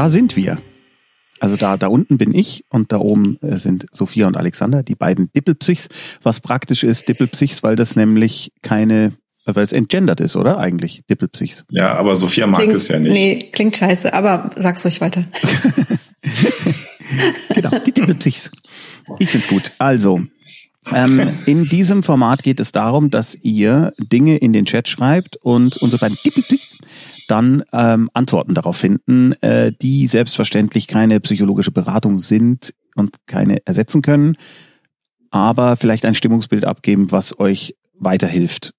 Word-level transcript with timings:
Da 0.00 0.08
sind 0.08 0.34
wir. 0.34 0.56
Also 1.40 1.56
da, 1.56 1.76
da 1.76 1.88
unten 1.88 2.16
bin 2.16 2.34
ich 2.34 2.64
und 2.70 2.90
da 2.90 2.96
oben 2.96 3.36
äh, 3.42 3.58
sind 3.58 3.84
Sophia 3.92 4.26
und 4.26 4.38
Alexander, 4.38 4.82
die 4.82 4.94
beiden 4.94 5.30
Dippelpsychs, 5.34 5.90
was 6.22 6.40
praktisch 6.40 6.84
ist, 6.84 7.06
Dippelpsychs, 7.06 7.62
weil 7.62 7.76
das 7.76 7.96
nämlich 7.96 8.50
keine, 8.62 9.12
weil 9.44 9.62
es 9.62 9.74
entgendert 9.74 10.20
ist, 10.20 10.36
oder? 10.36 10.56
Eigentlich, 10.56 11.02
Dippelpsychs. 11.10 11.64
Ja, 11.70 11.92
aber 11.96 12.16
Sophia 12.16 12.46
mag 12.46 12.62
klingt, 12.62 12.76
es 12.76 12.88
ja 12.88 12.98
nicht. 12.98 13.12
Nee, 13.12 13.50
klingt 13.52 13.76
scheiße, 13.76 14.14
aber 14.14 14.50
sag's 14.56 14.86
ruhig 14.86 15.02
weiter. 15.02 15.22
genau, 17.54 17.78
die 17.84 17.92
Dippelpsychs. 17.92 18.50
Ich 19.18 19.28
find's 19.28 19.48
gut. 19.48 19.72
Also, 19.76 20.22
ähm, 20.94 21.28
in 21.44 21.64
diesem 21.64 22.02
Format 22.02 22.42
geht 22.42 22.58
es 22.58 22.72
darum, 22.72 23.10
dass 23.10 23.36
ihr 23.42 23.92
Dinge 23.98 24.38
in 24.38 24.54
den 24.54 24.64
Chat 24.64 24.88
schreibt 24.88 25.36
und 25.36 25.76
unsere 25.76 26.00
beiden 26.00 26.16
Dippelpsychs 26.24 26.78
dann 27.30 27.64
ähm, 27.72 28.10
Antworten 28.14 28.54
darauf 28.54 28.76
finden, 28.76 29.32
äh, 29.42 29.72
die 29.80 30.06
selbstverständlich 30.06 30.86
keine 30.86 31.20
psychologische 31.20 31.70
Beratung 31.70 32.18
sind 32.18 32.74
und 32.96 33.16
keine 33.26 33.66
ersetzen 33.66 34.02
können, 34.02 34.36
aber 35.30 35.76
vielleicht 35.76 36.04
ein 36.04 36.14
Stimmungsbild 36.14 36.64
abgeben, 36.64 37.12
was 37.12 37.38
euch 37.38 37.76
weiterhilft 37.94 38.72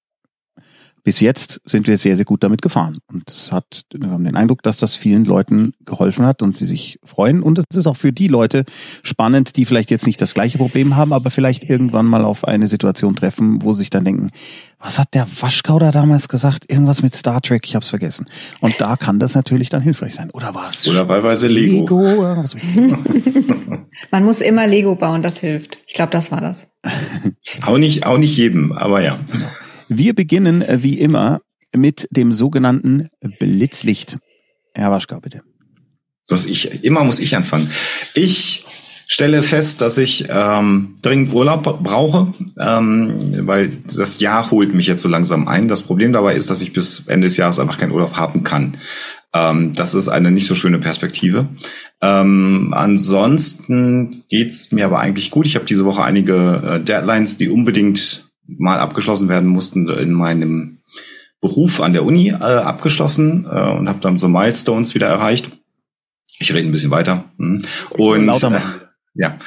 bis 1.04 1.20
jetzt 1.20 1.62
sind 1.66 1.88
wir 1.88 1.98
sehr, 1.98 2.16
sehr 2.16 2.26
gut 2.26 2.44
damit 2.44 2.62
gefahren. 2.62 3.00
Und 3.08 3.30
es 3.30 3.52
hat, 3.52 3.84
wir 3.94 4.10
haben 4.10 4.24
den 4.24 4.36
Eindruck, 4.36 4.62
dass 4.64 4.78
das 4.78 4.96
vielen 4.96 5.26
Leuten 5.26 5.74
geholfen 5.86 6.26
hat 6.26 6.42
und 6.42 6.56
sie 6.56 6.66
sich 6.66 7.00
freuen. 7.04 7.42
Und 7.42 7.58
es 7.58 7.66
ist 7.74 7.88
auch 7.88 7.98
für 7.98 8.12
die 8.12 8.28
Leute 8.28 8.66
spannend, 9.04 9.56
die 9.58 9.66
vielleicht 9.66 9.92
jetzt 9.92 10.06
nicht 10.06 10.22
das 10.22 10.34
gleiche 10.34 10.58
Problem 10.58 10.96
haben, 10.96 11.14
aber 11.14 11.32
vielleicht 11.32 11.70
irgendwann 11.70 12.06
mal 12.06 12.24
auf 12.24 12.46
eine 12.46 12.68
Situation 12.68 13.16
treffen, 13.16 13.64
wo 13.64 13.74
sie 13.74 13.80
sich 13.80 13.90
dann 13.90 14.06
denken, 14.06 14.30
was 14.80 15.00
hat 15.00 15.14
der 15.14 15.28
Waschkauder 15.40 15.92
damals 15.92 16.28
gesagt? 16.28 16.72
Irgendwas 16.72 17.02
mit 17.02 17.16
Star 17.16 17.42
Trek, 17.42 17.64
ich 17.66 17.76
hab's 17.76 17.90
vergessen. 17.90 18.26
Und 18.62 18.80
da 18.80 18.96
kann 18.96 19.20
das 19.20 19.36
natürlich 19.36 19.70
dann 19.70 19.82
hilfreich 19.82 20.16
sein. 20.16 20.32
Oder 20.32 20.54
was? 20.56 20.88
Oder 20.88 21.08
wahlweise 21.08 21.48
Lego. 21.48 22.02
Lego 22.02 22.44
Man 24.12 24.24
muss 24.24 24.42
immer 24.42 24.68
Lego 24.68 24.96
bauen, 24.96 25.22
das 25.22 25.40
hilft. 25.40 25.78
Ich 25.88 25.94
glaube, 25.94 26.12
das 26.12 26.32
war 26.32 26.42
das. 26.42 26.72
auch 27.66 27.78
nicht, 27.78 28.06
auch 28.06 28.18
nicht 28.18 28.36
jedem, 28.38 28.72
aber 28.72 29.02
ja. 29.02 29.20
Wir 29.94 30.16
beginnen 30.16 30.62
äh, 30.62 30.84
wie 30.84 30.98
immer 30.98 31.42
mit 31.76 32.08
dem 32.12 32.32
sogenannten 32.32 33.10
Blitzlicht. 33.40 34.20
Herr 34.74 34.90
Waschka, 34.90 35.20
bitte. 35.20 35.42
Das 36.30 36.46
ich, 36.46 36.86
immer 36.86 37.04
muss 37.04 37.20
ich 37.20 37.36
anfangen. 37.36 37.70
Ich 38.14 38.64
stelle 39.10 39.44
fest, 39.44 39.82
dass 39.82 39.98
ich 39.98 40.28
ähm, 40.30 40.96
dringend 41.02 41.34
Urlaub 41.34 41.84
brauche, 41.84 42.34
ähm, 42.58 43.46
weil 43.46 43.72
das 43.94 44.22
Jahr 44.22 44.50
holt 44.50 44.74
mich 44.74 44.88
jetzt 44.88 45.02
so 45.02 45.10
langsam 45.10 45.50
ein. 45.50 45.68
Das 45.68 45.82
Problem 45.82 46.14
dabei 46.14 46.36
ist, 46.36 46.50
dass 46.50 46.62
ich 46.62 46.72
bis 46.72 47.04
Ende 47.08 47.28
des 47.28 47.36
Jahres 47.36 47.60
einfach 47.60 47.78
keinen 47.78 47.92
Urlaub 47.92 48.16
haben 48.16 48.44
kann. 48.44 48.78
Ähm, 49.34 49.74
das 49.74 49.94
ist 49.94 50.08
eine 50.08 50.32
nicht 50.32 50.48
so 50.48 50.56
schöne 50.56 50.80
Perspektive. 50.80 51.50
Ähm, 52.02 52.70
ansonsten 52.72 54.24
geht's 54.30 54.72
mir 54.72 54.86
aber 54.86 55.00
eigentlich 55.00 55.32
gut. 55.32 55.46
Ich 55.46 55.56
habe 55.56 55.66
diese 55.66 55.84
Woche 55.84 56.02
einige 56.02 56.64
äh, 56.66 56.80
Deadlines, 56.82 57.38
die 57.38 57.50
unbedingt 57.50 58.31
mal 58.58 58.80
abgeschlossen 58.80 59.30
werden 59.30 59.50
mussten 59.50 59.88
in 59.90 60.12
meinem 60.14 60.80
Beruf 61.42 61.82
an 61.82 61.94
der 61.94 62.06
Uni 62.06 62.30
äh, 62.30 62.36
abgeschlossen 62.36 63.46
äh, 63.50 63.72
und 63.72 63.90
habe 63.90 64.00
dann 64.00 64.20
so 64.20 64.30
Milestones 64.30 64.94
wieder 64.94 65.08
erreicht. 65.08 65.50
Ich 66.40 66.54
rede 66.54 66.68
ein 66.68 66.72
bisschen 66.72 66.92
weiter. 66.92 67.26
Hm. 67.38 67.64
Und 67.98 68.44
äh, 68.44 68.60
ja, 69.14 69.38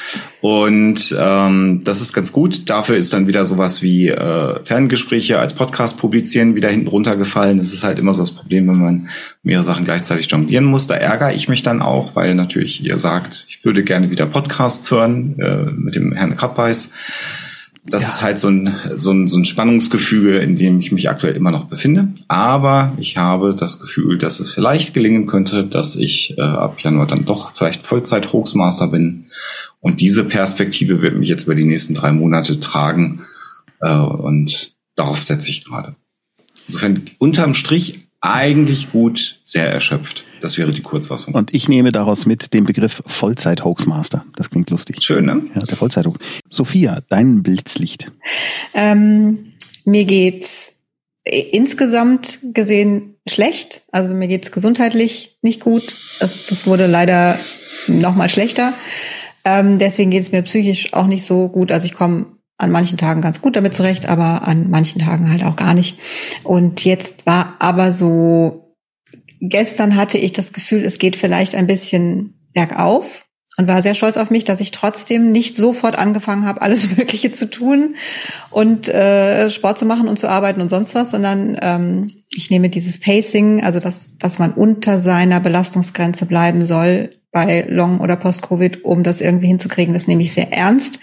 und 0.43 1.17
ähm, 1.19 1.81
das 1.85 2.03
ist 2.03 2.13
ganz 2.13 2.33
gut. 2.33 2.69
Dafür 2.69 2.97
ist 2.97 3.15
dann 3.15 3.27
wieder 3.27 3.47
sowas 3.47 3.81
wie 3.81 4.09
äh, 4.09 4.61
Ferngespräche 4.63 5.39
als 5.39 5.55
Podcast 5.55 5.97
publizieren 5.97 6.55
wieder 6.55 6.69
hinten 6.69 6.89
runtergefallen. 6.89 7.57
Das 7.57 7.73
ist 7.73 7.83
halt 7.83 7.99
immer 7.99 8.13
so 8.13 8.23
das 8.23 8.33
Problem, 8.33 8.69
wenn 8.69 8.79
man 8.79 9.09
mehrere 9.43 9.65
Sachen 9.65 9.87
gleichzeitig 9.87 10.27
jonglieren 10.27 10.67
muss. 10.67 10.87
Da 10.87 10.97
ärgere 10.97 11.33
ich 11.33 11.49
mich 11.49 11.63
dann 11.63 11.81
auch, 11.81 12.15
weil 12.15 12.35
natürlich 12.35 12.85
ihr 12.85 12.99
sagt, 12.99 13.47
ich 13.49 13.65
würde 13.65 13.85
gerne 13.85 14.11
wieder 14.11 14.27
Podcasts 14.27 14.91
hören 14.91 15.39
äh, 15.41 15.71
mit 15.71 15.95
dem 15.95 16.13
Herrn 16.13 16.37
Krappweis 16.37 16.91
das 17.87 18.03
ja. 18.03 18.09
ist 18.09 18.23
halt 18.23 18.39
so 18.39 18.49
ein, 18.49 18.75
so, 18.97 19.13
ein, 19.13 19.29
so 19.29 19.39
ein 19.39 19.45
Spannungsgefüge, 19.45 20.39
in 20.39 20.57
dem 20.57 20.81
ich 20.81 20.91
mich 20.91 21.11
aktuell 21.11 21.37
immer 21.37 21.51
noch 21.51 21.67
befinde. 21.67 22.09
Aber 22.29 22.93
ich 22.97 23.19
habe 23.19 23.55
das 23.55 23.79
Gefühl, 23.79 24.17
dass 24.17 24.41
es 24.41 24.51
vielleicht 24.51 24.95
gelingen 24.95 25.27
könnte, 25.27 25.65
dass 25.65 25.95
ich 25.95 26.39
äh, 26.39 26.41
ab 26.41 26.81
Januar 26.81 27.07
dann 27.07 27.27
doch 27.27 27.53
vielleicht 27.53 27.83
Vollzeit-Hoaxmaster 27.83 28.89
bin. 28.89 29.27
Und 29.81 30.01
diese 30.01 30.25
Perspektive 30.25 31.03
wird 31.03 31.17
mich 31.17 31.29
jetzt 31.29 31.45
über 31.45 31.55
die 31.55 31.67
nächsten 31.67 31.93
drei 31.93 32.13
Monate 32.13 32.59
tragen. 32.59 33.23
Äh, 33.81 33.95
und 33.95 34.73
darauf 34.95 35.23
setze 35.23 35.51
ich 35.51 35.65
gerade. 35.65 35.95
Insofern 36.67 37.03
unterm 37.19 37.53
Strich 37.53 38.04
eigentlich 38.25 38.91
gut, 38.91 39.39
sehr 39.43 39.71
erschöpft. 39.71 40.25
Das 40.41 40.57
wäre 40.57 40.71
die 40.71 40.81
Kurzfassung. 40.81 41.35
Und 41.35 41.53
ich 41.53 41.69
nehme 41.69 41.93
daraus 41.93 42.25
mit 42.25 42.55
den 42.55 42.65
Begriff 42.65 43.03
Vollzeit-Hoaxmaster. 43.07 44.25
Das 44.37 44.51
klingt 44.51 44.71
lustig. 44.71 45.03
Schön, 45.03 45.27
ne? 45.27 45.43
Ja, 45.55 45.61
der 45.61 45.77
vollzeit 45.77 46.07
-Hoax. 46.07 46.19
Sophia, 46.49 47.03
dein 47.11 47.43
Blitzlicht. 47.43 48.11
Ähm, 48.73 49.53
mir 49.85 50.07
geht's 50.07 50.73
insgesamt 51.25 52.41
gesehen 52.55 53.17
schlecht. 53.29 53.83
Also 53.93 54.15
mir 54.15 54.29
geht's 54.29 54.53
gesundheitlich 54.53 55.39
nicht 55.43 55.61
gut. 55.61 55.97
Das, 56.21 56.47
das 56.47 56.67
wurde 56.67 56.87
leider 56.87 57.39
noch 57.89 58.15
mal 58.15 58.31
schlechter. 58.31 58.73
Ähm, 59.45 59.79
deswegen 59.79 60.11
geht's 60.11 60.33
mir 60.33 60.43
psychisch 60.43 60.95
auch 60.95 61.07
nicht 61.07 61.25
so 61.25 61.49
gut. 61.51 61.71
Also 61.71 61.87
ich 61.87 61.93
komme 61.93 62.27
an 62.65 62.71
manchen 62.71 62.99
Tagen 62.99 63.21
ganz 63.21 63.41
gut 63.41 63.57
damit 63.57 63.75
zurecht, 63.75 64.07
aber 64.07 64.49
an 64.49 64.71
manchen 64.71 65.01
Tagen 65.01 65.31
halt 65.31 65.45
auch 65.45 65.57
gar 65.57 65.75
nicht. 65.75 65.99
Und 66.43 66.85
jetzt 66.85 67.27
war 67.27 67.57
aber 67.61 67.93
so, 67.93 68.77
gestern 69.41 69.97
hatte 69.97 70.19
ich 70.19 70.33
das 70.33 70.53
Gefühl, 70.53 70.83
es 70.83 70.99
geht 70.99 71.17
vielleicht 71.17 71.55
ein 71.55 71.67
bisschen 71.67 72.35
bergauf 72.53 73.25
und 73.57 73.69
war 73.69 73.83
sehr 73.83 73.95
stolz 73.95 74.17
auf 74.17 74.31
mich, 74.31 74.45
dass 74.45 74.61
ich 74.61 74.73
trotzdem 74.73 75.31
nicht 75.31 75.57
sofort 75.57 75.97
angefangen 75.97 76.47
habe, 76.47 76.63
alles 76.63 76.91
Mögliche 76.97 77.31
zu 77.31 77.49
tun 77.49 77.95
und 78.51 78.89
äh, 78.89 79.51
Sport 79.51 79.79
zu 79.79 79.87
machen 79.87 80.09
und 80.09 80.19
zu 80.19 80.29
arbeiten 80.29 80.61
und 80.61 80.69
sonst 80.69 80.95
was, 80.95 81.11
sondern 81.11 81.57
ähm, 81.61 82.11
ich 82.35 82.51
nehme 82.51 82.69
dieses 82.69 82.99
Pacing, 82.99 83.63
also 83.63 83.79
dass, 83.79 84.17
dass 84.19 84.39
man 84.39 84.53
unter 84.53 84.99
seiner 84.99 85.41
Belastungsgrenze 85.41 86.27
bleiben 86.27 86.65
soll 86.65 87.11
bei 87.31 87.65
Long- 87.69 88.01
oder 88.01 88.17
Post-Covid, 88.17 88.85
um 88.85 89.03
das 89.03 89.21
irgendwie 89.21 89.49
hinzukriegen, 89.49 89.95
das 89.95 90.07
nehme 90.07 90.23
ich 90.23 90.33
sehr 90.33 90.53
ernst. 90.53 90.99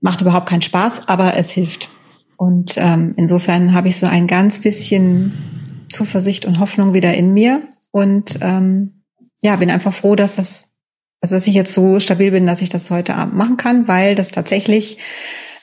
Macht 0.00 0.20
überhaupt 0.20 0.48
keinen 0.48 0.62
Spaß, 0.62 1.08
aber 1.08 1.36
es 1.36 1.50
hilft. 1.50 1.90
Und 2.36 2.74
ähm, 2.76 3.14
insofern 3.16 3.72
habe 3.72 3.88
ich 3.88 3.96
so 3.96 4.06
ein 4.06 4.26
ganz 4.26 4.60
bisschen 4.60 5.86
Zuversicht 5.90 6.44
und 6.44 6.58
Hoffnung 6.60 6.94
wieder 6.94 7.14
in 7.14 7.32
mir. 7.32 7.62
Und 7.90 8.38
ähm, 8.42 9.02
ja, 9.42 9.56
bin 9.56 9.70
einfach 9.70 9.94
froh, 9.94 10.16
dass 10.16 10.36
das, 10.36 10.74
also 11.20 11.34
dass 11.34 11.46
ich 11.46 11.54
jetzt 11.54 11.72
so 11.72 11.98
stabil 12.00 12.30
bin, 12.30 12.46
dass 12.46 12.62
ich 12.62 12.68
das 12.68 12.90
heute 12.90 13.14
Abend 13.14 13.34
machen 13.34 13.56
kann, 13.56 13.88
weil 13.88 14.14
das 14.14 14.30
tatsächlich 14.30 14.98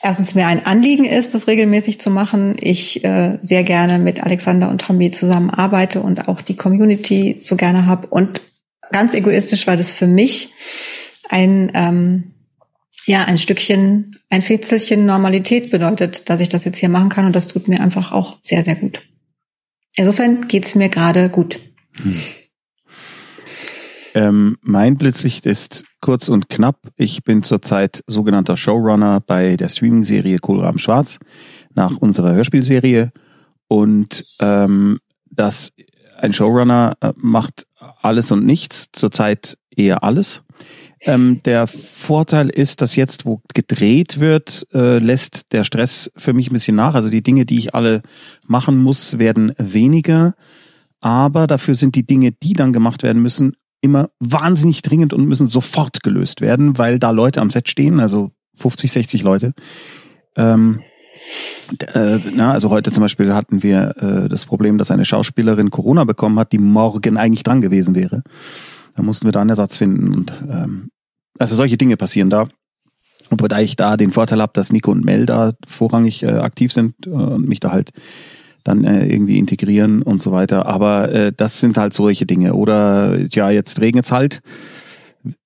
erstens 0.02 0.36
mir 0.36 0.48
ein 0.48 0.66
Anliegen 0.66 1.06
ist, 1.06 1.34
das 1.34 1.48
regelmäßig 1.48 2.00
zu 2.00 2.10
machen. 2.10 2.58
Ich 2.60 3.04
äh, 3.06 3.38
sehr 3.42 3.64
gerne 3.64 4.00
mit 4.00 4.24
Alexander 4.24 4.70
und 4.70 4.82
Tommy 4.82 5.12
zusammenarbeite 5.12 6.02
und 6.02 6.28
auch 6.28 6.42
die 6.42 6.56
Community 6.56 7.40
so 7.42 7.56
gerne 7.56 7.86
habe. 7.86 8.08
Und 8.08 8.42
ganz 8.92 9.14
egoistisch, 9.14 9.66
weil 9.68 9.78
das 9.78 9.94
für 9.94 10.08
mich 10.08 10.54
ein 11.30 11.72
ähm, 11.74 12.33
ja, 13.06 13.26
ein 13.26 13.38
Stückchen, 13.38 14.16
ein 14.30 14.42
Fitzelchen 14.42 15.06
Normalität 15.06 15.72
bedeutet, 15.72 16.30
dass 16.30 16.42
ich 16.42 16.50
das 16.50 16.64
jetzt 16.66 16.78
hier 16.78 16.90
machen 16.90 17.10
kann 17.10 17.26
und 17.26 17.36
das 17.36 17.48
tut 17.48 17.68
mir 17.68 17.82
einfach 17.82 18.12
auch 18.12 18.38
sehr, 18.42 18.64
sehr 18.64 18.76
gut. 18.76 19.02
Insofern 19.96 20.48
geht's 20.48 20.76
mir 20.76 20.90
gerade 20.90 21.30
gut. 21.30 21.60
Hm. 22.02 22.16
Ähm, 24.16 24.58
mein 24.62 24.98
Blitzlicht 24.98 25.46
ist 25.46 25.84
kurz 26.00 26.30
und 26.30 26.50
knapp. 26.50 26.78
Ich 26.98 27.24
bin 27.24 27.42
zurzeit 27.42 28.04
sogenannter 28.06 28.58
Showrunner 28.58 29.22
bei 29.22 29.56
der 29.56 29.70
Streaming-Serie 29.70 30.38
Kohlraben 30.38 30.80
Schwarz 30.80 31.18
nach 31.74 31.98
unserer 31.98 32.34
Hörspielserie. 32.34 33.12
Und 33.68 34.24
ähm, 34.40 35.00
das 35.32 35.72
ein 36.18 36.32
Showrunner 36.32 36.94
äh, 37.02 37.14
macht 37.16 37.66
alles 38.02 38.32
und 38.32 38.46
nichts, 38.46 38.90
zurzeit 38.92 39.58
eher 39.76 40.04
alles. 40.04 40.44
Ähm, 41.06 41.42
der 41.44 41.68
Vorteil 41.68 42.50
ist, 42.50 42.82
dass 42.82 42.96
jetzt, 42.96 43.26
wo 43.26 43.42
gedreht 43.54 44.20
wird, 44.20 44.68
äh, 44.74 45.00
lässt 45.00 45.52
der 45.52 45.64
Stress 45.64 46.12
für 46.16 46.34
mich 46.34 46.50
ein 46.50 46.54
bisschen 46.54 46.76
nach. 46.76 46.96
Also 46.96 47.10
die 47.10 47.24
Dinge, 47.24 47.46
die 47.46 47.58
ich 47.58 47.76
alle 47.76 48.02
machen 48.48 48.78
muss, 48.78 49.20
werden 49.20 49.54
weniger. 49.58 50.36
Aber 51.02 51.48
dafür 51.48 51.76
sind 51.76 51.96
die 51.96 52.06
Dinge, 52.06 52.32
die 52.32 52.54
dann 52.54 52.72
gemacht 52.72 53.04
werden 53.04 53.22
müssen, 53.22 53.54
immer 53.82 54.10
wahnsinnig 54.20 54.82
dringend 54.82 55.14
und 55.14 55.26
müssen 55.26 55.48
sofort 55.48 56.04
gelöst 56.04 56.40
werden, 56.40 56.78
weil 56.78 57.00
da 57.00 57.12
Leute 57.12 57.42
am 57.42 57.50
Set 57.50 57.68
stehen, 57.68 58.00
also 58.00 58.32
50, 58.56 58.92
60 58.92 59.24
Leute. 59.24 59.54
Ähm, 60.38 60.80
äh, 61.94 62.20
na, 62.36 62.54
also 62.54 62.70
heute 62.70 62.92
zum 62.94 63.02
Beispiel 63.02 63.34
hatten 63.34 63.62
wir 63.62 63.96
äh, 63.98 64.30
das 64.30 64.46
Problem, 64.46 64.78
dass 64.78 64.92
eine 64.92 65.04
Schauspielerin 65.04 65.70
Corona 65.70 66.06
bekommen 66.06 66.40
hat, 66.40 66.54
die 66.54 66.60
morgen 66.60 67.18
eigentlich 67.18 67.44
dran 67.44 67.60
gewesen 67.60 67.96
wäre. 67.96 68.24
Da 68.96 69.04
mussten 69.04 69.26
wir 69.26 69.32
da 69.34 69.42
einen 69.42 69.50
Ersatz 69.50 69.78
finden 69.78 70.14
und 70.14 70.44
ähm, 70.50 70.90
also 71.40 71.56
solche 71.56 71.78
Dinge 71.78 71.98
passieren 71.98 72.30
da. 72.30 72.50
Und 73.30 73.42
da 73.52 73.60
ich 73.60 73.76
da 73.76 73.98
den 73.98 74.12
Vorteil 74.12 74.42
habe, 74.42 74.54
dass 74.54 74.72
Nico 74.72 74.92
und 74.92 75.06
Mel 75.06 75.26
da 75.26 75.54
vorrangig 75.66 76.24
äh, 76.24 76.28
aktiv 76.28 76.72
sind 76.72 77.08
äh, 77.08 77.10
und 77.10 77.48
mich 77.48 77.60
da 77.60 77.72
halt 77.72 77.92
dann 78.64 78.84
äh, 78.84 79.06
irgendwie 79.08 79.40
integrieren 79.40 80.02
und 80.02 80.22
so 80.22 80.32
weiter. 80.32 80.66
Aber 80.66 81.12
äh, 81.12 81.34
das 81.36 81.60
sind 81.60 81.78
halt 81.78 81.94
solche 81.94 82.26
Dinge. 82.26 82.54
Oder 82.54 83.18
ja, 83.30 83.50
jetzt 83.50 83.80
regnet's 83.82 84.12
halt. 84.12 84.42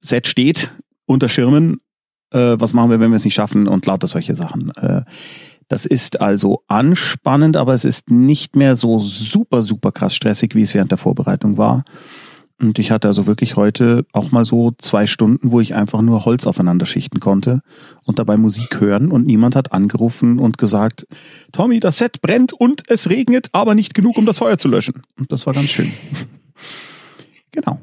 Set 0.02 0.28
steht 0.28 0.74
unter 1.06 1.30
Schirmen. 1.30 1.80
Äh, 2.32 2.56
was 2.60 2.74
machen 2.74 2.90
wir, 2.90 3.00
wenn 3.00 3.12
wir 3.12 3.16
es 3.16 3.26
nicht 3.26 3.36
schaffen? 3.36 3.68
Und 3.68 3.86
lauter 3.86 4.08
solche 4.08 4.36
Sachen. 4.36 4.72
Äh, 4.76 5.04
das 5.68 5.86
ist 5.86 6.22
also 6.22 6.64
anspannend, 6.68 7.58
aber 7.58 7.74
es 7.74 7.86
ist 7.86 8.10
nicht 8.10 8.56
mehr 8.56 8.76
so 8.76 9.00
super, 9.00 9.62
super 9.62 9.92
krass 9.92 10.16
stressig, 10.16 10.56
wie 10.56 10.62
es 10.62 10.74
während 10.74 10.92
der 10.92 10.98
Vorbereitung 10.98 11.58
war. 11.58 11.84
Und 12.60 12.80
ich 12.80 12.90
hatte 12.90 13.08
also 13.08 13.28
wirklich 13.28 13.56
heute 13.56 14.06
auch 14.14 14.32
mal 14.32 14.44
so 14.44 14.72
zwei 14.80 15.06
Stunden, 15.06 15.52
wo 15.52 15.60
ich 15.60 15.76
einfach 15.76 16.02
nur 16.02 16.26
Holz 16.26 16.48
aufeinander 16.48 16.88
schichten 16.88 17.20
konnte 17.20 17.62
und 18.08 18.18
dabei 18.18 18.36
Musik 18.36 18.80
hören 18.80 19.12
und 19.12 19.28
niemand 19.28 19.56
hat 19.56 19.72
angerufen 19.74 20.40
und 20.40 20.58
gesagt, 20.58 21.06
Tommy, 21.52 21.80
das 21.80 22.00
Set 22.00 22.22
brennt 22.22 22.54
und 22.54 22.84
es 22.90 23.10
regnet, 23.10 23.50
aber 23.52 23.76
nicht 23.76 23.94
genug, 23.94 24.18
um 24.18 24.26
das 24.26 24.40
Feuer 24.40 24.58
zu 24.58 24.68
löschen. 24.68 25.04
Und 25.20 25.32
das 25.32 25.46
war 25.46 25.54
ganz 25.54 25.70
schön. 25.70 25.92
genau. 27.52 27.80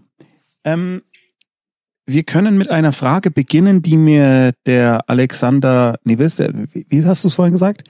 Ähm, 0.64 1.02
wir 2.06 2.24
können 2.24 2.58
mit 2.58 2.68
einer 2.68 2.92
Frage 2.92 3.30
beginnen, 3.30 3.80
die 3.80 3.96
mir 3.96 4.52
der 4.66 5.08
Alexander 5.08 5.98
Nevis, 6.04 6.36
der, 6.36 6.52
wie 6.72 7.04
hast 7.04 7.24
du 7.24 7.28
es 7.28 7.34
vorhin 7.34 7.52
gesagt? 7.52 7.84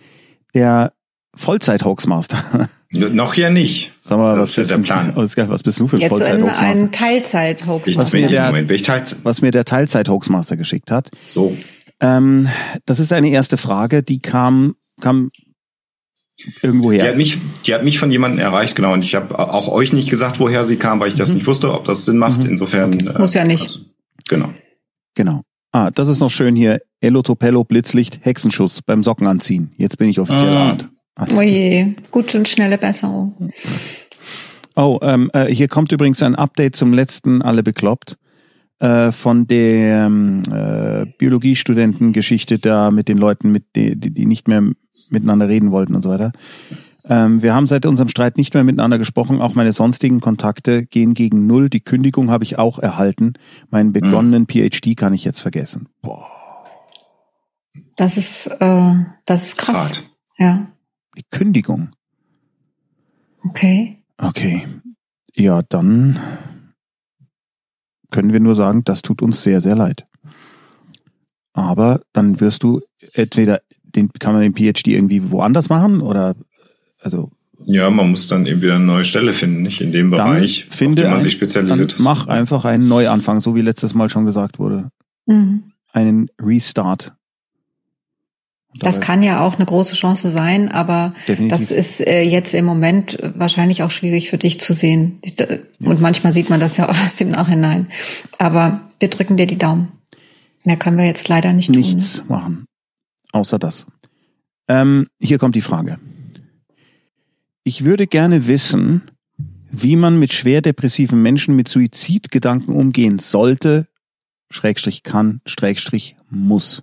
Der 0.54 0.92
Vollzeit-Hoaxmaster 1.36 2.68
Noch 2.92 3.34
ja 3.34 3.50
nicht. 3.50 3.92
Sag 3.98 4.18
mal, 4.18 4.36
das 4.36 4.50
was 4.50 4.58
ist 4.58 4.70
ja 4.70 4.76
der 4.76 4.82
Plan. 4.84 5.12
Was, 5.16 5.36
was 5.36 5.62
bist 5.62 5.80
du 5.80 5.88
für 5.88 5.96
ein 5.96 6.00
Jetzt 6.02 6.08
vollzeit 6.10 6.38
in 6.38 6.48
ein 6.48 6.92
Teilzeit-Hoaxmaster. 6.92 8.00
Was 8.00 8.12
mir 8.12 8.28
der- 8.28 8.46
Moment, 8.46 8.68
bin 8.68 8.76
ich 8.76 8.82
Teilzeit. 8.82 9.18
was 9.24 9.42
mir 9.42 9.50
der 9.50 9.64
Teilzeit-Hoaxmaster 9.64 10.56
geschickt 10.56 10.90
hat. 10.90 11.10
So. 11.24 11.56
Ähm, 12.00 12.48
das 12.86 13.00
ist 13.00 13.12
eine 13.12 13.30
erste 13.30 13.56
Frage, 13.56 14.02
die 14.02 14.20
kam, 14.20 14.74
kam 15.00 15.30
irgendwo 16.62 16.90
Die 16.90 16.98
hat 17.00 17.06
her. 17.08 17.16
mich, 17.16 17.38
die 17.66 17.74
hat 17.74 17.84
mich 17.84 17.98
von 17.98 18.10
jemandem 18.10 18.40
erreicht, 18.40 18.76
genau. 18.76 18.92
Und 18.92 19.04
ich 19.04 19.14
habe 19.14 19.38
auch 19.38 19.68
euch 19.68 19.92
nicht 19.92 20.10
gesagt, 20.10 20.38
woher 20.40 20.64
sie 20.64 20.76
kam, 20.76 21.00
weil 21.00 21.08
ich 21.08 21.14
das 21.16 21.30
Mhm. 21.30 21.36
nicht 21.36 21.46
wusste, 21.46 21.72
ob 21.72 21.84
das 21.84 22.04
Sinn 22.04 22.18
macht. 22.18 22.42
Mhm. 22.44 22.50
Insofern. 22.50 22.92
äh, 23.08 23.18
Muss 23.18 23.34
ja 23.34 23.44
nicht. 23.44 23.62
Also, 23.64 23.78
genau. 24.28 24.50
Genau. 25.14 25.42
Ah, 25.72 25.90
das 25.90 26.08
ist 26.08 26.20
noch 26.20 26.30
schön 26.30 26.54
hier. 26.54 26.80
Elo 27.00 27.22
Topello, 27.22 27.64
Blitzlicht, 27.64 28.20
Hexenschuss 28.22 28.82
beim 28.82 29.02
Socken 29.02 29.26
anziehen. 29.26 29.72
Jetzt 29.76 29.98
bin 29.98 30.08
ich 30.08 30.20
offiziell 30.20 30.56
Ah. 30.56 30.70
Art. 30.70 30.88
Oh 31.16 31.40
je, 31.40 31.94
gut 32.10 32.34
und 32.34 32.48
schnelle 32.48 32.78
Besserung. 32.78 33.52
Oh, 34.76 34.98
ähm, 35.02 35.30
äh, 35.32 35.46
hier 35.46 35.68
kommt 35.68 35.92
übrigens 35.92 36.22
ein 36.22 36.34
Update 36.34 36.74
zum 36.74 36.92
letzten 36.92 37.42
Alle 37.42 37.62
bekloppt 37.62 38.18
äh, 38.80 39.12
von 39.12 39.46
der 39.46 40.06
ähm, 40.06 40.42
äh, 40.50 41.06
Biologiestudentengeschichte 41.18 42.58
da 42.58 42.90
mit 42.90 43.08
den 43.08 43.18
Leuten, 43.18 43.52
mit 43.52 43.64
die, 43.76 43.94
die, 43.94 44.26
nicht 44.26 44.48
mehr 44.48 44.62
miteinander 45.10 45.48
reden 45.48 45.70
wollten 45.70 45.94
und 45.94 46.02
so 46.02 46.10
weiter. 46.10 46.32
Ähm, 47.08 47.42
wir 47.42 47.54
haben 47.54 47.66
seit 47.66 47.86
unserem 47.86 48.08
Streit 48.08 48.36
nicht 48.36 48.54
mehr 48.54 48.64
miteinander 48.64 48.98
gesprochen. 48.98 49.40
Auch 49.40 49.54
meine 49.54 49.72
sonstigen 49.72 50.20
Kontakte 50.20 50.84
gehen 50.84 51.14
gegen 51.14 51.46
null. 51.46 51.68
Die 51.68 51.80
Kündigung 51.80 52.30
habe 52.30 52.44
ich 52.44 52.58
auch 52.58 52.78
erhalten. 52.78 53.34
Meinen 53.70 53.92
begonnenen 53.92 54.46
PhD 54.46 54.96
kann 54.96 55.14
ich 55.14 55.24
jetzt 55.24 55.40
vergessen. 55.40 55.88
Boah, 56.02 56.26
Das 57.96 58.16
ist, 58.16 58.48
äh, 58.60 58.94
das 59.26 59.44
ist 59.44 59.56
krass. 59.58 59.76
Hart. 59.76 60.04
Ja, 60.38 60.66
die 61.16 61.24
Kündigung. 61.30 61.90
okay. 63.44 63.98
Okay. 64.18 64.64
Ja, 65.34 65.62
dann 65.62 66.18
können 68.12 68.32
wir 68.32 68.38
nur 68.40 68.54
sagen, 68.54 68.84
das 68.84 69.02
tut 69.02 69.22
uns 69.22 69.42
sehr, 69.42 69.60
sehr 69.60 69.74
leid. 69.74 70.06
Aber 71.52 72.00
dann 72.12 72.40
wirst 72.40 72.62
du 72.62 72.80
entweder 73.14 73.60
den, 73.82 74.12
kann 74.12 74.32
man 74.34 74.42
den 74.42 74.54
PhD 74.54 74.88
irgendwie 74.88 75.30
woanders 75.30 75.68
machen 75.68 76.00
oder 76.00 76.34
also 77.02 77.30
Ja, 77.66 77.90
man 77.90 78.10
muss 78.10 78.28
dann 78.28 78.46
eben 78.46 78.62
wieder 78.62 78.76
eine 78.76 78.84
neue 78.84 79.04
Stelle 79.04 79.32
finden, 79.32 79.62
nicht 79.62 79.80
in 79.80 79.90
dem 79.92 80.10
dann 80.12 80.26
Bereich, 80.34 80.64
finde 80.66 80.92
auf 80.92 80.94
den 81.02 81.10
man 81.10 81.14
ein- 81.18 81.22
sich 81.22 81.32
spezialisiert 81.32 81.92
dann 81.92 81.98
ist. 81.98 82.04
mach 82.04 82.26
einfach 82.28 82.64
einen 82.64 82.86
Neuanfang, 82.88 83.40
so 83.40 83.54
wie 83.56 83.62
letztes 83.62 83.94
Mal 83.94 84.08
schon 84.10 84.24
gesagt 84.24 84.58
wurde. 84.58 84.90
Mhm. 85.26 85.72
Einen 85.92 86.28
Restart. 86.40 87.14
Das 88.80 89.00
kann 89.00 89.22
ja 89.22 89.40
auch 89.40 89.54
eine 89.54 89.66
große 89.66 89.94
Chance 89.94 90.30
sein, 90.30 90.70
aber 90.70 91.14
definitiv. 91.28 91.48
das 91.48 91.70
ist 91.70 92.00
äh, 92.00 92.22
jetzt 92.22 92.54
im 92.54 92.64
Moment 92.64 93.18
wahrscheinlich 93.36 93.82
auch 93.84 93.92
schwierig 93.92 94.30
für 94.30 94.38
dich 94.38 94.60
zu 94.60 94.72
sehen. 94.72 95.20
Und 95.80 96.00
manchmal 96.00 96.32
sieht 96.32 96.50
man 96.50 96.58
das 96.60 96.76
ja 96.76 96.88
auch 96.88 96.96
erst 97.02 97.20
im 97.20 97.30
Nachhinein. 97.30 97.88
Aber 98.38 98.80
wir 98.98 99.10
drücken 99.10 99.36
dir 99.36 99.46
die 99.46 99.58
Daumen. 99.58 99.92
Mehr 100.64 100.76
können 100.76 100.98
wir 100.98 101.06
jetzt 101.06 101.28
leider 101.28 101.52
nicht 101.52 101.72
tun. 101.72 101.82
ne? 101.82 101.94
nichts 101.94 102.22
machen. 102.28 102.64
Außer 103.32 103.58
das. 103.58 103.86
Ähm, 104.66 105.06
hier 105.20 105.38
kommt 105.38 105.54
die 105.54 105.60
Frage. 105.60 105.98
Ich 107.64 107.84
würde 107.84 108.06
gerne 108.06 108.48
wissen, 108.48 109.10
wie 109.70 109.96
man 109.96 110.18
mit 110.18 110.32
schwer 110.32 110.62
depressiven 110.62 111.22
Menschen 111.22 111.56
mit 111.56 111.68
Suizidgedanken 111.68 112.74
umgehen 112.74 113.18
sollte, 113.18 113.88
Schrägstrich 114.50 115.02
kann, 115.02 115.40
Schrägstrich 115.46 116.16
muss. 116.30 116.82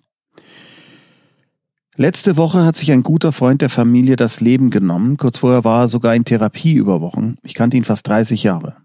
Letzte 1.98 2.38
Woche 2.38 2.64
hat 2.64 2.78
sich 2.78 2.92
ein 2.92 3.04
guter 3.04 3.32
Freund 3.34 3.62
der 3.62 3.70
Familie 3.70 4.16
das 4.16 4.40
Leben 4.40 4.70
genommen. 4.70 5.18
Kurz 5.18 5.40
vorher 5.40 5.64
war 5.64 5.84
er 5.84 5.88
sogar 5.90 6.16
in 6.16 6.24
Therapie 6.24 6.74
über 6.74 7.02
Wochen. 7.02 7.36
Ich 7.44 7.54
kannte 7.54 7.76
ihn 7.76 7.84
fast 7.84 8.08
30 8.08 8.44
Jahre. 8.44 8.78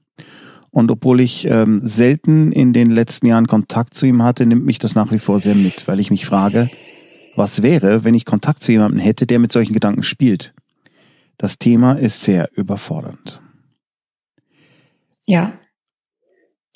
Und 0.71 0.91
obwohl 0.91 1.21
ich 1.21 1.47
ähm, 1.47 1.81
selten 1.85 2.53
in 2.53 2.73
den 2.73 2.91
letzten 2.91 3.27
Jahren 3.27 3.47
Kontakt 3.47 3.95
zu 3.95 4.07
ihm 4.07 4.23
hatte, 4.23 4.45
nimmt 4.45 4.67
mich 4.67 4.79
das 4.79 4.95
nach 4.95 5.13
wie 5.13 5.21
vor 5.21 5.41
sehr 5.41 5.55
mit, 5.55 5.87
weil 5.89 6.01
ich 6.01 6.11
mich 6.11 6.27
frage, 6.27 6.69
was 7.37 7.63
wäre, 7.63 8.05
wenn 8.05 8.15
ich 8.15 8.25
Kontakt 8.25 8.63
zu 8.63 8.73
jemandem 8.73 9.01
hätte, 9.01 9.27
der 9.27 9.39
mit 9.39 9.53
solchen 9.53 9.73
Gedanken 9.73 10.03
spielt? 10.03 10.53
Das 11.39 11.59
Thema 11.59 11.93
ist 11.93 12.23
sehr 12.23 12.51
überfordernd. 12.57 13.41
Ja. 15.27 15.53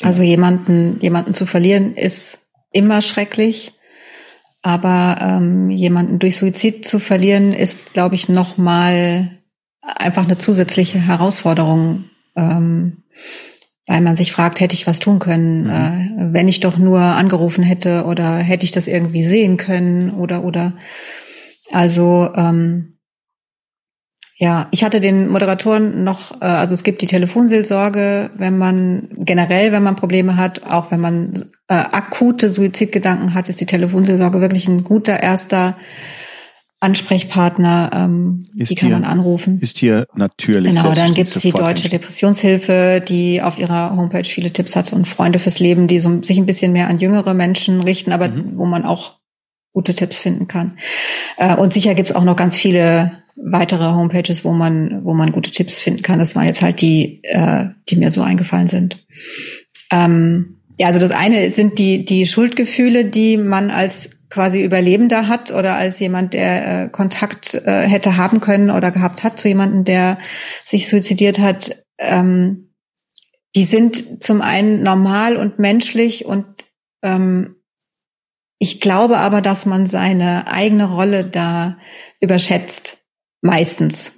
Also 0.03 0.23
jemanden, 0.23 0.99
jemanden 1.01 1.35
zu 1.35 1.45
verlieren 1.45 1.95
ist 1.95 2.47
immer 2.73 3.03
schrecklich. 3.03 3.73
Aber 4.63 5.17
ähm, 5.23 5.71
jemanden 5.71 6.19
durch 6.19 6.37
Suizid 6.37 6.87
zu 6.87 6.99
verlieren, 6.99 7.55
ist, 7.55 7.95
glaube 7.95 8.15
ich, 8.15 8.29
noch 8.29 8.59
mal 8.59 9.31
einfach 9.81 10.25
eine 10.25 10.37
zusätzliche 10.39 10.99
Herausforderung, 10.99 12.05
ähm, 12.37 13.05
weil 13.87 14.03
man 14.03 14.17
sich 14.17 14.33
fragt, 14.33 14.61
hätte 14.61 14.75
ich 14.75 14.87
was 14.87 14.99
tun 14.99 15.19
können, 15.19 15.65
Mhm. 15.65 15.71
äh, 15.71 16.35
wenn 16.35 16.49
ich 16.49 16.61
doch 16.61 16.77
nur 16.77 17.01
angerufen 17.01 17.65
hätte 17.65 18.05
oder 18.05 18.37
hätte 18.37 18.65
ich 18.65 18.71
das 18.73 18.87
irgendwie 18.87 19.25
sehen 19.25 19.57
können 19.57 20.11
oder 20.11 20.45
oder 20.45 20.75
also 21.73 22.29
ähm, 22.37 22.90
ja, 24.43 24.69
ich 24.71 24.83
hatte 24.85 25.01
den 25.03 25.29
Moderatoren 25.29 26.03
noch, 26.03 26.41
äh, 26.41 26.45
also 26.47 26.73
es 26.73 26.83
gibt 26.83 27.03
die 27.03 27.07
Telefonseelsorge, 27.07 28.31
wenn 28.39 28.57
man 28.57 29.09
generell, 29.19 29.71
wenn 29.71 29.83
man 29.83 29.97
Probleme 29.97 30.39
hat, 30.39 30.67
auch 30.71 30.91
wenn 30.91 31.01
man 31.01 31.35
äh, 31.69 31.75
akute 31.75 32.51
Suizidgedanken 32.51 33.35
hat, 33.35 33.51
ist 33.51 33.61
die 33.61 33.67
Telefonseelsorge 33.67 34.41
wirklich 34.41 34.67
ein 34.67 34.83
guter 34.83 35.23
erster 35.23 35.77
Ansprechpartner, 36.83 37.91
ähm, 37.95 38.47
Ist 38.57 38.71
die 38.71 38.75
kann 38.75 38.89
hier- 38.89 38.99
man 38.99 39.05
anrufen. 39.05 39.61
Ist 39.61 39.77
hier 39.79 40.07
natürlich. 40.15 40.71
Genau, 40.75 40.95
dann 40.95 41.13
gibt's 41.13 41.39
die 41.41 41.53
Deutsche 41.53 41.91
Depressionshilfe, 41.91 43.03
die 43.07 43.43
auf 43.43 43.59
ihrer 43.59 43.95
Homepage 43.95 44.25
viele 44.25 44.51
Tipps 44.51 44.77
hat 44.77 44.91
und 44.95 45.07
Freunde 45.07 45.39
fürs 45.39 45.59
Leben, 45.61 45.87
die 45.89 46.01
so, 46.01 46.23
sich 46.23 46.39
ein 46.39 46.47
bisschen 46.47 46.73
mehr 46.73 46.89
an 46.89 46.99
jüngere 46.99 47.35
Menschen 47.35 47.83
richten, 47.83 48.13
aber 48.13 48.29
Mhm. 48.29 48.53
wo 48.57 48.65
man 48.65 48.87
auch 48.87 49.19
gute 49.75 49.95
Tipps 49.95 50.19
finden 50.21 50.49
kann. 50.49 50.79
Äh, 51.37 51.55
und 51.57 51.75
sicher 51.75 51.95
gibt's 51.95 52.13
auch 52.13 52.25
noch 52.25 52.37
ganz 52.37 52.57
viele 52.57 53.13
weitere 53.43 53.93
Homepages, 53.93 54.45
wo 54.45 54.53
man, 54.53 55.05
wo 55.05 55.15
man 55.15 55.33
gute 55.33 55.51
Tipps 55.51 55.79
finden 55.79 56.03
kann. 56.03 56.19
Das 56.19 56.37
waren 56.37 56.47
jetzt 56.47 56.63
halt 56.63 56.81
die, 56.81 57.21
äh, 57.25 57.67
die 57.89 57.97
mir 57.97 58.11
so 58.11 58.23
eingefallen 58.23 58.69
sind. 58.69 59.05
Ähm, 59.91 60.61
ja, 60.79 60.87
also 60.87 60.99
das 60.99 61.11
eine 61.11 61.53
sind 61.53 61.79
die, 61.79 62.05
die 62.05 62.27
Schuldgefühle, 62.27 63.05
die 63.05 63.37
man 63.37 63.71
als 63.71 64.11
quasi 64.31 64.63
Überlebender 64.63 65.29
hat 65.29 65.51
oder 65.51 65.75
als 65.75 65.99
jemand, 65.99 66.33
der 66.33 66.85
äh, 66.85 66.89
Kontakt 66.89 67.55
äh, 67.55 67.83
hätte 67.83 68.17
haben 68.17 68.41
können 68.41 68.71
oder 68.71 68.91
gehabt 68.93 69.25
hat 69.25 69.39
zu 69.39 69.49
jemandem, 69.49 69.85
der 69.85 70.19
sich 70.65 70.89
suizidiert 70.89 71.39
hat. 71.39 71.85
Ähm, 71.99 72.73
die 73.57 73.65
sind 73.65 74.23
zum 74.23 74.43
einen 74.43 74.83
normal 74.83 75.37
und 75.37 75.59
menschlich 75.59 76.25
und 76.25 76.47
ähm, 77.03 77.57
ich 78.59 78.81
glaube 78.81 79.19
aber, 79.19 79.41
dass 79.41 79.67
man 79.67 79.87
seine 79.87 80.47
eigene 80.47 80.85
Rolle 80.85 81.25
da 81.25 81.79
überschätzt. 82.21 83.00
Meistens. 83.41 84.13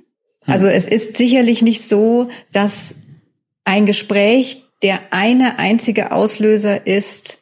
Also 0.46 0.66
es 0.66 0.88
ist 0.88 1.16
sicherlich 1.16 1.62
nicht 1.62 1.82
so, 1.82 2.28
dass 2.52 2.94
ein 3.64 3.86
Gespräch 3.86 4.64
der 4.82 4.98
eine 5.10 5.58
einzige 5.58 6.10
Auslöser 6.10 6.86
ist, 6.86 7.38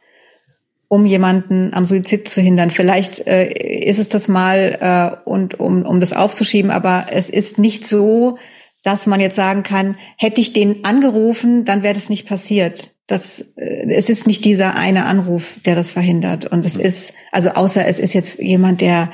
um 0.89 1.07
jemanden 1.07 1.73
am 1.73 1.87
Suizid 1.87 2.29
zu 2.29 2.41
hindern. 2.41 2.71
Vielleicht 2.71 3.27
äh, 3.27 3.49
ist 3.49 3.99
es 3.99 4.09
das 4.09 4.29
mal 4.29 4.79
äh, 5.25 5.29
und 5.29 5.59
um, 5.59 5.83
um 5.87 6.01
das 6.01 6.13
aufzuschieben, 6.13 6.71
aber 6.71 7.07
es 7.11 7.31
ist 7.31 7.59
nicht 7.59 7.87
so, 7.87 8.37
dass 8.83 9.07
man 9.07 9.21
jetzt 9.21 9.37
sagen 9.37 9.63
kann, 9.63 9.97
hätte 10.19 10.41
ich 10.41 10.53
den 10.53 10.85
angerufen, 10.85 11.65
dann 11.65 11.83
wäre 11.83 11.95
das 11.95 12.09
nicht 12.09 12.27
passiert. 12.27 12.93
Das, 13.11 13.41
äh, 13.57 13.87
es 13.89 14.09
ist 14.09 14.27
nicht 14.27 14.45
dieser 14.45 14.77
eine 14.77 15.05
Anruf, 15.07 15.59
der 15.65 15.75
das 15.75 15.93
verhindert. 15.93 16.47
Und 16.47 16.65
es 16.65 16.77
ist, 16.77 17.13
also 17.33 17.51
außer 17.51 17.87
es 17.87 17.99
ist 17.99 18.13
jetzt 18.13 18.39
jemand, 18.39 18.81
der 18.81 19.11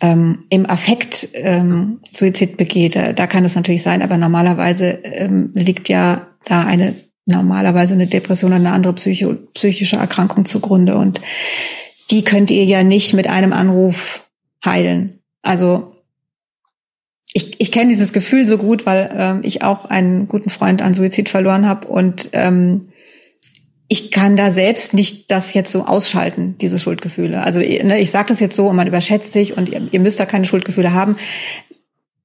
ähm, 0.00 0.44
im 0.50 0.68
Affekt 0.68 1.28
ähm, 1.34 2.00
Suizid 2.12 2.56
begeht, 2.56 2.96
da 2.96 3.26
kann 3.26 3.44
es 3.44 3.54
natürlich 3.54 3.82
sein, 3.82 4.02
aber 4.02 4.16
normalerweise 4.18 4.98
ähm, 5.02 5.50
liegt 5.54 5.88
ja 5.88 6.28
da 6.44 6.64
eine 6.64 6.94
normalerweise 7.28 7.92
eine 7.92 8.06
Depression 8.06 8.52
oder 8.52 8.60
eine 8.60 8.72
andere 8.72 8.94
psycho, 8.94 9.34
psychische 9.52 9.96
Erkrankung 9.96 10.46
zugrunde. 10.46 10.96
Und 10.96 11.20
die 12.10 12.24
könnt 12.24 12.50
ihr 12.50 12.64
ja 12.64 12.82
nicht 12.82 13.12
mit 13.12 13.28
einem 13.28 13.52
Anruf 13.52 14.26
heilen. 14.64 15.20
Also 15.42 15.92
ich, 17.34 17.60
ich 17.60 17.70
kenne 17.70 17.90
dieses 17.90 18.12
Gefühl 18.12 18.46
so 18.46 18.56
gut, 18.56 18.86
weil 18.86 19.10
ähm, 19.14 19.40
ich 19.42 19.62
auch 19.62 19.84
einen 19.84 20.26
guten 20.28 20.50
Freund 20.50 20.80
an 20.80 20.94
Suizid 20.94 21.28
verloren 21.28 21.68
habe 21.68 21.86
und 21.86 22.30
ähm, 22.32 22.87
ich 23.88 24.10
kann 24.10 24.36
da 24.36 24.52
selbst 24.52 24.92
nicht 24.92 25.30
das 25.30 25.54
jetzt 25.54 25.72
so 25.72 25.84
ausschalten, 25.84 26.56
diese 26.60 26.78
Schuldgefühle. 26.78 27.42
Also 27.42 27.60
ne, 27.60 27.98
ich 27.98 28.10
sage 28.10 28.28
das 28.28 28.38
jetzt 28.38 28.54
so 28.54 28.68
und 28.68 28.76
man 28.76 28.86
überschätzt 28.86 29.32
sich 29.32 29.56
und 29.56 29.70
ihr, 29.70 29.88
ihr 29.90 30.00
müsst 30.00 30.20
da 30.20 30.26
keine 30.26 30.44
Schuldgefühle 30.44 30.92
haben. 30.92 31.16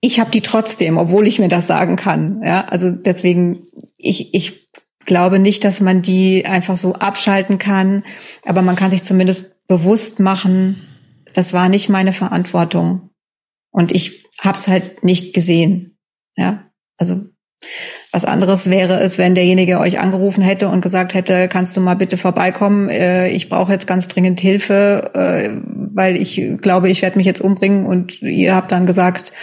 Ich 0.01 0.20
habe 0.20 0.32
die 0.32 0.41
trotzdem, 0.41 0.98
obwohl 0.98 1.25
ich 1.25 1.39
mir 1.39 1.48
das 1.48 1.67
sagen 1.67 1.96
kann. 1.96 2.41
Ja, 2.43 2.65
also 2.65 2.91
deswegen 2.91 3.67
ich 3.98 4.34
ich 4.34 4.70
glaube 5.05 5.39
nicht, 5.39 5.63
dass 5.63 5.79
man 5.79 6.01
die 6.01 6.46
einfach 6.46 6.75
so 6.75 6.93
abschalten 6.93 7.58
kann, 7.58 8.03
aber 8.43 8.62
man 8.62 8.75
kann 8.75 8.91
sich 8.91 9.03
zumindest 9.03 9.65
bewusst 9.67 10.20
machen, 10.20 10.88
das 11.34 11.53
war 11.53 11.70
nicht 11.70 11.89
meine 11.89 12.13
Verantwortung 12.13 13.10
und 13.72 13.93
ich 13.93 14.25
habe 14.39 14.58
es 14.58 14.67
halt 14.67 15.03
nicht 15.03 15.34
gesehen. 15.34 15.98
Ja, 16.36 16.70
also 16.98 17.22
was 18.13 18.25
anderes 18.25 18.70
wäre 18.70 19.00
es, 19.00 19.17
wenn 19.17 19.34
derjenige 19.34 19.79
euch 19.79 20.00
angerufen 20.00 20.43
hätte 20.43 20.70
und 20.70 20.82
gesagt 20.82 21.15
hätte, 21.15 21.48
kannst 21.48 21.75
du 21.75 21.82
mal 21.82 21.96
bitte 21.96 22.15
vorbeikommen? 22.15 22.88
Äh, 22.88 23.29
ich 23.29 23.50
brauche 23.50 23.72
jetzt 23.72 23.88
ganz 23.88 24.08
dringend 24.08 24.39
Hilfe, 24.39 25.01
äh, 25.15 25.50
weil 25.65 26.22
ich 26.22 26.39
glaube, 26.62 26.91
ich 26.91 27.01
werde 27.01 27.17
mich 27.17 27.25
jetzt 27.25 27.41
umbringen 27.41 27.88
und 27.88 28.22
ihr 28.22 28.53
habt 28.53 28.72
dann 28.72 28.86
gesagt, 28.86 29.34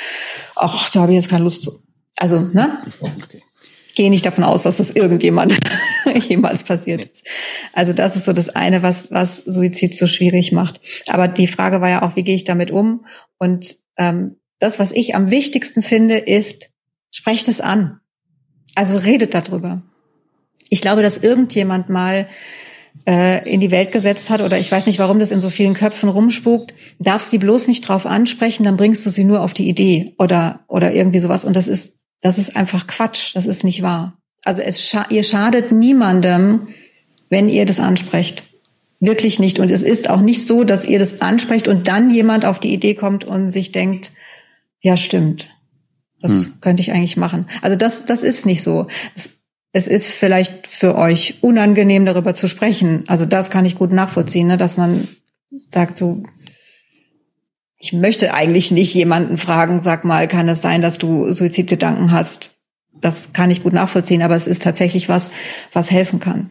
ach, 0.55 0.89
da 0.91 1.01
habe 1.01 1.11
ich 1.11 1.17
jetzt 1.17 1.29
keine 1.29 1.43
Lust 1.43 1.63
zu. 1.63 1.83
Also, 2.17 2.49
ne? 2.53 2.79
Okay. 3.01 3.43
Ich 3.87 3.97
gehe 3.97 4.09
nicht 4.09 4.25
davon 4.25 4.45
aus, 4.45 4.63
dass 4.63 4.77
das 4.77 4.93
irgendjemand 4.93 5.59
jemals 6.29 6.63
passiert 6.63 7.05
ist. 7.05 7.25
Also 7.73 7.93
das 7.93 8.15
ist 8.15 8.25
so 8.25 8.33
das 8.33 8.51
eine, 8.51 8.85
was, 8.85 9.11
was 9.11 9.39
Suizid 9.39 9.97
so 9.97 10.07
schwierig 10.07 10.53
macht. 10.53 10.81
Aber 11.09 11.27
die 11.27 11.49
Frage 11.49 11.81
war 11.81 11.89
ja 11.89 12.03
auch, 12.03 12.15
wie 12.15 12.23
gehe 12.23 12.37
ich 12.37 12.45
damit 12.45 12.71
um? 12.71 13.05
Und 13.37 13.79
ähm, 13.99 14.37
das, 14.61 14.79
was 14.79 14.93
ich 14.93 15.17
am 15.17 15.33
wichtigsten 15.33 15.83
finde, 15.83 16.19
ist, 16.19 16.71
sprecht 17.11 17.49
es 17.49 17.61
an. 17.61 18.00
Also 18.75 18.97
redet 18.97 19.35
darüber. 19.35 19.83
Ich 20.69 20.81
glaube, 20.81 21.03
dass 21.03 21.19
irgendjemand 21.19 21.89
mal 21.89 22.29
äh, 23.07 23.49
in 23.51 23.61
die 23.61 23.71
Welt 23.71 23.93
gesetzt 23.93 24.31
hat, 24.31 24.41
oder 24.41 24.59
ich 24.59 24.71
weiß 24.71 24.87
nicht, 24.87 24.99
warum 24.99 25.19
das 25.19 25.31
in 25.31 25.41
so 25.41 25.51
vielen 25.51 25.75
Köpfen 25.75 26.09
rumspukt, 26.09 26.75
darf 26.99 27.23
sie 27.23 27.39
bloß 27.39 27.69
nicht 27.69 27.83
drauf 27.83 28.07
ansprechen, 28.07 28.65
dann 28.65 28.77
bringst 28.77 29.05
du 29.05 29.11
sie 29.11 29.25
nur 29.25 29.43
auf 29.43 29.53
die 29.53 29.69
Idee 29.69 30.15
oder, 30.19 30.61
oder 30.69 30.93
irgendwie 30.93 31.19
sowas. 31.19 31.45
Und 31.45 31.57
das 31.57 31.69
ist, 31.69 31.95
das 32.21 32.39
ist 32.39 32.57
einfach 32.57 32.87
Quatsch. 32.87 33.35
Das 33.35 33.47
ist 33.47 33.65
nicht 33.65 33.83
wahr. 33.83 34.17
Also 34.45 34.63
es 34.63 34.85
scha 34.85 35.07
ihr 35.11 35.25
schadet 35.25 35.73
niemandem, 35.73 36.69
wenn 37.29 37.49
ihr 37.49 37.67
das 37.67 37.81
ansprecht. 37.81 38.45
Wirklich 39.01 39.39
nicht. 39.39 39.59
Und 39.59 39.71
es 39.71 39.83
ist 39.83 40.11
auch 40.11 40.21
nicht 40.21 40.47
so, 40.47 40.65
dass 40.65 40.85
ihr 40.85 40.99
das 40.99 41.23
ansprecht 41.23 41.69
und 41.69 41.89
dann 41.89 42.11
jemand 42.11 42.45
auf 42.45 42.59
die 42.59 42.73
Idee 42.73 42.95
kommt 42.95 43.25
und 43.25 43.51
sich 43.51 43.73
denkt, 43.73 44.13
ja, 44.83 44.97
stimmt. 44.97 45.49
Das 46.21 46.33
hm. 46.33 46.61
könnte 46.61 46.83
ich 46.83 46.93
eigentlich 46.93 47.17
machen. 47.17 47.47
Also 47.63 47.77
das, 47.77 48.05
das 48.05 48.23
ist 48.23 48.47
nicht 48.47 48.63
so. 48.63 48.87
Es, 49.15 49.41
es 49.73 49.87
ist 49.87 50.09
vielleicht 50.09 50.67
für 50.67 50.97
euch 50.97 51.39
unangenehm, 51.43 52.05
darüber 52.05 52.35
zu 52.35 52.49
sprechen. 52.49 53.05
Also 53.07 53.25
das 53.25 53.51
kann 53.51 53.65
ich 53.65 53.77
gut 53.77 53.93
nachvollziehen, 53.93 54.49
ne? 54.49 54.57
dass 54.57 54.77
man 54.77 55.09
sagt 55.71 55.97
so, 55.97 56.23
ich 57.79 57.93
möchte 57.93 58.35
eigentlich 58.35 58.71
nicht 58.73 58.93
jemanden 58.95 59.39
fragen, 59.39 59.81
sag 59.81 60.05
mal, 60.05 60.29
kann 60.29 60.49
es 60.49 60.61
sein, 60.61 60.83
dass 60.83 60.99
du 60.99 61.33
Suizidgedanken 61.33 62.13
hast? 62.13 62.57
Das 63.01 63.33
kann 63.33 63.51
ich 63.51 63.63
gut 63.63 63.73
nachvollziehen, 63.73 64.21
aber 64.21 64.37
es 64.37 64.47
ist 64.47 64.63
tatsächlich 64.63 65.09
was, 65.09 65.31
was 65.73 65.91
helfen 65.91 66.19
kann. 66.19 66.51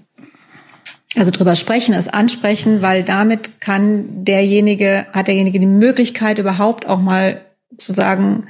Also 1.15 1.31
drüber 1.31 1.55
sprechen, 1.55 1.93
es 1.93 2.07
ansprechen, 2.07 2.81
weil 2.81 3.03
damit 3.03 3.61
kann 3.61 4.23
derjenige, 4.23 5.05
hat 5.11 5.27
derjenige 5.27 5.59
die 5.59 5.65
Möglichkeit 5.65 6.39
überhaupt 6.39 6.87
auch 6.87 6.99
mal 6.99 7.45
zu 7.77 7.93
sagen, 7.93 8.47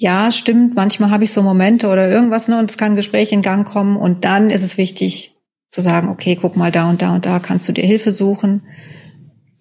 ja, 0.00 0.32
stimmt, 0.32 0.74
manchmal 0.76 1.10
habe 1.10 1.24
ich 1.24 1.32
so 1.32 1.42
Momente 1.42 1.88
oder 1.88 2.08
irgendwas, 2.08 2.48
ne, 2.48 2.58
und 2.58 2.70
es 2.70 2.78
kann 2.78 2.92
ein 2.92 2.96
Gespräch 2.96 3.32
in 3.32 3.42
Gang 3.42 3.68
kommen 3.68 3.98
und 3.98 4.24
dann 4.24 4.48
ist 4.48 4.62
es 4.62 4.78
wichtig 4.78 5.36
zu 5.68 5.82
sagen, 5.82 6.08
okay, 6.08 6.38
guck 6.40 6.56
mal 6.56 6.72
da 6.72 6.88
und 6.88 7.02
da 7.02 7.14
und 7.14 7.26
da, 7.26 7.38
kannst 7.38 7.68
du 7.68 7.72
dir 7.72 7.84
Hilfe 7.84 8.14
suchen. 8.14 8.62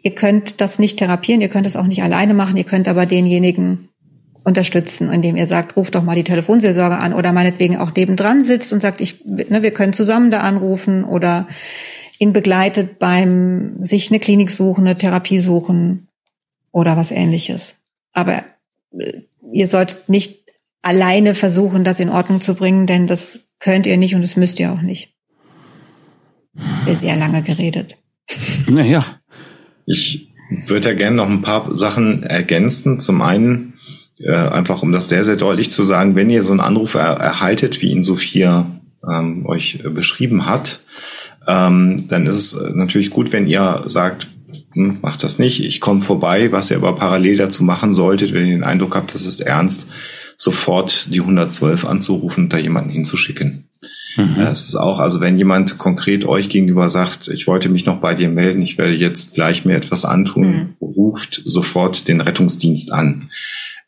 Ihr 0.02 0.16
könnt 0.16 0.62
das 0.62 0.80
nicht 0.80 0.98
therapieren, 0.98 1.42
ihr 1.42 1.50
könnt 1.50 1.68
es 1.68 1.76
auch 1.76 1.88
nicht 1.88 2.04
alleine 2.04 2.34
machen, 2.34 2.56
ihr 2.56 2.64
könnt 2.64 2.88
aber 2.88 3.06
denjenigen 3.06 3.90
unterstützen, 4.46 5.12
indem 5.12 5.36
ihr 5.36 5.46
sagt, 5.46 5.76
ruft 5.76 5.96
doch 5.96 6.04
mal 6.04 6.16
die 6.16 6.24
Telefonseelsorge 6.24 7.00
an 7.00 7.14
oder 7.14 7.34
meinetwegen 7.34 7.76
auch 7.76 7.94
nebendran 7.94 8.42
sitzt 8.42 8.72
und 8.72 8.82
sagt, 8.82 9.02
ich, 9.02 9.26
ne, 9.26 9.62
wir 9.62 9.72
können 9.72 9.92
zusammen 9.92 10.32
da 10.32 10.40
anrufen 10.40 11.04
oder 11.04 11.50
ihn 12.18 12.32
begleitet 12.32 12.98
beim 12.98 13.84
sich 13.84 14.10
eine 14.10 14.22
Klinik 14.22 14.52
suchen, 14.52 14.88
eine 14.88 14.98
Therapie 14.98 15.40
suchen 15.40 16.08
oder 16.72 16.96
was 16.96 17.12
ähnliches. 17.12 17.76
Aber 18.14 18.44
äh, 18.98 19.24
ihr 19.52 19.68
solltet 19.68 20.10
nicht 20.10 20.40
alleine 20.82 21.36
versuchen, 21.36 21.84
das 21.84 22.00
in 22.00 22.10
Ordnung 22.10 22.42
zu 22.42 22.56
bringen, 22.56 22.88
denn 22.88 23.08
das 23.08 23.52
könnt 23.60 23.86
ihr 23.86 23.98
nicht 23.98 24.16
und 24.16 24.22
das 24.22 24.36
müsst 24.36 24.60
ihr 24.60 24.72
auch 24.72 24.82
nicht. 24.82 25.14
Sehr 26.88 27.16
lange 27.16 27.42
geredet. 27.42 27.98
Naja. 28.68 29.06
Ich 29.86 30.30
würde 30.66 30.90
ja 30.90 30.96
gerne 30.96 31.16
noch 31.16 31.30
ein 31.30 31.42
paar 31.42 31.76
Sachen 31.76 32.24
ergänzen. 32.24 33.00
Zum 33.00 33.22
einen, 33.22 33.74
äh, 34.18 34.34
einfach 34.34 34.84
um 34.84 34.92
das 34.92 35.10
sehr, 35.10 35.24
sehr 35.24 35.36
deutlich 35.36 35.70
zu 35.70 35.84
sagen, 35.84 36.16
wenn 36.16 36.30
ihr 36.30 36.44
so 36.44 36.52
einen 36.52 36.60
Anruf 36.60 36.96
er 36.96 37.16
erhaltet, 37.16 37.82
wie 37.82 37.92
ihn 37.92 38.04
Sophia 38.04 38.82
ähm, 39.10 39.46
euch 39.46 39.80
beschrieben 39.84 40.46
hat, 40.46 40.82
ähm, 41.48 42.08
dann 42.08 42.28
ist 42.28 42.54
es 42.54 42.76
natürlich 42.76 43.10
gut, 43.10 43.32
wenn 43.32 43.48
ihr 43.48 43.84
sagt, 43.88 44.28
hm, 44.80 44.98
macht 45.02 45.24
das 45.24 45.40
nicht, 45.40 45.64
ich 45.64 45.82
komme 45.82 46.02
vorbei, 46.02 46.52
was 46.52 46.72
ihr 46.72 46.78
aber 46.78 46.96
parallel 46.96 47.38
dazu 47.38 47.64
machen 47.64 47.94
solltet, 47.94 48.34
wenn 48.34 48.46
ihr 48.46 48.56
den 48.56 48.64
Eindruck 48.64 48.96
habt, 48.96 49.14
das 49.14 49.26
ist 49.26 49.42
ernst, 49.42 49.88
sofort 50.38 51.14
die 51.14 51.20
112 51.20 51.86
anzurufen 51.86 52.46
und 52.46 52.54
da 52.54 52.58
jemanden 52.58 52.90
hinzuschicken. 52.90 53.68
Mhm. 54.16 54.40
Es 54.40 54.66
ist 54.66 54.76
auch, 54.76 55.00
also 55.00 55.20
wenn 55.20 55.38
jemand 55.38 55.78
konkret 55.78 56.26
euch 56.26 56.48
gegenüber 56.48 56.88
sagt, 56.88 57.28
ich 57.28 57.46
wollte 57.46 57.68
mich 57.68 57.86
noch 57.86 58.00
bei 58.00 58.14
dir 58.14 58.30
melden, 58.30 58.62
ich 58.62 58.78
werde 58.78 58.94
jetzt 58.94 59.34
gleich 59.34 59.66
mir 59.66 59.76
etwas 59.76 60.06
antun, 60.06 60.48
mhm. 60.48 60.76
ruft 60.82 61.42
sofort 61.44 62.08
den 62.08 62.22
Rettungsdienst 62.22 62.94
an. 62.94 63.30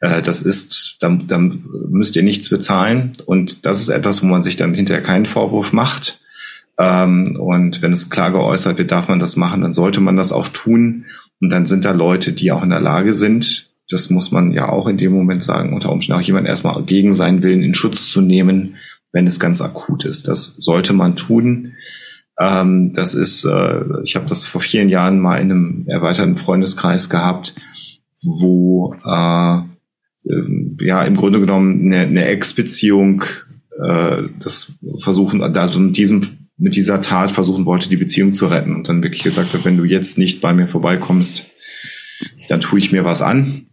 Äh, 0.02 0.22
das 0.22 0.42
ist, 0.42 0.98
dann, 1.00 1.26
dann 1.28 1.64
müsst 1.90 2.18
ihr 2.18 2.24
nichts 2.24 2.50
bezahlen 2.50 3.14
und 3.26 3.66
das 3.66 3.80
ist 3.80 3.90
etwas, 3.90 4.22
wo 4.22 4.28
man 4.28 4.44
sich 4.44 4.58
dann 4.58 4.74
hinterher 4.74 5.04
keinen 5.04 5.26
Vorwurf 5.26 5.72
macht 5.72 6.20
ähm, 6.80 7.38
und 7.40 7.82
wenn 7.82 7.92
es 7.92 8.10
klar 8.10 8.32
geäußert 8.32 8.78
wird, 8.78 8.92
darf 8.92 9.08
man 9.08 9.20
das 9.20 9.36
machen, 9.36 9.62
dann 9.62 9.74
sollte 9.74 10.02
man 10.02 10.16
das 10.16 10.32
auch 10.32 10.48
tun. 10.48 11.06
Und 11.40 11.52
dann 11.52 11.66
sind 11.66 11.86
da 11.86 11.92
Leute, 11.92 12.34
die 12.34 12.52
auch 12.52 12.64
in 12.64 12.70
der 12.70 12.82
Lage 12.82 13.14
sind, 13.14 13.72
das 13.90 14.10
muss 14.10 14.32
man 14.32 14.52
ja 14.52 14.70
auch 14.70 14.88
in 14.88 14.98
dem 14.98 15.12
Moment 15.12 15.44
sagen, 15.44 15.74
unter 15.74 15.92
Umständen 15.92 16.22
auch 16.22 16.26
jemand 16.26 16.48
erstmal 16.48 16.82
gegen 16.84 17.14
seinen 17.14 17.44
Willen 17.44 17.62
in 17.62 17.76
Schutz 17.76 18.10
zu 18.10 18.22
nehmen, 18.22 18.76
wenn 19.12 19.28
es 19.28 19.40
ganz 19.40 19.62
akut 19.62 20.06
ist. 20.06 20.28
Das 20.28 20.56
sollte 20.58 20.94
man 20.94 21.18
tun. 21.18 21.74
Ähm, 22.40 22.94
das 22.94 23.14
ist, 23.14 23.44
äh, 23.44 23.82
ich 24.04 24.16
habe 24.16 24.26
das 24.28 24.46
vor 24.46 24.62
vielen 24.62 24.88
Jahren 24.88 25.20
mal 25.20 25.38
in 25.38 25.52
einem 25.52 25.84
erweiterten 25.88 26.38
Freundeskreis 26.38 27.10
gehabt, 27.10 27.54
wo 28.24 28.96
äh, 29.04 29.58
ähm, 30.30 30.78
ja 30.80 31.04
im 31.04 31.16
Grunde 31.16 31.42
genommen 31.42 31.82
eine, 31.82 32.02
eine 32.02 32.26
Ex-Beziehung 32.26 33.24
äh, 33.84 34.24
das 34.40 34.74
versuchen, 35.00 35.44
also 35.44 35.80
mit 35.80 35.98
diesem 35.98 36.41
mit 36.62 36.76
dieser 36.76 37.02
Tat 37.02 37.32
versuchen 37.32 37.66
wollte, 37.66 37.90
die 37.90 37.98
Beziehung 37.98 38.34
zu 38.34 38.46
retten 38.46 38.76
und 38.76 38.88
dann 38.88 39.02
wirklich 39.02 39.24
gesagt 39.24 39.54
hat, 39.54 39.66
wenn 39.66 39.78
du 39.78 39.84
jetzt 39.84 40.20
nicht 40.20 40.42
bei 40.42 40.54
mir 40.54 40.68
vorbeikommst, 40.68 41.46
dann 42.50 42.62
tue 42.62 42.78
ich 42.78 42.92
mir 42.92 43.04
was 43.04 43.24
an. 43.24 43.66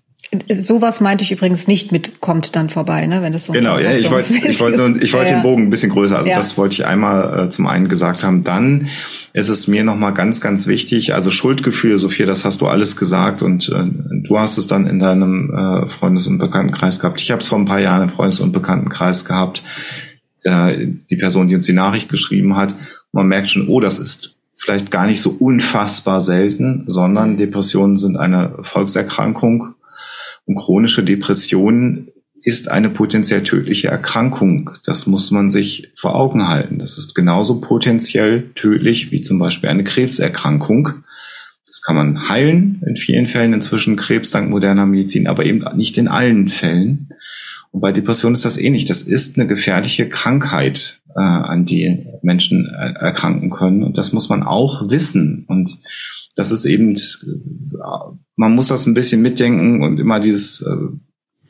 Sowas 0.54 1.00
meinte 1.00 1.24
ich 1.24 1.30
übrigens 1.30 1.68
nicht 1.68 1.92
mit 1.92 2.20
kommt 2.20 2.56
dann 2.56 2.68
vorbei, 2.68 3.06
ne, 3.06 3.22
wenn 3.22 3.32
das 3.32 3.46
so 3.46 3.52
Genau, 3.52 3.78
ja, 3.78 3.92
ich 3.92 4.10
wollte 4.10 4.34
ich 4.36 4.60
wollte 4.60 4.98
ich 5.00 5.12
wollte 5.12 5.30
ja, 5.30 5.36
den 5.38 5.42
Bogen 5.42 5.64
ein 5.64 5.70
bisschen 5.70 5.90
größer, 5.90 6.18
also 6.18 6.28
ja. 6.28 6.36
das 6.36 6.58
wollte 6.58 6.74
ich 6.74 6.86
einmal 6.86 7.46
äh, 7.46 7.48
zum 7.50 7.66
einen 7.66 7.88
gesagt 7.88 8.24
haben, 8.24 8.44
dann 8.44 8.88
ist 9.32 9.48
es 9.48 9.68
mir 9.68 9.84
nochmal 9.84 10.12
ganz 10.12 10.40
ganz 10.40 10.66
wichtig, 10.66 11.14
also 11.14 11.30
Schuldgefühl, 11.30 11.96
Sophia, 11.98 12.26
das 12.26 12.44
hast 12.44 12.60
du 12.60 12.66
alles 12.66 12.96
gesagt 12.96 13.42
und 13.42 13.68
äh, 13.70 13.84
du 14.22 14.38
hast 14.38 14.58
es 14.58 14.66
dann 14.66 14.86
in 14.86 14.98
deinem 14.98 15.50
äh, 15.54 15.88
Freundes- 15.88 16.26
und 16.26 16.38
Bekanntenkreis 16.38 17.00
gehabt. 17.00 17.20
Ich 17.20 17.30
habe 17.30 17.40
es 17.40 17.48
vor 17.48 17.58
ein 17.58 17.64
paar 17.64 17.80
Jahren 17.80 18.02
im 18.02 18.08
Freundes- 18.10 18.40
und 18.40 18.52
Bekanntenkreis 18.52 19.24
gehabt 19.24 19.62
äh, 20.44 20.86
die 21.10 21.16
Person, 21.16 21.48
die 21.48 21.54
uns 21.54 21.66
die 21.66 21.72
Nachricht 21.72 22.08
geschrieben 22.08 22.56
hat. 22.56 22.74
Man 23.12 23.28
merkt 23.28 23.50
schon, 23.50 23.68
oh, 23.68 23.80
das 23.80 23.98
ist 23.98 24.36
vielleicht 24.54 24.90
gar 24.90 25.06
nicht 25.06 25.20
so 25.20 25.30
unfassbar 25.30 26.20
selten, 26.20 26.84
sondern 26.86 27.36
Depressionen 27.36 27.96
sind 27.96 28.16
eine 28.16 28.54
Volkserkrankung 28.62 29.74
und 30.46 30.56
chronische 30.56 31.04
Depressionen 31.04 32.08
ist 32.42 32.70
eine 32.70 32.90
potenziell 32.90 33.42
tödliche 33.42 33.88
Erkrankung. 33.88 34.70
Das 34.84 35.06
muss 35.06 35.30
man 35.30 35.50
sich 35.50 35.90
vor 35.94 36.14
Augen 36.14 36.48
halten. 36.48 36.78
Das 36.78 36.96
ist 36.96 37.14
genauso 37.14 37.60
potenziell 37.60 38.50
tödlich 38.54 39.10
wie 39.10 39.20
zum 39.20 39.38
Beispiel 39.38 39.68
eine 39.68 39.84
Krebserkrankung. 39.84 41.04
Das 41.66 41.82
kann 41.82 41.96
man 41.96 42.28
heilen, 42.28 42.82
in 42.86 42.96
vielen 42.96 43.26
Fällen 43.26 43.52
inzwischen 43.52 43.96
Krebs 43.96 44.30
dank 44.30 44.50
moderner 44.50 44.86
Medizin, 44.86 45.26
aber 45.26 45.44
eben 45.44 45.64
nicht 45.76 45.98
in 45.98 46.08
allen 46.08 46.48
Fällen. 46.48 47.10
Und 47.70 47.80
bei 47.80 47.92
Depression 47.92 48.32
ist 48.32 48.44
das 48.44 48.56
ähnlich. 48.56 48.86
Das 48.86 49.02
ist 49.02 49.38
eine 49.38 49.46
gefährliche 49.46 50.08
Krankheit, 50.08 51.00
äh, 51.14 51.20
an 51.20 51.64
die 51.64 52.06
Menschen 52.22 52.66
er 52.66 52.96
erkranken 52.96 53.50
können. 53.50 53.82
Und 53.82 53.98
das 53.98 54.12
muss 54.12 54.28
man 54.28 54.42
auch 54.42 54.90
wissen. 54.90 55.44
Und 55.48 55.78
das 56.34 56.52
ist 56.52 56.64
eben, 56.64 56.96
man 58.36 58.54
muss 58.54 58.68
das 58.68 58.86
ein 58.86 58.94
bisschen 58.94 59.22
mitdenken 59.22 59.82
und 59.82 59.98
immer 60.00 60.20
dieses, 60.20 60.62
äh, 60.62 60.76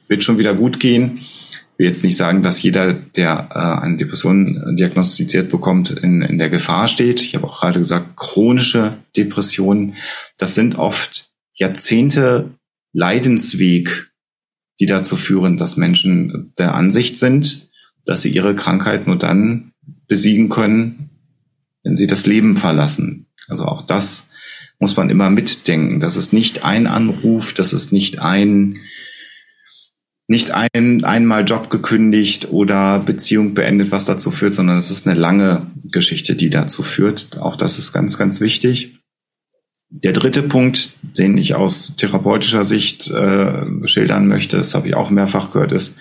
wird 0.09 0.25
schon 0.25 0.39
wieder 0.39 0.55
gut 0.55 0.81
gehen. 0.81 1.19
Ich 1.19 1.79
will 1.79 1.87
jetzt 1.87 2.03
nicht 2.03 2.17
sagen, 2.17 2.43
dass 2.43 2.63
jeder, 2.63 2.93
der 2.93 3.51
äh, 3.53 3.85
eine 3.85 3.97
Depression 3.97 4.75
diagnostiziert 4.77 5.49
bekommt, 5.49 5.91
in, 5.91 6.23
in 6.23 6.39
der 6.39 6.51
Gefahr 6.51 6.89
steht. 6.89 7.21
Ich 7.21 7.35
habe 7.35 7.47
auch 7.47 7.61
gerade 7.61 7.79
gesagt, 7.79 8.17
chronische 8.17 8.97
Depressionen, 9.17 9.95
das 10.39 10.55
sind 10.55 10.77
oft 10.77 11.31
Jahrzehnte 11.55 12.51
Leidensweg, 12.93 14.08
die 14.81 14.87
dazu 14.87 15.17
führen, 15.17 15.57
dass 15.57 15.77
Menschen 15.77 16.53
der 16.59 16.75
Ansicht 16.75 17.19
sind, 17.19 17.69
dass 18.05 18.23
sie 18.23 18.31
ihre 18.31 18.55
Krankheit 18.55 19.07
nur 19.07 19.19
dann 19.19 19.73
besiegen 20.07 20.49
können, 20.49 21.11
wenn 21.83 21.97
sie 21.97 22.07
das 22.07 22.27
Leben 22.27 22.57
verlassen. 22.57 23.27
Also 23.49 23.65
auch 23.65 23.83
das 23.83 24.29
muss 24.79 24.97
man 24.97 25.11
immer 25.11 25.31
mitdenken. 25.31 26.01
Das 26.01 26.17
ist 26.17 26.33
nicht 26.33 26.65
ein 26.65 26.87
Anruf, 26.87 27.53
das 27.53 27.73
ist 27.73 27.93
nicht 27.93 28.21
ein 28.21 28.79
nicht 30.31 30.51
ein, 30.51 31.05
einmal 31.05 31.45
Job 31.47 31.71
gekündigt 31.71 32.51
oder 32.51 32.99
Beziehung 32.99 33.55
beendet, 33.55 33.91
was 33.91 34.05
dazu 34.05 34.31
führt, 34.31 34.53
sondern 34.53 34.77
es 34.77 34.91
ist 34.91 35.09
eine 35.09 35.19
lange 35.19 35.71
Geschichte, 35.91 36.37
die 36.37 36.51
dazu 36.51 36.83
führt. 36.83 37.39
Auch 37.39 37.57
das 37.57 37.79
ist 37.79 37.95
ganz, 37.95 38.19
ganz 38.19 38.39
wichtig. 38.43 38.98
Der 39.91 40.13
dritte 40.13 40.43
Punkt, 40.43 40.91
den 41.03 41.39
ich 41.39 41.55
aus 41.55 41.97
therapeutischer 41.97 42.65
Sicht 42.65 43.11
äh, 43.11 43.87
schildern 43.87 44.29
möchte, 44.29 44.59
das 44.59 44.75
habe 44.75 44.89
ich 44.89 44.95
auch 44.95 45.09
mehrfach 45.09 45.51
gehört, 45.51 45.73
ist, 45.73 45.97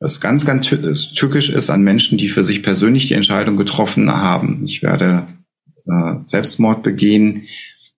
was 0.00 0.20
ganz, 0.20 0.44
ganz 0.44 0.68
tückisch 1.14 1.48
ist 1.48 1.70
an 1.70 1.82
Menschen, 1.82 2.18
die 2.18 2.28
für 2.28 2.42
sich 2.42 2.62
persönlich 2.62 3.06
die 3.06 3.14
Entscheidung 3.14 3.56
getroffen 3.56 4.10
haben, 4.10 4.62
ich 4.64 4.82
werde 4.82 5.26
äh, 5.86 6.14
Selbstmord 6.26 6.82
begehen, 6.82 7.44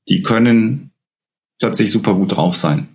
die 0.09 0.23
können 0.23 0.93
plötzlich 1.59 1.91
super 1.91 2.15
gut 2.15 2.37
drauf 2.37 2.57
sein. 2.57 2.89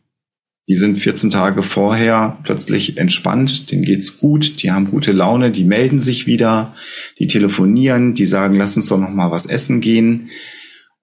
Die 0.70 0.76
sind 0.76 0.98
14 0.98 1.32
Tage 1.32 1.64
vorher 1.64 2.38
plötzlich 2.44 2.98
entspannt, 2.98 3.72
denen 3.72 3.84
geht's 3.84 4.20
gut, 4.20 4.62
die 4.62 4.72
haben 4.72 4.92
gute 4.92 5.12
Laune, 5.12 5.52
die 5.52 5.66
melden 5.66 6.00
sich 6.00 6.28
wieder, 6.28 6.76
die 7.18 7.28
telefonieren, 7.28 8.14
die 8.14 8.26
sagen, 8.26 8.56
lass 8.56 8.78
uns 8.78 8.88
doch 8.88 9.00
noch 9.00 9.10
mal 9.10 9.32
was 9.32 9.48
essen 9.48 9.82
gehen. 9.82 10.30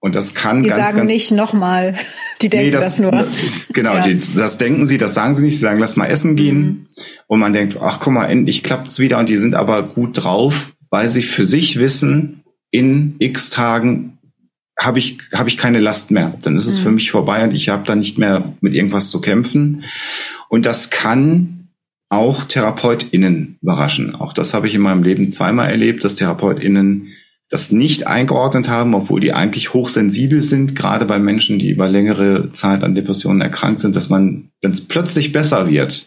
Und 0.01 0.15
das 0.15 0.33
kann 0.33 0.63
die 0.63 0.69
ganz, 0.69 0.81
sagen 0.81 0.97
ganz, 0.99 1.11
nicht 1.11 1.31
nochmal, 1.31 1.95
die 2.41 2.49
denken 2.49 2.67
nee, 2.67 2.71
das, 2.71 2.95
das, 2.95 2.99
nur. 2.99 3.27
Genau, 3.73 3.95
ja. 3.95 4.01
die, 4.01 4.19
das 4.33 4.57
denken 4.57 4.87
sie, 4.87 4.97
das 4.97 5.13
sagen 5.13 5.33
sie 5.33 5.43
nicht, 5.43 5.55
sie 5.55 5.61
sagen, 5.61 5.79
lass 5.79 5.97
mal 5.97 6.05
essen 6.05 6.35
gehen. 6.35 6.57
Mhm. 6.57 6.87
Und 7.27 7.39
man 7.39 7.53
denkt, 7.53 7.77
ach 7.81 7.99
guck 7.99 8.13
mal, 8.13 8.25
endlich 8.25 8.63
klappt's 8.63 8.99
wieder 8.99 9.17
und 9.17 9.27
die 9.27 9.37
sind 9.37 9.55
aber 9.55 9.83
gut 9.83 10.23
drauf, 10.23 10.71
weil 10.89 11.07
sie 11.07 11.21
für 11.21 11.43
sich 11.43 11.79
wissen, 11.79 12.43
in 12.71 13.15
x 13.19 13.49
Tagen 13.49 14.19
habe 14.79 14.99
ich, 14.99 15.17
hab 15.33 15.47
ich 15.47 15.57
keine 15.57 15.79
Last 15.79 16.11
mehr. 16.11 16.37
Dann 16.41 16.55
ist 16.55 16.67
es 16.67 16.79
mhm. 16.79 16.83
für 16.83 16.91
mich 16.91 17.11
vorbei 17.11 17.43
und 17.43 17.53
ich 17.53 17.67
habe 17.67 17.83
da 17.85 17.95
nicht 17.95 18.17
mehr 18.17 18.53
mit 18.61 18.73
irgendwas 18.73 19.09
zu 19.09 19.19
kämpfen. 19.19 19.83
Und 20.47 20.65
das 20.65 20.89
kann 20.89 21.67
auch 22.07 22.45
TherapeutInnen 22.45 23.57
überraschen. 23.61 24.15
Auch 24.15 24.33
das 24.33 24.53
habe 24.53 24.67
ich 24.67 24.75
in 24.75 24.81
meinem 24.81 25.03
Leben 25.03 25.31
zweimal 25.31 25.69
erlebt, 25.69 26.03
dass 26.03 26.15
TherapeutInnen 26.15 27.09
das 27.49 27.71
nicht 27.71 28.05
eingeordnet 28.05 28.69
haben, 28.69 28.93
obwohl 28.93 29.19
die 29.19 29.33
eigentlich 29.33 29.73
hochsensibel 29.73 30.43
sind, 30.43 30.75
gerade 30.75 31.05
bei 31.05 31.17
Menschen, 31.17 31.57
die 31.57 31.71
über 31.71 31.89
längere 31.89 32.51
Zeit 32.51 32.83
an 32.83 32.93
Depressionen 32.93 33.41
erkrankt 33.41 33.79
sind, 33.79 33.95
dass 33.95 34.09
man, 34.09 34.51
wenn 34.61 34.71
es 34.71 34.81
plötzlich 34.81 35.31
besser 35.31 35.69
wird, 35.69 36.05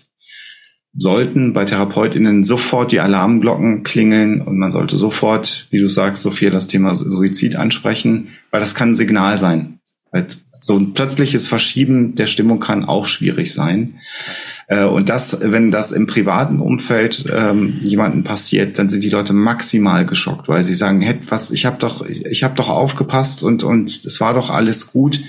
sollten 0.95 1.53
bei 1.53 1.65
TherapeutInnen 1.65 2.45
sofort 2.45 2.93
die 2.93 3.01
Alarmglocken 3.01 3.83
klingeln 3.83 4.41
und 4.43 4.59
man 4.59 4.71
sollte 4.71 4.97
sofort, 4.97 5.67
wie 5.71 5.81
du 5.81 5.89
sagst, 5.89 6.23
Sophia, 6.23 6.51
das 6.51 6.69
Thema 6.69 6.95
Suizid 6.95 7.57
ansprechen, 7.57 8.29
weil 8.51 8.61
das 8.61 8.75
kann 8.75 8.91
ein 8.91 8.95
Signal 8.95 9.39
sein. 9.39 9.81
So 10.65 10.79
ein 10.79 10.95
plötzliches 10.95 11.49
Verschieben 11.49 12.15
der 12.15 12.29
Stimmung 12.29 12.61
kann 12.61 12.85
auch 12.85 13.07
schwierig 13.07 13.53
sein. 13.53 13.99
Äh, 14.69 14.85
und 14.85 15.09
das, 15.09 15.37
wenn 15.43 15.73
das 15.73 15.91
im 15.91 16.07
privaten 16.07 16.61
Umfeld 16.61 17.25
ähm, 17.31 17.81
jemanden 17.81 18.23
passiert, 18.23 18.79
dann 18.79 18.89
sind 18.89 19.03
die 19.03 19.11
Leute 19.11 19.33
maximal 19.33 20.07
geschockt, 20.07 20.49
weil 20.49 20.63
sie 20.63 20.77
sagen, 20.77 21.01
hey, 21.01 21.19
was, 21.27 21.51
ich 21.51 21.67
habe 21.67 21.79
doch, 21.81 22.07
ich 22.07 22.45
habe 22.45 22.55
doch 22.55 22.69
aufgepasst 22.69 23.43
und 23.43 23.65
und 23.65 24.05
es 24.05 24.21
war 24.21 24.35
doch 24.35 24.51
alles 24.51 24.93
gut. 24.93 25.21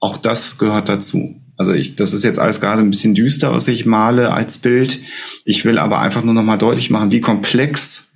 Auch 0.00 0.16
das 0.16 0.58
gehört 0.58 0.88
dazu. 0.88 1.40
Also 1.56 1.72
ich, 1.72 1.94
das 1.94 2.12
ist 2.12 2.24
jetzt 2.24 2.40
alles 2.40 2.60
gerade 2.60 2.80
ein 2.80 2.90
bisschen 2.90 3.14
düster, 3.14 3.52
was 3.52 3.68
ich 3.68 3.86
male 3.86 4.32
als 4.32 4.58
Bild. 4.58 4.98
Ich 5.44 5.64
will 5.64 5.78
aber 5.78 6.00
einfach 6.00 6.24
nur 6.24 6.34
noch 6.34 6.42
mal 6.42 6.56
deutlich 6.56 6.90
machen, 6.90 7.12
wie 7.12 7.20
komplex 7.20 8.08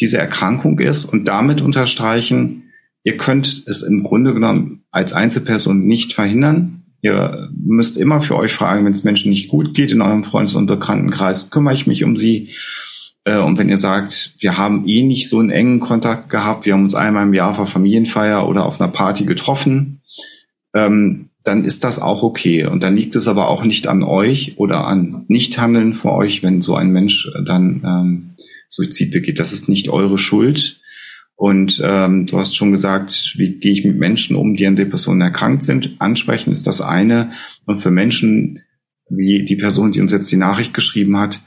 diese 0.00 0.16
Erkrankung 0.16 0.78
ist 0.78 1.04
und 1.04 1.28
damit 1.28 1.60
unterstreichen, 1.60 2.63
ihr 3.04 3.16
könnt 3.16 3.62
es 3.66 3.82
im 3.82 4.02
Grunde 4.02 4.34
genommen 4.34 4.84
als 4.90 5.12
Einzelperson 5.12 5.86
nicht 5.86 6.14
verhindern. 6.14 6.82
Ihr 7.02 7.50
müsst 7.54 7.98
immer 7.98 8.22
für 8.22 8.36
euch 8.36 8.52
fragen, 8.52 8.84
wenn 8.84 8.92
es 8.92 9.04
Menschen 9.04 9.30
nicht 9.30 9.48
gut 9.48 9.74
geht 9.74 9.92
in 9.92 10.00
eurem 10.00 10.24
Freundes- 10.24 10.54
und 10.54 10.66
Bekanntenkreis, 10.66 11.50
kümmere 11.50 11.74
ich 11.74 11.86
mich 11.86 12.02
um 12.02 12.16
sie. 12.16 12.48
Äh, 13.24 13.38
und 13.38 13.58
wenn 13.58 13.68
ihr 13.68 13.76
sagt, 13.76 14.32
wir 14.38 14.56
haben 14.56 14.88
eh 14.88 15.02
nicht 15.02 15.28
so 15.28 15.38
einen 15.38 15.50
engen 15.50 15.80
Kontakt 15.80 16.30
gehabt, 16.30 16.64
wir 16.64 16.72
haben 16.72 16.84
uns 16.84 16.94
einmal 16.94 17.24
im 17.24 17.34
Jahr 17.34 17.54
einer 17.54 17.66
Familienfeier 17.66 18.48
oder 18.48 18.64
auf 18.64 18.80
einer 18.80 18.90
Party 18.90 19.24
getroffen, 19.26 20.00
ähm, 20.74 21.28
dann 21.42 21.64
ist 21.64 21.84
das 21.84 21.98
auch 21.98 22.22
okay. 22.22 22.64
Und 22.64 22.82
dann 22.82 22.96
liegt 22.96 23.16
es 23.16 23.28
aber 23.28 23.48
auch 23.48 23.64
nicht 23.64 23.86
an 23.86 24.02
euch 24.02 24.54
oder 24.56 24.86
an 24.86 25.26
Nichthandeln 25.28 25.92
für 25.92 26.10
euch, 26.10 26.42
wenn 26.42 26.62
so 26.62 26.74
ein 26.74 26.90
Mensch 26.90 27.30
dann 27.44 27.82
ähm, 27.84 28.30
Suizid 28.70 29.10
begeht. 29.10 29.38
Das 29.38 29.52
ist 29.52 29.68
nicht 29.68 29.90
eure 29.90 30.16
Schuld. 30.16 30.80
Und 31.36 31.82
ähm, 31.84 32.26
du 32.26 32.38
hast 32.38 32.56
schon 32.56 32.70
gesagt, 32.70 33.34
wie 33.36 33.58
gehe 33.58 33.72
ich 33.72 33.84
mit 33.84 33.98
Menschen 33.98 34.36
um, 34.36 34.54
die 34.54 34.66
an 34.66 34.76
Depressionen 34.76 35.20
erkrankt 35.20 35.62
sind? 35.62 35.96
Ansprechen 35.98 36.52
ist 36.52 36.66
das 36.66 36.80
eine. 36.80 37.30
Und 37.66 37.78
für 37.78 37.90
Menschen 37.90 38.60
wie 39.08 39.44
die 39.44 39.56
Person, 39.56 39.92
die 39.92 40.00
uns 40.00 40.12
jetzt 40.12 40.30
die 40.30 40.36
Nachricht 40.36 40.74
geschrieben 40.74 41.18
hat, 41.18 41.40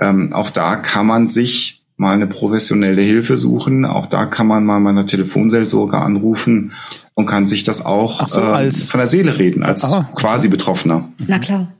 ähm, 0.00 0.32
auch 0.32 0.50
da 0.50 0.76
kann 0.76 1.06
man 1.06 1.26
sich 1.26 1.82
mal 1.96 2.14
eine 2.14 2.26
professionelle 2.26 3.02
Hilfe 3.02 3.36
suchen. 3.36 3.84
Auch 3.84 4.06
da 4.06 4.26
kann 4.26 4.46
man 4.46 4.64
mal 4.64 4.80
meiner 4.80 5.06
Telefonseelsorge 5.06 5.98
anrufen 5.98 6.72
und 7.14 7.26
kann 7.26 7.46
sich 7.46 7.62
das 7.62 7.84
auch 7.84 8.28
so, 8.28 8.40
äh, 8.40 8.70
von 8.72 8.98
der 8.98 9.08
Seele 9.08 9.38
reden, 9.38 9.62
als 9.62 9.84
aha, 9.84 10.10
quasi 10.14 10.48
Betroffener. 10.48 11.08
Na 11.28 11.38
klar. 11.38 11.72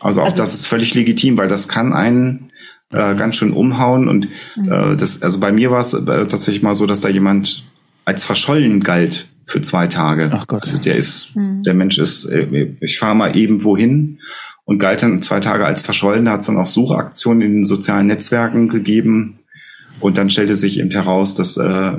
Also 0.00 0.20
auch 0.20 0.26
also, 0.26 0.38
das 0.38 0.54
ist 0.54 0.66
völlig 0.66 0.94
legitim, 0.94 1.36
weil 1.38 1.48
das 1.48 1.66
kann 1.66 1.92
einen 1.92 2.50
äh, 2.90 3.14
ganz 3.14 3.36
schön 3.36 3.52
umhauen. 3.52 4.08
Und 4.08 4.28
mhm. 4.56 4.70
äh, 4.70 4.96
das, 4.96 5.22
also 5.22 5.40
bei 5.40 5.52
mir 5.52 5.70
war 5.70 5.80
es 5.80 5.94
äh, 5.94 6.26
tatsächlich 6.26 6.62
mal 6.62 6.74
so, 6.74 6.86
dass 6.86 7.00
da 7.00 7.08
jemand 7.08 7.64
als 8.04 8.24
verschollen 8.24 8.80
galt 8.80 9.28
für 9.44 9.62
zwei 9.62 9.86
Tage. 9.86 10.30
Ach 10.32 10.46
Gott. 10.46 10.64
Also 10.64 10.78
der 10.78 10.96
ist, 10.96 11.34
mhm. 11.34 11.62
der 11.62 11.74
Mensch 11.74 11.98
ist, 11.98 12.24
äh, 12.26 12.74
ich 12.80 12.98
fahre 12.98 13.16
mal 13.16 13.36
eben 13.36 13.64
wohin 13.64 14.18
und 14.64 14.78
galt 14.78 15.02
dann 15.02 15.22
zwei 15.22 15.40
Tage 15.40 15.64
als 15.64 15.82
verschollen. 15.82 16.26
Da 16.26 16.32
hat 16.32 16.40
es 16.40 16.46
dann 16.46 16.58
auch 16.58 16.66
Suchaktionen 16.66 17.42
in 17.42 17.54
den 17.54 17.64
sozialen 17.64 18.06
Netzwerken 18.06 18.68
gegeben 18.68 19.38
und 20.00 20.18
dann 20.18 20.30
stellte 20.30 20.54
sich 20.54 20.78
eben 20.78 20.90
heraus, 20.90 21.34
dass, 21.34 21.56
äh, 21.56 21.92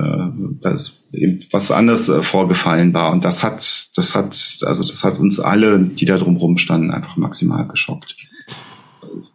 dass 0.60 1.10
eben 1.12 1.40
was 1.50 1.70
anderes 1.70 2.08
äh, 2.08 2.22
vorgefallen 2.22 2.94
war. 2.94 3.12
Und 3.12 3.24
das 3.24 3.42
hat, 3.42 3.88
das 3.96 4.14
hat, 4.14 4.58
also 4.64 4.84
das 4.86 5.04
hat 5.04 5.18
uns 5.18 5.38
alle, 5.38 5.80
die 5.80 6.06
da 6.06 6.16
drumherum 6.16 6.56
standen, 6.56 6.90
einfach 6.90 7.16
maximal 7.16 7.66
geschockt. 7.66 8.16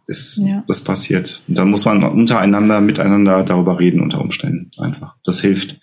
Ist, 0.08 0.38
ja. 0.38 0.62
Das 0.68 0.82
passiert. 0.82 1.42
Und 1.48 1.58
dann 1.58 1.68
muss 1.68 1.84
man 1.84 2.04
untereinander, 2.04 2.80
miteinander 2.80 3.42
darüber 3.42 3.80
reden 3.80 4.00
unter 4.00 4.20
Umständen. 4.20 4.70
Einfach. 4.78 5.16
Das 5.24 5.40
hilft. 5.40 5.80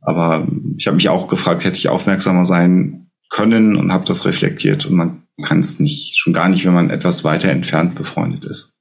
Aber 0.00 0.48
ich 0.76 0.86
habe 0.86 0.96
mich 0.96 1.08
auch 1.08 1.28
gefragt, 1.28 1.64
hätte 1.64 1.78
ich 1.78 1.88
aufmerksamer 1.88 2.44
sein 2.44 3.10
können 3.30 3.76
und 3.76 3.92
habe 3.92 4.04
das 4.04 4.24
reflektiert. 4.24 4.86
Und 4.86 4.96
man 4.96 5.22
kann 5.42 5.60
es 5.60 5.78
nicht, 5.78 6.18
schon 6.18 6.32
gar 6.32 6.48
nicht, 6.48 6.64
wenn 6.66 6.74
man 6.74 6.90
etwas 6.90 7.24
weiter 7.24 7.50
entfernt 7.50 7.94
befreundet 7.94 8.44
ist. 8.44 8.74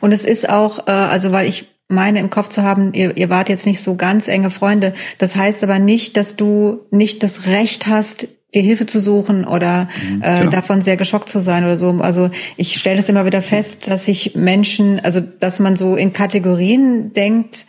Und 0.00 0.12
es 0.12 0.24
ist 0.24 0.48
auch, 0.48 0.88
äh, 0.88 0.92
also 0.92 1.32
weil 1.32 1.48
ich 1.48 1.66
meine 1.88 2.18
im 2.18 2.30
Kopf 2.30 2.48
zu 2.48 2.62
haben, 2.62 2.92
ihr, 2.94 3.16
ihr 3.16 3.30
wart 3.30 3.48
jetzt 3.48 3.66
nicht 3.66 3.80
so 3.80 3.94
ganz 3.94 4.26
enge 4.28 4.50
Freunde. 4.50 4.92
Das 5.18 5.36
heißt 5.36 5.62
aber 5.62 5.78
nicht, 5.78 6.16
dass 6.16 6.36
du 6.36 6.86
nicht 6.90 7.22
das 7.22 7.46
Recht 7.46 7.86
hast, 7.86 8.26
dir 8.56 8.62
Hilfe 8.62 8.86
zu 8.86 9.00
suchen 9.00 9.44
oder 9.44 9.86
mhm, 10.10 10.22
äh, 10.22 10.38
genau. 10.40 10.50
davon 10.50 10.82
sehr 10.82 10.96
geschockt 10.96 11.28
zu 11.28 11.40
sein 11.40 11.64
oder 11.64 11.76
so. 11.76 11.90
Also 12.00 12.30
ich 12.56 12.78
stelle 12.78 12.96
das 12.96 13.08
immer 13.08 13.26
wieder 13.26 13.42
fest, 13.42 13.86
dass 13.88 14.06
sich 14.06 14.34
Menschen, 14.34 15.00
also 15.00 15.20
dass 15.20 15.58
man 15.58 15.76
so 15.76 15.96
in 15.96 16.12
Kategorien 16.12 17.12
denkt, 17.12 17.66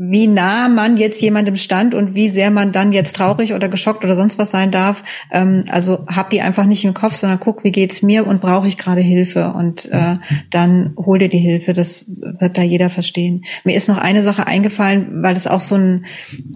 wie 0.00 0.28
nah 0.28 0.68
man 0.68 0.96
jetzt 0.96 1.20
jemandem 1.20 1.56
stand 1.56 1.92
und 1.92 2.14
wie 2.14 2.28
sehr 2.28 2.52
man 2.52 2.70
dann 2.70 2.92
jetzt 2.92 3.16
traurig 3.16 3.52
oder 3.52 3.68
geschockt 3.68 4.04
oder 4.04 4.14
sonst 4.14 4.38
was 4.38 4.52
sein 4.52 4.70
darf. 4.70 5.02
Ähm, 5.32 5.64
also 5.70 6.06
hab 6.06 6.30
die 6.30 6.40
einfach 6.40 6.66
nicht 6.66 6.84
im 6.84 6.94
Kopf, 6.94 7.16
sondern 7.16 7.40
guck, 7.40 7.64
wie 7.64 7.72
geht's 7.72 8.00
mir 8.00 8.24
und 8.24 8.40
brauche 8.40 8.68
ich 8.68 8.76
gerade 8.76 9.00
Hilfe 9.00 9.52
und 9.54 9.86
äh, 9.86 10.16
dann 10.50 10.94
hol 10.96 11.18
dir 11.18 11.28
die 11.28 11.38
Hilfe. 11.38 11.72
Das 11.72 12.04
wird 12.38 12.56
da 12.56 12.62
jeder 12.62 12.90
verstehen. 12.90 13.44
Mir 13.64 13.76
ist 13.76 13.88
noch 13.88 13.98
eine 13.98 14.22
Sache 14.22 14.46
eingefallen, 14.46 15.24
weil 15.24 15.34
das 15.34 15.48
auch 15.48 15.60
so 15.60 15.74
ein, 15.74 16.06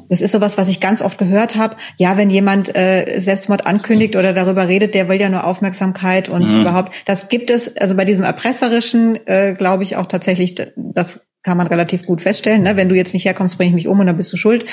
das 0.09 0.21
ist 0.21 0.31
sowas, 0.31 0.57
was 0.57 0.69
ich 0.69 0.79
ganz 0.79 1.03
oft 1.03 1.19
gehört 1.19 1.57
habe. 1.57 1.77
Ja, 1.99 2.17
wenn 2.17 2.31
jemand 2.31 2.77
äh, 2.77 3.19
Selbstmord 3.19 3.67
ankündigt 3.67 4.15
oder 4.15 4.33
darüber 4.33 4.69
redet, 4.69 4.95
der 4.95 5.09
will 5.09 5.21
ja 5.21 5.29
nur 5.29 5.45
Aufmerksamkeit 5.45 6.29
und 6.29 6.43
mhm. 6.43 6.61
überhaupt. 6.61 6.93
Das 7.07 7.29
gibt 7.29 7.51
es, 7.51 7.77
also 7.77 7.97
bei 7.97 8.05
diesem 8.05 8.23
erpresserischen, 8.23 9.19
äh, 9.27 9.55
glaube 9.59 9.83
ich 9.83 9.97
auch 9.97 10.07
tatsächlich, 10.07 10.55
das 10.77 11.27
kann 11.43 11.59
man 11.59 11.67
relativ 11.67 12.07
gut 12.07 12.23
feststellen. 12.23 12.63
Ne? 12.63 12.77
Wenn 12.77 12.89
du 12.89 12.95
jetzt 12.95 13.15
nicht 13.15 13.25
herkommst, 13.25 13.57
bringe 13.57 13.71
ich 13.71 13.75
mich 13.75 13.89
um 13.89 13.99
und 13.99 14.07
dann 14.07 14.17
bist 14.17 14.33
du 14.33 14.37
schuld. 14.37 14.65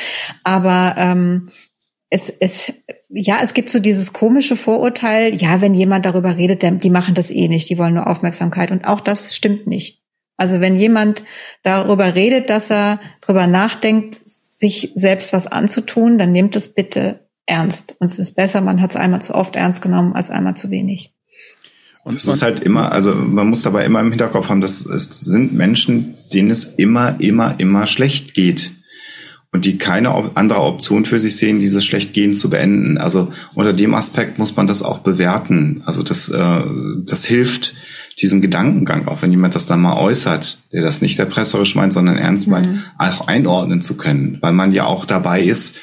Aber 0.43 0.95
ähm, 0.97 1.49
es, 2.10 2.29
es, 2.29 2.73
ja, 3.10 3.38
es 3.41 3.53
gibt 3.53 3.69
so 3.69 3.79
dieses 3.79 4.13
komische 4.13 4.55
Vorurteil, 4.55 5.36
ja, 5.36 5.62
wenn 5.62 5.73
jemand 5.73 6.05
darüber 6.05 6.38
redet, 6.38 6.62
der, 6.62 6.71
die 6.71 6.89
machen 6.89 7.13
das 7.13 7.32
eh 7.32 7.47
nicht, 7.47 7.69
die 7.69 7.77
wollen 7.77 7.93
nur 7.93 8.08
Aufmerksamkeit. 8.08 8.71
Und 8.71 8.88
auch 8.88 9.01
das 9.01 9.36
stimmt 9.36 9.67
nicht. 9.67 10.03
Also 10.38 10.62
wenn 10.62 10.75
jemand 10.75 11.23
darüber 11.63 12.15
redet, 12.15 12.49
dass 12.49 12.71
er 12.71 12.99
darüber 13.21 13.45
nachdenkt, 13.45 14.19
sich 14.23 14.91
selbst 14.95 15.34
was 15.34 15.47
anzutun, 15.47 16.17
dann 16.17 16.32
nehmt 16.32 16.55
es 16.55 16.73
bitte 16.73 17.27
ernst. 17.45 17.95
Und 17.99 18.12
es 18.12 18.19
ist 18.19 18.36
besser, 18.36 18.62
man 18.62 18.82
hat 18.82 18.91
es 18.91 18.95
einmal 18.95 19.21
zu 19.21 19.36
oft 19.36 19.55
ernst 19.55 19.82
genommen 19.82 20.13
als 20.13 20.29
einmal 20.29 20.55
zu 20.55 20.71
wenig. 20.71 21.13
Und 22.09 22.15
das 22.15 22.25
ist 22.25 22.41
halt 22.41 22.61
immer, 22.61 22.91
also 22.91 23.13
man 23.13 23.47
muss 23.47 23.61
dabei 23.61 23.85
immer 23.85 23.99
im 23.99 24.09
Hinterkopf 24.09 24.49
haben, 24.49 24.61
dass 24.61 24.83
es 24.83 25.19
sind 25.19 25.53
Menschen, 25.53 26.15
denen 26.33 26.49
es 26.49 26.63
immer, 26.63 27.21
immer, 27.21 27.59
immer 27.59 27.85
schlecht 27.85 28.33
geht. 28.33 28.71
Und 29.51 29.65
die 29.65 29.77
keine 29.77 30.35
andere 30.35 30.61
Option 30.61 31.05
für 31.05 31.19
sich 31.19 31.37
sehen, 31.37 31.59
dieses 31.59 31.85
Schlechtgehen 31.85 32.33
zu 32.33 32.49
beenden. 32.49 32.97
Also 32.97 33.31
unter 33.53 33.73
dem 33.73 33.93
Aspekt 33.93 34.39
muss 34.39 34.55
man 34.55 34.65
das 34.65 34.81
auch 34.81 34.99
bewerten. 34.99 35.83
Also 35.85 36.01
das, 36.01 36.29
äh, 36.29 36.63
das 37.05 37.25
hilft, 37.25 37.75
diesen 38.19 38.41
Gedankengang, 38.41 39.07
auch 39.07 39.21
wenn 39.21 39.29
jemand 39.29 39.53
das 39.53 39.67
dann 39.67 39.79
mal 39.79 39.95
äußert, 39.95 40.57
der 40.73 40.81
das 40.81 41.01
nicht 41.03 41.19
erpresserisch 41.19 41.75
meint, 41.75 41.93
sondern 41.93 42.17
ernst 42.17 42.47
meint, 42.47 42.71
mhm. 42.71 42.83
auch 42.97 43.27
einordnen 43.27 43.83
zu 43.83 43.97
können. 43.97 44.39
Weil 44.41 44.53
man 44.53 44.71
ja 44.71 44.85
auch 44.85 45.05
dabei 45.05 45.41
ist 45.41 45.75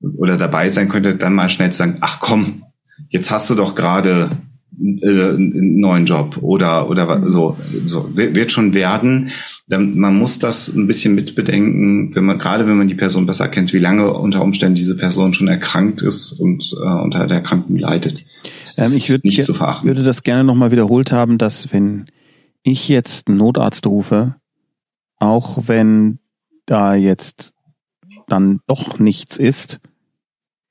oder 0.00 0.36
dabei 0.36 0.68
sein 0.68 0.88
könnte, 0.88 1.16
dann 1.16 1.34
mal 1.34 1.48
schnell 1.48 1.72
zu 1.72 1.78
sagen, 1.78 1.98
ach 2.02 2.20
komm, 2.20 2.62
jetzt 3.08 3.32
hast 3.32 3.50
du 3.50 3.56
doch 3.56 3.74
gerade 3.74 4.30
äh, 4.78 5.08
einen 5.08 5.78
neuen 5.78 6.06
Job 6.06 6.38
oder 6.40 6.90
oder 6.90 7.18
mhm. 7.18 7.28
so 7.28 7.56
so 7.84 8.10
wird 8.12 8.52
schon 8.52 8.74
werden. 8.74 9.30
Man 9.68 10.16
muss 10.16 10.38
das 10.38 10.68
ein 10.68 10.86
bisschen 10.86 11.14
mitbedenken, 11.14 12.14
wenn 12.14 12.24
man 12.24 12.38
gerade 12.38 12.66
wenn 12.66 12.78
man 12.78 12.88
die 12.88 12.94
Person 12.94 13.26
besser 13.26 13.48
kennt, 13.48 13.72
wie 13.72 13.78
lange 13.78 14.12
unter 14.12 14.42
Umständen 14.42 14.76
diese 14.76 14.96
Person 14.96 15.34
schon 15.34 15.48
erkrankt 15.48 16.02
ist 16.02 16.32
und 16.32 16.72
äh, 16.80 16.86
unter 16.86 17.26
der 17.26 17.38
Erkrankung 17.38 17.76
leidet. 17.76 18.24
Ähm, 18.76 18.92
ich 18.96 19.10
würde 19.10 19.26
nicht 19.26 19.42
zu 19.42 19.54
verachten. 19.54 19.88
würde 19.88 20.04
das 20.04 20.22
gerne 20.22 20.44
nochmal 20.44 20.70
wiederholt 20.70 21.10
haben, 21.10 21.38
dass 21.38 21.72
wenn 21.72 22.06
ich 22.62 22.88
jetzt 22.88 23.28
einen 23.28 23.38
Notarzt 23.38 23.86
rufe, 23.86 24.36
auch 25.18 25.66
wenn 25.66 26.18
da 26.66 26.94
jetzt 26.94 27.54
dann 28.28 28.60
doch 28.66 28.98
nichts 28.98 29.36
ist, 29.36 29.80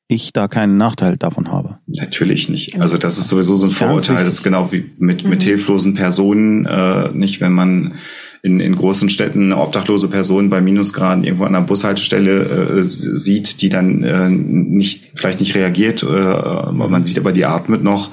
ich 0.08 0.34
da 0.34 0.48
keinen 0.48 0.78
Nachteil 0.78 1.18
davon 1.18 1.52
habe. 1.52 1.80
Natürlich 1.88 2.48
nicht. 2.48 2.80
Also 2.80 2.98
das 2.98 3.18
ist 3.18 3.28
sowieso 3.28 3.56
so 3.56 3.68
ein 3.68 3.72
Vorurteil, 3.72 4.24
das 4.24 4.36
ist 4.36 4.44
genau 4.44 4.72
wie 4.72 4.91
mit, 4.98 5.28
mit 5.28 5.39
mhm. 5.39 5.44
hilflosen 5.44 5.94
Personen, 5.96 6.65
äh, 6.65 7.10
nicht 7.12 7.41
wenn 7.41 7.54
man 7.54 7.96
in, 8.44 8.60
in 8.60 8.76
großen 8.76 9.10
Städten 9.10 9.46
eine 9.52 9.58
obdachlose 9.60 10.08
Person 10.08 10.52
bei 10.52 10.62
Minusgraden 10.62 11.24
irgendwo 11.24 11.46
an 11.46 11.54
der 11.54 11.62
Bushaltestelle 11.62 12.44
äh, 12.78 12.84
sieht, 12.84 13.63
die 13.63 13.70
dann 13.70 14.04
äh, 14.04 14.30
nicht 14.30 15.13
vielleicht 15.15 15.39
nicht 15.39 15.56
reagiert, 15.56 16.04
äh, 16.04 16.06
man 16.06 17.04
sieht 17.04 17.18
aber 17.18 17.32
die 17.32 17.46
atmet 17.46 17.84
noch. 17.84 18.10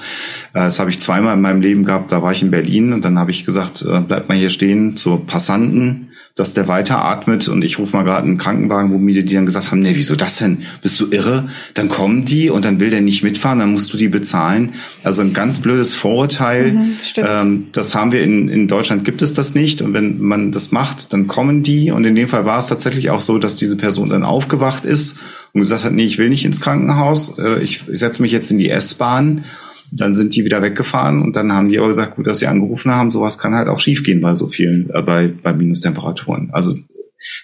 Äh, 0.53 0.61
das 0.65 0.79
habe 0.79 0.89
ich 0.89 0.99
zweimal 0.99 1.35
in 1.35 1.41
meinem 1.41 1.61
Leben 1.61 1.85
gehabt. 1.85 2.11
Da 2.11 2.23
war 2.23 2.31
ich 2.31 2.41
in 2.41 2.49
Berlin 2.49 2.93
und 2.93 3.05
dann 3.05 3.19
habe 3.19 3.29
ich 3.29 3.45
gesagt, 3.45 3.83
äh, 3.83 3.99
bleibt 3.99 4.27
mal 4.27 4.37
hier 4.37 4.49
stehen 4.49 4.97
zur 4.97 5.23
Passanten 5.27 6.09
dass 6.35 6.55
der 6.55 6.67
weiteratmet 6.67 7.47
und 7.47 7.63
ich 7.63 7.77
rufe 7.77 7.95
mal 7.95 8.01
gerade 8.01 8.25
einen 8.25 8.39
Krankenwagen, 8.39 8.91
wo 8.91 8.97
mir 8.97 9.23
die 9.23 9.35
dann 9.35 9.45
gesagt 9.45 9.69
haben, 9.69 9.81
nee, 9.81 9.93
wieso 9.93 10.15
das 10.15 10.37
denn? 10.37 10.63
Bist 10.81 10.99
du 10.99 11.07
irre? 11.11 11.47
Dann 11.75 11.89
kommen 11.89 12.25
die 12.25 12.49
und 12.49 12.65
dann 12.65 12.79
will 12.79 12.89
der 12.89 13.01
nicht 13.01 13.23
mitfahren, 13.23 13.59
dann 13.59 13.71
musst 13.71 13.93
du 13.93 13.97
die 13.97 14.07
bezahlen. 14.07 14.73
Also 15.03 15.21
ein 15.21 15.33
ganz 15.33 15.59
blödes 15.59 15.93
Vorurteil. 15.93 16.73
Mhm, 16.73 16.95
ähm, 17.17 17.67
das 17.71 17.93
haben 17.93 18.11
wir 18.11 18.23
in, 18.23 18.49
in 18.49 18.67
Deutschland 18.67 19.05
gibt 19.05 19.21
es 19.21 19.35
das 19.35 19.53
nicht 19.53 19.83
und 19.83 19.93
wenn 19.93 20.19
man 20.21 20.51
das 20.51 20.71
macht, 20.71 21.13
dann 21.13 21.27
kommen 21.27 21.61
die 21.61 21.91
und 21.91 22.03
in 22.03 22.15
dem 22.15 22.27
Fall 22.27 22.45
war 22.45 22.57
es 22.57 22.65
tatsächlich 22.65 23.11
auch 23.11 23.21
so, 23.21 23.37
dass 23.37 23.57
diese 23.57 23.75
Person 23.75 24.09
dann 24.09 24.23
aufgewacht 24.23 24.85
ist 24.85 25.17
und 25.53 25.61
gesagt 25.61 25.83
hat, 25.83 25.93
nee, 25.93 26.05
ich 26.05 26.17
will 26.17 26.29
nicht 26.29 26.45
ins 26.45 26.61
Krankenhaus, 26.61 27.37
äh, 27.37 27.61
ich 27.61 27.83
setze 27.87 28.23
mich 28.23 28.31
jetzt 28.31 28.49
in 28.49 28.57
die 28.57 28.71
S-Bahn 28.71 29.43
dann 29.95 30.13
sind 30.13 30.35
die 30.35 30.45
wieder 30.45 30.61
weggefahren 30.61 31.21
und 31.21 31.35
dann 31.35 31.51
haben 31.51 31.69
die 31.69 31.77
aber 31.77 31.87
gesagt, 31.87 32.15
gut, 32.15 32.27
dass 32.27 32.39
sie 32.39 32.47
angerufen 32.47 32.91
haben, 32.91 33.11
sowas 33.11 33.37
kann 33.37 33.53
halt 33.53 33.67
auch 33.67 33.79
schiefgehen 33.79 34.21
bei 34.21 34.33
so 34.33 34.47
vielen, 34.47 34.89
äh, 34.89 35.01
bei, 35.01 35.27
bei 35.27 35.53
Minustemperaturen. 35.53 36.49
Also 36.51 36.75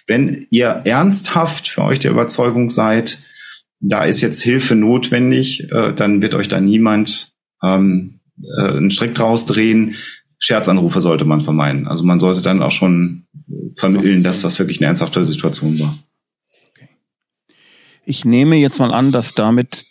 wenn 0.06 0.46
ihr 0.50 0.82
ernsthaft 0.84 1.68
für 1.68 1.82
euch 1.82 2.00
der 2.00 2.10
Überzeugung 2.10 2.70
seid, 2.70 3.18
da 3.80 4.04
ist 4.04 4.20
jetzt 4.20 4.42
Hilfe 4.42 4.74
notwendig, 4.74 5.70
äh, 5.72 5.94
dann 5.94 6.22
wird 6.22 6.34
euch 6.34 6.48
da 6.48 6.60
niemand 6.60 7.32
ähm, 7.62 8.20
äh, 8.58 8.62
einen 8.62 8.90
Strick 8.90 9.14
draus 9.14 9.46
drehen. 9.46 9.94
Scherzanrufe 10.38 11.00
sollte 11.00 11.24
man 11.24 11.40
vermeiden. 11.40 11.86
Also 11.86 12.04
man 12.04 12.20
sollte 12.20 12.42
dann 12.42 12.62
auch 12.62 12.72
schon 12.72 13.26
vermitteln, 13.76 14.22
dass 14.22 14.42
das 14.42 14.58
wirklich 14.58 14.78
eine 14.80 14.86
ernsthafte 14.86 15.24
Situation 15.24 15.78
war. 15.78 15.96
Ich 18.04 18.24
nehme 18.24 18.56
jetzt 18.56 18.78
mal 18.78 18.92
an, 18.92 19.12
dass 19.12 19.34
damit 19.34 19.84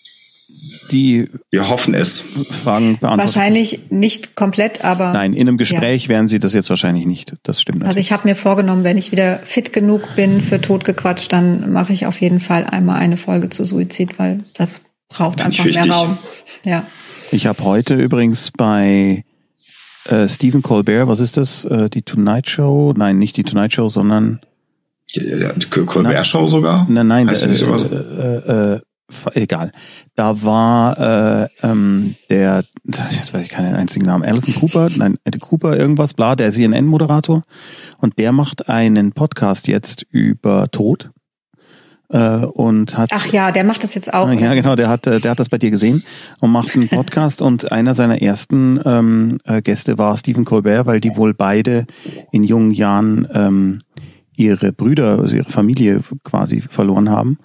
die 0.92 1.30
wir 1.52 1.70
hoffen 1.70 1.94
es 1.94 2.20
Fragen 2.20 2.98
beantworten. 3.00 3.20
Wahrscheinlich 3.20 3.80
nicht 3.90 4.36
komplett, 4.36 4.84
aber 4.84 5.14
nein, 5.14 5.34
in 5.34 5.48
einem 5.48 5.58
Gespräch 5.58 6.04
ja. 6.04 6.10
werden 6.10 6.28
Sie 6.28 6.40
das 6.40 6.54
jetzt 6.54 6.70
wahrscheinlich 6.70 7.06
nicht. 7.06 7.34
Das 7.44 7.62
stimmt. 7.62 7.80
Natürlich. 7.80 7.90
Also 7.90 8.00
ich 8.02 8.12
habe 8.12 8.28
mir 8.28 8.36
vorgenommen, 8.36 8.84
wenn 8.84 8.98
ich 8.98 9.12
wieder 9.12 9.40
fit 9.40 9.74
genug 9.74 10.16
bin 10.16 10.42
für 10.42 10.60
totgequatscht, 10.60 11.32
dann 11.32 11.72
mache 11.72 11.94
ich 11.94 12.06
auf 12.06 12.20
jeden 12.22 12.40
Fall 12.40 12.66
einmal 12.66 13.00
eine 13.00 13.18
Folge 13.18 13.50
zu 13.50 13.64
Suizid, 13.64 14.20
weil 14.20 14.44
das 14.54 14.82
braucht 15.10 15.44
einfach 15.44 15.66
mehr 15.66 15.90
Raum. 15.90 16.18
Ja. 16.64 16.86
Ich 17.32 17.48
habe 17.48 17.64
heute 17.64 17.96
übrigens 17.96 18.52
bei 18.56 19.24
äh, 20.06 20.28
Stephen 20.28 20.62
Colbert, 20.62 21.08
was 21.08 21.20
ist 21.20 21.38
das? 21.38 21.66
Äh, 21.66 21.90
die 21.90 22.02
Tonight 22.02 22.50
Show? 22.50 22.94
Nein, 22.96 23.20
nicht 23.20 23.38
die 23.38 23.44
Tonight 23.44 23.74
Show, 23.74 23.90
sondern 23.90 24.40
die, 25.16 25.20
die 25.20 25.68
Colbert 25.68 26.26
Show 26.26 26.48
sogar? 26.48 26.88
Nein, 26.90 27.08
nein, 27.08 27.30
heißt 27.30 27.46
äh, 27.46 27.54
sogar 27.54 27.80
so? 27.80 27.86
äh, 27.88 28.74
äh, 28.76 28.80
egal. 29.34 29.72
Da 30.16 30.44
war 30.44 31.44
äh, 31.44 31.48
ähm, 31.64 32.16
der, 32.30 32.64
jetzt 32.86 33.34
weiß 33.34 33.46
ich 33.46 33.50
keinen 33.50 33.76
einzigen 33.76 34.06
Namen, 34.06 34.24
Alison 34.24 34.54
Cooper, 34.56 34.88
nein, 34.98 35.18
Cooper 35.40 35.78
irgendwas, 35.78 36.14
bla, 36.14 36.36
der 36.36 36.52
CNN-Moderator. 36.52 37.44
Und 37.98 38.20
der 38.20 38.32
macht 38.32 38.70
einen 38.70 39.12
Podcast 39.12 39.68
jetzt 39.68 40.06
über 40.12 40.70
Tod. 40.72 41.12
Äh, 42.12 42.38
und 42.38 42.98
hat, 42.98 43.10
Ach 43.14 43.28
ja, 43.28 43.52
der 43.52 43.64
macht 43.64 43.84
das 43.84 43.94
jetzt 43.94 44.14
auch. 44.14 44.32
Ja, 44.32 44.54
genau, 44.56 44.76
der 44.76 44.90
hat, 44.90 45.06
der 45.06 45.22
hat 45.22 45.40
das 45.40 45.50
bei 45.50 45.60
dir 45.60 45.70
gesehen 45.70 46.04
und 46.40 46.52
macht 46.52 46.76
einen 46.76 46.90
Podcast 46.90 47.42
und 47.42 47.72
einer 47.72 47.94
seiner 47.94 48.22
ersten 48.22 48.80
ähm, 48.84 49.40
äh, 49.46 49.62
Gäste 49.62 49.98
war 50.00 50.18
Stephen 50.18 50.44
Colbert, 50.44 50.88
weil 50.88 51.02
die 51.02 51.16
wohl 51.16 51.36
beide 51.36 51.86
in 52.32 52.44
jungen 52.44 52.72
Jahren 52.72 53.28
ähm, 53.32 53.82
ihre 54.36 54.72
Brüder, 54.72 55.20
also 55.20 55.36
ihre 55.36 55.52
Familie 55.52 56.02
quasi 56.24 56.62
verloren 56.62 57.10
haben 57.10 57.38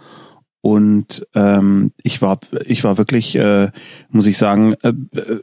und 0.65 1.27
ähm, 1.35 1.93
ich 2.03 2.23
war, 2.23 2.41
ich 2.65 2.85
war 2.85 2.97
wirklich, 2.97 3.37
äh, 3.37 3.71
muss 4.09 4.27
ich 4.27 4.39
sagen, 4.39 4.73
äh, 4.83 4.95
äh, 5.13 5.41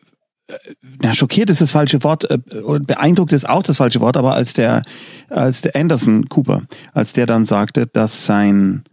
na, 0.99 1.13
schockiert 1.13 1.51
ist 1.51 1.61
das 1.61 1.69
falsche 1.69 2.03
Wort, 2.03 2.27
äh, 2.31 2.39
beeindruckt 2.39 3.31
ist 3.31 3.47
auch 3.47 3.61
das 3.61 3.77
falsche 3.77 4.01
Wort, 4.01 4.17
aber 4.17 4.33
als 4.33 4.55
der, 4.55 4.81
als 5.29 5.61
der 5.61 5.75
Anderson 5.75 6.27
Cooper, 6.27 6.63
als 6.93 7.13
der 7.13 7.27
dann 7.27 7.45
sagte, 7.45 7.85
dass 7.85 8.25
sein 8.25 8.83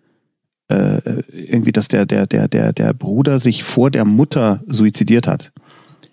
äh, 0.68 1.22
irgendwie, 1.32 1.72
dass 1.72 1.88
der, 1.88 2.04
der, 2.04 2.26
der, 2.26 2.46
der, 2.46 2.74
der 2.74 2.92
Bruder 2.92 3.38
sich 3.38 3.64
vor 3.64 3.90
der 3.90 4.04
Mutter 4.04 4.62
suizidiert 4.66 5.26
hat. 5.26 5.50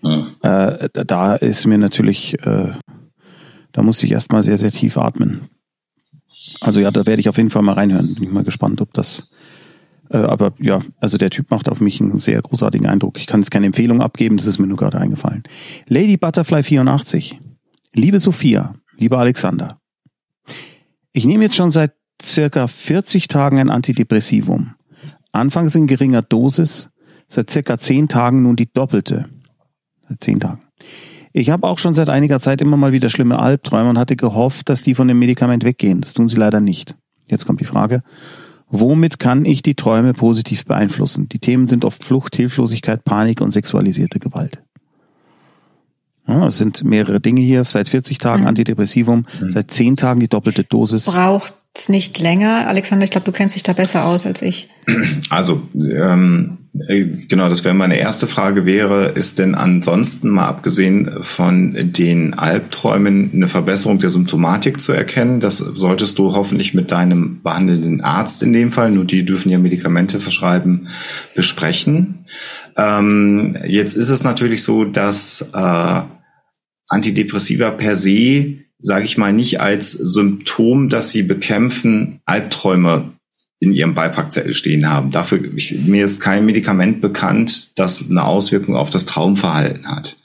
Ja. 0.01 0.69
Äh, 0.69 0.89
da 0.93 1.35
ist 1.35 1.65
mir 1.65 1.77
natürlich, 1.77 2.39
äh, 2.39 2.71
da 3.73 3.81
musste 3.81 4.05
ich 4.05 4.13
erstmal 4.13 4.45
sehr, 4.45 4.57
sehr 4.57 4.71
tief 4.71 4.97
atmen. 4.97 5.41
Also 6.61 6.79
ja, 6.79 6.89
da 6.89 7.05
werde 7.05 7.19
ich 7.19 7.27
auf 7.27 7.35
jeden 7.35 7.49
Fall 7.49 7.63
mal 7.63 7.73
reinhören. 7.73 8.13
Bin 8.13 8.23
ich 8.23 8.31
mal 8.31 8.45
gespannt, 8.45 8.79
ob 8.79 8.93
das 8.93 9.27
äh, 10.09 10.17
aber 10.17 10.53
ja, 10.59 10.81
also 10.99 11.17
der 11.17 11.29
Typ 11.29 11.51
macht 11.51 11.69
auf 11.69 11.81
mich 11.81 12.01
einen 12.01 12.17
sehr 12.19 12.41
großartigen 12.41 12.87
Eindruck. 12.87 13.17
Ich 13.17 13.27
kann 13.27 13.41
jetzt 13.41 13.51
keine 13.51 13.65
Empfehlung 13.65 14.01
abgeben, 14.01 14.37
das 14.37 14.45
ist 14.45 14.59
mir 14.59 14.67
nur 14.67 14.77
gerade 14.77 14.99
eingefallen. 14.99 15.43
Lady 15.87 16.17
Butterfly 16.17 16.63
84. 16.63 17.39
Liebe 17.93 18.19
Sophia, 18.19 18.75
lieber 18.97 19.19
Alexander. 19.19 19.79
Ich 21.13 21.25
nehme 21.25 21.45
jetzt 21.45 21.55
schon 21.55 21.71
seit 21.71 21.93
circa 22.21 22.67
40 22.67 23.27
Tagen 23.27 23.59
ein 23.59 23.69
Antidepressivum. 23.69 24.75
Anfangs 25.31 25.75
in 25.75 25.87
geringer 25.87 26.21
Dosis, 26.21 26.89
seit 27.27 27.49
circa 27.49 27.77
10 27.77 28.07
Tagen 28.07 28.43
nun 28.43 28.55
die 28.55 28.71
doppelte. 28.71 29.29
Seit 30.07 30.23
10 30.23 30.39
Tagen. 30.39 30.59
Ich 31.33 31.49
habe 31.49 31.67
auch 31.67 31.79
schon 31.79 31.93
seit 31.93 32.09
einiger 32.09 32.39
Zeit 32.39 32.61
immer 32.61 32.77
mal 32.77 32.93
wieder 32.93 33.09
schlimme 33.09 33.39
Albträume 33.39 33.89
und 33.89 33.97
hatte 33.97 34.15
gehofft, 34.15 34.69
dass 34.69 34.83
die 34.83 34.95
von 34.95 35.07
dem 35.07 35.19
Medikament 35.19 35.65
weggehen. 35.65 35.99
Das 35.99 36.13
tun 36.13 36.29
sie 36.29 36.37
leider 36.37 36.61
nicht. 36.61 36.95
Jetzt 37.27 37.45
kommt 37.45 37.59
die 37.59 37.65
Frage. 37.65 38.03
Womit 38.79 39.19
kann 39.19 39.45
ich 39.45 39.61
die 39.61 39.75
Träume 39.75 40.13
positiv 40.13 40.65
beeinflussen? 40.65 41.29
Die 41.29 41.39
Themen 41.39 41.67
sind 41.67 41.85
oft 41.85 42.03
Flucht, 42.03 42.35
Hilflosigkeit, 42.35 43.03
Panik 43.03 43.41
und 43.41 43.51
sexualisierte 43.51 44.19
Gewalt. 44.19 44.59
Ja, 46.27 46.47
es 46.47 46.57
sind 46.57 46.83
mehrere 46.83 47.19
Dinge 47.19 47.41
hier. 47.41 47.63
Seit 47.65 47.89
40 47.89 48.17
Tagen 48.17 48.41
mhm. 48.41 48.47
Antidepressivum, 48.47 49.25
mhm. 49.39 49.51
seit 49.51 49.71
10 49.71 49.95
Tagen 49.95 50.19
die 50.19 50.27
doppelte 50.27 50.63
Dosis. 50.63 51.05
Braucht 51.05 51.53
es 51.77 51.89
nicht 51.89 52.19
länger? 52.19 52.67
Alexander, 52.67 53.03
ich 53.03 53.11
glaube, 53.11 53.25
du 53.25 53.31
kennst 53.31 53.55
dich 53.55 53.63
da 53.63 53.73
besser 53.73 54.05
aus 54.05 54.25
als 54.25 54.41
ich. 54.41 54.69
Also, 55.29 55.63
ähm, 55.73 56.59
äh, 56.87 57.05
genau, 57.27 57.49
das 57.49 57.63
wäre 57.63 57.73
meine 57.73 57.97
erste 57.97 58.27
Frage 58.27 58.65
wäre, 58.65 59.05
ist 59.07 59.39
denn 59.39 59.55
ansonsten 59.55 60.29
mal 60.29 60.47
abgesehen 60.47 61.11
von 61.21 61.91
den 61.91 62.33
Albträumen 62.33 63.31
eine 63.33 63.47
Verbesserung 63.47 63.99
der 63.99 64.09
Symptomatik 64.09 64.79
zu 64.79 64.91
erkennen? 64.91 65.39
Das 65.39 65.57
solltest 65.57 66.19
du 66.19 66.35
hoffentlich 66.35 66.73
mit 66.73 66.91
deinem 66.91 67.41
behandelnden 67.41 68.01
Arzt 68.01 68.43
in 68.43 68.53
dem 68.53 68.71
Fall, 68.71 68.91
nur 68.91 69.05
die 69.05 69.25
dürfen 69.25 69.49
ja 69.49 69.57
Medikamente 69.57 70.19
verschreiben, 70.19 70.87
besprechen. 71.33 72.25
Ähm, 72.77 73.57
jetzt 73.65 73.95
ist 73.95 74.09
es 74.09 74.23
natürlich 74.23 74.63
so, 74.63 74.85
dass 74.85 75.45
äh, 75.53 76.01
Antidepressiva 76.87 77.71
per 77.71 77.95
se 77.95 78.64
sage 78.79 79.05
ich 79.05 79.17
mal, 79.17 79.33
nicht 79.33 79.61
als 79.61 79.91
Symptom, 79.91 80.89
dass 80.89 81.09
sie 81.09 81.23
bekämpfen, 81.23 82.19
Albträume 82.25 83.13
in 83.59 83.73
ihrem 83.73 83.95
Beipackzettel 83.95 84.53
stehen 84.53 84.89
haben. 84.89 85.11
Dafür, 85.11 85.39
ich, 85.55 85.71
mir 85.71 86.05
ist 86.05 86.19
kein 86.19 86.45
Medikament 86.45 87.01
bekannt, 87.01 87.71
das 87.75 88.09
eine 88.09 88.23
Auswirkung 88.23 88.75
auf 88.75 88.89
das 88.89 89.05
Traumverhalten 89.05 89.87
hat. 89.87 90.17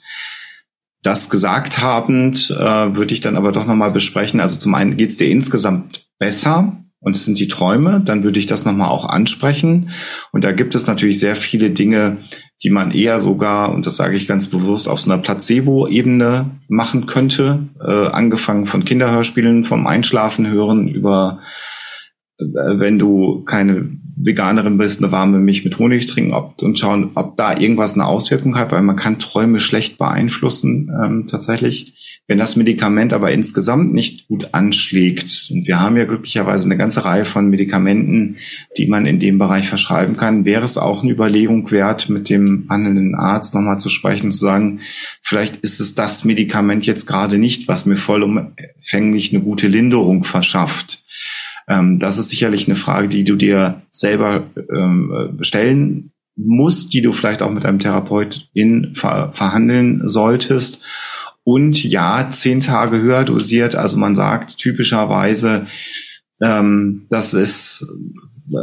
Das 1.01 1.29
gesagt 1.29 1.81
habend, 1.81 2.51
äh, 2.51 2.95
würde 2.95 3.13
ich 3.13 3.21
dann 3.21 3.35
aber 3.35 3.51
doch 3.51 3.65
nochmal 3.65 3.91
besprechen. 3.91 4.39
Also 4.39 4.59
zum 4.59 4.75
einen 4.75 4.97
geht 4.97 5.09
es 5.09 5.17
dir 5.17 5.29
insgesamt 5.29 6.05
besser 6.19 6.77
und 6.99 7.15
es 7.15 7.25
sind 7.25 7.39
die 7.39 7.47
Träume, 7.47 8.01
dann 8.05 8.23
würde 8.23 8.39
ich 8.39 8.45
das 8.45 8.65
nochmal 8.65 8.89
auch 8.89 9.05
ansprechen. 9.05 9.89
Und 10.31 10.43
da 10.43 10.51
gibt 10.51 10.75
es 10.75 10.85
natürlich 10.85 11.19
sehr 11.19 11.35
viele 11.35 11.71
Dinge, 11.71 12.19
die 12.63 12.69
man 12.69 12.91
eher 12.91 13.19
sogar, 13.19 13.73
und 13.73 13.85
das 13.85 13.95
sage 13.95 14.15
ich 14.15 14.27
ganz 14.27 14.47
bewusst, 14.47 14.87
auf 14.87 14.99
so 14.99 15.11
einer 15.11 15.21
Placebo-Ebene 15.21 16.51
machen 16.67 17.07
könnte, 17.07 17.59
äh, 17.83 18.07
angefangen 18.07 18.65
von 18.65 18.85
Kinderhörspielen, 18.85 19.63
vom 19.63 19.87
Einschlafen 19.87 20.47
hören 20.47 20.87
über 20.87 21.39
wenn 22.41 22.97
du 22.97 23.43
keine 23.43 23.89
Veganerin 24.17 24.77
bist, 24.77 25.01
eine 25.01 25.11
warme 25.11 25.39
Milch 25.39 25.63
mit 25.63 25.79
Honig 25.79 26.05
trinken 26.05 26.33
ob, 26.33 26.61
und 26.61 26.77
schauen, 26.77 27.11
ob 27.15 27.37
da 27.37 27.57
irgendwas 27.57 27.93
eine 27.93 28.05
Auswirkung 28.05 28.57
hat, 28.57 28.71
weil 28.71 28.81
man 28.81 28.95
kann 28.95 29.19
Träume 29.19 29.59
schlecht 29.59 29.97
beeinflussen 29.97 30.91
ähm, 31.03 31.27
tatsächlich. 31.27 32.21
Wenn 32.27 32.37
das 32.37 32.55
Medikament 32.55 33.13
aber 33.13 33.31
insgesamt 33.31 33.93
nicht 33.93 34.27
gut 34.27 34.53
anschlägt, 34.53 35.49
und 35.51 35.67
wir 35.67 35.79
haben 35.79 35.97
ja 35.97 36.05
glücklicherweise 36.05 36.65
eine 36.65 36.77
ganze 36.77 37.03
Reihe 37.03 37.25
von 37.25 37.49
Medikamenten, 37.49 38.37
die 38.77 38.87
man 38.87 39.05
in 39.05 39.19
dem 39.19 39.37
Bereich 39.37 39.67
verschreiben 39.67 40.17
kann, 40.17 40.45
wäre 40.45 40.65
es 40.65 40.77
auch 40.77 41.03
eine 41.03 41.11
Überlegung 41.11 41.69
wert, 41.71 42.09
mit 42.09 42.29
dem 42.29 42.67
handelnden 42.69 43.15
Arzt 43.15 43.53
nochmal 43.53 43.79
zu 43.79 43.89
sprechen 43.89 44.27
und 44.27 44.33
zu 44.33 44.45
sagen, 44.45 44.79
vielleicht 45.21 45.57
ist 45.57 45.79
es 45.79 45.95
das 45.95 46.23
Medikament 46.23 46.85
jetzt 46.85 47.05
gerade 47.05 47.37
nicht, 47.37 47.67
was 47.67 47.85
mir 47.85 47.97
vollumfänglich 47.97 49.33
eine 49.33 49.43
gute 49.43 49.67
Linderung 49.67 50.23
verschafft 50.23 51.01
ähm, 51.71 51.99
das 51.99 52.17
ist 52.17 52.29
sicherlich 52.29 52.67
eine 52.67 52.75
Frage, 52.75 53.07
die 53.07 53.23
du 53.23 53.37
dir 53.37 53.81
selber 53.91 54.43
ähm, 54.75 55.37
stellen 55.41 56.11
musst, 56.35 56.93
die 56.93 57.01
du 57.01 57.13
vielleicht 57.13 57.41
auch 57.41 57.51
mit 57.51 57.65
einem 57.65 57.79
Therapeutin 57.79 58.93
ver 58.93 59.31
verhandeln 59.31 60.01
solltest. 60.07 60.79
Und 61.43 61.81
ja, 61.83 62.29
zehn 62.29 62.59
Tage 62.59 63.01
höher 63.01 63.23
dosiert. 63.23 63.75
Also 63.75 63.97
man 63.97 64.15
sagt 64.15 64.57
typischerweise, 64.57 65.65
ähm, 66.41 67.05
das 67.09 67.33
ist 67.33 67.87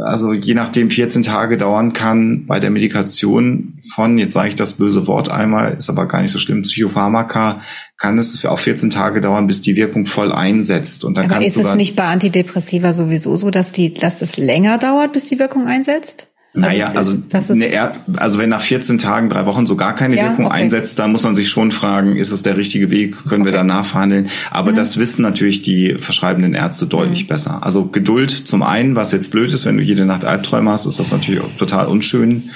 also 0.03 0.33
je 0.33 0.53
nachdem 0.53 0.89
14 0.89 1.23
Tage 1.23 1.57
dauern 1.57 1.93
kann 1.93 2.45
bei 2.45 2.59
der 2.59 2.69
Medikation 2.69 3.77
von, 3.93 4.17
jetzt 4.17 4.33
sage 4.33 4.49
ich 4.49 4.55
das 4.55 4.73
böse 4.73 5.07
Wort 5.07 5.29
einmal, 5.29 5.75
ist 5.77 5.89
aber 5.89 6.07
gar 6.07 6.21
nicht 6.21 6.31
so 6.31 6.39
schlimm, 6.39 6.63
Psychopharmaka, 6.63 7.61
kann 7.97 8.17
es 8.17 8.45
auch 8.45 8.59
14 8.59 8.89
Tage 8.89 9.21
dauern, 9.21 9.47
bis 9.47 9.61
die 9.61 9.75
Wirkung 9.75 10.05
voll 10.05 10.31
einsetzt. 10.31 11.03
Und 11.03 11.17
dann 11.17 11.25
aber 11.25 11.35
kannst 11.35 11.57
ist 11.57 11.65
es 11.65 11.75
nicht 11.75 11.95
bei 11.95 12.05
Antidepressiva 12.05 12.93
sowieso 12.93 13.35
so, 13.35 13.51
dass 13.51 13.71
die, 13.71 13.93
dass 13.93 14.21
es 14.21 14.37
länger 14.37 14.77
dauert, 14.77 15.13
bis 15.13 15.25
die 15.25 15.39
Wirkung 15.39 15.67
einsetzt? 15.67 16.27
Naja, 16.53 16.91
also, 16.95 17.17
also, 17.31 17.53
ne, 17.53 17.91
also 18.17 18.39
wenn 18.39 18.49
nach 18.49 18.61
14 18.61 18.97
Tagen, 18.97 19.29
drei 19.29 19.45
Wochen 19.45 19.67
so 19.67 19.75
gar 19.75 19.93
keine 19.93 20.15
ja, 20.15 20.29
Wirkung 20.29 20.47
okay. 20.47 20.55
einsetzt, 20.55 20.97
dann 20.97 21.11
muss 21.11 21.23
man 21.23 21.35
sich 21.35 21.49
schon 21.49 21.69
fragen, 21.69 22.15
ist 22.15 22.31
es 22.31 22.41
der 22.41 22.57
richtige 22.57 22.89
Weg, 22.89 23.23
können 23.25 23.43
okay. 23.43 23.51
wir 23.51 23.57
danach 23.57 23.85
verhandeln? 23.85 24.29
Aber 24.49 24.71
mhm. 24.71 24.75
das 24.75 24.97
wissen 24.97 25.21
natürlich 25.21 25.61
die 25.61 25.95
verschreibenden 25.99 26.55
Ärzte 26.55 26.87
deutlich 26.87 27.23
mhm. 27.23 27.27
besser. 27.27 27.63
Also 27.63 27.85
Geduld 27.85 28.31
zum 28.31 28.63
einen, 28.63 28.95
was 28.95 29.11
jetzt 29.11 29.29
blöd 29.29 29.53
ist, 29.53 29.65
wenn 29.65 29.77
du 29.77 29.83
jede 29.83 30.05
Nacht 30.05 30.25
Albträume 30.25 30.71
hast, 30.71 30.87
ist 30.87 30.99
das 30.99 31.11
natürlich 31.11 31.41
total 31.59 31.85
unschön. 31.85 32.49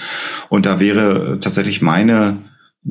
Und 0.49 0.65
da 0.65 0.79
wäre 0.79 1.37
tatsächlich 1.39 1.83
meine 1.83 2.37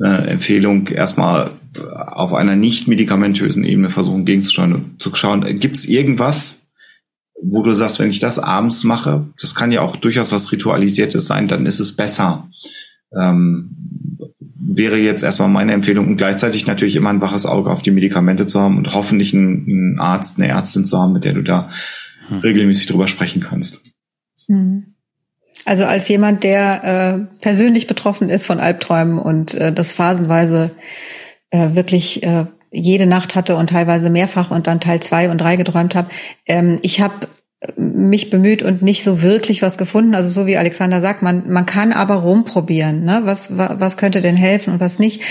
äh, 0.01 0.07
Empfehlung, 0.07 0.87
erstmal 0.87 1.51
auf 1.91 2.33
einer 2.33 2.55
nicht 2.55 2.87
medikamentösen 2.87 3.63
Ebene 3.63 3.89
versuchen 3.89 4.25
gegenzuschauen, 4.25 4.95
zu 4.99 5.13
schauen, 5.13 5.59
gibt 5.59 5.75
es 5.75 5.85
irgendwas, 5.85 6.62
wo 7.45 7.61
du 7.61 7.73
sagst, 7.73 7.99
wenn 7.99 8.09
ich 8.09 8.19
das 8.19 8.39
abends 8.39 8.83
mache, 8.83 9.27
das 9.39 9.55
kann 9.55 9.71
ja 9.71 9.81
auch 9.81 9.95
durchaus 9.95 10.31
was 10.31 10.51
Ritualisiertes 10.51 11.27
sein, 11.27 11.47
dann 11.47 11.65
ist 11.65 11.79
es 11.79 11.95
besser. 11.95 12.49
Ähm, 13.15 13.69
wäre 14.75 14.97
jetzt 14.97 15.23
erstmal 15.23 15.49
meine 15.49 15.73
Empfehlung 15.73 16.07
und 16.07 16.17
gleichzeitig 16.17 16.65
natürlich 16.65 16.95
immer 16.95 17.09
ein 17.09 17.21
waches 17.21 17.45
Auge 17.45 17.69
auf 17.69 17.81
die 17.81 17.91
Medikamente 17.91 18.47
zu 18.47 18.59
haben 18.59 18.77
und 18.77 18.93
hoffentlich 18.93 19.33
einen, 19.33 19.65
einen 19.67 19.99
Arzt, 19.99 20.39
eine 20.39 20.47
Ärztin 20.47 20.85
zu 20.85 20.97
haben, 20.97 21.13
mit 21.13 21.25
der 21.25 21.33
du 21.33 21.43
da 21.43 21.69
hm. 22.29 22.39
regelmäßig 22.39 22.87
drüber 22.87 23.07
sprechen 23.07 23.41
kannst. 23.41 23.81
Hm. 24.47 24.95
Also 25.65 25.85
als 25.85 26.07
jemand, 26.07 26.43
der 26.43 26.83
äh, 26.83 27.41
persönlich 27.41 27.87
betroffen 27.87 28.29
ist 28.29 28.45
von 28.45 28.59
Albträumen 28.59 29.19
und 29.19 29.53
äh, 29.53 29.71
das 29.71 29.93
phasenweise 29.93 30.71
äh, 31.51 31.75
wirklich 31.75 32.23
äh, 32.23 32.45
jede 32.73 33.05
Nacht 33.05 33.35
hatte 33.35 33.55
und 33.55 33.69
teilweise 33.69 34.09
mehrfach 34.09 34.51
und 34.51 34.67
dann 34.67 34.79
Teil 34.79 34.99
zwei 34.99 35.29
und 35.29 35.37
drei 35.37 35.55
geträumt 35.55 35.95
habe. 35.95 36.09
Ähm, 36.47 36.79
ich 36.81 36.99
habe 37.01 37.27
mich 37.77 38.29
bemüht 38.29 38.63
und 38.63 38.81
nicht 38.81 39.03
so 39.03 39.21
wirklich 39.21 39.61
was 39.61 39.77
gefunden. 39.77 40.15
Also 40.15 40.29
so 40.29 40.47
wie 40.47 40.57
Alexander 40.57 40.99
sagt, 40.99 41.21
man, 41.21 41.49
man 41.49 41.65
kann 41.65 41.93
aber 41.93 42.15
rumprobieren. 42.15 43.05
Ne? 43.05 43.21
Was, 43.23 43.57
was 43.57 43.95
könnte 43.95 44.21
denn 44.21 44.35
helfen 44.35 44.73
und 44.73 44.79
was 44.79 44.99
nicht? 44.99 45.21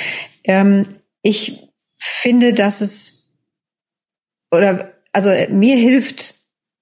Ähm, 0.44 0.84
ich 1.20 1.68
finde, 1.98 2.54
dass 2.54 2.80
es 2.80 3.24
oder 4.50 4.92
also 5.12 5.30
mir 5.50 5.76
hilft 5.76 6.34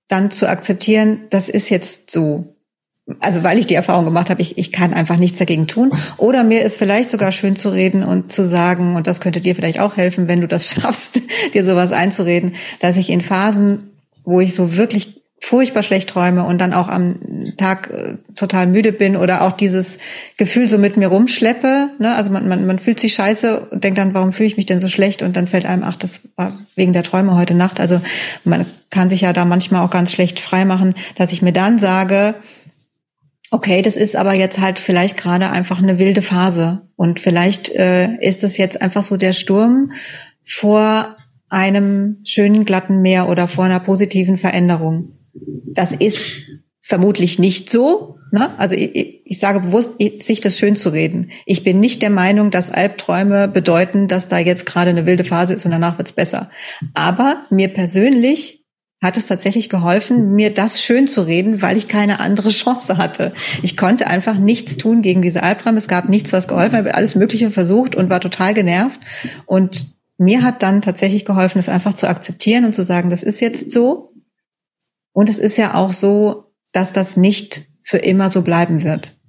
dann 0.09 0.31
zu 0.31 0.49
akzeptieren, 0.49 1.27
das 1.31 1.49
ist 1.49 1.69
jetzt 1.69 2.11
so 2.11 2.57
also 3.21 3.43
weil 3.43 3.59
ich 3.59 3.67
die 3.67 3.75
Erfahrung 3.75 4.05
gemacht 4.05 4.31
habe, 4.31 4.43
ich, 4.43 4.59
ich 4.59 4.73
kann 4.73 4.93
einfach 4.93 5.17
nichts 5.17 5.39
dagegen 5.39 5.67
tun. 5.67 5.93
Oder 6.17 6.45
mir 6.45 6.63
ist 6.63 6.77
vielleicht 6.77 7.11
sogar 7.11 7.33
schön 7.33 7.57
zu 7.57 7.71
reden 7.71 8.03
und 8.03 8.31
zu 8.31 8.45
sagen, 8.45 8.97
und 8.97 9.07
das 9.07 9.21
könnte 9.21 9.41
dir 9.41 9.55
vielleicht 9.55 9.81
auch 9.81 9.97
helfen, 9.97 10.29
wenn 10.29 10.41
du 10.41 10.49
das 10.49 10.71
schaffst, 10.75 11.23
dir 11.55 11.65
sowas 11.65 11.93
einzureden, 11.93 12.55
dass 12.81 12.97
ich 12.97 13.11
in 13.11 13.21
Phasen, 13.21 13.91
wo 14.25 14.41
ich 14.41 14.55
so 14.55 14.77
wirklich 14.77 15.21
furchtbar 15.43 15.83
schlecht 15.83 16.11
träume 16.11 16.45
und 16.45 16.59
dann 16.61 16.75
auch 16.75 16.89
am 16.89 17.17
Tag 17.57 17.91
äh, 17.91 18.17
total 18.35 18.67
müde 18.67 18.93
bin 18.93 19.17
oder 19.17 19.43
auch 19.43 19.53
dieses 19.53 19.99
Gefühl 20.37 20.69
so 20.69 20.77
mit 20.77 20.97
mir 20.97 21.09
rumschleppe. 21.09 21.89
Ne? 21.99 22.15
Also 22.15 22.31
man, 22.31 22.47
man, 22.47 22.67
man 22.67 22.79
fühlt 22.79 23.01
sich 23.01 23.15
scheiße 23.15 23.69
und 23.71 23.83
denkt 23.83 23.99
dann, 23.99 24.13
warum 24.13 24.33
fühle 24.33 24.49
ich 24.49 24.59
mich 24.59 24.67
denn 24.67 24.81
so 24.81 24.89
schlecht? 24.89 25.23
Und 25.23 25.37
dann 25.37 25.49
fällt 25.49 25.65
einem, 25.65 25.83
ach, 25.83 25.97
das 25.97 26.21
war 26.37 26.59
wegen 26.77 26.93
der 26.93 27.03
Träume 27.03 27.37
heute 27.37 27.55
Nacht. 27.55 27.81
Also 27.81 28.01
man 28.45 28.67
kann 28.91 29.09
sich 29.09 29.23
ja 29.23 29.33
da 29.33 29.45
manchmal 29.45 29.83
auch 29.83 29.91
ganz 29.91 30.13
schlecht 30.13 30.41
freimachen, 30.41 30.95
dass 31.17 31.33
ich 31.33 31.43
mir 31.43 31.53
dann 31.53 31.79
sage, 31.79 32.35
okay, 33.51 33.83
das 33.83 33.97
ist 33.97 34.17
aber 34.17 34.35
jetzt 34.35 34.61
halt 34.61 34.79
vielleicht 34.79 35.17
gerade 35.17 35.51
einfach 35.51 35.83
eine 35.83 35.99
wilde 35.99 36.23
Phase 36.23 36.83
und 36.97 37.21
vielleicht 37.21 37.69
äh, 37.71 38.09
ist 38.21 38.45
es 38.45 38.57
jetzt 38.57 38.81
einfach 38.81 39.03
so 39.03 39.17
der 39.17 39.33
Sturm 39.33 39.93
vor 40.45 41.17
einem 41.49 42.19
schönen 42.25 42.65
glatten 42.65 43.03
Meer 43.03 43.29
oder 43.29 43.49
vor 43.49 43.65
einer 43.65 43.81
positiven 43.81 44.39
Veränderung. 44.39 45.13
Das 45.75 45.93
ist 45.93 46.25
vermutlich 46.81 47.39
nicht 47.39 47.69
so. 47.69 48.17
Ne? 48.33 48.51
Also 48.59 48.77
ich, 48.77 49.23
ich 49.25 49.39
sage 49.41 49.61
bewusst, 49.61 49.97
sich 50.21 50.41
das 50.41 50.59
schön 50.59 50.77
zu 50.77 50.91
reden. 50.91 51.31
Ich 51.47 51.65
bin 51.65 51.81
nicht 51.81 52.03
der 52.03 52.11
Meinung, 52.11 52.53
dass 52.53 52.71
Albträume 52.71 53.49
bedeuten, 53.49 54.07
dass 54.07 54.29
da 54.29 54.39
jetzt 54.39 54.67
gerade 54.67 54.91
eine 54.91 55.07
wilde 55.07 55.25
Phase 55.25 55.55
ist 55.55 55.65
und 55.65 55.73
danach 55.73 55.99
wird's 55.99 56.13
besser. 56.13 56.51
Aber 56.95 57.45
mir 57.51 57.69
persönlich 57.69 58.60
hat 59.03 59.17
es 59.17 59.27
tatsächlich 59.27 59.71
geholfen, 59.71 60.35
mir 60.35 60.53
das 60.53 60.83
schön 60.83 61.09
zu 61.09 61.23
reden, 61.23 61.63
weil 61.63 61.77
ich 61.77 61.89
keine 61.89 62.21
andere 62.21 62.49
Chance 62.51 62.99
hatte. 62.99 63.33
Ich 63.63 63.77
konnte 63.77 64.07
einfach 64.07 64.39
nichts 64.39 64.77
tun 64.77 65.03
gegen 65.03 65.23
diese 65.23 65.43
Albträume. 65.43 65.79
Es 65.79 65.89
gab 65.89 66.09
nichts, 66.09 66.33
was 66.33 66.49
geholfen 66.49 66.73
hat. 66.73 66.83
Ich 66.83 66.89
habe 66.89 66.95
alles 66.97 67.15
Mögliche 67.15 67.51
versucht 67.51 67.95
und 67.95 68.11
war 68.11 68.21
total 68.21 68.55
genervt. 68.55 69.01
Und 69.47 69.95
mir 70.19 70.43
hat 70.43 70.63
dann 70.63 70.83
tatsächlich 70.83 71.25
geholfen, 71.25 71.59
es 71.59 71.71
einfach 71.71 71.95
zu 71.95 72.09
akzeptieren 72.09 72.67
und 72.67 72.75
zu 72.75 72.85
sagen, 72.85 73.09
das 73.09 73.23
ist 73.23 73.41
jetzt 73.41 73.71
so. 73.71 74.13
Und 75.13 75.31
es 75.31 75.39
ist 75.39 75.57
ja 75.57 75.75
auch 75.75 75.93
so, 75.93 76.53
dass 76.73 76.93
das 76.93 77.17
nicht 77.17 77.63
für 77.83 77.99
immer 77.99 78.31
so 78.31 78.43
bleiben 78.43 78.85
wird. 78.85 79.20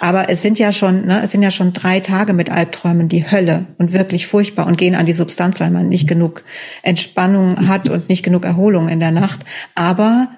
Aber 0.00 0.30
es 0.30 0.40
sind 0.40 0.58
ja 0.58 0.72
schon, 0.72 1.06
ne, 1.06 1.20
es 1.22 1.30
sind 1.30 1.42
ja 1.42 1.50
schon 1.50 1.74
drei 1.74 2.00
Tage 2.00 2.32
mit 2.32 2.50
Albträumen 2.50 3.08
die 3.08 3.30
Hölle 3.30 3.66
und 3.76 3.92
wirklich 3.92 4.26
furchtbar 4.26 4.66
und 4.66 4.78
gehen 4.78 4.94
an 4.94 5.06
die 5.06 5.12
Substanz, 5.12 5.60
weil 5.60 5.70
man 5.70 5.88
nicht 5.90 6.08
genug 6.08 6.42
Entspannung 6.82 7.68
hat 7.68 7.88
und 7.90 8.08
nicht 8.08 8.24
genug 8.24 8.46
Erholung 8.46 8.88
in 8.88 8.98
der 8.98 9.10
Nacht. 9.12 9.44
Aber 9.74 10.28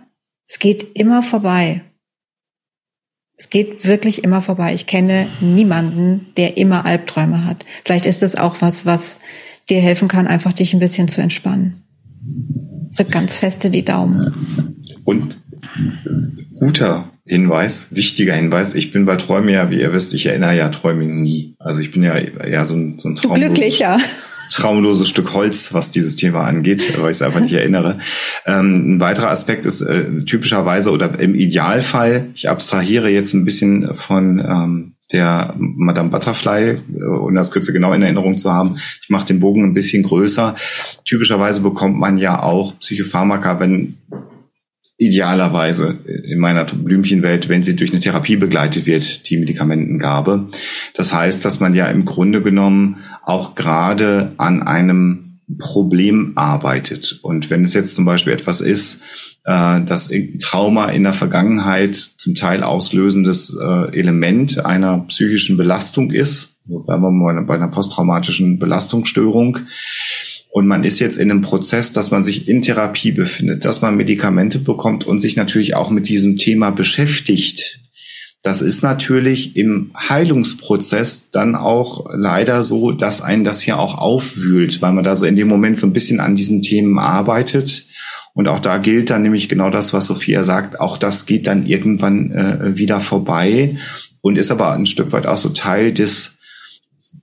es 0.49 0.59
geht 0.59 0.99
immer 0.99 1.23
vorbei. 1.23 1.83
Es 3.39 3.51
geht 3.51 3.87
wirklich 3.87 4.25
immer 4.25 4.43
vorbei. 4.43 4.75
Ich 4.75 4.87
kenne 4.87 5.29
niemanden, 5.41 6.27
der 6.37 6.59
immer 6.59 6.85
Albträume 6.85 7.45
hat. 7.45 7.65
Vielleicht 7.85 8.07
ist 8.07 8.23
es 8.23 8.37
auch 8.37 8.57
was, 8.61 8.85
was 8.85 9.21
dir 9.71 9.81
helfen 9.81 10.09
kann, 10.09 10.27
einfach 10.27 10.53
dich 10.53 10.75
ein 10.75 10.81
bisschen 10.81 11.07
zu 11.07 11.23
entspannen. 11.23 11.85
Drück 12.97 13.11
ganz 13.11 13.39
feste 13.39 13.71
die 13.71 13.85
Daumen. 13.85 14.83
Und 15.05 15.39
guter 16.59 17.12
Hinweis, 17.25 17.89
wichtiger 17.91 18.35
Hinweis. 18.35 18.75
Ich 18.75 18.91
bin 18.91 19.05
bei 19.05 19.17
Träumen 19.17 19.49
ja, 19.49 19.71
wie 19.71 19.81
ihr 19.81 19.93
wisst, 19.93 20.13
ich 20.15 20.27
erinnere 20.27 20.57
ja 20.57 20.69
Träume 20.69 21.05
nie. 21.05 21.55
Also 21.59 21.81
ich 21.81 21.91
bin 21.91 22.03
ja 22.03 22.15
eher 22.17 22.67
so 22.67 22.75
ein, 22.75 22.99
so 22.99 23.09
ein 23.09 23.17
Traum. 23.17 23.35
Glücklicher 23.35 23.99
traumloses 24.53 25.09
Stück 25.09 25.33
Holz, 25.33 25.73
was 25.73 25.91
dieses 25.91 26.17
Thema 26.17 26.45
angeht, 26.45 27.01
weil 27.01 27.11
ich 27.11 27.17
es 27.17 27.23
einfach 27.23 27.41
nicht 27.41 27.55
erinnere. 27.55 27.99
Ähm, 28.47 28.97
ein 28.97 29.01
weiterer 29.01 29.31
Aspekt 29.31 29.65
ist 29.65 29.81
äh, 29.81 30.25
typischerweise 30.25 30.91
oder 30.91 31.19
im 31.19 31.35
Idealfall, 31.35 32.29
ich 32.35 32.49
abstrahiere 32.49 33.09
jetzt 33.09 33.33
ein 33.33 33.45
bisschen 33.45 33.95
von 33.95 34.39
ähm, 34.41 34.95
der 35.13 35.55
Madame 35.59 36.11
Butterfly, 36.11 36.71
äh, 36.71 37.05
um 37.05 37.35
das 37.35 37.51
Kürze 37.51 37.73
genau 37.73 37.93
in 37.93 38.03
Erinnerung 38.03 38.39
zu 38.39 38.53
haben. 38.53 38.77
Ich 39.03 39.09
mache 39.09 39.27
den 39.27 39.41
Bogen 39.41 39.65
ein 39.65 39.75
bisschen 39.75 40.03
größer. 40.03 40.55
Typischerweise 41.05 41.61
bekommt 41.61 41.99
man 41.99 42.19
ja 42.19 42.43
auch 42.43 42.79
Psychopharmaka, 42.79 43.61
wenn 43.61 43.99
idealerweise 44.99 45.99
in 46.25 46.39
meiner 46.39 46.65
Blümchenwelt, 46.65 47.49
wenn 47.49 47.63
sie 47.63 47.75
durch 47.75 47.91
eine 47.91 48.01
Therapie 48.01 48.37
begleitet 48.37 48.87
wird, 48.87 49.29
die 49.29 49.39
Medikamentengabe. 49.39 50.49
Das 50.95 51.13
heißt, 51.13 51.45
dass 51.45 51.61
man 51.61 51.75
ja 51.75 51.87
im 51.87 52.05
Grunde 52.05 52.43
genommen 52.43 52.99
auch 53.25 53.55
gerade 53.55 54.33
an 54.37 54.63
einem 54.63 55.41
Problem 55.59 56.33
arbeitet. 56.37 57.19
Und 57.23 57.51
wenn 57.51 57.65
es 57.65 57.75
jetzt 57.75 57.95
zum 57.95 58.05
Beispiel 58.05 58.33
etwas 58.33 58.61
ist, 58.61 59.03
äh, 59.45 59.81
das 59.81 60.11
Trauma 60.41 60.87
in 60.87 61.03
der 61.03 61.13
Vergangenheit 61.13 61.97
zum 61.97 62.35
Teil 62.35 62.63
auslösendes 62.63 63.57
äh, 63.61 63.99
Element 63.99 64.65
einer 64.65 64.99
psychischen 65.09 65.57
Belastung 65.57 66.11
ist, 66.11 66.53
also 66.65 66.83
bleiben 66.85 67.03
wir 67.03 67.11
mal 67.11 67.43
bei 67.43 67.55
einer 67.55 67.69
posttraumatischen 67.69 68.59
Belastungsstörung, 68.59 69.59
und 70.55 70.67
man 70.67 70.85
ist 70.85 70.99
jetzt 70.99 71.17
in 71.17 71.31
einem 71.31 71.41
Prozess, 71.41 71.93
dass 71.93 72.11
man 72.11 72.23
sich 72.23 72.47
in 72.47 72.61
Therapie 72.61 73.11
befindet, 73.11 73.65
dass 73.65 73.81
man 73.81 73.97
Medikamente 73.97 74.59
bekommt 74.59 75.03
und 75.03 75.19
sich 75.19 75.35
natürlich 75.35 75.75
auch 75.75 75.89
mit 75.89 76.11
diesem 76.11 76.37
Thema 76.37 76.71
beschäftigt. 76.71 77.81
Das 78.43 78.61
ist 78.61 78.83
natürlich 78.83 79.57
im 79.57 79.93
Heilungsprozess 79.97 81.31
dann 81.31 81.55
auch 81.55 82.05
leider 82.13 82.65
so, 82.65 82.93
dass 82.93 83.23
einen 83.23 83.45
das 83.45 83.65
ja 83.65 83.77
auch 83.77 83.97
aufwühlt, 83.97 84.83
weil 84.83 84.93
man 84.93 85.05
da 85.05 85.17
so 85.17 85.25
in 85.25 85.37
dem 85.37 85.49
Moment 85.49 85.79
so 85.79 85.87
ein 85.87 85.95
bisschen 85.95 86.21
an 86.21 86.37
diesen 86.37 86.61
Themen 86.61 86.99
arbeitet. 86.99 87.87
Und 88.35 88.47
auch 88.47 88.61
da 88.61 88.77
gilt 88.77 89.09
dann 89.09 89.23
nämlich 89.23 89.49
genau 89.49 89.71
das, 89.71 89.95
was 89.95 90.07
Sophia 90.07 90.45
sagt. 90.45 90.81
Auch 90.81 90.99
das 90.99 91.25
geht 91.25 91.47
dann 91.47 91.65
irgendwann 91.65 92.31
äh, 92.31 92.77
wieder 92.77 93.01
vorbei 93.01 93.79
und 94.21 94.37
ist 94.37 94.51
aber 94.51 94.73
ein 94.73 94.85
Stück 94.85 95.13
weit 95.13 95.25
auch 95.27 95.39
so 95.39 95.49
Teil 95.49 95.93
des, 95.93 96.35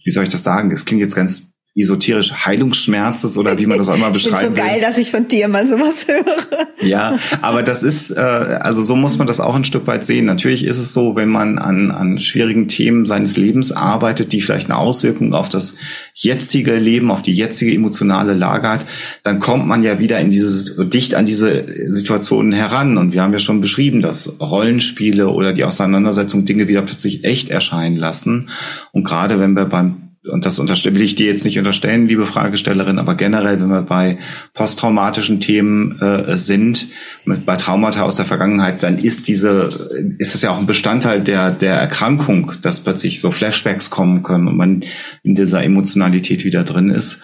wie 0.03 0.09
soll 0.09 0.23
ich 0.23 0.29
das 0.29 0.43
sagen? 0.43 0.71
Es 0.71 0.85
klingt 0.85 1.01
jetzt 1.01 1.15
ganz 1.15 1.48
esoterisch 1.81 2.45
Heilungsschmerzes 2.45 3.37
oder 3.37 3.57
wie 3.57 3.65
man 3.65 3.77
das 3.77 3.89
auch 3.89 3.95
immer 3.95 4.09
beschreiben 4.11 4.55
will. 4.55 4.63
so 4.63 4.69
geil, 4.69 4.81
dass 4.81 4.97
ich 4.97 5.11
von 5.11 5.27
dir 5.27 5.47
mal 5.47 5.67
sowas 5.67 6.07
höre. 6.07 6.67
Ja, 6.81 7.17
aber 7.41 7.63
das 7.63 7.83
ist, 7.83 8.11
äh, 8.11 8.19
also 8.19 8.81
so 8.81 8.95
muss 8.95 9.17
man 9.17 9.27
das 9.27 9.39
auch 9.39 9.55
ein 9.55 9.63
Stück 9.63 9.87
weit 9.87 10.05
sehen. 10.05 10.25
Natürlich 10.25 10.63
ist 10.65 10.77
es 10.77 10.93
so, 10.93 11.15
wenn 11.15 11.29
man 11.29 11.59
an, 11.59 11.91
an 11.91 12.19
schwierigen 12.19 12.67
Themen 12.67 13.05
seines 13.05 13.37
Lebens 13.37 13.71
arbeitet, 13.71 14.31
die 14.31 14.41
vielleicht 14.41 14.69
eine 14.69 14.77
Auswirkung 14.77 15.33
auf 15.33 15.49
das 15.49 15.75
jetzige 16.13 16.75
Leben, 16.75 17.11
auf 17.11 17.21
die 17.21 17.33
jetzige 17.33 17.73
emotionale 17.73 18.33
Lage 18.33 18.69
hat, 18.69 18.85
dann 19.23 19.39
kommt 19.39 19.67
man 19.67 19.83
ja 19.83 19.99
wieder 19.99 20.19
in 20.19 20.31
dieses, 20.31 20.75
dicht 20.77 21.15
an 21.15 21.25
diese 21.25 21.65
Situationen 21.91 22.53
heran. 22.53 22.97
Und 22.97 23.13
wir 23.13 23.21
haben 23.21 23.33
ja 23.33 23.39
schon 23.39 23.61
beschrieben, 23.61 24.01
dass 24.01 24.39
Rollenspiele 24.39 25.29
oder 25.29 25.53
die 25.53 25.63
Auseinandersetzung 25.63 26.45
Dinge 26.45 26.67
wieder 26.67 26.81
plötzlich 26.81 27.23
echt 27.23 27.49
erscheinen 27.49 27.97
lassen. 27.97 28.49
Und 28.91 29.03
gerade 29.03 29.39
wenn 29.39 29.53
wir 29.53 29.65
beim 29.65 30.08
und 30.27 30.45
das 30.45 30.59
will 30.59 31.01
ich 31.01 31.15
dir 31.15 31.27
jetzt 31.27 31.45
nicht 31.45 31.57
unterstellen, 31.57 32.07
liebe 32.07 32.25
Fragestellerin, 32.25 32.99
aber 32.99 33.15
generell, 33.15 33.59
wenn 33.59 33.69
wir 33.69 33.83
bei 33.83 34.17
posttraumatischen 34.53 35.39
Themen 35.39 35.97
äh, 35.99 36.37
sind, 36.37 36.87
mit, 37.23 37.45
bei 37.45 37.55
Traumata 37.55 38.01
aus 38.01 38.17
der 38.17 38.25
Vergangenheit, 38.25 38.83
dann 38.83 38.97
ist 38.97 39.29
diese, 39.29 39.69
ist 40.17 40.35
es 40.35 40.41
ja 40.41 40.51
auch 40.51 40.59
ein 40.59 40.65
Bestandteil 40.65 41.23
der, 41.23 41.51
der 41.51 41.75
Erkrankung, 41.75 42.51
dass 42.61 42.81
plötzlich 42.81 43.21
so 43.21 43.31
Flashbacks 43.31 43.89
kommen 43.89 44.21
können 44.21 44.47
und 44.47 44.57
man 44.57 44.83
in 45.23 45.35
dieser 45.35 45.63
Emotionalität 45.63 46.43
wieder 46.43 46.63
drin 46.63 46.89
ist. 46.89 47.21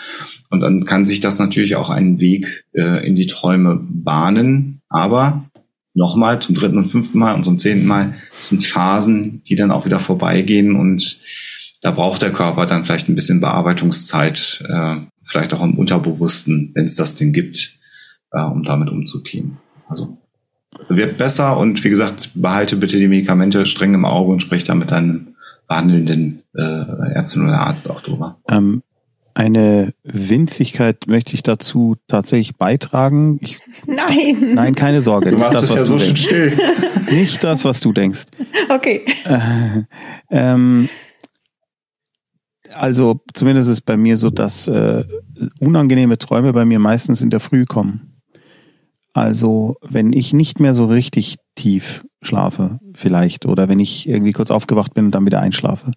Und 0.49 0.61
dann 0.61 0.85
kann 0.85 1.05
sich 1.05 1.19
das 1.19 1.37
natürlich 1.37 1.75
auch 1.75 1.89
einen 1.89 2.19
Weg 2.19 2.65
äh, 2.73 3.05
in 3.05 3.15
die 3.15 3.27
Träume 3.27 3.77
bahnen. 3.81 4.81
Aber 4.87 5.49
nochmal 5.93 6.39
zum 6.39 6.55
dritten 6.55 6.77
und 6.77 6.85
fünften 6.85 7.17
Mal 7.19 7.33
und 7.33 7.43
zum 7.43 7.57
zehnten 7.57 7.87
Mal, 7.87 8.13
das 8.37 8.49
sind 8.49 8.63
Phasen, 8.63 9.41
die 9.43 9.55
dann 9.55 9.71
auch 9.71 9.85
wieder 9.85 9.99
vorbeigehen 9.99 10.75
und 10.75 11.19
da 11.85 11.91
braucht 11.91 12.23
der 12.23 12.33
Körper 12.33 12.65
dann 12.65 12.83
vielleicht 12.83 13.09
ein 13.09 13.15
bisschen 13.15 13.39
Bearbeitungszeit, 13.39 14.63
äh, 14.67 14.95
vielleicht 15.23 15.53
auch 15.53 15.63
im 15.63 15.77
Unterbewussten, 15.77 16.71
wenn 16.73 16.85
es 16.85 16.95
das 16.95 17.13
denn 17.13 17.31
gibt, 17.31 17.73
äh, 18.31 18.41
um 18.41 18.63
damit 18.63 18.89
umzugehen. 18.89 19.57
Also 19.87 20.17
wird 20.89 21.19
besser 21.19 21.57
und 21.57 21.83
wie 21.83 21.89
gesagt, 21.89 22.31
behalte 22.33 22.75
bitte 22.77 22.97
die 22.97 23.07
Medikamente 23.07 23.67
streng 23.67 23.93
im 23.93 24.03
Auge 24.03 24.31
und 24.31 24.41
sprich 24.41 24.63
da 24.63 24.73
mit 24.73 24.89
deinem 24.89 25.35
behandelnden 25.67 26.41
äh, 26.55 26.63
Ärztin 27.13 27.43
oder 27.43 27.59
Arzt 27.59 27.87
auch 27.87 28.01
drüber. 28.01 28.39
Ähm, 28.49 28.81
eine 29.35 29.93
Winzigkeit 30.03 31.05
möchte 31.05 31.35
ich 31.35 31.43
dazu 31.43 31.97
tatsächlich 32.07 32.55
beitragen. 32.55 33.37
Ich, 33.41 33.59
nein. 33.85 34.55
Nein, 34.55 34.73
keine 34.73 35.03
Sorge. 35.03 35.29
Du 35.29 35.39
warst 35.39 35.57
das, 35.57 35.69
ja 35.69 35.85
so 35.85 35.99
schön 35.99 36.17
still. 36.17 36.51
Nicht 37.11 37.43
das, 37.43 37.63
was 37.63 37.79
du 37.79 37.93
denkst. 37.93 38.23
Okay. 38.69 39.05
Äh, 39.25 39.83
ähm, 40.31 40.89
also 42.75 43.21
zumindest 43.33 43.69
ist 43.69 43.77
es 43.77 43.81
bei 43.81 43.97
mir 43.97 44.17
so, 44.17 44.29
dass 44.29 44.67
äh, 44.67 45.03
unangenehme 45.59 46.17
Träume 46.17 46.53
bei 46.53 46.65
mir 46.65 46.79
meistens 46.79 47.21
in 47.21 47.29
der 47.29 47.39
Früh 47.39 47.65
kommen. 47.65 48.21
Also 49.13 49.77
wenn 49.81 50.11
ich 50.11 50.33
nicht 50.33 50.59
mehr 50.59 50.73
so 50.73 50.85
richtig 50.85 51.37
tief 51.55 52.05
schlafe, 52.21 52.79
vielleicht, 52.93 53.45
oder 53.45 53.69
wenn 53.69 53.79
ich 53.79 54.07
irgendwie 54.07 54.33
kurz 54.33 54.51
aufgewacht 54.51 54.93
bin 54.93 55.05
und 55.05 55.11
dann 55.11 55.25
wieder 55.25 55.39
einschlafe. 55.39 55.91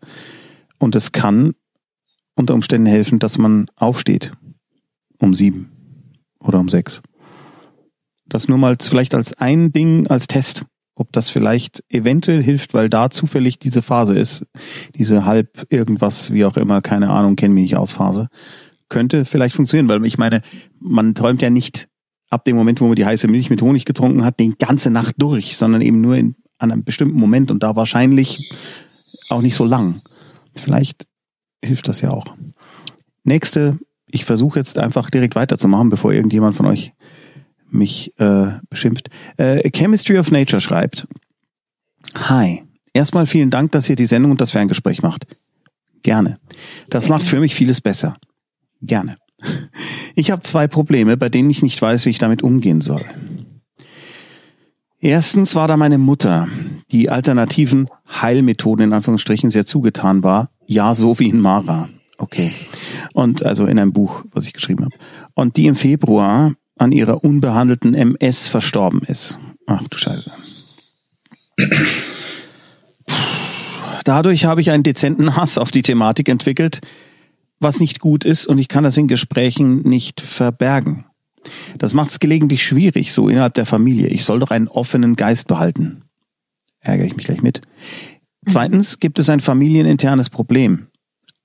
Und 0.78 0.94
es 0.94 1.10
kann 1.10 1.54
unter 2.36 2.54
Umständen 2.54 2.86
helfen, 2.86 3.18
dass 3.18 3.36
man 3.36 3.66
aufsteht 3.76 4.32
um 5.18 5.34
sieben 5.34 5.70
oder 6.38 6.60
um 6.60 6.68
sechs. 6.68 7.02
Das 8.26 8.46
nur 8.46 8.58
mal 8.58 8.76
vielleicht 8.80 9.14
als 9.14 9.32
ein 9.38 9.72
Ding, 9.72 10.06
als 10.06 10.28
Test 10.28 10.64
ob 10.98 11.12
das 11.12 11.30
vielleicht 11.30 11.84
eventuell 11.88 12.42
hilft, 12.42 12.74
weil 12.74 12.88
da 12.88 13.10
zufällig 13.10 13.58
diese 13.58 13.82
Phase 13.82 14.18
ist, 14.18 14.44
diese 14.96 15.24
halb 15.24 15.66
irgendwas, 15.70 16.32
wie 16.32 16.44
auch 16.44 16.56
immer, 16.56 16.82
keine 16.82 17.10
Ahnung, 17.10 17.36
kennen 17.36 17.54
mich 17.54 17.62
nicht 17.62 17.76
aus 17.76 17.92
Phase, 17.92 18.28
könnte 18.88 19.24
vielleicht 19.24 19.54
funktionieren, 19.54 19.88
weil 19.88 20.04
ich 20.04 20.18
meine, 20.18 20.42
man 20.80 21.14
träumt 21.14 21.40
ja 21.42 21.50
nicht 21.50 21.88
ab 22.30 22.44
dem 22.44 22.56
Moment, 22.56 22.80
wo 22.80 22.86
man 22.86 22.96
die 22.96 23.06
heiße 23.06 23.28
Milch 23.28 23.48
mit 23.48 23.62
Honig 23.62 23.84
getrunken 23.84 24.24
hat, 24.24 24.40
die 24.40 24.54
ganze 24.58 24.90
Nacht 24.90 25.14
durch, 25.18 25.56
sondern 25.56 25.82
eben 25.82 26.00
nur 26.00 26.16
in, 26.16 26.34
an 26.58 26.72
einem 26.72 26.84
bestimmten 26.84 27.18
Moment 27.18 27.50
und 27.50 27.62
da 27.62 27.76
wahrscheinlich 27.76 28.52
auch 29.30 29.40
nicht 29.40 29.54
so 29.54 29.64
lang. 29.64 30.02
Vielleicht 30.54 31.06
hilft 31.64 31.88
das 31.88 32.00
ja 32.00 32.10
auch. 32.10 32.34
Nächste, 33.24 33.78
ich 34.06 34.24
versuche 34.24 34.58
jetzt 34.58 34.78
einfach 34.78 35.10
direkt 35.10 35.36
weiterzumachen, 35.36 35.90
bevor 35.90 36.12
irgendjemand 36.12 36.56
von 36.56 36.66
euch 36.66 36.92
mich 37.70 38.18
äh, 38.18 38.52
beschimpft. 38.70 39.10
Äh, 39.36 39.68
Chemistry 39.70 40.18
of 40.18 40.30
Nature 40.30 40.60
schreibt, 40.60 41.06
Hi, 42.14 42.62
erstmal 42.92 43.26
vielen 43.26 43.50
Dank, 43.50 43.72
dass 43.72 43.88
ihr 43.88 43.96
die 43.96 44.06
Sendung 44.06 44.32
und 44.32 44.40
das 44.40 44.52
Ferngespräch 44.52 45.02
macht. 45.02 45.26
Gerne. 46.02 46.34
Das 46.88 47.08
macht 47.08 47.26
für 47.26 47.40
mich 47.40 47.54
vieles 47.54 47.80
besser. 47.80 48.16
Gerne. 48.80 49.16
Ich 50.14 50.30
habe 50.30 50.42
zwei 50.42 50.66
Probleme, 50.66 51.16
bei 51.16 51.28
denen 51.28 51.50
ich 51.50 51.62
nicht 51.62 51.80
weiß, 51.80 52.06
wie 52.06 52.10
ich 52.10 52.18
damit 52.18 52.42
umgehen 52.42 52.80
soll. 52.80 53.02
Erstens 55.00 55.54
war 55.54 55.68
da 55.68 55.76
meine 55.76 55.98
Mutter, 55.98 56.48
die 56.90 57.08
alternativen 57.08 57.88
Heilmethoden 58.10 58.86
in 58.86 58.92
Anführungsstrichen 58.92 59.50
sehr 59.50 59.64
zugetan 59.64 60.24
war. 60.24 60.50
Ja, 60.66 60.94
so 60.94 61.18
wie 61.20 61.28
in 61.28 61.40
Mara. 61.40 61.88
Okay. 62.18 62.50
Und 63.14 63.44
also 63.44 63.66
in 63.66 63.78
einem 63.78 63.92
Buch, 63.92 64.24
was 64.32 64.46
ich 64.46 64.52
geschrieben 64.52 64.84
habe. 64.84 64.96
Und 65.34 65.56
die 65.56 65.66
im 65.66 65.76
Februar 65.76 66.54
an 66.78 66.92
ihrer 66.92 67.24
unbehandelten 67.24 67.94
MS 67.94 68.48
verstorben 68.48 69.02
ist. 69.02 69.38
Ach 69.66 69.82
du 69.88 69.96
Scheiße. 69.96 70.30
Dadurch 74.04 74.44
habe 74.44 74.60
ich 74.60 74.70
einen 74.70 74.82
dezenten 74.82 75.36
Hass 75.36 75.58
auf 75.58 75.70
die 75.70 75.82
Thematik 75.82 76.28
entwickelt, 76.28 76.80
was 77.60 77.80
nicht 77.80 78.00
gut 78.00 78.24
ist 78.24 78.46
und 78.46 78.58
ich 78.58 78.68
kann 78.68 78.84
das 78.84 78.96
in 78.96 79.08
Gesprächen 79.08 79.82
nicht 79.82 80.20
verbergen. 80.20 81.04
Das 81.76 81.94
macht 81.94 82.10
es 82.10 82.20
gelegentlich 82.20 82.64
schwierig, 82.64 83.12
so 83.12 83.28
innerhalb 83.28 83.54
der 83.54 83.66
Familie. 83.66 84.08
Ich 84.08 84.24
soll 84.24 84.38
doch 84.38 84.50
einen 84.50 84.68
offenen 84.68 85.16
Geist 85.16 85.48
behalten. 85.48 86.02
Ärgere 86.80 87.06
ich 87.06 87.16
mich 87.16 87.26
gleich 87.26 87.42
mit. 87.42 87.60
Zweitens 88.46 88.98
gibt 88.98 89.18
es 89.18 89.28
ein 89.28 89.40
familieninternes 89.40 90.30
Problem. 90.30 90.87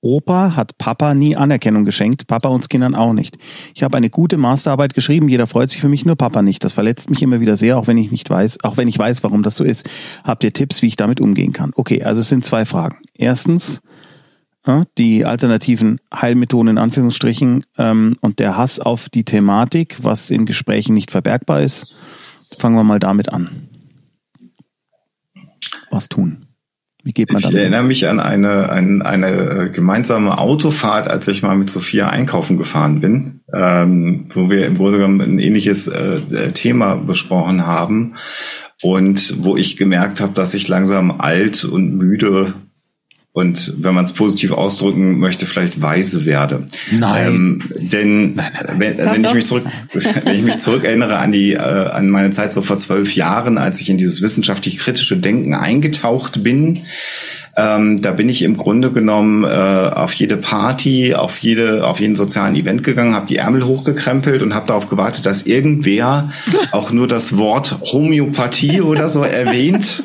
Opa 0.04 0.54
hat 0.54 0.76
Papa 0.76 1.14
nie 1.14 1.34
Anerkennung 1.34 1.84
geschenkt, 1.84 2.26
Papa 2.26 2.48
uns 2.48 2.68
Kindern 2.68 2.94
auch 2.94 3.14
nicht. 3.14 3.38
Ich 3.74 3.82
habe 3.82 3.96
eine 3.96 4.10
gute 4.10 4.36
Masterarbeit 4.36 4.92
geschrieben, 4.92 5.28
jeder 5.28 5.46
freut 5.46 5.70
sich 5.70 5.80
für 5.80 5.88
mich, 5.88 6.04
nur 6.04 6.16
Papa 6.16 6.42
nicht. 6.42 6.62
Das 6.62 6.74
verletzt 6.74 7.08
mich 7.08 7.22
immer 7.22 7.40
wieder 7.40 7.56
sehr, 7.56 7.78
auch 7.78 7.86
wenn 7.86 7.96
ich 7.96 8.10
nicht 8.10 8.28
weiß, 8.28 8.58
auch 8.64 8.76
wenn 8.76 8.86
ich 8.86 8.98
weiß, 8.98 9.24
warum 9.24 9.42
das 9.42 9.56
so 9.56 9.64
ist. 9.64 9.88
Habt 10.22 10.44
ihr 10.44 10.52
Tipps, 10.52 10.82
wie 10.82 10.88
ich 10.88 10.96
damit 10.96 11.20
umgehen 11.20 11.54
kann? 11.54 11.72
Okay, 11.74 12.02
also 12.02 12.20
es 12.20 12.28
sind 12.28 12.44
zwei 12.44 12.66
Fragen. 12.66 12.98
Erstens, 13.14 13.80
die 14.98 15.24
alternativen 15.24 16.00
Heilmethoden 16.14 16.68
in 16.68 16.78
Anführungsstrichen 16.78 17.64
ähm, 17.78 18.16
und 18.20 18.38
der 18.38 18.56
Hass 18.56 18.80
auf 18.80 19.08
die 19.08 19.24
Thematik, 19.24 19.98
was 20.02 20.30
in 20.30 20.46
Gesprächen 20.46 20.94
nicht 20.94 21.10
verbergbar 21.10 21.62
ist. 21.62 21.96
Fangen 22.58 22.76
wir 22.76 22.84
mal 22.84 22.98
damit 22.98 23.30
an. 23.30 23.68
Was 25.90 26.08
tun? 26.08 26.43
Wie 27.04 27.12
geht 27.12 27.30
man 27.30 27.42
damit? 27.42 27.54
Ich 27.54 27.60
erinnere 27.60 27.82
mich 27.82 28.08
an 28.08 28.18
eine, 28.18 28.70
an 28.70 29.02
eine 29.02 29.28
äh, 29.28 29.68
gemeinsame 29.68 30.38
Autofahrt, 30.38 31.06
als 31.06 31.28
ich 31.28 31.42
mal 31.42 31.54
mit 31.54 31.68
Sophia 31.68 32.08
einkaufen 32.08 32.56
gefahren 32.56 33.00
bin, 33.00 33.42
ähm, 33.52 34.26
wo 34.30 34.48
wir 34.48 34.66
im 34.66 34.76
Grunde 34.76 34.98
genommen 34.98 35.20
ein 35.20 35.38
ähnliches 35.38 35.86
äh, 35.86 36.20
äh 36.32 36.52
Thema 36.52 36.96
besprochen 36.96 37.66
haben 37.66 38.14
und 38.82 39.44
wo 39.44 39.56
ich 39.56 39.76
gemerkt 39.76 40.20
habe, 40.20 40.32
dass 40.32 40.54
ich 40.54 40.66
langsam 40.68 41.20
alt 41.20 41.64
und 41.64 41.94
müde 41.94 42.54
und 43.34 43.72
wenn 43.78 43.94
man 43.94 44.04
es 44.04 44.12
positiv 44.12 44.52
ausdrücken 44.52 45.18
möchte, 45.18 45.44
vielleicht 45.44 45.82
weise 45.82 46.24
werde. 46.24 46.68
Nein. 46.92 47.26
Ähm, 47.26 47.62
denn 47.92 48.34
nein, 48.34 48.52
nein, 48.54 48.64
nein. 48.68 48.80
Wenn, 48.80 48.98
wenn 49.12 49.24
ich 49.24 49.34
mich 49.34 49.46
zurück, 49.46 49.64
wenn 50.24 50.36
ich 50.36 50.42
mich 50.42 50.58
zurück 50.58 50.84
erinnere 50.84 51.18
an 51.18 51.32
die 51.32 51.54
äh, 51.54 51.58
an 51.58 52.10
meine 52.10 52.30
Zeit 52.30 52.52
so 52.52 52.62
vor 52.62 52.78
zwölf 52.78 53.16
Jahren, 53.16 53.58
als 53.58 53.80
ich 53.80 53.90
in 53.90 53.98
dieses 53.98 54.22
wissenschaftlich 54.22 54.78
kritische 54.78 55.16
Denken 55.16 55.52
eingetaucht 55.52 56.44
bin, 56.44 56.82
ähm, 57.56 58.00
da 58.02 58.12
bin 58.12 58.28
ich 58.28 58.42
im 58.42 58.56
Grunde 58.56 58.92
genommen 58.92 59.42
äh, 59.42 59.48
auf 59.48 60.14
jede 60.14 60.36
Party, 60.36 61.14
auf 61.14 61.38
jede, 61.38 61.88
auf 61.88 61.98
jeden 61.98 62.14
sozialen 62.14 62.54
Event 62.54 62.84
gegangen, 62.84 63.16
habe 63.16 63.26
die 63.26 63.38
Ärmel 63.38 63.64
hochgekrempelt 63.64 64.42
und 64.42 64.54
habe 64.54 64.68
darauf 64.68 64.88
gewartet, 64.88 65.26
dass 65.26 65.42
irgendwer 65.42 66.30
auch 66.70 66.92
nur 66.92 67.08
das 67.08 67.36
Wort 67.36 67.78
Homöopathie 67.80 68.80
oder 68.80 69.08
so 69.08 69.22
erwähnt 69.22 70.04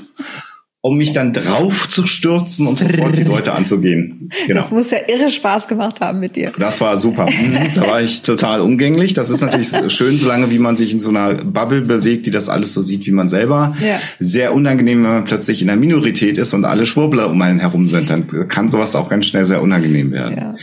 um 0.82 0.98
mich 0.98 1.12
dann 1.12 1.34
drauf 1.34 1.90
zu 1.90 2.08
stürzen 2.08 2.66
und 2.66 2.80
sofort 2.80 3.18
die 3.18 3.24
Leute 3.24 3.54
anzugehen. 3.54 4.16
Genau. 4.48 4.62
Das 4.62 4.72
muss 4.72 4.92
ja 4.92 5.00
irre 5.08 5.30
Spaß 5.30 5.68
gemacht 5.68 6.02
haben 6.02 6.20
mit 6.20 6.36
dir. 6.36 6.52
Das 6.58 6.82
war 6.82 6.98
super. 6.98 7.26
Mhm. 7.26 7.58
Da 7.76 7.88
war 7.88 8.02
ich 8.02 8.22
total 8.22 8.62
umgänglich. 8.62 9.14
Das 9.14 9.30
ist 9.30 9.42
natürlich 9.42 9.70
schön, 9.92 10.18
solange 10.18 10.52
wie 10.52 10.60
man 10.60 10.78
sich 10.78 10.92
in 10.92 11.00
so 11.00 11.10
einer 11.10 11.44
Bubble 11.44 11.82
bewegt, 11.82 12.28
die 12.28 12.32
das 12.32 12.48
alles 12.48 12.74
so 12.74 12.82
sieht 12.82 13.06
wie 13.08 13.12
man 13.12 13.28
selber. 13.28 13.76
Ja. 13.84 14.00
Sehr 14.20 14.54
unangenehm, 14.54 15.04
wenn 15.04 15.12
man 15.12 15.24
plötzlich 15.24 15.62
in 15.62 15.68
der 15.68 15.76
Minorität 15.78 16.38
ist 16.38 16.54
und 16.54 16.64
alle 16.64 16.86
Schwurbler 16.86 17.30
um 17.30 17.42
einen 17.42 17.60
herum 17.60 17.88
sind. 17.88 18.10
Dann 18.10 18.48
kann 18.48 18.70
sowas 18.70 18.96
auch 18.96 19.10
ganz 19.10 19.26
schnell 19.26 19.46
sehr 19.46 19.64
unangenehm 19.64 20.12
werden. 20.12 20.38
Ja. 20.38 20.56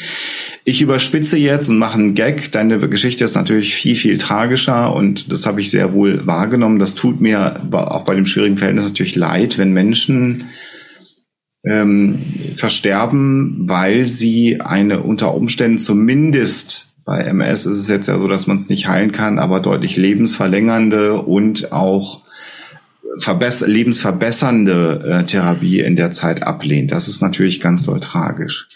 Ich 0.64 0.81
überspitze 0.83 1.37
jetzt 1.37 1.69
und 1.69 1.79
mache 1.79 1.99
einen 1.99 2.14
Gag. 2.14 2.51
Deine 2.53 2.79
Geschichte 2.89 3.25
ist 3.25 3.35
natürlich 3.35 3.75
viel, 3.75 3.95
viel 3.95 4.19
tragischer 4.19 4.95
und 4.95 5.31
das 5.31 5.47
habe 5.47 5.61
ich 5.61 5.71
sehr 5.71 5.93
wohl 5.93 6.27
wahrgenommen. 6.27 6.79
Das 6.79 6.95
tut 6.95 7.21
mir 7.21 7.61
auch 7.73 8.05
bei 8.05 8.14
dem 8.14 8.27
schwierigen 8.27 8.57
Verhältnis 8.57 8.85
natürlich 8.85 9.17
leid, 9.17 9.59
wenn 9.59 9.73
Menschen 9.73 10.06
ähm, 11.65 12.23
versterben, 12.55 13.69
weil 13.69 14.05
sie 14.05 14.61
eine 14.61 15.01
unter 15.01 15.35
Umständen 15.35 15.79
zumindest 15.79 16.87
bei 17.07 17.21
MS 17.21 17.67
ist 17.67 17.79
es 17.79 17.89
jetzt 17.89 18.09
ja 18.09 18.19
so, 18.19 18.27
dass 18.27 18.49
man 18.49 18.57
es 18.57 18.69
nicht 18.69 18.89
heilen 18.89 19.13
kann, 19.13 19.39
aber 19.39 19.61
deutlich 19.61 19.97
lebensverlängernde 19.97 21.23
und 21.23 21.73
auch 21.73 22.23
verbess 23.19 23.65
lebensverbessernde 23.67 25.05
äh, 25.05 25.25
Therapie 25.25 25.81
in 25.81 25.95
der 25.95 26.11
Zeit 26.11 26.43
ablehnt. 26.43 26.91
Das 26.91 27.07
ist 27.07 27.23
natürlich 27.23 27.61
ganz 27.61 27.85
doll 27.85 28.01
tragisch. 28.01 28.69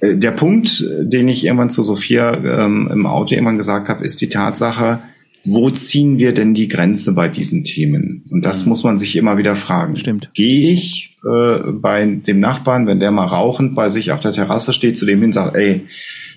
Äh, 0.00 0.16
der 0.16 0.32
Punkt, 0.32 0.84
den 1.00 1.28
ich 1.28 1.44
irgendwann 1.44 1.70
zu 1.70 1.84
Sophia 1.84 2.34
ähm, 2.34 2.90
im 2.92 3.06
Auto 3.06 3.34
irgendwann 3.34 3.58
gesagt 3.58 3.88
habe, 3.88 4.04
ist 4.04 4.20
die 4.20 4.28
Tatsache, 4.28 4.98
wo 5.44 5.70
ziehen 5.70 6.18
wir 6.18 6.32
denn 6.32 6.54
die 6.54 6.68
Grenze 6.68 7.12
bei 7.12 7.28
diesen 7.28 7.64
Themen? 7.64 8.24
Und 8.30 8.44
das 8.44 8.62
mhm. 8.64 8.70
muss 8.70 8.84
man 8.84 8.98
sich 8.98 9.16
immer 9.16 9.36
wieder 9.36 9.54
fragen. 9.54 9.96
Stimmt. 9.96 10.30
Gehe 10.34 10.72
ich 10.72 11.16
äh, 11.24 11.72
bei 11.72 12.04
dem 12.06 12.40
Nachbarn, 12.40 12.86
wenn 12.86 13.00
der 13.00 13.10
mal 13.10 13.26
rauchend 13.26 13.74
bei 13.74 13.88
sich 13.88 14.12
auf 14.12 14.20
der 14.20 14.32
Terrasse 14.32 14.72
steht, 14.72 14.96
zu 14.96 15.06
dem 15.06 15.20
hin 15.20 15.32
sagt, 15.32 15.56
ey, 15.56 15.86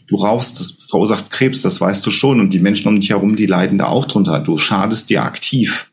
du 0.08 0.16
rauchst, 0.16 0.60
das 0.60 0.72
verursacht 0.90 1.32
Krebs, 1.32 1.62
das 1.62 1.80
weißt 1.80 2.06
du 2.06 2.12
schon, 2.12 2.40
und 2.40 2.54
die 2.54 2.60
Menschen 2.60 2.88
um 2.88 3.00
dich 3.00 3.10
herum, 3.10 3.36
die 3.36 3.46
leiden 3.46 3.78
da 3.78 3.88
auch 3.88 4.06
drunter. 4.06 4.40
Du 4.40 4.58
schadest 4.58 5.10
dir 5.10 5.24
aktiv. 5.24 5.87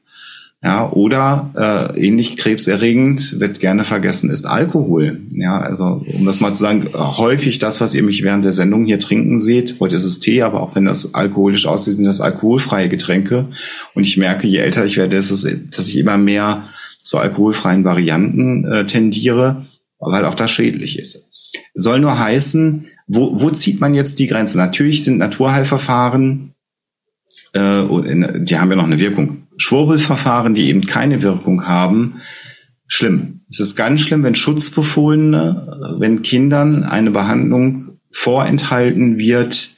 Ja, 0.64 0.90
oder 0.90 1.50
äh, 1.94 2.06
ähnlich 2.06 2.38
krebserregend 2.38 3.38
wird 3.38 3.60
gerne 3.60 3.84
vergessen 3.84 4.30
ist 4.30 4.46
Alkohol. 4.46 5.20
Ja, 5.28 5.60
also 5.60 6.02
um 6.10 6.24
das 6.24 6.40
mal 6.40 6.54
zu 6.54 6.60
sagen, 6.60 6.88
häufig 6.94 7.58
das, 7.58 7.82
was 7.82 7.92
ihr 7.92 8.02
mich 8.02 8.22
während 8.22 8.46
der 8.46 8.54
Sendung 8.54 8.86
hier 8.86 8.98
trinken 8.98 9.38
seht, 9.38 9.76
heute 9.78 9.96
ist 9.96 10.06
es 10.06 10.20
Tee, 10.20 10.40
aber 10.40 10.62
auch 10.62 10.74
wenn 10.74 10.86
das 10.86 11.12
alkoholisch 11.12 11.66
aussieht, 11.66 11.96
sind 11.96 12.06
das 12.06 12.22
alkoholfreie 12.22 12.88
Getränke. 12.88 13.48
Und 13.92 14.06
ich 14.06 14.16
merke, 14.16 14.46
je 14.46 14.56
älter 14.56 14.86
ich 14.86 14.96
werde, 14.96 15.18
ist 15.18 15.30
es, 15.30 15.46
dass 15.70 15.88
ich 15.88 15.98
immer 15.98 16.16
mehr 16.16 16.64
zu 17.02 17.18
alkoholfreien 17.18 17.84
Varianten 17.84 18.64
äh, 18.64 18.86
tendiere, 18.86 19.66
weil 19.98 20.24
auch 20.24 20.34
das 20.34 20.50
schädlich 20.50 20.98
ist. 20.98 21.26
Soll 21.74 22.00
nur 22.00 22.18
heißen, 22.18 22.86
wo, 23.06 23.38
wo 23.38 23.50
zieht 23.50 23.82
man 23.82 23.92
jetzt 23.92 24.18
die 24.18 24.28
Grenze? 24.28 24.56
Natürlich 24.56 25.04
sind 25.04 25.18
Naturheilverfahren, 25.18 26.54
äh, 27.52 27.82
die 28.40 28.58
haben 28.58 28.70
ja 28.70 28.76
noch 28.76 28.84
eine 28.84 29.00
Wirkung 29.00 29.43
Schwurbelverfahren, 29.56 30.54
die 30.54 30.68
eben 30.68 30.86
keine 30.86 31.22
Wirkung 31.22 31.66
haben, 31.66 32.14
schlimm. 32.86 33.40
Es 33.50 33.60
ist 33.60 33.76
ganz 33.76 34.00
schlimm, 34.00 34.22
wenn 34.22 34.34
Schutzbefohlene, 34.34 35.96
wenn 35.98 36.22
Kindern 36.22 36.82
eine 36.82 37.10
Behandlung 37.10 37.98
vorenthalten 38.10 39.18
wird, 39.18 39.70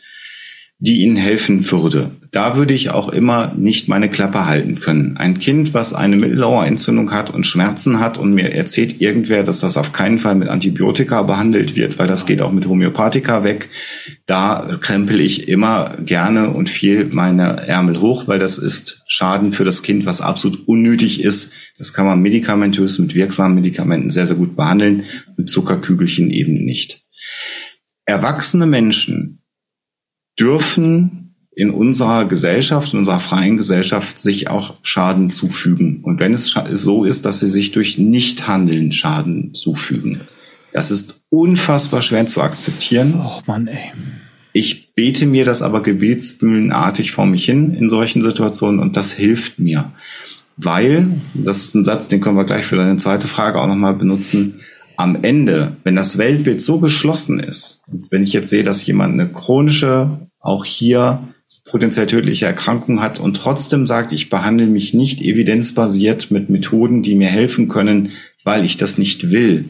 die 0.78 1.02
ihnen 1.02 1.16
helfen 1.16 1.70
würde. 1.70 2.10
Da 2.36 2.54
würde 2.54 2.74
ich 2.74 2.90
auch 2.90 3.08
immer 3.08 3.54
nicht 3.56 3.88
meine 3.88 4.10
Klappe 4.10 4.44
halten 4.44 4.78
können. 4.78 5.16
Ein 5.16 5.38
Kind, 5.38 5.72
was 5.72 5.94
eine 5.94 6.16
Mittelohrentzündung 6.16 7.10
hat 7.10 7.30
und 7.30 7.46
Schmerzen 7.46 7.98
hat 7.98 8.18
und 8.18 8.34
mir 8.34 8.52
erzählt 8.52 9.00
irgendwer, 9.00 9.42
dass 9.42 9.60
das 9.60 9.78
auf 9.78 9.92
keinen 9.92 10.18
Fall 10.18 10.34
mit 10.34 10.48
Antibiotika 10.48 11.22
behandelt 11.22 11.76
wird, 11.76 11.98
weil 11.98 12.08
das 12.08 12.26
geht 12.26 12.42
auch 12.42 12.52
mit 12.52 12.66
Homöopathika 12.66 13.42
weg, 13.42 13.70
da 14.26 14.76
krempel 14.82 15.18
ich 15.22 15.48
immer 15.48 15.96
gerne 16.04 16.50
und 16.50 16.68
viel 16.68 17.08
meine 17.10 17.66
Ärmel 17.66 18.02
hoch, 18.02 18.28
weil 18.28 18.38
das 18.38 18.58
ist 18.58 19.02
Schaden 19.06 19.52
für 19.52 19.64
das 19.64 19.82
Kind, 19.82 20.04
was 20.04 20.20
absolut 20.20 20.68
unnötig 20.68 21.24
ist. 21.24 21.52
Das 21.78 21.94
kann 21.94 22.04
man 22.04 22.20
medikamentös 22.20 22.98
mit 22.98 23.14
wirksamen 23.14 23.54
Medikamenten 23.54 24.10
sehr, 24.10 24.26
sehr 24.26 24.36
gut 24.36 24.56
behandeln, 24.56 25.04
mit 25.38 25.48
Zuckerkügelchen 25.48 26.28
eben 26.28 26.66
nicht. 26.66 27.00
Erwachsene 28.04 28.66
Menschen 28.66 29.40
dürfen 30.38 31.25
in 31.56 31.70
unserer 31.70 32.26
Gesellschaft, 32.26 32.92
in 32.92 32.98
unserer 32.98 33.18
freien 33.18 33.56
Gesellschaft 33.56 34.18
sich 34.18 34.50
auch 34.50 34.74
Schaden 34.82 35.30
zufügen. 35.30 36.00
Und 36.02 36.20
wenn 36.20 36.34
es 36.34 36.54
so 36.74 37.04
ist, 37.04 37.24
dass 37.24 37.40
sie 37.40 37.48
sich 37.48 37.72
durch 37.72 37.96
Nichthandeln 37.96 38.92
Schaden 38.92 39.54
zufügen, 39.54 40.20
das 40.74 40.90
ist 40.90 41.22
unfassbar 41.30 42.02
schwer 42.02 42.26
zu 42.26 42.42
akzeptieren. 42.42 43.18
Oh 43.24 43.40
Mann, 43.46 43.68
ey. 43.68 43.92
Ich 44.52 44.92
bete 44.94 45.24
mir 45.24 45.46
das 45.46 45.62
aber 45.62 45.82
gebetsmühlenartig 45.82 47.12
vor 47.12 47.24
mich 47.24 47.46
hin 47.46 47.72
in 47.72 47.88
solchen 47.88 48.20
Situationen 48.20 48.78
und 48.78 48.98
das 48.98 49.12
hilft 49.12 49.58
mir. 49.58 49.92
Weil, 50.58 51.08
das 51.32 51.62
ist 51.62 51.74
ein 51.74 51.84
Satz, 51.86 52.08
den 52.08 52.20
können 52.20 52.36
wir 52.36 52.44
gleich 52.44 52.66
für 52.66 52.76
deine 52.76 52.98
zweite 52.98 53.26
Frage 53.26 53.58
auch 53.58 53.66
nochmal 53.66 53.94
benutzen, 53.94 54.60
am 54.98 55.22
Ende, 55.22 55.76
wenn 55.84 55.96
das 55.96 56.18
Weltbild 56.18 56.60
so 56.60 56.80
geschlossen 56.80 57.40
ist, 57.40 57.80
wenn 58.10 58.22
ich 58.22 58.34
jetzt 58.34 58.50
sehe, 58.50 58.62
dass 58.62 58.84
jemand 58.84 59.14
eine 59.14 59.30
chronische, 59.30 60.28
auch 60.40 60.66
hier 60.66 61.20
potenziell 61.76 62.06
tödliche 62.06 62.46
Erkrankung 62.46 63.02
hat 63.02 63.20
und 63.20 63.36
trotzdem 63.36 63.84
sagt, 63.84 64.10
ich 64.10 64.30
behandle 64.30 64.66
mich 64.66 64.94
nicht 64.94 65.20
evidenzbasiert 65.20 66.30
mit 66.30 66.48
Methoden, 66.48 67.02
die 67.02 67.14
mir 67.14 67.28
helfen 67.28 67.68
können, 67.68 68.12
weil 68.44 68.64
ich 68.64 68.78
das 68.78 68.96
nicht 68.96 69.30
will. 69.30 69.66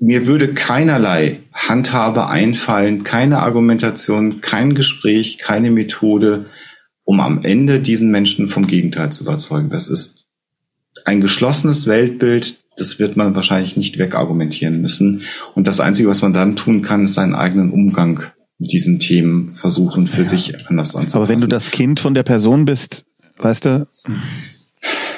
Mir 0.00 0.26
würde 0.26 0.54
keinerlei 0.54 1.40
Handhabe 1.52 2.28
einfallen, 2.28 3.04
keine 3.04 3.40
Argumentation, 3.40 4.40
kein 4.40 4.74
Gespräch, 4.74 5.36
keine 5.36 5.70
Methode, 5.70 6.46
um 7.04 7.20
am 7.20 7.44
Ende 7.44 7.78
diesen 7.78 8.10
Menschen 8.10 8.46
vom 8.46 8.66
Gegenteil 8.66 9.12
zu 9.12 9.24
überzeugen. 9.24 9.68
Das 9.68 9.88
ist 9.88 10.24
ein 11.04 11.20
geschlossenes 11.20 11.86
Weltbild, 11.86 12.56
das 12.78 12.98
wird 12.98 13.14
man 13.14 13.34
wahrscheinlich 13.34 13.76
nicht 13.76 13.98
wegargumentieren 13.98 14.80
müssen. 14.80 15.20
Und 15.54 15.66
das 15.66 15.80
Einzige, 15.80 16.08
was 16.08 16.22
man 16.22 16.32
dann 16.32 16.56
tun 16.56 16.80
kann, 16.80 17.04
ist 17.04 17.12
seinen 17.12 17.34
eigenen 17.34 17.72
Umgang 17.72 18.22
mit 18.60 18.72
diesen 18.72 18.98
Themen 18.98 19.48
versuchen, 19.48 20.06
für 20.06 20.22
ja. 20.22 20.28
sich 20.28 20.68
anders 20.68 20.94
anzupassen. 20.94 21.16
Aber 21.16 21.28
wenn 21.28 21.38
du 21.40 21.46
das 21.46 21.70
Kind 21.70 21.98
von 21.98 22.14
der 22.14 22.22
Person 22.22 22.66
bist, 22.66 23.04
weißt 23.38 23.64
du? 23.64 23.86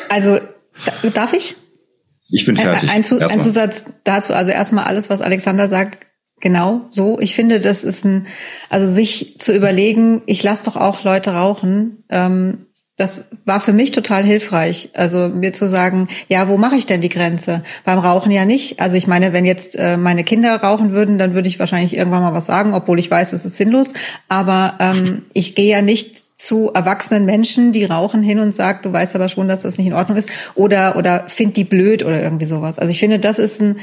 Also, 0.08 0.38
darf 1.12 1.32
ich? 1.32 1.56
Ich 2.30 2.46
bin 2.46 2.56
fertig. 2.56 2.88
Ein, 2.88 3.04
ein, 3.04 3.22
ein 3.22 3.40
Zusatz 3.40 3.84
dazu, 4.04 4.32
also 4.32 4.52
erstmal 4.52 4.84
alles, 4.84 5.10
was 5.10 5.20
Alexander 5.20 5.68
sagt, 5.68 6.06
genau 6.40 6.86
so. 6.88 7.18
Ich 7.20 7.34
finde, 7.34 7.60
das 7.60 7.82
ist 7.82 8.04
ein, 8.04 8.26
also 8.70 8.86
sich 8.86 9.36
zu 9.38 9.54
überlegen, 9.54 10.22
ich 10.26 10.42
lasse 10.42 10.64
doch 10.64 10.76
auch 10.76 11.02
Leute 11.02 11.32
rauchen, 11.32 12.04
ähm, 12.10 12.66
das 13.02 13.24
war 13.44 13.60
für 13.60 13.72
mich 13.72 13.90
total 13.90 14.22
hilfreich. 14.22 14.90
Also 14.94 15.28
mir 15.28 15.52
zu 15.52 15.68
sagen, 15.68 16.06
ja, 16.28 16.48
wo 16.48 16.56
mache 16.56 16.76
ich 16.76 16.86
denn 16.86 17.00
die 17.00 17.08
Grenze? 17.08 17.62
Beim 17.84 17.98
Rauchen 17.98 18.30
ja 18.30 18.44
nicht. 18.44 18.80
Also 18.80 18.96
ich 18.96 19.08
meine, 19.08 19.32
wenn 19.32 19.44
jetzt 19.44 19.76
äh, 19.76 19.96
meine 19.96 20.22
Kinder 20.22 20.54
rauchen 20.54 20.92
würden, 20.92 21.18
dann 21.18 21.34
würde 21.34 21.48
ich 21.48 21.58
wahrscheinlich 21.58 21.96
irgendwann 21.96 22.22
mal 22.22 22.32
was 22.32 22.46
sagen, 22.46 22.74
obwohl 22.74 23.00
ich 23.00 23.10
weiß, 23.10 23.32
es 23.32 23.44
ist 23.44 23.56
sinnlos. 23.56 23.92
Aber 24.28 24.74
ähm, 24.78 25.24
ich 25.34 25.56
gehe 25.56 25.70
ja 25.70 25.82
nicht 25.82 26.22
zu 26.38 26.70
erwachsenen 26.72 27.24
Menschen, 27.24 27.72
die 27.72 27.84
rauchen 27.84 28.22
hin 28.22 28.38
und 28.38 28.52
sagt, 28.52 28.84
du 28.84 28.92
weißt 28.92 29.16
aber 29.16 29.28
schon, 29.28 29.48
dass 29.48 29.62
das 29.62 29.78
nicht 29.78 29.88
in 29.88 29.94
Ordnung 29.94 30.16
ist. 30.16 30.30
Oder, 30.54 30.96
oder 30.96 31.24
find 31.26 31.56
die 31.56 31.64
blöd 31.64 32.04
oder 32.04 32.22
irgendwie 32.22 32.46
sowas. 32.46 32.78
Also 32.78 32.92
ich 32.92 33.00
finde, 33.00 33.18
das 33.18 33.40
ist 33.40 33.60
ein 33.60 33.80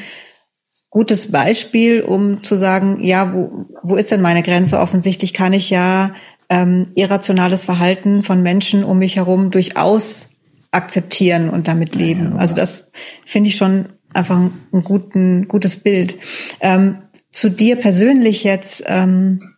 gutes 0.89 1.31
Beispiel, 1.31 2.01
um 2.01 2.41
zu 2.41 2.55
sagen, 2.55 3.03
ja, 3.03 3.33
wo, 3.33 3.65
wo 3.83 3.95
ist 3.95 4.11
denn 4.11 4.21
meine 4.21 4.43
Grenze? 4.43 4.79
Offensichtlich 4.79 5.33
kann 5.33 5.51
ich 5.51 5.69
ja 5.69 6.11
ähm, 6.49 6.87
irrationales 6.95 7.65
Verhalten 7.65 8.23
von 8.23 8.41
Menschen 8.41 8.83
um 8.83 8.99
mich 8.99 9.15
herum 9.17 9.51
durchaus 9.51 10.29
akzeptieren 10.71 11.49
und 11.49 11.67
damit 11.67 11.95
leben. 11.95 12.37
Also 12.37 12.55
das 12.55 12.91
finde 13.25 13.49
ich 13.49 13.55
schon 13.55 13.89
einfach 14.13 14.39
ein, 14.39 14.83
guten, 14.83 15.47
gutes 15.47 15.77
Bild. 15.77 16.17
Ähm, 16.59 16.97
zu 17.31 17.49
dir 17.49 17.75
persönlich 17.75 18.43
jetzt, 18.43 18.83
ähm, 18.87 19.55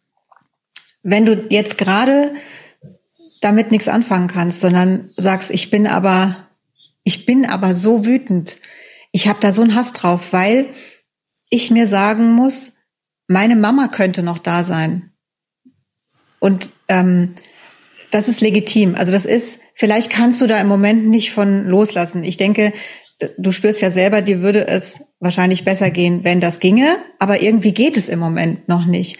wenn 1.04 1.26
du 1.26 1.46
jetzt 1.50 1.78
gerade 1.78 2.34
damit 3.42 3.72
nichts 3.72 3.88
anfangen 3.88 4.28
kannst, 4.28 4.60
sondern 4.60 5.10
sagst, 5.18 5.52
ich 5.52 5.70
bin 5.70 5.88
aber, 5.88 6.36
ich 7.04 7.26
bin 7.26 7.46
aber 7.46 7.76
so 7.76 8.06
wütend. 8.06 8.58
Ich 9.12 9.28
habe 9.28 9.40
da 9.42 9.52
so 9.52 9.62
einen 9.62 9.76
Hass 9.76 9.94
drauf, 9.94 10.32
weil 10.32 10.68
ich 11.50 11.72
mir 11.72 11.88
sagen 11.88 12.34
muss, 12.34 12.74
meine 13.28 13.56
Mama 13.56 13.88
könnte 13.88 14.22
noch 14.24 14.38
da 14.38 14.64
sein. 14.64 15.11
Und 16.42 16.72
ähm, 16.90 17.32
das 18.10 18.28
ist 18.28 18.42
legitim. 18.42 18.96
Also 18.96 19.14
das 19.14 19.26
ist, 19.26 19.62
vielleicht 19.74 20.10
kannst 20.10 20.42
du 20.42 20.48
da 20.48 20.60
im 20.60 20.68
Moment 20.68 21.08
nicht 21.08 21.32
von 21.32 21.66
loslassen. 21.66 22.26
Ich 22.26 22.36
denke, 22.36 22.74
du 23.38 23.52
spürst 23.52 23.80
ja 23.80 23.92
selber, 23.92 24.22
dir 24.22 24.42
würde 24.42 24.68
es 24.68 25.04
wahrscheinlich 25.20 25.64
besser 25.64 25.92
gehen, 25.92 26.24
wenn 26.24 26.42
das 26.42 26.60
ginge, 26.60 26.98
aber 27.20 27.42
irgendwie 27.42 27.74
geht 27.74 27.96
es 27.96 28.10
im 28.10 28.20
Moment 28.20 28.68
noch 28.68 28.86
nicht. 28.86 29.18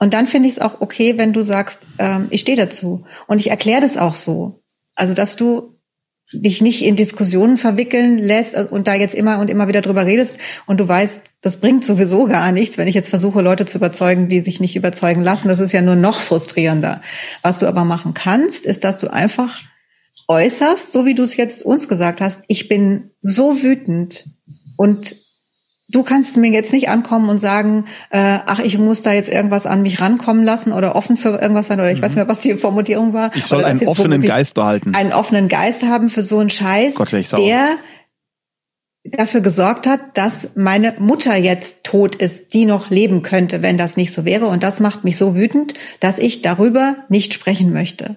Und 0.00 0.12
dann 0.12 0.26
finde 0.26 0.48
ich 0.48 0.56
es 0.56 0.60
auch 0.60 0.80
okay, 0.80 1.16
wenn 1.16 1.32
du 1.32 1.42
sagst, 1.42 1.82
ähm, 1.98 2.26
ich 2.30 2.40
stehe 2.40 2.56
dazu. 2.56 3.04
Und 3.28 3.38
ich 3.38 3.50
erkläre 3.50 3.80
das 3.80 3.96
auch 3.96 4.16
so. 4.16 4.60
Also, 4.96 5.14
dass 5.14 5.36
du 5.36 5.73
dich 6.32 6.62
nicht 6.62 6.84
in 6.84 6.96
Diskussionen 6.96 7.58
verwickeln 7.58 8.18
lässt 8.18 8.56
und 8.70 8.88
da 8.88 8.94
jetzt 8.94 9.14
immer 9.14 9.38
und 9.38 9.50
immer 9.50 9.68
wieder 9.68 9.82
drüber 9.82 10.06
redest 10.06 10.38
und 10.66 10.78
du 10.78 10.88
weißt, 10.88 11.22
das 11.42 11.56
bringt 11.56 11.84
sowieso 11.84 12.24
gar 12.24 12.50
nichts, 12.50 12.78
wenn 12.78 12.88
ich 12.88 12.94
jetzt 12.94 13.10
versuche, 13.10 13.42
Leute 13.42 13.66
zu 13.66 13.78
überzeugen, 13.78 14.28
die 14.28 14.40
sich 14.40 14.60
nicht 14.60 14.76
überzeugen 14.76 15.22
lassen. 15.22 15.48
Das 15.48 15.60
ist 15.60 15.72
ja 15.72 15.82
nur 15.82 15.96
noch 15.96 16.20
frustrierender. 16.20 17.02
Was 17.42 17.58
du 17.58 17.66
aber 17.66 17.84
machen 17.84 18.14
kannst, 18.14 18.66
ist, 18.66 18.84
dass 18.84 18.98
du 18.98 19.12
einfach 19.12 19.60
äußerst, 20.28 20.90
so 20.90 21.04
wie 21.04 21.14
du 21.14 21.22
es 21.22 21.36
jetzt 21.36 21.62
uns 21.62 21.88
gesagt 21.88 22.20
hast, 22.20 22.44
ich 22.48 22.68
bin 22.68 23.10
so 23.20 23.62
wütend 23.62 24.26
und 24.76 25.14
du 25.94 26.02
kannst 26.02 26.36
mir 26.36 26.50
jetzt 26.50 26.72
nicht 26.72 26.88
ankommen 26.88 27.28
und 27.28 27.38
sagen, 27.38 27.86
äh, 28.10 28.38
ach, 28.46 28.58
ich 28.58 28.78
muss 28.78 29.02
da 29.02 29.12
jetzt 29.12 29.30
irgendwas 29.30 29.66
an 29.66 29.82
mich 29.82 30.00
rankommen 30.00 30.44
lassen 30.44 30.72
oder 30.72 30.96
offen 30.96 31.16
für 31.16 31.40
irgendwas 31.40 31.68
sein 31.68 31.78
oder 31.78 31.90
ich 31.90 31.98
mhm. 31.98 32.02
weiß 32.02 32.10
nicht 32.10 32.16
mehr, 32.16 32.28
was 32.28 32.40
die 32.40 32.54
Formulierung 32.54 33.12
war. 33.12 33.30
Ich 33.34 33.44
soll 33.44 33.64
einen 33.64 33.86
offenen 33.86 34.22
Geist 34.22 34.54
behalten. 34.54 34.94
Einen 34.94 35.12
offenen 35.12 35.48
Geist 35.48 35.84
haben 35.84 36.10
für 36.10 36.22
so 36.22 36.38
einen 36.40 36.50
Scheiß, 36.50 36.96
Gott, 36.96 37.12
der 37.12 37.76
dafür 39.04 39.42
gesorgt 39.42 39.86
hat, 39.86 40.16
dass 40.16 40.50
meine 40.56 40.94
Mutter 40.98 41.36
jetzt 41.36 41.84
tot 41.84 42.16
ist, 42.16 42.54
die 42.54 42.64
noch 42.64 42.90
leben 42.90 43.22
könnte, 43.22 43.62
wenn 43.62 43.76
das 43.76 43.96
nicht 43.96 44.12
so 44.12 44.24
wäre. 44.24 44.46
Und 44.46 44.62
das 44.62 44.80
macht 44.80 45.04
mich 45.04 45.16
so 45.16 45.36
wütend, 45.36 45.74
dass 46.00 46.18
ich 46.18 46.42
darüber 46.42 46.96
nicht 47.08 47.34
sprechen 47.34 47.72
möchte. 47.72 48.16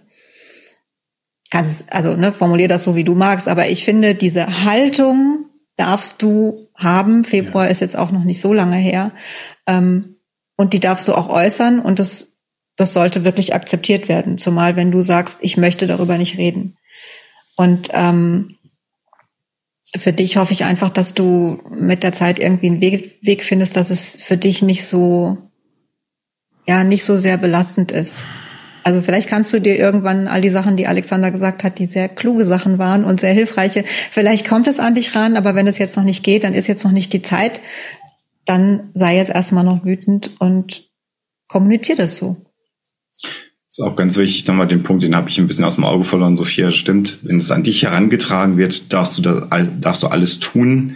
Kannst, 1.51 1.91
also 1.93 2.15
ne, 2.15 2.31
formulier 2.31 2.69
das 2.69 2.85
so, 2.85 2.95
wie 2.95 3.03
du 3.03 3.15
magst, 3.15 3.47
aber 3.47 3.67
ich 3.69 3.85
finde 3.85 4.15
diese 4.15 4.63
Haltung 4.63 5.46
darfst 5.77 6.21
du 6.21 6.69
haben. 6.75 7.23
Februar 7.23 7.65
ja. 7.65 7.71
ist 7.71 7.81
jetzt 7.81 7.95
auch 7.95 8.11
noch 8.11 8.23
nicht 8.23 8.41
so 8.41 8.53
lange 8.53 8.75
her. 8.75 9.11
Ähm, 9.65 10.17
und 10.57 10.73
die 10.73 10.79
darfst 10.79 11.07
du 11.07 11.13
auch 11.13 11.29
äußern 11.29 11.79
und 11.79 11.99
das, 11.99 12.39
das 12.75 12.93
sollte 12.93 13.23
wirklich 13.23 13.53
akzeptiert 13.53 14.09
werden. 14.09 14.37
Zumal 14.37 14.75
wenn 14.75 14.91
du 14.91 15.01
sagst, 15.01 15.39
ich 15.41 15.55
möchte 15.55 15.87
darüber 15.87 16.17
nicht 16.17 16.37
reden. 16.37 16.77
Und 17.55 17.89
ähm, 17.93 18.57
für 19.95 20.13
dich 20.13 20.37
hoffe 20.37 20.53
ich 20.53 20.65
einfach, 20.65 20.89
dass 20.89 21.13
du 21.13 21.59
mit 21.71 22.03
der 22.03 22.11
Zeit 22.11 22.39
irgendwie 22.39 22.67
einen 22.67 22.81
Weg, 22.81 23.19
Weg 23.21 23.43
findest, 23.43 23.75
dass 23.75 23.89
es 23.89 24.15
für 24.15 24.37
dich 24.37 24.61
nicht 24.61 24.85
so, 24.85 25.37
ja, 26.67 26.83
nicht 26.83 27.05
so 27.05 27.17
sehr 27.17 27.37
belastend 27.37 27.91
ist. 27.91 28.25
Also 28.87 29.01
vielleicht 29.01 29.27
kannst 29.27 29.51
du 29.51 29.59
dir 29.59 29.77
irgendwann 29.77 30.29
all 30.29 30.39
die 30.39 30.49
Sachen, 30.49 30.77
die 30.77 30.87
Alexander 30.87 31.29
gesagt 31.29 31.65
hat, 31.65 31.77
die 31.77 31.87
sehr 31.87 32.07
kluge 32.07 32.45
Sachen 32.45 32.79
waren 32.79 33.03
und 33.03 33.19
sehr 33.19 33.33
hilfreiche, 33.33 33.83
vielleicht 34.11 34.47
kommt 34.47 34.65
es 34.65 34.79
an 34.79 34.95
dich 34.95 35.13
ran, 35.13 35.35
aber 35.35 35.55
wenn 35.55 35.67
es 35.67 35.77
jetzt 35.77 35.97
noch 35.97 36.05
nicht 36.05 36.23
geht, 36.23 36.45
dann 36.45 36.53
ist 36.53 36.67
jetzt 36.67 36.85
noch 36.85 36.93
nicht 36.93 37.11
die 37.11 37.21
Zeit, 37.21 37.59
dann 38.45 38.89
sei 38.93 39.17
jetzt 39.17 39.29
erstmal 39.29 39.65
noch 39.65 39.83
wütend 39.83 40.39
und 40.39 40.87
kommunizier 41.49 41.97
das 41.97 42.15
so. 42.15 42.37
ist 43.69 43.81
auch 43.81 43.97
ganz 43.97 44.15
wichtig, 44.15 44.47
nochmal 44.47 44.69
den 44.69 44.83
Punkt, 44.83 45.03
den 45.03 45.17
habe 45.17 45.29
ich 45.29 45.37
ein 45.37 45.47
bisschen 45.47 45.65
aus 45.65 45.75
dem 45.75 45.83
Auge 45.83 46.05
verloren, 46.05 46.37
Sophia, 46.37 46.71
stimmt. 46.71 47.19
Wenn 47.23 47.39
es 47.39 47.51
an 47.51 47.63
dich 47.63 47.83
herangetragen 47.83 48.55
wird, 48.55 48.93
darfst 48.93 49.17
du, 49.17 49.21
da, 49.21 49.49
darfst 49.81 50.03
du 50.03 50.07
alles 50.07 50.39
tun, 50.39 50.95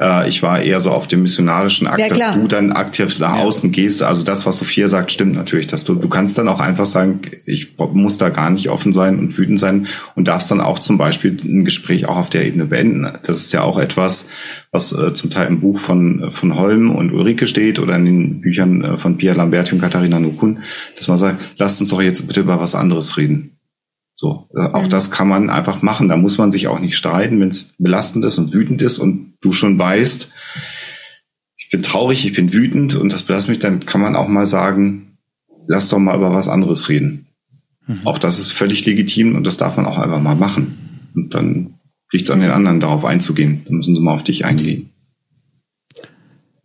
äh, 0.00 0.28
ich 0.28 0.42
war 0.42 0.62
eher 0.62 0.80
so 0.80 0.90
auf 0.90 1.06
dem 1.06 1.22
missionarischen 1.22 1.86
Akt, 1.86 2.00
ja, 2.00 2.08
dass 2.08 2.34
du 2.34 2.48
dann 2.48 2.72
aktiv 2.72 3.18
nach 3.18 3.36
ja. 3.36 3.42
außen 3.42 3.70
gehst. 3.70 4.02
Also 4.02 4.24
das, 4.24 4.46
was 4.46 4.58
Sophia 4.58 4.88
sagt, 4.88 5.12
stimmt 5.12 5.34
natürlich, 5.34 5.66
dass 5.66 5.84
du, 5.84 5.94
du 5.94 6.08
kannst 6.08 6.38
dann 6.38 6.48
auch 6.48 6.60
einfach 6.60 6.86
sagen, 6.86 7.20
ich 7.44 7.76
muss 7.78 8.18
da 8.18 8.30
gar 8.30 8.50
nicht 8.50 8.70
offen 8.70 8.92
sein 8.92 9.18
und 9.18 9.36
wütend 9.36 9.60
sein 9.60 9.86
und 10.16 10.26
darfst 10.26 10.50
dann 10.50 10.60
auch 10.60 10.78
zum 10.78 10.96
Beispiel 10.98 11.36
ein 11.44 11.64
Gespräch 11.64 12.06
auch 12.06 12.16
auf 12.16 12.30
der 12.30 12.46
Ebene 12.46 12.64
beenden. 12.64 13.06
Das 13.22 13.36
ist 13.36 13.52
ja 13.52 13.62
auch 13.62 13.78
etwas, 13.78 14.26
was 14.72 14.92
äh, 14.92 15.12
zum 15.12 15.30
Teil 15.30 15.48
im 15.48 15.60
Buch 15.60 15.78
von, 15.78 16.30
von 16.30 16.56
Holm 16.56 16.90
und 16.90 17.12
Ulrike 17.12 17.46
steht 17.46 17.78
oder 17.78 17.96
in 17.96 18.04
den 18.04 18.40
Büchern 18.40 18.82
äh, 18.82 18.96
von 18.96 19.18
Pia 19.18 19.34
Lamberti 19.34 19.74
und 19.74 19.80
Katharina 19.80 20.18
Nukun, 20.18 20.60
dass 20.96 21.08
man 21.08 21.18
sagt, 21.18 21.54
lasst 21.58 21.80
uns 21.80 21.90
doch 21.90 22.00
jetzt 22.00 22.26
bitte 22.26 22.40
über 22.40 22.60
was 22.60 22.74
anderes 22.74 23.16
reden. 23.16 23.59
So, 24.14 24.48
äh, 24.54 24.60
auch 24.60 24.84
mhm. 24.84 24.90
das 24.90 25.10
kann 25.10 25.28
man 25.28 25.50
einfach 25.50 25.82
machen. 25.82 26.08
Da 26.08 26.16
muss 26.16 26.38
man 26.38 26.52
sich 26.52 26.68
auch 26.68 26.78
nicht 26.78 26.96
streiten, 26.96 27.40
wenn 27.40 27.48
es 27.48 27.74
belastend 27.78 28.24
ist 28.24 28.38
und 28.38 28.52
wütend 28.52 28.82
ist 28.82 28.98
und 28.98 29.34
du 29.40 29.52
schon 29.52 29.78
weißt, 29.78 30.28
ich 31.56 31.70
bin 31.70 31.82
traurig, 31.82 32.26
ich 32.26 32.32
bin 32.32 32.52
wütend 32.52 32.94
und 32.94 33.12
das 33.12 33.22
belastet 33.22 33.50
mich, 33.50 33.58
dann 33.60 33.80
kann 33.80 34.00
man 34.00 34.16
auch 34.16 34.28
mal 34.28 34.46
sagen, 34.46 35.18
lass 35.66 35.88
doch 35.88 35.98
mal 35.98 36.16
über 36.16 36.34
was 36.34 36.48
anderes 36.48 36.88
reden. 36.88 37.28
Mhm. 37.86 38.00
Auch 38.04 38.18
das 38.18 38.38
ist 38.38 38.50
völlig 38.50 38.84
legitim 38.84 39.36
und 39.36 39.44
das 39.44 39.56
darf 39.56 39.76
man 39.76 39.86
auch 39.86 39.98
einfach 39.98 40.20
mal 40.20 40.36
machen. 40.36 41.10
Und 41.14 41.34
dann 41.34 41.74
liegt 42.12 42.24
es 42.24 42.30
an 42.30 42.40
den 42.40 42.50
anderen, 42.50 42.80
darauf 42.80 43.04
einzugehen. 43.04 43.62
Dann 43.64 43.76
müssen 43.76 43.94
sie 43.94 44.00
mal 44.00 44.12
auf 44.12 44.24
dich 44.24 44.44
eingehen. 44.44 44.90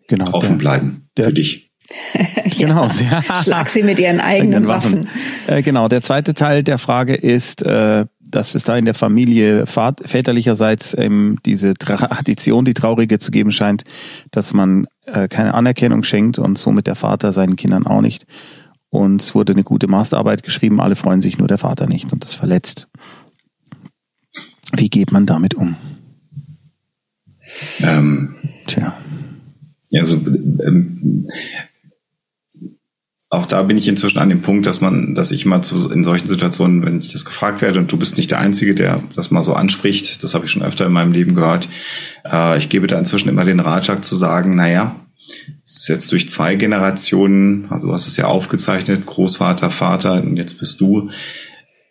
Genau. 0.08 0.32
Offen 0.34 0.58
der, 0.58 0.58
bleiben 0.58 1.10
der, 1.18 1.26
für 1.26 1.34
dich. 1.34 1.64
genau. 2.57 2.89
Schlag 2.89 3.69
sie 3.69 3.83
mit 3.83 3.99
ihren 3.99 4.19
eigenen 4.19 4.67
Waffen. 4.67 5.05
Waffen. 5.05 5.09
Äh, 5.47 5.61
genau. 5.61 5.88
Der 5.88 6.01
zweite 6.01 6.33
Teil 6.33 6.63
der 6.63 6.77
Frage 6.77 7.15
ist, 7.15 7.63
äh, 7.63 8.05
dass 8.19 8.55
es 8.55 8.63
da 8.63 8.75
in 8.75 8.86
der 8.86 8.93
Familie 8.93 9.65
väterlicherseits 9.65 10.95
ähm, 10.97 11.38
diese 11.45 11.73
Tradition, 11.75 12.65
die 12.65 12.73
traurige 12.73 13.19
zu 13.19 13.31
geben 13.31 13.51
scheint, 13.51 13.83
dass 14.31 14.53
man 14.53 14.88
äh, 15.05 15.27
keine 15.27 15.53
Anerkennung 15.53 16.03
schenkt 16.03 16.39
und 16.39 16.57
somit 16.57 16.88
der 16.88 16.95
Vater 16.95 17.31
seinen 17.31 17.55
Kindern 17.55 17.86
auch 17.86 18.01
nicht. 18.01 18.25
Und 18.89 19.21
es 19.21 19.36
wurde 19.36 19.53
eine 19.53 19.63
gute 19.63 19.88
Masterarbeit 19.88 20.43
geschrieben, 20.43 20.81
alle 20.81 20.95
freuen 20.95 21.21
sich, 21.21 21.38
nur 21.38 21.47
der 21.47 21.57
Vater 21.57 21.88
nicht 21.88 22.11
und 22.11 22.23
das 22.23 22.33
verletzt. 22.33 22.88
Wie 24.73 24.89
geht 24.89 25.11
man 25.11 25.25
damit 25.25 25.53
um? 25.53 25.75
Ähm, 27.81 28.36
Tja. 28.67 28.97
Also 29.93 30.17
ähm, 30.65 31.27
auch 33.36 33.45
da 33.45 33.61
bin 33.63 33.77
ich 33.77 33.88
inzwischen 33.88 34.19
an 34.19 34.29
dem 34.29 34.41
Punkt, 34.41 34.65
dass 34.65 34.81
man, 34.81 35.15
dass 35.15 35.31
ich 35.31 35.45
mal 35.45 35.61
zu, 35.61 35.89
in 35.91 36.03
solchen 36.03 36.27
Situationen, 36.27 36.86
wenn 36.86 36.99
ich 36.99 37.11
das 37.11 37.25
gefragt 37.25 37.61
werde 37.61 37.79
und 37.79 37.91
du 37.91 37.97
bist 37.97 38.17
nicht 38.17 38.31
der 38.31 38.39
Einzige, 38.39 38.75
der 38.75 39.03
das 39.15 39.31
mal 39.31 39.43
so 39.43 39.53
anspricht, 39.53 40.23
das 40.23 40.33
habe 40.33 40.45
ich 40.45 40.51
schon 40.51 40.63
öfter 40.63 40.86
in 40.86 40.93
meinem 40.93 41.11
Leben 41.11 41.36
gehört, 41.36 41.69
äh, 42.29 42.57
ich 42.57 42.69
gebe 42.69 42.88
da 42.88 42.97
inzwischen 42.97 43.29
immer 43.29 43.45
den 43.45 43.59
Ratschlag 43.59 44.03
zu 44.03 44.15
sagen, 44.15 44.55
naja, 44.55 44.95
es 45.63 45.77
ist 45.77 45.88
jetzt 45.88 46.11
durch 46.11 46.29
zwei 46.29 46.55
Generationen, 46.55 47.67
also 47.69 47.88
du 47.88 47.93
hast 47.93 48.07
es 48.07 48.17
ja 48.17 48.25
aufgezeichnet, 48.25 49.05
Großvater, 49.05 49.69
Vater 49.69 50.23
und 50.23 50.38
jetzt 50.38 50.59
bist 50.59 50.79
du. 50.81 51.09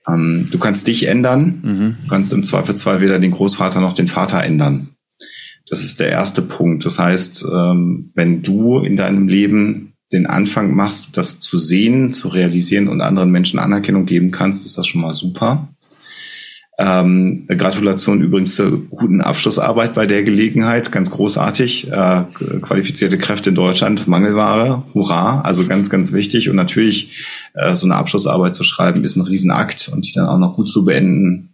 Ähm, 0.09 0.47
du 0.51 0.59
kannst 0.59 0.87
dich 0.87 1.09
ändern, 1.09 1.61
mhm. 1.63 1.97
du 2.03 2.09
kannst 2.09 2.33
im 2.33 2.45
Zweifelsfall 2.45 3.01
weder 3.01 3.19
den 3.19 3.31
Großvater 3.31 3.81
noch 3.81 3.95
den 3.95 4.07
Vater 4.07 4.43
ändern. 4.43 4.91
Das 5.69 5.83
ist 5.83 5.99
der 5.99 6.11
erste 6.11 6.43
Punkt. 6.43 6.85
Das 6.85 6.99
heißt, 6.99 7.47
ähm, 7.53 8.11
wenn 8.15 8.43
du 8.43 8.81
in 8.81 8.97
deinem 8.97 9.29
Leben 9.29 9.94
den 10.15 10.27
Anfang 10.27 10.75
machst, 10.75 11.17
das 11.17 11.39
zu 11.41 11.59
sehen, 11.59 12.13
zu 12.13 12.29
realisieren 12.29 12.89
und 12.89 13.01
anderen 13.01 13.31
Menschen 13.31 13.59
Anerkennung 13.59 14.07
geben 14.07 14.31
kannst, 14.31 14.65
ist 14.65 14.79
das 14.79 14.87
schon 14.87 15.03
mal 15.03 15.15
super. 15.15 15.69
Ähm, 16.77 17.47
Gratulation 17.47 18.21
übrigens 18.21 18.57
zur 18.57 18.87
guten 18.89 19.21
Abschlussarbeit 19.21 19.95
bei 19.95 20.07
der 20.07 20.25
Gelegenheit, 20.25 20.91
ganz 20.91 21.11
großartig. 21.11 21.93
Äh, 21.93 22.25
qualifizierte 22.63 23.17
Kräfte 23.17 23.51
in 23.51 23.55
Deutschland, 23.55 24.09
Mangelware, 24.09 24.83
hurra, 24.93 25.43
also 25.43 25.67
ganz, 25.67 25.89
ganz 25.89 26.13
wichtig. 26.13 26.49
Und 26.49 26.57
natürlich, 26.57 27.25
äh, 27.55 27.77
so 27.77 27.87
eine 27.87 27.95
Abschlussarbeit 27.95 28.57
zu 28.57 28.65
schreiben, 28.65 29.05
ist 29.05 29.17
ein 29.17 29.23
Riesenakt 29.23 29.89
und 29.93 30.09
die 30.09 30.13
dann 30.15 30.27
auch 30.27 30.39
noch 30.39 30.57
gut 30.57 30.69
zu 30.69 30.85
beenden, 30.85 31.51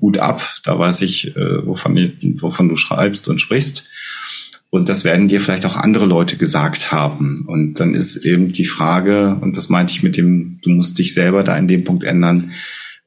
Hut 0.00 0.18
ab, 0.18 0.42
da 0.64 0.78
weiß 0.78 1.02
ich, 1.02 1.36
äh, 1.36 1.66
wovon, 1.66 1.94
wovon 2.40 2.68
du 2.68 2.76
schreibst 2.76 3.28
und 3.28 3.38
sprichst. 3.38 3.84
Und 4.70 4.88
das 4.88 5.04
werden 5.04 5.28
dir 5.28 5.40
vielleicht 5.40 5.64
auch 5.64 5.76
andere 5.76 6.04
Leute 6.04 6.36
gesagt 6.36 6.92
haben. 6.92 7.44
Und 7.46 7.80
dann 7.80 7.94
ist 7.94 8.16
eben 8.16 8.52
die 8.52 8.66
Frage, 8.66 9.38
und 9.40 9.56
das 9.56 9.70
meinte 9.70 9.92
ich 9.92 10.02
mit 10.02 10.16
dem, 10.16 10.60
du 10.62 10.70
musst 10.70 10.98
dich 10.98 11.14
selber 11.14 11.42
da 11.42 11.56
in 11.56 11.68
dem 11.68 11.84
Punkt 11.84 12.04
ändern, 12.04 12.50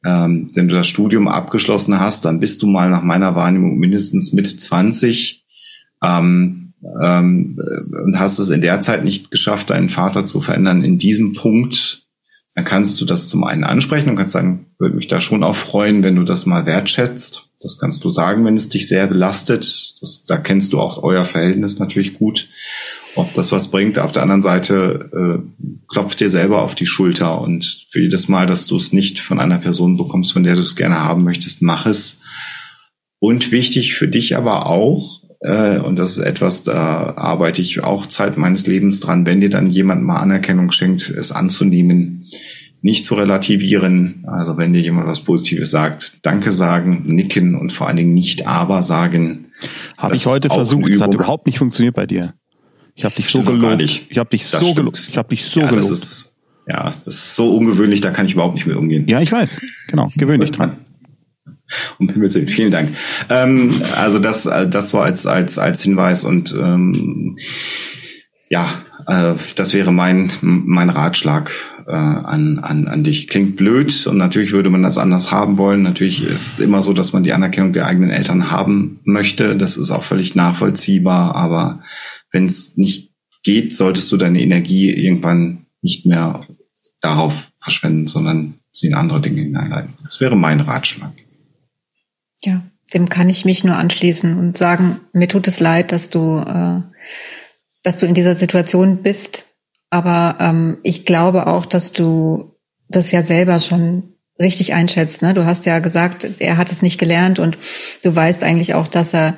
ähm, 0.03 0.47
wenn 0.55 0.68
du 0.68 0.76
das 0.76 0.88
Studium 0.88 1.28
abgeschlossen 1.28 1.99
hast, 1.99 2.26
dann 2.26 2.39
bist 2.39 2.64
du 2.64 2.68
mal 2.68 2.89
nach 2.89 3.03
meiner 3.03 3.36
Wahrnehmung 3.36 3.78
mindestens 3.78 4.34
Mitte 4.34 4.57
20 4.57 5.45
ähm, 6.03 6.74
ähm, 7.01 7.59
und 8.05 8.20
hast 8.20 8.39
es 8.39 8.49
in 8.49 8.62
der 8.62 8.80
Zeit 8.80 9.03
nicht 9.03 9.30
geschafft, 9.30 9.70
deinen 9.70 9.89
Vater 9.89 10.26
zu 10.26 10.41
verändern. 10.41 10.84
In 10.84 10.97
diesem 10.97 11.34
Punkt, 11.34 12.07
dann 12.56 12.66
kannst 12.66 12.99
du 12.99 13.06
das 13.06 13.28
zum 13.28 13.43
einen 13.43 13.64
ansprechen 13.64 14.10
und 14.10 14.18
kannst 14.18 14.34
sagen, 14.34 14.66
würde 14.78 14.95
mich 14.95 15.08
da 15.08 15.22
schon 15.22 15.43
auch 15.43 15.56
freuen, 15.56 16.04
wenn 16.04 16.16
du 16.16 16.24
das 16.24 16.45
mal 16.45 16.66
wertschätzt. 16.66 17.43
Das 17.62 17.78
kannst 17.78 18.04
du 18.04 18.12
sagen, 18.12 18.43
wenn 18.43 18.56
es 18.56 18.70
dich 18.70 18.88
sehr 18.88 19.08
belastet. 19.08 19.93
Das, 20.02 20.26
da 20.26 20.38
kennst 20.38 20.74
du 20.74 20.80
auch 20.80 21.04
euer 21.04 21.26
Verhältnis 21.26 21.80
natürlich 21.80 22.16
gut. 22.16 22.49
Ob 23.16 23.34
das 23.36 23.52
was 23.52 23.70
bringt. 23.70 23.99
Auf 23.99 24.12
der 24.12 24.24
anderen 24.24 24.41
Seite 24.41 25.10
äh, 25.14 25.64
klopf 25.88 26.16
dir 26.16 26.30
selber 26.30 26.62
auf 26.62 26.76
die 26.76 26.86
Schulter 26.86 27.39
und 27.39 27.86
für 27.89 28.02
jedes 28.02 28.28
Mal, 28.28 28.47
dass 28.47 28.66
du 28.66 28.78
es 28.78 28.91
nicht 28.91 29.20
von 29.20 29.39
einer 29.39 29.60
Person 29.60 29.95
bekommst, 29.95 30.34
von 30.34 30.43
der 30.43 30.56
du 30.56 30.62
es 30.62 30.76
gerne 30.76 30.99
haben 30.99 31.24
möchtest, 31.24 31.62
mach 31.62 31.86
es. 31.86 32.20
Und 33.20 33.52
wichtig 33.52 33.93
für 33.93 34.08
dich 34.08 34.36
aber 34.36 34.66
auch, 34.66 35.20
äh, 35.42 35.80
und 35.80 36.00
das 36.00 36.18
ist 36.18 36.24
etwas, 36.24 36.64
da 36.64 37.14
arbeite 37.16 37.62
ich 37.62 37.84
auch 37.84 38.06
Zeit 38.06 38.38
meines 38.38 38.66
Lebens 38.68 39.00
dran, 39.00 39.26
wenn 39.26 39.42
dir 39.42 39.50
dann 39.50 39.70
jemand 39.70 40.04
mal 40.04 40.18
Anerkennung 40.18 40.72
schenkt, 40.72 41.10
es 41.10 41.32
anzunehmen 41.32 42.26
nicht 42.82 43.06
zu 43.06 43.16
relativieren. 43.16 44.26
Also 44.28 44.58
wenn 44.58 44.74
dir 44.74 44.82
jemand 44.82 45.08
was 45.08 45.22
Positives 45.22 45.72
sagt, 45.72 46.18
Danke 46.24 46.52
sagen, 46.52 47.04
nicken 47.06 47.56
und 47.56 47.72
vor 47.72 47.88
allen 47.88 47.98
Dingen 47.98 48.14
nicht 48.14 48.48
aber 48.48 48.84
sagen. 48.84 49.46
Habe 49.98 50.16
ich 50.16 50.26
heute 50.26 50.50
versucht. 50.50 50.89
Es 50.89 51.02
hat 51.02 51.14
überhaupt 51.14 51.46
nicht 51.46 51.60
funktioniert 51.60 51.96
bei 51.96 52.06
dir. 52.06 52.34
Ich 52.96 53.06
habe 53.06 53.16
dich 53.16 53.30
so 53.30 53.42
gelobt. 53.42 53.82
Ich 54.10 54.18
habe 54.18 54.30
dich 54.30 54.46
so 54.46 54.74
gelobt. 54.74 55.00
Ich 55.08 55.18
habe 55.18 55.30
dich 55.30 55.46
so 55.46 55.62
gelobt. 55.62 55.78
Das 55.78 55.89
ist, 55.89 56.34
ja, 56.68 56.92
das 57.06 57.16
ist 57.16 57.36
so 57.36 57.56
ungewöhnlich, 57.56 58.02
da 58.02 58.12
kann 58.12 58.26
ich 58.26 58.34
überhaupt 58.34 58.56
nicht 58.56 58.66
mit 58.66 58.76
umgehen. 58.76 59.08
Ja, 59.08 59.22
ich 59.22 59.32
weiß. 59.32 59.62
Genau, 59.88 60.12
gewöhn 60.16 60.42
dich 60.42 60.52
dran. 60.52 60.78
Um 61.99 62.09
Himmels 62.09 62.36
Willen, 62.36 62.47
vielen 62.47 62.72
Dank. 62.72 62.95
Ähm, 63.30 63.82
also 63.95 64.19
das, 64.19 64.43
das 64.43 64.89
so 64.89 64.99
als 64.99 65.26
als 65.26 65.57
als 65.57 65.82
Hinweis 65.82 66.24
und 66.24 66.53
ähm, 66.59 67.38
ja, 68.49 68.67
äh, 69.07 69.34
das 69.55 69.74
wäre 69.74 69.91
mein 69.91 70.32
mein 70.41 70.89
Ratschlag 70.89 71.51
äh, 71.88 71.93
an, 71.93 72.59
an, 72.59 72.88
an 72.88 73.03
dich. 73.03 73.28
Klingt 73.28 73.55
blöd 73.55 74.07
und 74.07 74.17
natürlich 74.17 74.51
würde 74.51 74.69
man 74.69 74.84
das 74.84 74.97
anders 74.97 75.32
haben 75.32 75.57
wollen. 75.57 75.82
Natürlich 75.82 76.24
ist 76.24 76.47
es 76.47 76.59
immer 76.59 76.82
so, 76.82 76.93
dass 76.93 77.13
man 77.13 77.24
die 77.24 77.34
Anerkennung 77.34 77.74
der 77.74 77.88
eigenen 77.88 78.09
Eltern 78.09 78.51
haben 78.51 78.99
möchte. 79.03 79.55
Das 79.55 79.78
ist 79.78 79.91
auch 79.91 80.03
völlig 80.03 80.36
nachvollziehbar. 80.36 81.36
Aber 81.36 81.82
wenn 82.32 82.45
es 82.45 82.78
nicht 82.78 83.13
geht, 83.43 83.76
solltest 83.76 84.11
du 84.11 84.17
deine 84.17 84.41
Energie 84.41 84.91
irgendwann 84.91 85.65
nicht 85.82 86.05
mehr 86.05 86.41
darauf 87.01 87.51
verschwenden, 87.57 88.07
sondern 88.07 88.55
sie 88.72 88.88
in 88.88 88.93
andere 88.93 89.22
Dinge 89.22 89.41
hineinleiten. 89.41 89.93
Das 90.03 90.22
wäre 90.22 90.36
mein 90.36 90.59
Ratschlag. 90.59 91.13
Ja, 92.44 92.62
dem 92.94 93.10
kann 93.10 93.30
ich 93.30 93.46
mich 93.46 93.64
nur 93.64 93.76
anschließen 93.76 94.38
und 94.38 94.58
sagen, 94.58 95.02
mir 95.14 95.28
tut 95.28 95.48
es 95.48 95.60
leid, 95.60 95.92
dass 95.92 96.10
du, 96.10 96.39
äh, 96.39 96.82
dass 97.84 97.98
du 97.98 98.06
in 98.06 98.14
dieser 98.14 98.36
Situation 98.36 99.04
bist 99.04 99.46
aber 99.92 100.38
ähm, 100.39 100.78
ich 100.82 101.06
glaube 101.06 101.46
auch, 101.46 101.68
dass 101.68 101.92
du 101.92 102.56
das 102.88 103.12
ja 103.12 103.24
selber 103.24 103.60
schon 103.60 104.16
richtig 104.39 104.74
einschätzt. 104.74 105.22
Ne? 105.22 105.34
Du 105.36 105.46
hast 105.46 105.66
ja 105.66 105.80
gesagt, 105.80 106.28
er 106.39 106.58
hat 106.58 106.72
es 106.72 106.82
nicht 106.82 106.98
gelernt 106.98 107.38
und 107.38 107.58
du 108.02 108.16
weißt 108.16 108.44
eigentlich 108.44 108.74
auch, 108.74 108.88
dass 108.88 109.14
er, 109.14 109.36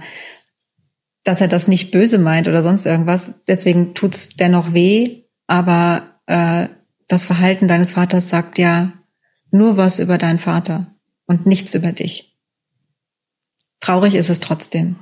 dass 1.24 1.42
er 1.42 1.48
das 1.48 1.68
nicht 1.68 1.92
böse 1.92 2.20
meint 2.20 2.48
oder 2.48 2.62
sonst 2.62 2.86
irgendwas. 2.86 3.42
Deswegen 3.48 3.96
tut's 3.96 4.30
dennoch 4.30 4.74
weh. 4.74 5.24
Aber 5.48 6.04
äh, 6.28 6.68
das 7.08 7.26
Verhalten 7.26 7.68
deines 7.68 7.94
Vaters 7.94 8.30
sagt 8.30 8.60
ja 8.60 8.94
nur 9.50 9.76
was 9.76 10.00
über 10.00 10.18
deinen 10.18 10.40
Vater 10.40 10.96
und 11.26 11.46
nichts 11.48 11.74
über 11.74 11.92
dich. 11.92 12.33
Traurig 13.84 14.16
ist 14.16 14.30
es 14.30 14.40
trotzdem. 14.40 14.96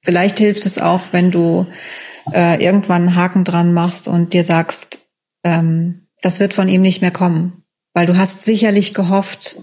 Vielleicht 0.00 0.38
hilft 0.38 0.64
es 0.64 0.78
auch, 0.78 1.02
wenn 1.12 1.30
du 1.30 1.66
äh, 2.32 2.62
irgendwann 2.64 3.08
einen 3.08 3.14
Haken 3.14 3.44
dran 3.44 3.74
machst 3.74 4.08
und 4.08 4.32
dir 4.32 4.46
sagst, 4.46 5.00
ähm, 5.44 6.06
das 6.22 6.40
wird 6.40 6.54
von 6.54 6.68
ihm 6.68 6.80
nicht 6.80 7.02
mehr 7.02 7.10
kommen. 7.10 7.62
Weil 7.92 8.06
du 8.06 8.16
hast 8.16 8.46
sicherlich 8.46 8.94
gehofft, 8.94 9.62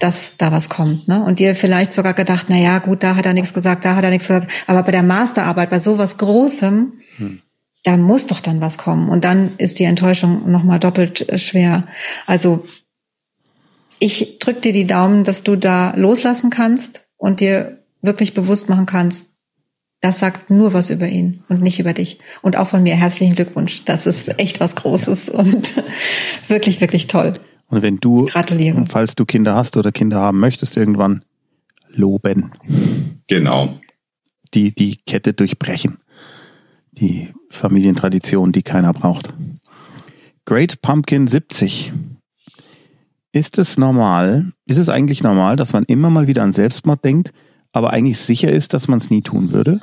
dass 0.00 0.38
da 0.38 0.50
was 0.50 0.70
kommt, 0.70 1.08
ne? 1.08 1.22
Und 1.22 1.40
dir 1.40 1.54
vielleicht 1.54 1.92
sogar 1.92 2.14
gedacht, 2.14 2.46
na 2.48 2.56
ja, 2.56 2.78
gut, 2.78 3.02
da 3.02 3.16
hat 3.16 3.26
er 3.26 3.34
nichts 3.34 3.52
gesagt, 3.52 3.84
da 3.84 3.96
hat 3.96 4.04
er 4.04 4.10
nichts 4.10 4.28
gesagt. 4.28 4.50
Aber 4.66 4.82
bei 4.82 4.92
der 4.92 5.02
Masterarbeit, 5.02 5.68
bei 5.68 5.80
sowas 5.80 6.16
Großem, 6.16 6.92
hm. 7.16 7.42
da 7.84 7.98
muss 7.98 8.26
doch 8.26 8.40
dann 8.40 8.62
was 8.62 8.78
kommen. 8.78 9.10
Und 9.10 9.24
dann 9.24 9.56
ist 9.58 9.78
die 9.78 9.84
Enttäuschung 9.84 10.50
nochmal 10.50 10.78
doppelt 10.78 11.28
äh, 11.28 11.36
schwer. 11.36 11.86
Also, 12.26 12.64
ich 13.98 14.38
drück 14.38 14.62
dir 14.62 14.72
die 14.72 14.86
Daumen, 14.86 15.24
dass 15.24 15.42
du 15.42 15.56
da 15.56 15.92
loslassen 15.96 16.48
kannst 16.48 17.07
und 17.18 17.40
dir 17.40 17.78
wirklich 18.00 18.32
bewusst 18.32 18.68
machen 18.68 18.86
kannst, 18.86 19.26
das 20.00 20.20
sagt 20.20 20.48
nur 20.50 20.72
was 20.72 20.90
über 20.90 21.08
ihn 21.08 21.42
und 21.48 21.60
nicht 21.60 21.80
über 21.80 21.92
dich. 21.92 22.18
Und 22.40 22.56
auch 22.56 22.68
von 22.68 22.82
mir 22.82 22.94
herzlichen 22.94 23.34
Glückwunsch. 23.34 23.84
Das 23.84 24.06
ist 24.06 24.38
echt 24.38 24.60
was 24.60 24.76
Großes 24.76 25.26
ja. 25.26 25.34
und 25.34 25.82
wirklich, 26.48 26.80
wirklich 26.80 27.08
toll. 27.08 27.34
Und 27.66 27.82
wenn 27.82 27.98
du, 27.98 28.24
Gratuliere. 28.24 28.86
falls 28.88 29.14
du 29.14 29.26
Kinder 29.26 29.54
hast 29.54 29.76
oder 29.76 29.92
Kinder 29.92 30.20
haben 30.20 30.38
möchtest, 30.40 30.76
irgendwann 30.76 31.24
loben. 31.90 32.52
Genau. 33.28 33.78
Die, 34.54 34.74
die 34.74 34.96
Kette 35.04 35.34
durchbrechen. 35.34 35.98
Die 36.92 37.28
Familientradition, 37.50 38.52
die 38.52 38.62
keiner 38.62 38.92
braucht. 38.92 39.28
Great 40.46 40.80
Pumpkin 40.80 41.26
70. 41.26 41.92
Ist 43.32 43.58
es 43.58 43.76
normal, 43.76 44.52
ist 44.66 44.78
es 44.78 44.88
eigentlich 44.88 45.22
normal, 45.22 45.56
dass 45.56 45.72
man 45.72 45.84
immer 45.84 46.08
mal 46.08 46.26
wieder 46.26 46.42
an 46.42 46.52
Selbstmord 46.52 47.04
denkt, 47.04 47.32
aber 47.72 47.92
eigentlich 47.92 48.18
sicher 48.18 48.50
ist, 48.50 48.72
dass 48.72 48.88
man 48.88 48.98
es 48.98 49.10
nie 49.10 49.22
tun 49.22 49.52
würde? 49.52 49.80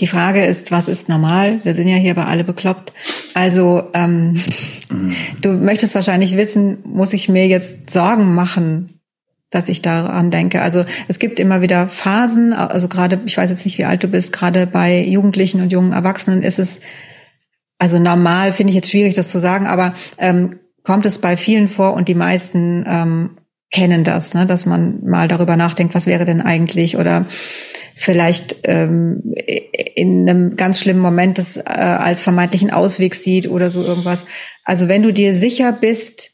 Die 0.00 0.06
Frage 0.06 0.44
ist, 0.44 0.70
was 0.72 0.88
ist 0.88 1.08
normal? 1.08 1.60
Wir 1.64 1.74
sind 1.74 1.88
ja 1.88 1.96
hier 1.96 2.14
bei 2.14 2.24
alle 2.24 2.44
bekloppt. 2.44 2.92
Also 3.34 3.84
ähm, 3.94 4.36
mhm. 4.90 5.14
du 5.40 5.52
möchtest 5.52 5.94
wahrscheinlich 5.94 6.36
wissen, 6.36 6.78
muss 6.84 7.12
ich 7.14 7.28
mir 7.28 7.46
jetzt 7.46 7.90
Sorgen 7.90 8.34
machen, 8.34 9.00
dass 9.50 9.68
ich 9.68 9.80
daran 9.80 10.30
denke? 10.30 10.60
Also 10.60 10.84
es 11.08 11.18
gibt 11.18 11.38
immer 11.38 11.62
wieder 11.62 11.88
Phasen, 11.88 12.52
also 12.52 12.88
gerade, 12.88 13.20
ich 13.24 13.36
weiß 13.36 13.48
jetzt 13.48 13.64
nicht, 13.64 13.78
wie 13.78 13.84
alt 13.84 14.02
du 14.04 14.08
bist, 14.08 14.32
gerade 14.32 14.66
bei 14.66 15.02
Jugendlichen 15.02 15.62
und 15.62 15.72
jungen 15.72 15.92
Erwachsenen 15.92 16.42
ist 16.42 16.58
es, 16.58 16.80
also 17.78 17.98
normal 17.98 18.52
finde 18.52 18.72
ich 18.72 18.76
jetzt 18.76 18.90
schwierig, 18.90 19.14
das 19.14 19.30
zu 19.30 19.38
sagen, 19.38 19.66
aber 19.66 19.94
ähm, 20.18 20.58
kommt 20.86 21.04
es 21.04 21.18
bei 21.18 21.36
vielen 21.36 21.66
vor 21.66 21.94
und 21.94 22.06
die 22.06 22.14
meisten 22.14 22.84
ähm, 22.86 23.30
kennen 23.72 24.04
das, 24.04 24.34
ne, 24.34 24.46
dass 24.46 24.66
man 24.66 25.04
mal 25.04 25.26
darüber 25.26 25.56
nachdenkt, 25.56 25.96
was 25.96 26.06
wäre 26.06 26.24
denn 26.24 26.40
eigentlich 26.40 26.96
oder 26.96 27.26
vielleicht 27.96 28.58
ähm, 28.62 29.34
in 29.96 30.28
einem 30.28 30.54
ganz 30.54 30.78
schlimmen 30.78 31.00
Moment 31.00 31.38
das 31.38 31.56
äh, 31.56 31.62
als 31.62 32.22
vermeintlichen 32.22 32.70
Ausweg 32.70 33.16
sieht 33.16 33.50
oder 33.50 33.68
so 33.68 33.82
irgendwas. 33.82 34.26
Also 34.62 34.86
wenn 34.86 35.02
du 35.02 35.12
dir 35.12 35.34
sicher 35.34 35.72
bist, 35.72 36.30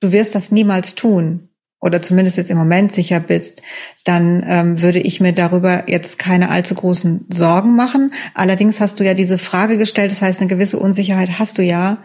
du 0.00 0.10
wirst 0.10 0.34
das 0.34 0.50
niemals 0.50 0.94
tun 0.94 1.50
oder 1.78 2.00
zumindest 2.00 2.38
jetzt 2.38 2.50
im 2.50 2.56
Moment 2.56 2.92
sicher 2.92 3.20
bist, 3.20 3.60
dann 4.04 4.42
ähm, 4.48 4.80
würde 4.80 5.00
ich 5.00 5.20
mir 5.20 5.34
darüber 5.34 5.84
jetzt 5.86 6.18
keine 6.18 6.48
allzu 6.48 6.74
großen 6.74 7.26
Sorgen 7.28 7.76
machen. 7.76 8.14
Allerdings 8.32 8.80
hast 8.80 9.00
du 9.00 9.04
ja 9.04 9.12
diese 9.12 9.36
Frage 9.36 9.76
gestellt, 9.76 10.12
das 10.12 10.22
heißt, 10.22 10.40
eine 10.40 10.48
gewisse 10.48 10.78
Unsicherheit 10.78 11.38
hast 11.38 11.58
du 11.58 11.62
ja. 11.62 11.98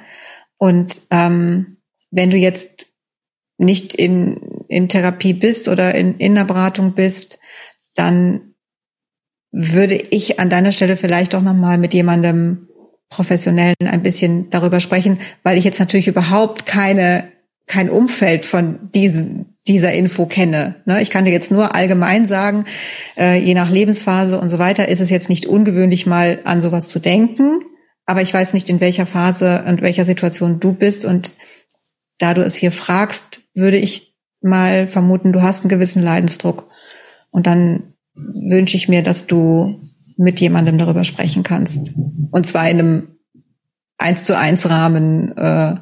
Und 0.61 1.01
ähm, 1.09 1.77
wenn 2.11 2.29
du 2.29 2.37
jetzt 2.37 2.85
nicht 3.57 3.95
in, 3.95 4.37
in 4.67 4.89
Therapie 4.89 5.33
bist 5.33 5.67
oder 5.67 5.95
in, 5.95 6.17
in 6.17 6.35
der 6.35 6.43
Beratung 6.43 6.93
bist, 6.93 7.39
dann 7.95 8.53
würde 9.51 9.95
ich 9.95 10.39
an 10.39 10.51
deiner 10.51 10.71
Stelle 10.71 10.97
vielleicht 10.97 11.33
auch 11.33 11.41
nochmal 11.41 11.79
mit 11.79 11.95
jemandem 11.95 12.67
Professionellen 13.09 13.73
ein 13.83 14.03
bisschen 14.03 14.51
darüber 14.51 14.79
sprechen, 14.79 15.17
weil 15.41 15.57
ich 15.57 15.63
jetzt 15.63 15.79
natürlich 15.79 16.07
überhaupt 16.07 16.67
keine, 16.67 17.31
kein 17.65 17.89
Umfeld 17.89 18.45
von 18.45 18.91
diesem, 18.93 19.47
dieser 19.67 19.93
Info 19.93 20.27
kenne. 20.27 20.75
Ne? 20.85 21.01
Ich 21.01 21.09
kann 21.09 21.25
dir 21.25 21.31
jetzt 21.31 21.51
nur 21.51 21.73
allgemein 21.73 22.27
sagen, 22.27 22.65
äh, 23.17 23.39
je 23.39 23.55
nach 23.55 23.71
Lebensphase 23.71 24.39
und 24.39 24.49
so 24.49 24.59
weiter 24.59 24.89
ist 24.89 25.01
es 25.01 25.09
jetzt 25.09 25.27
nicht 25.27 25.47
ungewöhnlich, 25.47 26.05
mal 26.05 26.39
an 26.43 26.61
sowas 26.61 26.87
zu 26.87 26.99
denken. 26.99 27.61
Aber 28.05 28.21
ich 28.21 28.33
weiß 28.33 28.53
nicht, 28.53 28.69
in 28.69 28.81
welcher 28.81 29.05
Phase 29.05 29.63
und 29.67 29.81
welcher 29.81 30.05
Situation 30.05 30.59
du 30.59 30.73
bist. 30.73 31.05
Und 31.05 31.33
da 32.17 32.33
du 32.33 32.41
es 32.41 32.55
hier 32.55 32.71
fragst, 32.71 33.41
würde 33.53 33.77
ich 33.77 34.17
mal 34.41 34.87
vermuten, 34.87 35.33
du 35.33 35.41
hast 35.41 35.61
einen 35.61 35.69
gewissen 35.69 36.01
Leidensdruck. 36.01 36.67
Und 37.29 37.47
dann 37.47 37.93
wünsche 38.13 38.75
ich 38.77 38.89
mir, 38.89 39.03
dass 39.03 39.27
du 39.27 39.79
mit 40.17 40.39
jemandem 40.39 40.77
darüber 40.77 41.03
sprechen 41.03 41.43
kannst. 41.43 41.93
Und 42.31 42.45
zwar 42.45 42.69
in 42.69 42.79
einem 42.79 43.07
eins 43.97 44.25
zu 44.25 44.37
eins 44.37 44.69
Rahmen, 44.69 45.35
äh, 45.37 45.75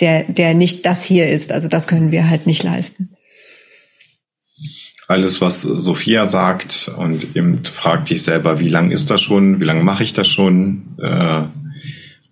der, 0.00 0.24
der 0.24 0.54
nicht 0.54 0.84
das 0.86 1.02
hier 1.04 1.28
ist. 1.28 1.52
Also 1.52 1.68
das 1.68 1.86
können 1.86 2.12
wir 2.12 2.28
halt 2.28 2.46
nicht 2.46 2.62
leisten. 2.62 3.15
Alles, 5.08 5.40
was 5.40 5.62
Sophia 5.62 6.24
sagt 6.24 6.90
und 6.96 7.36
eben 7.36 7.64
fragt 7.64 8.10
dich 8.10 8.22
selber, 8.22 8.58
wie 8.58 8.68
lang 8.68 8.90
ist 8.90 9.10
das 9.10 9.20
schon, 9.20 9.60
wie 9.60 9.64
lange 9.64 9.84
mache 9.84 10.02
ich 10.02 10.12
das 10.12 10.26
schon? 10.26 10.96
Äh, 11.00 11.42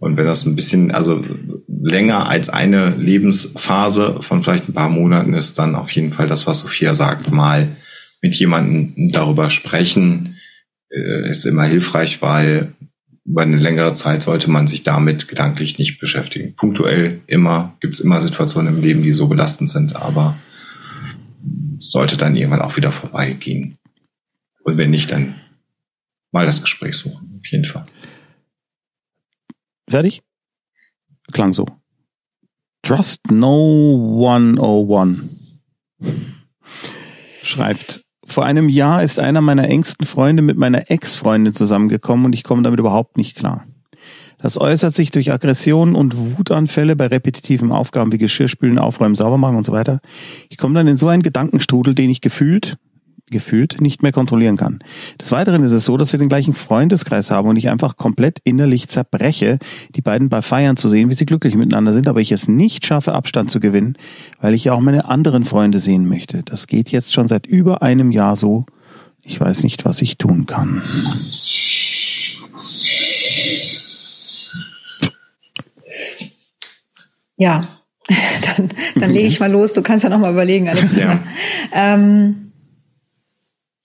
und 0.01 0.17
wenn 0.17 0.27
das 0.27 0.45
ein 0.45 0.57
bisschen, 0.57 0.91
also 0.91 1.25
länger 1.69 2.29
als 2.29 2.51
eine 2.51 2.91
Lebensphase 2.91 4.19
von 4.21 4.43
vielleicht 4.43 4.69
ein 4.69 4.75
paar 4.75 4.91
Monaten 4.91 5.35
ist, 5.35 5.59
dann 5.59 5.77
auf 5.77 5.91
jeden 5.93 6.13
Fall 6.13 6.27
das, 6.27 6.47
was 6.47 6.61
Sophia 6.61 6.95
sagt, 6.95 7.31
mal 7.31 7.69
mit 8.21 8.35
jemandem 8.35 9.11
darüber 9.13 9.51
sprechen, 9.51 10.37
äh, 10.91 11.31
ist 11.31 11.47
immer 11.47 11.65
hilfreich, 11.65 12.23
weil 12.23 12.75
über 13.25 13.43
eine 13.43 13.57
längere 13.57 13.95
Zeit 13.95 14.23
sollte 14.23 14.51
man 14.51 14.67
sich 14.67 14.83
damit 14.83 15.29
gedanklich 15.29 15.79
nicht 15.79 15.99
beschäftigen. 15.99 16.55
Punktuell 16.57 17.21
immer, 17.27 17.77
gibt 17.81 17.95
es 17.95 18.01
immer 18.01 18.21
Situationen 18.21 18.77
im 18.77 18.83
Leben, 18.83 19.03
die 19.03 19.13
so 19.13 19.29
belastend 19.29 19.71
sind, 19.71 19.97
aber 19.97 20.37
sollte 21.77 22.17
dann 22.17 22.37
irgendwann 22.37 22.63
auch 22.63 22.77
wieder 22.77 22.93
vorbeigehen. 22.93 23.77
Und 24.65 24.79
wenn 24.79 24.91
nicht, 24.91 25.13
dann 25.13 25.41
mal 26.33 26.47
das 26.47 26.63
Gespräch 26.63 26.97
suchen, 26.97 27.35
auf 27.37 27.47
jeden 27.49 27.65
Fall. 27.65 27.87
Fertig? 29.89 30.23
Klang 31.33 31.53
so. 31.53 31.67
Trust 32.83 33.31
No 33.31 34.27
101 34.29 35.23
schreibt, 37.43 38.03
vor 38.27 38.45
einem 38.45 38.69
Jahr 38.69 39.03
ist 39.03 39.21
einer 39.21 39.41
meiner 39.41 39.69
engsten 39.69 40.07
Freunde 40.07 40.43
mit 40.43 40.57
meiner 40.57 40.91
Ex-Freundin 40.91 41.55
zusammengekommen 41.55 42.27
und 42.27 42.33
ich 42.33 42.43
komme 42.43 42.63
damit 42.63 42.81
überhaupt 42.81 43.17
nicht 43.17 43.37
klar. 43.37 43.67
Das 44.45 44.61
äußert 44.61 44.95
sich 44.95 45.11
durch 45.11 45.33
Aggressionen 45.33 45.95
und 45.95 46.37
Wutanfälle 46.37 46.97
bei 46.97 47.07
repetitiven 47.07 47.73
Aufgaben 47.73 48.13
wie 48.13 48.19
Geschirrspülen, 48.19 48.79
Aufräumen, 48.79 49.15
Saubermachen 49.15 49.57
und 49.57 49.65
so 49.65 49.73
weiter. 49.73 50.03
Ich 50.51 50.59
komme 50.59 50.75
dann 50.75 50.87
in 50.87 50.99
so 50.99 51.09
einen 51.09 51.23
Gedankenstrudel, 51.23 51.95
den 51.95 52.11
ich 52.11 52.21
gefühlt, 52.21 52.77
gefühlt 53.31 53.81
nicht 53.81 54.03
mehr 54.03 54.13
kontrollieren 54.13 54.59
kann. 54.59 54.81
Des 55.19 55.33
Weiteren 55.33 55.63
ist 55.63 55.73
es 55.73 55.87
so, 55.87 55.97
dass 55.97 56.13
wir 56.13 56.19
den 56.19 56.29
gleichen 56.29 56.53
Freundeskreis 56.53 57.31
haben 57.31 57.49
und 57.49 57.57
ich 57.57 57.71
einfach 57.71 57.97
komplett 57.97 58.39
innerlich 58.45 58.89
zerbreche, 58.89 59.61
die 59.95 60.03
beiden 60.03 60.29
bei 60.29 60.43
Feiern 60.43 60.77
zu 60.77 60.91
sehen, 60.91 61.09
wie 61.09 61.15
sie 61.15 61.25
glücklich 61.25 61.55
miteinander 61.55 61.95
sind, 61.95 62.07
aber 62.07 62.21
ich 62.21 62.31
es 62.31 62.47
nicht 62.47 62.85
schaffe, 62.85 63.15
Abstand 63.15 63.51
zu 63.51 63.61
gewinnen, 63.61 63.97
weil 64.43 64.53
ich 64.53 64.65
ja 64.65 64.75
auch 64.75 64.81
meine 64.81 65.09
anderen 65.09 65.45
Freunde 65.45 65.79
sehen 65.79 66.07
möchte. 66.07 66.43
Das 66.43 66.67
geht 66.67 66.93
jetzt 66.93 67.15
schon 67.15 67.29
seit 67.29 67.47
über 67.47 67.81
einem 67.81 68.11
Jahr 68.11 68.37
so. 68.37 68.67
Ich 69.23 69.41
weiß 69.41 69.63
nicht, 69.63 69.87
was 69.87 70.03
ich 70.03 70.19
tun 70.19 70.45
kann. 70.45 70.83
Ja, 77.37 77.69
dann, 78.57 78.69
dann 78.97 79.11
lege 79.11 79.29
ich 79.29 79.41
mal 79.41 79.51
los. 79.51 79.73
Du 79.73 79.83
kannst 79.83 80.05
ja 80.05 80.11
noch 80.11 80.21
mal 80.21 80.33
überlegen, 80.33 80.69
Alexander. 80.69 81.01
Ja. 81.01 81.25
Ähm, 81.73 82.53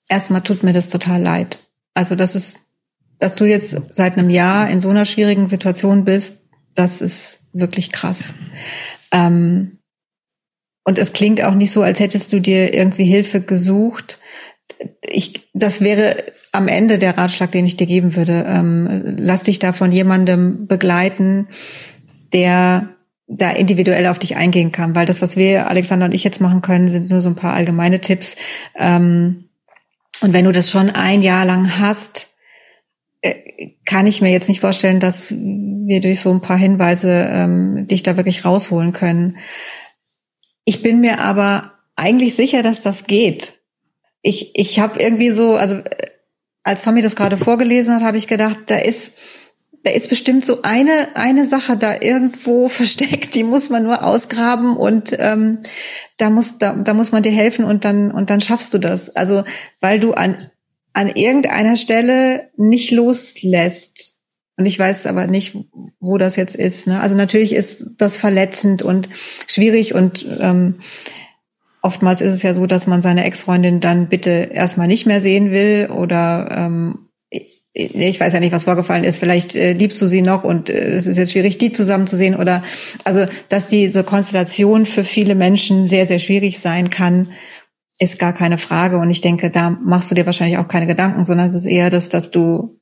erstmal 0.08 0.42
tut 0.42 0.64
mir 0.64 0.74
das 0.74 0.90
total 0.90 1.22
leid. 1.22 1.60
Also 1.94 2.16
das 2.16 2.36
ist, 2.36 2.58
dass 3.20 3.36
du 3.36 3.46
jetzt 3.46 3.76
seit 3.92 4.18
einem 4.18 4.30
Jahr 4.30 4.70
in 4.70 4.80
so 4.80 4.90
einer 4.90 5.06
schwierigen 5.06 5.48
Situation 5.48 6.06
bist, 6.06 6.44
das 6.76 7.02
ist 7.02 7.40
wirklich 7.54 7.92
krass. 7.92 8.34
Ähm, 9.12 9.80
und 10.84 10.98
es 10.98 11.14
klingt 11.14 11.42
auch 11.44 11.54
nicht 11.54 11.72
so, 11.72 11.82
als 11.82 12.00
hättest 12.00 12.32
du 12.34 12.40
dir 12.40 12.74
irgendwie 12.74 13.06
Hilfe 13.06 13.42
gesucht. 13.42 14.18
Ich, 15.02 15.50
das 15.54 15.82
wäre 15.82 16.16
am 16.52 16.68
Ende 16.68 16.98
der 16.98 17.18
Ratschlag, 17.18 17.52
den 17.52 17.66
ich 17.66 17.78
dir 17.78 17.86
geben 17.86 18.16
würde. 18.16 18.46
Ähm, 18.48 19.16
lass 19.20 19.44
dich 19.44 19.60
da 19.60 19.74
von 19.74 19.92
jemandem 19.92 20.68
begleiten, 20.68 21.48
der 22.34 22.96
da 23.30 23.52
individuell 23.52 24.08
auf 24.08 24.18
dich 24.20 24.36
eingehen 24.36 24.72
kann, 24.72 24.96
weil 24.96 25.06
das, 25.06 25.22
was 25.22 25.38
wir, 25.38 25.68
Alexander 25.68 26.06
und 26.06 26.14
ich 26.14 26.24
jetzt 26.24 26.42
machen 26.42 26.62
können, 26.62 26.88
sind 26.88 27.10
nur 27.10 27.22
so 27.22 27.30
ein 27.30 27.36
paar 27.36 27.54
allgemeine 27.54 28.02
Tipps. 28.02 28.36
Ähm, 28.76 29.46
und 30.22 30.34
wenn 30.34 30.46
du 30.46 30.52
das 30.52 30.70
schon 30.70 30.90
ein 30.90 31.22
Jahr 31.22 31.46
lang 31.46 31.80
hast, 31.80 32.30
äh, 33.22 33.36
kann 33.86 34.08
ich 34.08 34.22
mir 34.22 34.32
jetzt 34.32 34.50
nicht 34.50 34.62
vorstellen, 34.62 35.00
dass 35.00 35.32
wir 35.32 36.02
durch 36.02 36.20
so 36.22 36.32
ein 36.32 36.42
paar 36.42 36.58
Hinweise 36.58 37.30
ähm, 37.32 37.88
dich 37.88 38.02
da 38.02 38.18
wirklich 38.18 38.46
rausholen 38.46 38.94
können. 38.94 39.38
Ich 40.66 40.82
bin 40.82 41.00
mir 41.00 41.20
aber 41.22 41.74
eigentlich 41.96 42.36
sicher, 42.36 42.64
dass 42.64 42.82
das 42.82 43.06
geht. 43.06 43.62
Ich, 44.22 44.58
ich 44.58 44.80
habe 44.80 45.00
irgendwie 45.00 45.30
so, 45.30 45.56
also 45.56 45.76
äh, 45.76 45.84
als 46.64 46.84
Tommy 46.84 47.02
das 47.02 47.16
gerade 47.16 47.38
vorgelesen 47.38 47.96
hat, 47.96 48.04
habe 48.04 48.18
ich 48.18 48.28
gedacht, 48.28 48.58
da 48.68 48.78
ist 48.78 49.14
da 49.84 49.92
ist 49.92 50.10
bestimmt 50.10 50.46
so 50.46 50.62
eine 50.64 51.16
eine 51.16 51.46
Sache 51.48 51.78
da 51.78 51.96
irgendwo 52.02 52.70
versteckt, 52.70 53.36
die 53.36 53.44
muss 53.44 53.70
man 53.70 53.84
nur 53.84 54.04
ausgraben 54.04 54.76
und 54.78 55.16
ähm, 55.18 55.60
da 56.18 56.30
muss 56.30 56.58
da, 56.58 56.74
da 56.74 56.94
muss 56.94 57.12
man 57.12 57.24
dir 57.24 57.32
helfen 57.32 57.66
und 57.66 57.86
dann 57.86 58.12
und 58.12 58.30
dann 58.30 58.42
schaffst 58.42 58.74
du 58.74 58.78
das. 58.78 59.16
Also 59.16 59.44
weil 59.80 60.00
du 60.00 60.14
an 60.14 60.38
an 60.94 61.08
irgendeiner 61.08 61.78
Stelle 61.78 62.50
nicht 62.58 62.92
loslässt. 62.92 64.16
Und 64.58 64.66
ich 64.66 64.78
weiß 64.78 65.06
aber 65.06 65.28
nicht, 65.28 65.56
wo 66.02 66.18
das 66.18 66.36
jetzt 66.36 66.56
ist. 66.56 66.88
Ne? 66.88 67.00
Also 67.00 67.16
natürlich 67.16 67.54
ist 67.54 67.96
das 67.98 68.18
verletzend 68.18 68.82
und 68.82 69.08
schwierig 69.48 69.94
und 69.94 70.26
ähm, 70.42 70.80
oftmals 71.82 72.20
ist 72.20 72.34
es 72.34 72.44
ja 72.44 72.54
so, 72.54 72.66
dass 72.66 72.88
man 72.88 73.02
seine 73.02 73.24
Ex-Freundin 73.24 73.80
dann 73.80 74.10
bitte 74.10 74.50
erstmal 74.54 74.88
nicht 74.88 75.06
mehr 75.06 75.22
sehen 75.22 75.52
will 75.52 75.90
oder 75.90 76.50
ähm, 76.54 77.09
ich 77.86 78.20
weiß 78.20 78.34
ja 78.34 78.40
nicht, 78.40 78.52
was 78.52 78.66
vorgefallen 78.66 79.04
ist, 79.04 79.18
vielleicht 79.18 79.56
äh, 79.56 79.74
liebst 79.74 80.02
du 80.02 80.08
sie 80.08 80.22
noch 80.22 80.44
und 80.44 80.70
äh, 80.70 80.92
es 80.92 81.08
ist 81.08 81.18
jetzt 81.18 81.32
schwierig, 81.32 81.58
die 81.58 81.72
zusammenzusehen 81.72 82.36
oder 82.36 82.64
also, 83.04 83.26
dass 83.50 83.70
diese 83.70 84.04
Konstellation 84.04 84.86
für 84.86 85.04
viele 85.04 85.36
Menschen 85.36 85.88
sehr, 85.88 86.08
sehr 86.08 86.20
schwierig 86.20 86.60
sein 86.60 86.90
kann, 86.90 87.30
ist 88.00 88.18
gar 88.18 88.34
keine 88.34 88.58
Frage. 88.58 88.98
Und 88.98 89.12
ich 89.12 89.22
denke, 89.22 89.50
da 89.50 89.70
machst 89.70 90.10
du 90.10 90.16
dir 90.16 90.26
wahrscheinlich 90.26 90.58
auch 90.58 90.68
keine 90.68 90.88
Gedanken, 90.88 91.26
sondern 91.26 91.50
es 91.50 91.56
ist 91.56 91.66
eher 91.66 91.90
das, 91.90 92.10
dass 92.10 92.32
du 92.32 92.80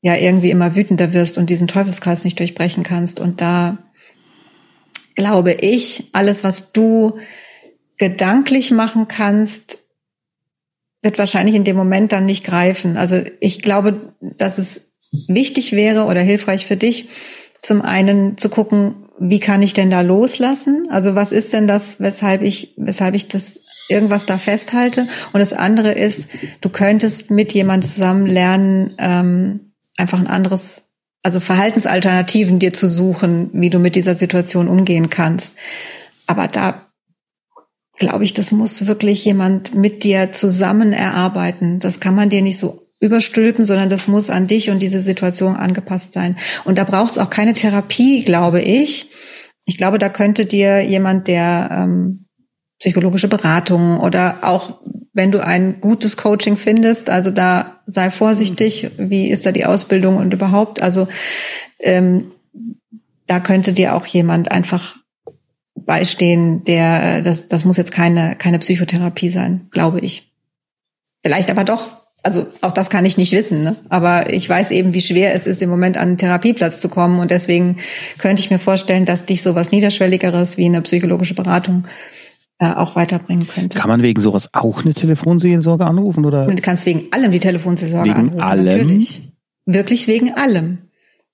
ja 0.00 0.14
irgendwie 0.14 0.50
immer 0.50 0.76
wütender 0.76 1.12
wirst 1.12 1.38
und 1.38 1.50
diesen 1.50 1.66
Teufelskreis 1.66 2.24
nicht 2.24 2.38
durchbrechen 2.38 2.84
kannst. 2.84 3.18
Und 3.18 3.40
da 3.40 3.78
glaube 5.16 5.52
ich, 5.52 6.10
alles, 6.12 6.44
was 6.44 6.70
du 6.70 7.18
gedanklich 7.98 8.70
machen 8.70 9.08
kannst, 9.08 9.80
wird 11.02 11.18
wahrscheinlich 11.18 11.54
in 11.54 11.64
dem 11.64 11.76
Moment 11.76 12.12
dann 12.12 12.26
nicht 12.26 12.44
greifen. 12.44 12.96
Also 12.96 13.20
ich 13.40 13.62
glaube, 13.62 14.14
dass 14.20 14.58
es 14.58 14.92
wichtig 15.28 15.72
wäre 15.72 16.04
oder 16.04 16.20
hilfreich 16.20 16.66
für 16.66 16.76
dich, 16.76 17.08
zum 17.62 17.82
einen 17.82 18.36
zu 18.36 18.48
gucken, 18.48 19.08
wie 19.18 19.40
kann 19.40 19.62
ich 19.62 19.74
denn 19.74 19.90
da 19.90 20.00
loslassen? 20.00 20.86
Also 20.90 21.14
was 21.14 21.32
ist 21.32 21.52
denn 21.52 21.66
das, 21.66 22.00
weshalb 22.00 22.42
ich, 22.42 22.74
weshalb 22.76 23.14
ich 23.14 23.28
das 23.28 23.62
irgendwas 23.88 24.26
da 24.26 24.38
festhalte? 24.38 25.08
Und 25.32 25.40
das 25.40 25.52
andere 25.52 25.92
ist, 25.92 26.28
du 26.60 26.68
könntest 26.68 27.30
mit 27.30 27.52
jemandem 27.52 27.88
zusammen 27.88 28.26
lernen, 28.26 28.94
ähm, 28.98 29.72
einfach 29.96 30.20
ein 30.20 30.28
anderes, 30.28 30.90
also 31.22 31.40
Verhaltensalternativen 31.40 32.58
dir 32.60 32.72
zu 32.72 32.88
suchen, 32.88 33.50
wie 33.52 33.70
du 33.70 33.78
mit 33.78 33.96
dieser 33.96 34.14
Situation 34.14 34.68
umgehen 34.68 35.10
kannst. 35.10 35.56
Aber 36.26 36.46
da 36.46 36.87
glaube 37.98 38.24
ich, 38.24 38.34
das 38.34 38.52
muss 38.52 38.86
wirklich 38.86 39.24
jemand 39.24 39.74
mit 39.74 40.04
dir 40.04 40.32
zusammen 40.32 40.92
erarbeiten. 40.92 41.80
Das 41.80 42.00
kann 42.00 42.14
man 42.14 42.30
dir 42.30 42.42
nicht 42.42 42.58
so 42.58 42.88
überstülpen, 43.00 43.64
sondern 43.64 43.90
das 43.90 44.08
muss 44.08 44.30
an 44.30 44.46
dich 44.46 44.70
und 44.70 44.80
diese 44.80 45.00
Situation 45.00 45.56
angepasst 45.56 46.12
sein. 46.12 46.36
Und 46.64 46.78
da 46.78 46.84
braucht 46.84 47.12
es 47.12 47.18
auch 47.18 47.30
keine 47.30 47.52
Therapie, 47.52 48.24
glaube 48.24 48.60
ich. 48.60 49.10
Ich 49.64 49.76
glaube, 49.76 49.98
da 49.98 50.08
könnte 50.08 50.46
dir 50.46 50.82
jemand, 50.82 51.28
der 51.28 51.68
ähm, 51.70 52.24
psychologische 52.80 53.28
Beratung 53.28 54.00
oder 54.00 54.38
auch 54.42 54.80
wenn 55.12 55.32
du 55.32 55.44
ein 55.44 55.80
gutes 55.80 56.16
Coaching 56.16 56.56
findest, 56.56 57.10
also 57.10 57.30
da 57.30 57.80
sei 57.86 58.10
vorsichtig, 58.10 58.90
wie 58.98 59.28
ist 59.28 59.44
da 59.46 59.52
die 59.52 59.66
Ausbildung 59.66 60.16
und 60.16 60.32
überhaupt, 60.32 60.80
also 60.80 61.08
ähm, 61.80 62.28
da 63.26 63.40
könnte 63.40 63.72
dir 63.72 63.94
auch 63.94 64.06
jemand 64.06 64.52
einfach 64.52 64.94
beistehen, 65.84 66.64
der, 66.64 67.18
äh, 67.18 67.22
das, 67.22 67.48
das 67.48 67.64
muss 67.64 67.76
jetzt 67.76 67.92
keine, 67.92 68.36
keine 68.36 68.58
Psychotherapie 68.58 69.30
sein, 69.30 69.66
glaube 69.70 70.00
ich. 70.00 70.32
Vielleicht 71.22 71.50
aber 71.50 71.64
doch. 71.64 71.88
Also 72.24 72.46
auch 72.62 72.72
das 72.72 72.90
kann 72.90 73.04
ich 73.04 73.16
nicht 73.16 73.32
wissen, 73.32 73.62
ne? 73.62 73.76
aber 73.88 74.32
ich 74.32 74.48
weiß 74.48 74.72
eben, 74.72 74.92
wie 74.92 75.00
schwer 75.00 75.34
es 75.34 75.46
ist, 75.46 75.62
im 75.62 75.70
Moment 75.70 75.96
an 75.96 76.08
einen 76.08 76.18
Therapieplatz 76.18 76.80
zu 76.80 76.88
kommen 76.88 77.20
und 77.20 77.30
deswegen 77.30 77.76
könnte 78.18 78.42
ich 78.42 78.50
mir 78.50 78.58
vorstellen, 78.58 79.04
dass 79.04 79.24
dich 79.24 79.40
sowas 79.40 79.70
Niederschwelligeres 79.70 80.56
wie 80.56 80.64
eine 80.64 80.82
psychologische 80.82 81.34
Beratung 81.34 81.84
äh, 82.58 82.72
auch 82.72 82.96
weiterbringen 82.96 83.46
könnte. 83.46 83.78
Kann 83.78 83.88
man 83.88 84.02
wegen 84.02 84.20
sowas 84.20 84.48
auch 84.52 84.84
eine 84.84 84.94
Telefonseelsorge 84.94 85.86
anrufen 85.86 86.24
oder? 86.24 86.46
Du 86.46 86.60
kannst 86.60 86.86
wegen 86.86 87.12
allem 87.12 87.30
die 87.30 87.38
Telefonseelsorge 87.38 88.10
wegen 88.10 88.18
anrufen. 88.18 88.40
Allem? 88.40 88.64
Natürlich. 88.64 89.20
Wirklich 89.64 90.08
wegen 90.08 90.34
allem. 90.34 90.78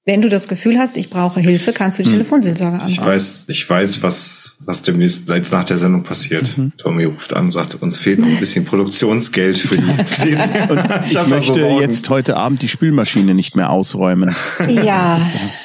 Wenn 0.06 0.20
du 0.20 0.28
das 0.28 0.48
Gefühl 0.48 0.78
hast, 0.78 0.98
ich 0.98 1.08
brauche 1.08 1.40
Hilfe, 1.40 1.72
kannst 1.72 1.98
du 1.98 2.02
die 2.02 2.10
hm. 2.10 2.18
Telefonseelsorge 2.18 2.76
anrufen. 2.76 2.92
Ich 2.92 3.00
weiß, 3.00 3.44
ich 3.48 3.70
weiß, 3.70 4.02
was, 4.02 4.56
was 4.58 4.82
demnächst 4.82 5.30
jetzt 5.30 5.50
nach 5.50 5.64
der 5.64 5.78
Sendung 5.78 6.02
passiert. 6.02 6.58
Mhm. 6.58 6.72
Tommy 6.76 7.04
ruft 7.04 7.34
an 7.34 7.46
und 7.46 7.52
sagt, 7.52 7.76
uns 7.76 7.96
fehlt 7.96 8.18
noch 8.18 8.28
ein 8.28 8.36
bisschen 8.36 8.66
Produktionsgeld 8.66 9.56
für 9.56 9.78
die 9.78 9.94
Serie. 10.04 10.68
Und 10.68 11.06
ich, 11.06 11.16
ich 11.16 11.26
möchte 11.26 11.58
so 11.58 11.80
jetzt 11.80 12.10
heute 12.10 12.36
Abend 12.36 12.60
die 12.60 12.68
Spülmaschine 12.68 13.32
nicht 13.32 13.56
mehr 13.56 13.70
ausräumen. 13.70 14.34
Ja. 14.68 15.20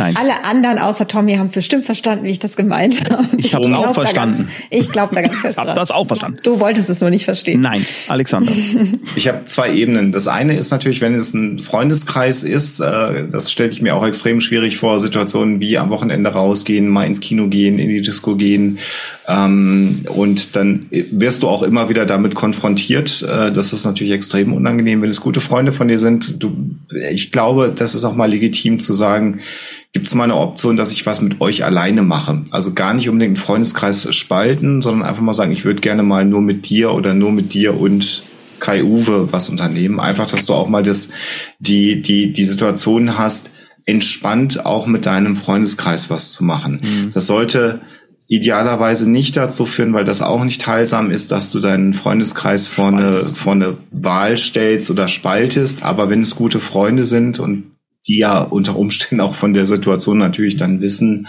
Nein. 0.00 0.16
Alle 0.16 0.44
anderen 0.44 0.78
außer 0.78 1.06
Tommy 1.06 1.34
haben 1.34 1.50
bestimmt 1.50 1.84
verstanden, 1.84 2.24
wie 2.24 2.30
ich 2.30 2.38
das 2.38 2.56
gemeint 2.56 3.10
habe. 3.10 3.26
Ich 3.36 3.54
habe 3.54 3.66
es 3.66 3.72
auch 3.72 3.92
verstanden. 3.92 4.38
Ganz, 4.38 4.46
ich 4.70 4.90
glaube 4.90 5.14
da 5.14 5.20
ganz 5.20 5.40
fest 5.40 5.58
dran. 5.58 5.68
Hab 5.68 5.76
das 5.76 5.90
auch 5.90 6.06
verstanden. 6.06 6.38
Du 6.42 6.58
wolltest 6.58 6.88
es 6.88 7.02
nur 7.02 7.10
nicht 7.10 7.26
verstehen. 7.26 7.60
Nein, 7.60 7.84
Alexander. 8.08 8.50
ich 9.14 9.28
habe 9.28 9.44
zwei 9.44 9.74
Ebenen. 9.74 10.10
Das 10.10 10.26
eine 10.26 10.56
ist 10.56 10.70
natürlich, 10.70 11.02
wenn 11.02 11.14
es 11.14 11.34
ein 11.34 11.58
Freundeskreis 11.58 12.42
ist, 12.42 12.80
äh, 12.80 13.28
das 13.30 13.52
stelle 13.52 13.70
ich 13.70 13.82
mir 13.82 13.94
auch 13.94 14.06
extrem 14.06 14.40
schwierig 14.40 14.78
vor, 14.78 15.00
Situationen 15.00 15.60
wie 15.60 15.76
am 15.76 15.90
Wochenende 15.90 16.30
rausgehen, 16.30 16.88
mal 16.88 17.04
ins 17.04 17.20
Kino 17.20 17.48
gehen, 17.48 17.78
in 17.78 17.90
die 17.90 18.00
Disco 18.00 18.36
gehen. 18.36 18.78
Ähm, 19.28 20.06
und 20.08 20.56
dann 20.56 20.86
wirst 20.90 21.42
du 21.42 21.48
auch 21.48 21.62
immer 21.62 21.90
wieder 21.90 22.06
damit 22.06 22.34
konfrontiert. 22.34 23.22
Äh, 23.22 23.52
das 23.52 23.74
ist 23.74 23.84
natürlich 23.84 24.14
extrem 24.14 24.54
unangenehm, 24.54 25.02
wenn 25.02 25.10
es 25.10 25.20
gute 25.20 25.42
Freunde 25.42 25.72
von 25.72 25.88
dir 25.88 25.98
sind. 25.98 26.42
Du, 26.42 26.56
ich 27.12 27.30
glaube, 27.32 27.72
das 27.76 27.94
ist 27.94 28.04
auch 28.04 28.14
mal 28.14 28.30
legitim 28.30 28.80
zu 28.80 28.94
sagen, 28.94 29.40
gibt 29.92 30.06
es 30.06 30.14
mal 30.14 30.24
eine 30.24 30.36
Option, 30.36 30.76
dass 30.76 30.92
ich 30.92 31.06
was 31.06 31.20
mit 31.20 31.40
euch 31.40 31.64
alleine 31.64 32.02
mache? 32.02 32.42
Also 32.50 32.72
gar 32.72 32.94
nicht 32.94 33.08
unbedingt 33.08 33.36
einen 33.36 33.44
Freundeskreis 33.44 34.14
spalten, 34.14 34.82
sondern 34.82 35.08
einfach 35.08 35.22
mal 35.22 35.34
sagen, 35.34 35.52
ich 35.52 35.64
würde 35.64 35.80
gerne 35.80 36.02
mal 36.02 36.24
nur 36.24 36.42
mit 36.42 36.68
dir 36.68 36.92
oder 36.92 37.14
nur 37.14 37.32
mit 37.32 37.54
dir 37.54 37.78
und 37.78 38.22
Kai 38.60 38.84
Uwe 38.84 39.32
was 39.32 39.48
unternehmen. 39.48 39.98
Einfach, 39.98 40.26
dass 40.26 40.46
du 40.46 40.54
auch 40.54 40.68
mal 40.68 40.82
das, 40.82 41.08
die, 41.58 42.02
die, 42.02 42.32
die 42.32 42.44
Situation 42.44 43.18
hast, 43.18 43.50
entspannt 43.86 44.64
auch 44.64 44.86
mit 44.86 45.06
deinem 45.06 45.34
Freundeskreis 45.34 46.10
was 46.10 46.30
zu 46.30 46.44
machen. 46.44 46.80
Mhm. 46.82 47.10
Das 47.12 47.26
sollte 47.26 47.80
idealerweise 48.28 49.10
nicht 49.10 49.36
dazu 49.36 49.66
führen, 49.66 49.92
weil 49.92 50.04
das 50.04 50.22
auch 50.22 50.44
nicht 50.44 50.64
heilsam 50.68 51.10
ist, 51.10 51.32
dass 51.32 51.50
du 51.50 51.58
deinen 51.58 51.94
Freundeskreis 51.94 52.68
vor 52.68 52.86
eine, 52.86 53.24
vor 53.24 53.54
eine 53.54 53.78
Wahl 53.90 54.36
stellst 54.36 54.88
oder 54.88 55.08
spaltest. 55.08 55.82
Aber 55.82 56.10
wenn 56.10 56.20
es 56.20 56.36
gute 56.36 56.60
Freunde 56.60 57.04
sind 57.04 57.40
und 57.40 57.64
die 58.06 58.18
ja 58.18 58.40
unter 58.42 58.76
Umständen 58.76 59.20
auch 59.20 59.34
von 59.34 59.52
der 59.52 59.66
Situation 59.66 60.18
natürlich 60.18 60.56
dann 60.56 60.80
wissen, 60.80 61.28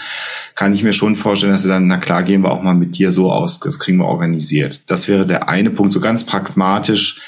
kann 0.55 0.73
ich 0.73 0.83
mir 0.83 0.93
schon 0.93 1.15
vorstellen, 1.15 1.51
dass 1.51 1.63
sie 1.63 1.69
dann, 1.69 1.87
na 1.87 1.97
klar, 1.97 2.23
gehen 2.23 2.43
wir 2.43 2.51
auch 2.51 2.63
mal 2.63 2.75
mit 2.75 2.97
dir 2.97 3.11
so 3.11 3.31
aus, 3.31 3.59
das 3.59 3.79
kriegen 3.79 3.97
wir 3.97 4.05
organisiert. 4.05 4.89
Das 4.89 5.07
wäre 5.07 5.27
der 5.27 5.49
eine 5.49 5.69
Punkt, 5.69 5.91
so 5.91 5.99
ganz 5.99 6.25
pragmatisch, 6.25 7.21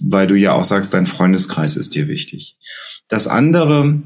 weil 0.00 0.26
du 0.26 0.34
ja 0.34 0.52
auch 0.52 0.64
sagst, 0.64 0.92
dein 0.92 1.06
Freundeskreis 1.06 1.76
ist 1.76 1.94
dir 1.94 2.08
wichtig. 2.08 2.56
Das 3.08 3.26
andere, 3.26 4.02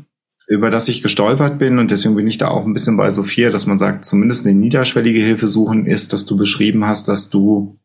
über 0.46 0.70
das 0.70 0.88
ich 0.88 1.02
gestolpert 1.02 1.58
bin 1.58 1.78
und 1.78 1.90
deswegen 1.90 2.14
bin 2.14 2.26
ich 2.26 2.38
da 2.38 2.48
auch 2.48 2.64
ein 2.64 2.72
bisschen 2.72 2.96
bei 2.96 3.10
Sophia, 3.10 3.50
dass 3.50 3.66
man 3.66 3.78
sagt, 3.78 4.04
zumindest 4.04 4.46
eine 4.46 4.54
niederschwellige 4.54 5.20
Hilfe 5.20 5.48
suchen, 5.48 5.86
ist, 5.86 6.12
dass 6.12 6.26
du 6.26 6.36
beschrieben 6.36 6.84
hast, 6.84 7.08
dass 7.08 7.30
du 7.30 7.78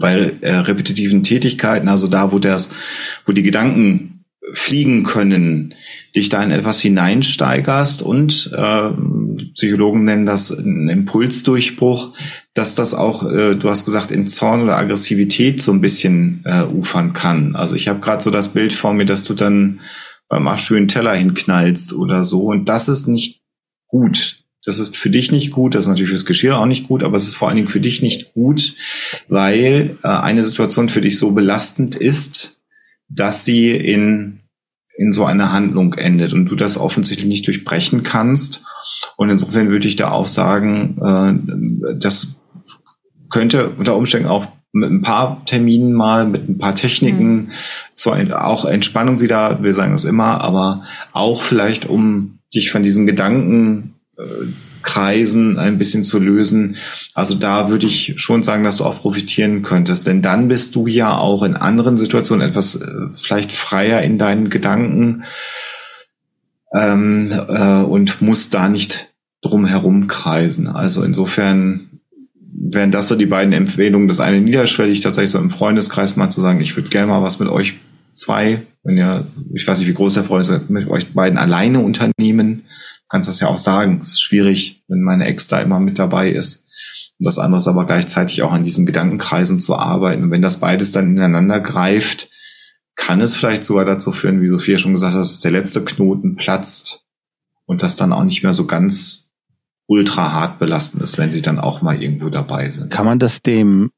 bei 0.00 0.32
äh, 0.40 0.54
repetitiven 0.56 1.22
Tätigkeiten, 1.22 1.88
also 1.88 2.06
da, 2.06 2.32
wo 2.32 2.38
das, 2.38 2.70
wo 3.26 3.32
die 3.32 3.42
Gedanken 3.42 4.19
fliegen 4.52 5.04
können, 5.04 5.74
dich 6.14 6.28
da 6.28 6.42
in 6.42 6.50
etwas 6.50 6.80
hineinsteigerst 6.80 8.02
und 8.02 8.50
äh, 8.54 8.90
Psychologen 9.54 10.04
nennen 10.04 10.26
das 10.26 10.56
einen 10.56 10.88
Impulsdurchbruch, 10.88 12.16
dass 12.54 12.74
das 12.74 12.94
auch, 12.94 13.30
äh, 13.30 13.54
du 13.54 13.68
hast 13.68 13.84
gesagt, 13.84 14.10
in 14.10 14.26
Zorn 14.26 14.62
oder 14.62 14.76
Aggressivität 14.76 15.60
so 15.62 15.72
ein 15.72 15.80
bisschen 15.80 16.42
äh, 16.44 16.62
ufern 16.62 17.12
kann. 17.12 17.56
Also 17.56 17.74
ich 17.74 17.88
habe 17.88 18.00
gerade 18.00 18.22
so 18.22 18.30
das 18.30 18.48
Bild 18.48 18.72
vor 18.72 18.92
mir, 18.94 19.06
dass 19.06 19.24
du 19.24 19.34
dann 19.34 19.80
beim 20.28 20.48
Abspülen 20.48 20.88
Teller 20.88 21.14
hinknallst 21.14 21.92
oder 21.92 22.24
so. 22.24 22.44
Und 22.44 22.68
das 22.68 22.88
ist 22.88 23.06
nicht 23.06 23.42
gut. 23.86 24.38
Das 24.64 24.78
ist 24.78 24.96
für 24.96 25.10
dich 25.10 25.32
nicht 25.32 25.52
gut, 25.52 25.74
das 25.74 25.84
ist 25.84 25.88
natürlich 25.88 26.10
fürs 26.10 26.26
Geschirr 26.26 26.58
auch 26.58 26.66
nicht 26.66 26.86
gut, 26.86 27.02
aber 27.02 27.16
es 27.16 27.26
ist 27.26 27.34
vor 27.34 27.48
allen 27.48 27.56
Dingen 27.56 27.68
für 27.68 27.80
dich 27.80 28.02
nicht 28.02 28.34
gut, 28.34 28.74
weil 29.28 29.96
äh, 30.02 30.08
eine 30.08 30.44
Situation 30.44 30.90
für 30.90 31.00
dich 31.00 31.18
so 31.18 31.30
belastend 31.30 31.94
ist, 31.94 32.60
dass 33.08 33.44
sie 33.44 33.70
in, 33.70 34.39
in 35.00 35.14
so 35.14 35.24
einer 35.24 35.50
Handlung 35.50 35.94
endet 35.94 36.34
und 36.34 36.44
du 36.44 36.56
das 36.56 36.76
offensichtlich 36.76 37.26
nicht 37.26 37.46
durchbrechen 37.46 38.02
kannst. 38.02 38.62
Und 39.16 39.30
insofern 39.30 39.70
würde 39.70 39.88
ich 39.88 39.96
da 39.96 40.10
auch 40.10 40.26
sagen, 40.26 40.98
äh, 41.02 41.94
das 41.96 42.34
könnte 43.30 43.70
unter 43.70 43.96
Umständen 43.96 44.28
auch 44.28 44.46
mit 44.72 44.90
ein 44.90 45.00
paar 45.00 45.42
Terminen 45.46 45.94
mal, 45.94 46.26
mit 46.26 46.50
ein 46.50 46.58
paar 46.58 46.74
Techniken, 46.74 47.32
mhm. 47.32 47.50
zwar 47.96 48.46
auch 48.46 48.66
Entspannung 48.66 49.20
wieder, 49.20 49.62
wir 49.62 49.72
sagen 49.72 49.92
das 49.92 50.04
immer, 50.04 50.42
aber 50.42 50.84
auch 51.12 51.42
vielleicht, 51.42 51.88
um 51.88 52.38
dich 52.54 52.70
von 52.70 52.82
diesen 52.82 53.06
Gedanken 53.06 53.94
äh, 54.18 54.22
Kreisen 54.82 55.58
ein 55.58 55.78
bisschen 55.78 56.04
zu 56.04 56.18
lösen. 56.18 56.76
Also 57.14 57.34
da 57.34 57.70
würde 57.70 57.86
ich 57.86 58.14
schon 58.16 58.42
sagen, 58.42 58.64
dass 58.64 58.78
du 58.78 58.84
auch 58.84 59.00
profitieren 59.00 59.62
könntest. 59.62 60.06
Denn 60.06 60.22
dann 60.22 60.48
bist 60.48 60.74
du 60.74 60.86
ja 60.86 61.16
auch 61.16 61.42
in 61.42 61.56
anderen 61.56 61.96
Situationen 61.96 62.46
etwas 62.46 62.76
äh, 62.76 62.86
vielleicht 63.12 63.52
freier 63.52 64.02
in 64.02 64.18
deinen 64.18 64.50
Gedanken 64.50 65.24
ähm, 66.74 67.30
äh, 67.48 67.82
und 67.82 68.22
musst 68.22 68.54
da 68.54 68.68
nicht 68.68 69.08
drum 69.42 69.66
herum 69.66 70.06
kreisen. 70.06 70.68
Also 70.68 71.02
insofern 71.02 71.90
wären 72.52 72.90
das 72.90 73.08
so 73.08 73.16
die 73.16 73.26
beiden 73.26 73.52
Empfehlungen. 73.52 74.08
Das 74.08 74.20
eine 74.20 74.40
niederschwellig 74.40 75.00
tatsächlich 75.00 75.30
so 75.30 75.38
im 75.38 75.50
Freundeskreis 75.50 76.16
mal 76.16 76.30
zu 76.30 76.40
sagen, 76.40 76.60
ich 76.60 76.76
würde 76.76 76.90
gerne 76.90 77.08
mal 77.08 77.22
was 77.22 77.38
mit 77.38 77.48
euch 77.48 77.74
zwei, 78.14 78.62
wenn 78.84 78.96
ihr, 78.96 79.26
ich 79.54 79.66
weiß 79.66 79.78
nicht, 79.78 79.88
wie 79.88 79.94
groß 79.94 80.14
der 80.14 80.24
Freund 80.24 80.48
ist, 80.48 80.70
mit 80.70 80.88
euch 80.88 81.12
beiden 81.14 81.38
alleine 81.38 81.80
unternehmen. 81.80 82.64
Kannst 83.10 83.28
das 83.28 83.40
ja 83.40 83.48
auch 83.48 83.58
sagen. 83.58 84.00
Es 84.02 84.12
ist 84.12 84.22
schwierig, 84.22 84.82
wenn 84.88 85.02
meine 85.02 85.26
Ex 85.26 85.48
da 85.48 85.60
immer 85.60 85.80
mit 85.80 85.98
dabei 85.98 86.30
ist. 86.30 86.64
Und 87.18 87.26
das 87.26 87.38
andere 87.38 87.58
ist 87.58 87.68
aber 87.68 87.84
gleichzeitig 87.84 88.42
auch 88.42 88.52
an 88.52 88.64
diesen 88.64 88.86
Gedankenkreisen 88.86 89.58
zu 89.58 89.76
arbeiten. 89.76 90.22
Und 90.22 90.30
wenn 90.30 90.40
das 90.40 90.60
beides 90.60 90.92
dann 90.92 91.16
ineinander 91.16 91.60
greift, 91.60 92.28
kann 92.96 93.20
es 93.20 93.36
vielleicht 93.36 93.64
sogar 93.64 93.84
dazu 93.84 94.12
führen, 94.12 94.40
wie 94.40 94.48
Sophia 94.48 94.78
schon 94.78 94.92
gesagt 94.92 95.14
hat, 95.14 95.20
dass 95.20 95.40
der 95.40 95.50
letzte 95.50 95.84
Knoten 95.84 96.36
platzt 96.36 97.04
und 97.66 97.82
das 97.82 97.96
dann 97.96 98.12
auch 98.12 98.24
nicht 98.24 98.42
mehr 98.42 98.52
so 98.52 98.66
ganz 98.66 99.30
ultra 99.86 100.32
hart 100.32 100.58
belastend 100.58 101.02
ist, 101.02 101.18
wenn 101.18 101.32
sie 101.32 101.42
dann 101.42 101.58
auch 101.58 101.82
mal 101.82 102.00
irgendwo 102.00 102.30
dabei 102.30 102.70
sind. 102.70 102.90
Kann 102.90 103.06
man 103.06 103.18
das 103.18 103.42
dem 103.42 103.90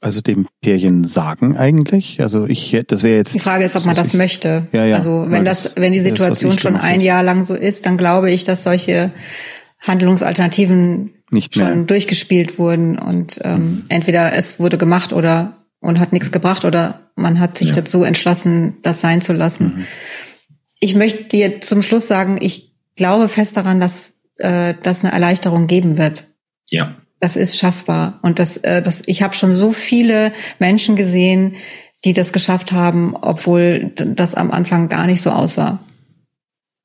also 0.00 0.20
dem 0.20 0.46
Pärchen 0.60 1.04
sagen 1.04 1.56
eigentlich? 1.56 2.20
Also 2.20 2.46
ich, 2.46 2.78
das 2.86 3.02
wäre 3.02 3.16
jetzt. 3.16 3.34
Die 3.34 3.40
Frage 3.40 3.64
ist, 3.64 3.76
ob 3.76 3.84
man 3.84 3.94
das 3.94 4.08
ich, 4.08 4.14
möchte. 4.14 4.68
Ja, 4.72 4.84
ja, 4.84 4.96
also 4.96 5.24
wenn 5.28 5.44
das, 5.44 5.72
wenn 5.76 5.92
die 5.92 6.00
Situation 6.00 6.52
das, 6.52 6.60
schon 6.60 6.76
ein 6.76 7.00
Jahr 7.00 7.22
lang 7.22 7.44
so 7.44 7.54
ist, 7.54 7.86
dann 7.86 7.96
glaube 7.96 8.30
ich, 8.30 8.44
dass 8.44 8.62
solche 8.62 9.10
Handlungsalternativen 9.80 11.14
Nicht 11.30 11.56
mehr. 11.56 11.68
schon 11.68 11.86
durchgespielt 11.86 12.58
wurden 12.58 12.98
und 12.98 13.40
ähm, 13.42 13.84
entweder 13.88 14.34
es 14.34 14.60
wurde 14.60 14.76
gemacht 14.76 15.12
oder 15.12 15.64
und 15.80 15.98
hat 15.98 16.12
nichts 16.12 16.32
gebracht 16.32 16.64
oder 16.64 17.10
man 17.14 17.40
hat 17.40 17.56
sich 17.56 17.68
ja. 17.70 17.76
dazu 17.76 18.04
entschlossen, 18.04 18.78
das 18.82 19.00
sein 19.00 19.20
zu 19.20 19.32
lassen. 19.32 19.64
Mhm. 19.64 19.86
Ich 20.80 20.94
möchte 20.94 21.24
dir 21.24 21.60
zum 21.60 21.82
Schluss 21.82 22.06
sagen, 22.06 22.38
ich 22.40 22.74
glaube 22.96 23.28
fest 23.28 23.56
daran, 23.56 23.80
dass 23.80 24.22
äh, 24.38 24.74
das 24.82 25.04
eine 25.04 25.12
Erleichterung 25.12 25.66
geben 25.66 25.98
wird. 25.98 26.24
Ja. 26.70 26.96
Das 27.24 27.36
ist 27.36 27.56
schaffbar. 27.56 28.18
Und 28.20 28.38
das, 28.38 28.58
äh, 28.58 28.82
das, 28.82 29.02
ich 29.06 29.22
habe 29.22 29.32
schon 29.32 29.54
so 29.54 29.72
viele 29.72 30.30
Menschen 30.58 30.94
gesehen, 30.94 31.56
die 32.04 32.12
das 32.12 32.34
geschafft 32.34 32.70
haben, 32.72 33.16
obwohl 33.16 33.92
das 33.94 34.34
am 34.34 34.50
Anfang 34.50 34.90
gar 34.90 35.06
nicht 35.06 35.22
so 35.22 35.30
aussah. 35.30 35.78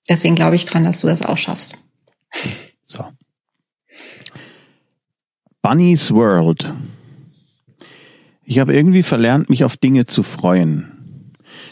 Deswegen 0.08 0.36
glaube 0.36 0.56
ich 0.56 0.64
dran, 0.64 0.86
dass 0.86 1.02
du 1.02 1.08
das 1.08 1.24
auch 1.24 1.36
schaffst. 1.36 1.78
So. 2.86 3.04
Bunny's 5.62 6.10
World. 6.14 6.74
Ich 8.46 8.60
habe 8.60 8.74
irgendwie 8.74 9.04
verlernt, 9.04 9.50
mich 9.50 9.66
auf 9.66 9.76
Dinge 9.76 10.06
zu 10.06 10.24
freuen. 10.24 10.99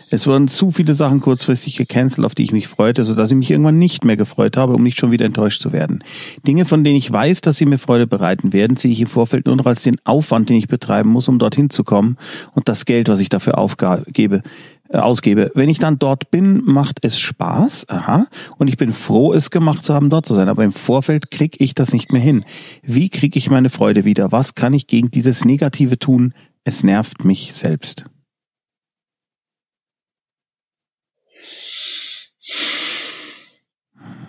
Es 0.10 0.26
wurden 0.26 0.48
zu 0.48 0.72
viele 0.72 0.94
Sachen 0.94 1.20
kurzfristig 1.20 1.76
gecancelt, 1.76 2.26
auf 2.26 2.34
die 2.34 2.44
ich 2.44 2.54
mich 2.54 2.70
freute, 2.70 3.04
sodass 3.04 3.30
ich 3.30 3.36
mich 3.36 3.52
irgendwann 3.52 3.78
nicht 3.78 4.06
mehr 4.06 4.16
gefreut 4.16 4.56
habe, 4.56 4.74
um 4.74 4.82
nicht 4.82 4.98
schon 4.98 5.12
wieder 5.12 5.26
enttäuscht 5.26 5.62
zu 5.62 5.74
werden. 5.74 6.00
Dinge, 6.48 6.66
von 6.66 6.86
denen 6.86 6.96
ich 6.96 7.12
weiß, 7.12 7.42
dass 7.42 7.58
sie 7.58 7.66
mir 7.66 7.78
Freude 7.78 8.08
bereiten 8.08 8.54
werden, 8.54 8.78
sehe 8.78 8.92
ich 8.92 9.02
im 9.02 9.08
Vorfeld 9.08 9.46
nur 9.46 9.58
noch 9.58 9.66
als 9.66 9.84
den 9.84 9.98
Aufwand, 10.06 10.48
den 10.48 10.56
ich 10.56 10.70
betreiben 10.70 11.10
muss, 11.10 11.28
um 11.28 11.40
dorthin 11.40 11.70
zu 11.70 11.84
kommen 11.84 12.16
und 12.54 12.70
das 12.70 12.86
Geld, 12.86 13.10
was 13.10 13.20
ich 13.20 13.28
dafür 13.28 13.58
aufgebe, 13.58 14.44
äh, 14.88 14.98
ausgebe. 14.98 15.52
Wenn 15.56 15.68
ich 15.68 15.80
dann 15.80 16.00
dort 16.00 16.32
bin, 16.32 16.64
macht 16.64 17.00
es 17.02 17.20
Spaß, 17.20 17.90
aha, 17.90 18.28
und 18.58 18.68
ich 18.70 18.78
bin 18.78 18.94
froh, 18.94 19.34
es 19.34 19.52
gemacht 19.52 19.84
zu 19.84 19.94
haben, 19.94 20.10
dort 20.10 20.26
zu 20.26 20.34
sein. 20.34 20.48
Aber 20.48 20.64
im 20.64 20.72
Vorfeld 20.72 21.32
kriege 21.32 21.58
ich 21.60 21.76
das 21.76 21.92
nicht 21.92 22.14
mehr 22.14 22.22
hin. 22.22 22.46
Wie 22.82 23.10
kriege 23.10 23.38
ich 23.38 23.50
meine 23.50 23.70
Freude 23.70 24.06
wieder? 24.06 24.32
Was 24.32 24.56
kann 24.56 24.72
ich 24.72 24.88
gegen 24.88 25.12
dieses 25.12 25.44
Negative 25.44 26.00
tun? 26.00 26.34
Es 26.64 26.84
nervt 26.84 27.26
mich 27.26 27.52
selbst. 27.54 28.06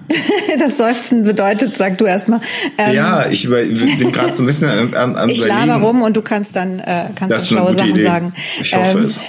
das 0.59 0.77
Seufzen 0.77 1.25
bedeutet, 1.25 1.77
sag 1.77 1.99
du 1.99 2.07
erstmal. 2.07 2.41
Ähm, 2.77 2.95
ja, 2.95 3.29
ich 3.29 3.49
bin 3.49 4.13
gerade 4.13 4.37
so 4.37 4.43
ein 4.43 4.47
bisschen 4.47 4.69
am, 4.69 4.95
am, 4.95 5.17
am 5.17 5.29
Ich 5.29 5.45
laber 5.45 5.77
rum 5.77 6.03
und 6.03 6.17
du 6.17 6.23
kannst 6.23 6.57
dann 6.57 6.79
äh, 6.81 7.07
kannst 7.15 7.33
das 7.33 7.49
schlaue 7.49 7.75
Sachen 7.75 7.91
Idee. 7.91 8.05
sagen. 8.05 8.33
Ich 8.61 8.75
hoffe 8.75 8.99
ähm, 8.99 9.05
es. 9.05 9.21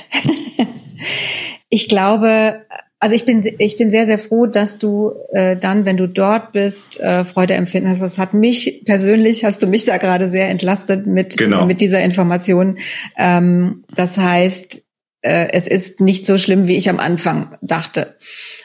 ich 1.69 1.89
glaube, 1.89 2.61
also 2.99 3.15
ich 3.15 3.25
bin 3.25 3.43
ich 3.57 3.77
bin 3.77 3.91
sehr 3.91 4.05
sehr 4.05 4.19
froh, 4.19 4.45
dass 4.45 4.79
du 4.79 5.13
äh, 5.31 5.57
dann, 5.57 5.85
wenn 5.85 5.97
du 5.97 6.07
dort 6.07 6.51
bist, 6.51 6.99
äh, 6.99 7.25
Freude 7.25 7.53
empfinden 7.53 7.89
hast. 7.89 8.01
Das 8.01 8.17
hat 8.17 8.33
mich 8.33 8.83
persönlich, 8.85 9.45
hast 9.45 9.61
du 9.61 9.67
mich 9.67 9.85
da 9.85 9.97
gerade 9.97 10.29
sehr 10.29 10.49
entlastet 10.49 11.07
mit 11.07 11.37
genau. 11.37 11.65
mit 11.65 11.81
dieser 11.81 12.01
Information. 12.01 12.77
Ähm, 13.17 13.83
das 13.95 14.17
heißt, 14.17 14.81
es 15.21 15.67
ist 15.67 15.99
nicht 15.99 16.25
so 16.25 16.37
schlimm, 16.37 16.67
wie 16.67 16.77
ich 16.77 16.89
am 16.89 16.99
Anfang 16.99 17.57
dachte. 17.61 18.15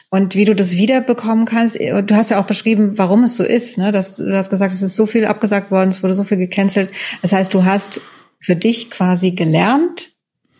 Und 0.09 0.35
wie 0.35 0.45
du 0.45 0.55
das 0.55 0.73
wiederbekommen 0.77 1.45
kannst, 1.45 1.79
äh, 1.79 2.01
du 2.01 2.15
hast 2.15 2.31
ja 2.31 2.39
auch 2.39 2.45
beschrieben, 2.45 2.97
warum 2.97 3.23
es 3.23 3.35
so 3.35 3.43
ist. 3.43 3.77
Ne? 3.77 3.91
Dass, 3.91 4.15
du 4.15 4.35
hast 4.35 4.49
gesagt, 4.49 4.73
es 4.73 4.81
ist 4.81 4.95
so 4.95 5.05
viel 5.05 5.25
abgesagt 5.25 5.71
worden, 5.71 5.89
es 5.89 6.01
wurde 6.01 6.15
so 6.15 6.23
viel 6.23 6.37
gecancelt. 6.37 6.89
Das 7.21 7.33
heißt, 7.33 7.53
du 7.53 7.65
hast 7.65 7.99
für 8.39 8.55
dich 8.55 8.89
quasi 8.91 9.31
gelernt, 9.31 10.11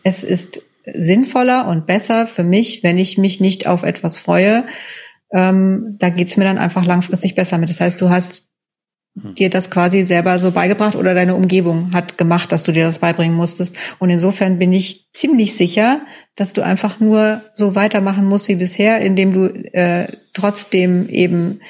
es 0.04 0.24
ist 0.24 0.62
sinnvoller 0.86 1.68
und 1.68 1.88
besser 1.88 2.28
für 2.28 2.44
mich, 2.44 2.84
wenn 2.84 2.98
ich 2.98 3.18
mich 3.18 3.40
nicht 3.40 3.68
auf 3.68 3.84
etwas 3.84 4.18
freue. 4.18 4.66
Ähm, 5.34 5.98
da 6.00 6.10
geht's 6.10 6.38
mir 6.38 6.44
dann 6.44 6.58
einfach 6.58 6.86
langfristig 6.86 7.36
besser 7.36 7.58
mit. 7.58 7.70
Das 7.70 7.80
heißt, 7.80 8.00
du 8.02 8.10
hast. 8.10 8.50
Dir 9.16 9.50
das 9.50 9.70
quasi 9.70 10.04
selber 10.04 10.40
so 10.40 10.52
beigebracht 10.52 10.96
oder 10.96 11.14
deine 11.14 11.36
Umgebung 11.36 11.94
hat 11.94 12.18
gemacht, 12.18 12.52
dass 12.52 12.64
du 12.64 12.74
dir 12.74 12.86
das 12.86 13.00
beibringen 13.00 13.36
musstest. 13.36 13.76
Und 13.98 14.10
insofern 14.10 14.60
bin 14.60 14.74
ich 14.74 15.10
ziemlich 15.14 15.56
sicher, 15.56 16.02
dass 16.36 16.52
du 16.52 16.62
einfach 16.62 17.00
nur 17.00 17.42
so 17.54 17.76
weitermachen 17.76 18.26
musst 18.26 18.50
wie 18.50 18.56
bisher, 18.56 19.00
indem 19.00 19.32
du 19.32 19.46
äh, 19.74 20.06
trotzdem 20.34 21.08
eben 21.08 21.62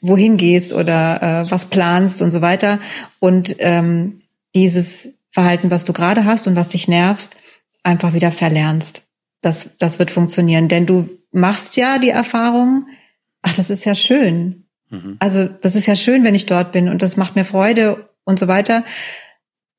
wohin 0.00 0.38
gehst 0.38 0.72
oder 0.72 1.22
äh, 1.22 1.50
was 1.50 1.66
planst 1.66 2.22
und 2.22 2.30
so 2.30 2.40
weiter. 2.40 2.80
Und 3.20 3.56
ähm, 3.58 4.18
dieses 4.54 5.18
Verhalten, 5.30 5.70
was 5.70 5.84
du 5.84 5.92
gerade 5.92 6.24
hast 6.24 6.46
und 6.46 6.56
was 6.56 6.68
dich 6.68 6.88
nervst, 6.88 7.36
einfach 7.82 8.14
wieder 8.14 8.32
verlernst. 8.32 9.02
Das, 9.42 9.76
das 9.78 9.98
wird 9.98 10.10
funktionieren, 10.10 10.68
denn 10.68 10.86
du 10.86 11.10
machst 11.32 11.76
ja 11.76 11.98
die 11.98 12.10
Erfahrung, 12.10 12.86
ach, 13.42 13.52
das 13.52 13.68
ist 13.68 13.84
ja 13.84 13.94
schön. 13.94 14.63
Mhm. 14.94 15.16
Also 15.18 15.46
das 15.46 15.76
ist 15.76 15.86
ja 15.86 15.96
schön, 15.96 16.24
wenn 16.24 16.34
ich 16.34 16.46
dort 16.46 16.72
bin 16.72 16.88
und 16.88 17.02
das 17.02 17.16
macht 17.16 17.36
mir 17.36 17.44
Freude 17.44 18.08
und 18.24 18.38
so 18.38 18.48
weiter. 18.48 18.84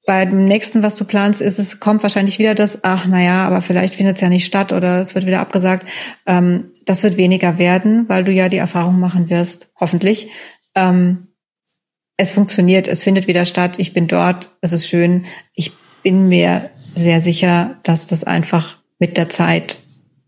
Bei 0.06 0.24
dem 0.26 0.46
nächsten, 0.46 0.84
was 0.84 0.98
du 0.98 1.06
planst, 1.06 1.42
ist 1.42 1.58
es 1.58 1.80
kommt 1.80 2.04
wahrscheinlich 2.04 2.38
wieder 2.38 2.54
das, 2.54 2.84
ach 2.84 3.08
na 3.10 3.24
ja, 3.24 3.48
aber 3.48 3.64
vielleicht 3.64 3.96
findet 3.96 4.18
es 4.18 4.22
ja 4.22 4.30
nicht 4.30 4.46
statt 4.46 4.72
oder 4.72 5.02
es 5.02 5.16
wird 5.16 5.26
wieder 5.26 5.40
abgesagt. 5.40 5.88
Ähm, 6.28 6.72
das 6.86 7.02
wird 7.02 7.18
weniger 7.18 7.58
werden, 7.58 8.08
weil 8.08 8.24
du 8.24 8.32
ja 8.32 8.48
die 8.48 8.58
Erfahrung 8.58 9.00
machen 9.00 9.30
wirst, 9.32 9.74
hoffentlich. 9.80 10.30
Ähm, 10.76 11.30
es 12.18 12.32
funktioniert, 12.32 12.88
es 12.88 13.04
findet 13.04 13.28
wieder 13.28 13.46
statt. 13.46 13.76
Ich 13.78 13.94
bin 13.94 14.08
dort, 14.08 14.50
es 14.62 14.74
ist 14.74 14.88
schön. 14.88 15.26
Ich 15.54 15.72
bin 16.04 16.30
mir 16.30 16.70
sehr 16.94 17.22
sicher, 17.22 17.78
dass 17.84 18.06
das 18.06 18.24
einfach 18.24 18.78
mit 19.00 19.18
der 19.18 19.28
Zeit 19.28 19.78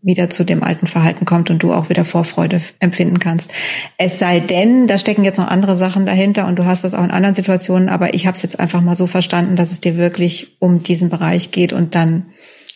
wieder 0.00 0.30
zu 0.30 0.44
dem 0.44 0.62
alten 0.62 0.86
Verhalten 0.86 1.24
kommt 1.24 1.50
und 1.50 1.62
du 1.62 1.72
auch 1.72 1.88
wieder 1.88 2.04
Vorfreude 2.04 2.62
empfinden 2.78 3.18
kannst. 3.18 3.50
Es 3.96 4.18
sei 4.18 4.38
denn, 4.40 4.86
da 4.86 4.96
stecken 4.96 5.24
jetzt 5.24 5.38
noch 5.38 5.48
andere 5.48 5.76
Sachen 5.76 6.06
dahinter 6.06 6.46
und 6.46 6.56
du 6.56 6.64
hast 6.64 6.84
das 6.84 6.94
auch 6.94 7.04
in 7.04 7.10
anderen 7.10 7.34
Situationen, 7.34 7.88
aber 7.88 8.14
ich 8.14 8.26
habe 8.26 8.36
es 8.36 8.42
jetzt 8.42 8.60
einfach 8.60 8.80
mal 8.80 8.96
so 8.96 9.06
verstanden, 9.06 9.56
dass 9.56 9.72
es 9.72 9.80
dir 9.80 9.96
wirklich 9.96 10.56
um 10.60 10.82
diesen 10.82 11.10
Bereich 11.10 11.50
geht 11.50 11.72
und 11.72 11.94
dann, 11.94 12.28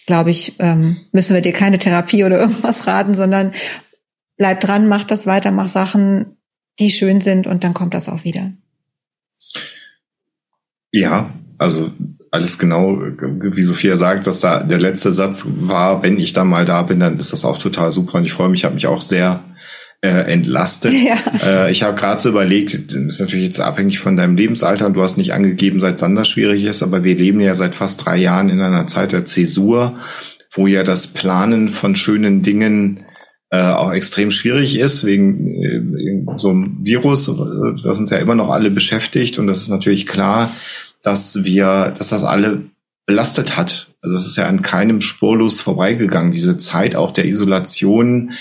glaube 0.07 0.31
ich, 0.31 0.57
ähm, 0.59 0.97
müssen 1.13 1.35
wir 1.35 1.43
dir 1.43 1.53
keine 1.53 1.79
Therapie 1.79 2.25
oder 2.25 2.41
irgendwas 2.41 2.87
raten, 2.89 3.15
sondern 3.15 3.53
bleib 4.37 4.61
dran, 4.61 4.89
mach 4.89 5.05
das 5.05 5.27
weiter, 5.27 5.53
mach 5.53 5.69
Sachen, 5.69 6.37
die 6.81 6.91
schön 6.91 7.21
sind 7.21 7.47
und 7.47 7.63
dann 7.63 7.75
kommt 7.75 7.95
das 7.95 8.09
auch 8.09 8.25
wieder. 8.25 8.53
Ja, 10.91 11.33
also 11.59 11.91
alles 12.33 12.59
genau, 12.59 12.99
wie 12.99 13.63
Sophia 13.63 13.97
sagt, 13.99 14.27
dass 14.27 14.41
da 14.41 14.63
der 14.63 14.81
letzte 14.81 15.13
Satz 15.13 15.47
war, 15.47 16.03
wenn 16.03 16.19
ich 16.19 16.33
dann 16.33 16.49
mal 16.49 16.65
da 16.65 16.81
bin, 16.83 16.99
dann 16.99 17.19
ist 17.19 17.33
das 17.33 17.45
auch 17.45 17.59
total 17.59 17.93
super 17.93 18.19
und 18.19 18.25
ich 18.25 18.33
freue 18.33 18.49
mich, 18.49 18.61
ich 18.61 18.65
habe 18.65 18.75
mich 18.75 18.87
auch 18.87 19.03
sehr 19.03 19.45
äh, 20.01 20.33
entlastet. 20.33 20.95
Ja. 21.03 21.17
Äh, 21.45 21.71
ich 21.71 21.83
habe 21.83 21.95
gerade 21.95 22.19
so 22.19 22.31
überlegt, 22.31 22.91
das 22.95 22.97
ist 22.97 23.21
natürlich 23.21 23.45
jetzt 23.45 23.61
abhängig 23.61 23.99
von 23.99 24.17
deinem 24.17 24.35
Lebensalter 24.35 24.87
und 24.87 24.95
du 24.95 25.03
hast 25.03 25.19
nicht 25.19 25.35
angegeben, 25.35 25.79
seit 25.79 26.01
wann 26.01 26.15
das 26.15 26.27
schwierig 26.27 26.65
ist, 26.65 26.83
aber 26.83 27.05
wir 27.05 27.17
leben 27.17 27.41
ja 27.41 27.55
seit 27.55 27.75
fast 27.75 28.07
drei 28.07 28.17
Jahren 28.17 28.49
in 28.49 28.63
einer 28.63 28.87
Zeit 28.87 29.13
der 29.13 29.27
Zäsur, 29.27 29.99
wo 30.55 30.67
ja 30.67 30.85
das 30.85 31.09
Planen 31.09 31.69
von 31.69 31.95
schönen 31.95 32.41
Dingen 32.41 33.05
äh, 33.51 33.61
auch 33.61 33.93
extrem 33.93 34.31
schwierig 34.31 34.79
ist, 34.79 35.05
wegen 35.05 35.63
äh, 35.63 36.39
so 36.39 36.49
einem 36.49 36.79
Virus, 36.81 37.31
das 37.85 38.01
uns 38.01 38.09
ja 38.09 38.17
immer 38.17 38.35
noch 38.35 38.49
alle 38.49 38.71
beschäftigt 38.71 39.39
und 39.39 39.47
das 39.47 39.61
ist 39.61 39.69
natürlich 39.69 40.07
klar, 40.07 40.51
dass 41.03 41.45
wir, 41.45 41.93
dass 41.97 42.09
das 42.09 42.25
alle 42.25 42.63
belastet 43.07 43.57
hat. 43.57 43.89
Also 44.01 44.17
es 44.17 44.27
ist 44.27 44.37
ja 44.37 44.47
an 44.47 44.63
keinem 44.63 45.01
spurlos 45.01 45.61
vorbeigegangen. 45.61 46.33
Diese 46.33 46.57
Zeit 46.57 46.97
auch 46.97 47.11
der 47.11 47.27
Isolation, 47.27 48.33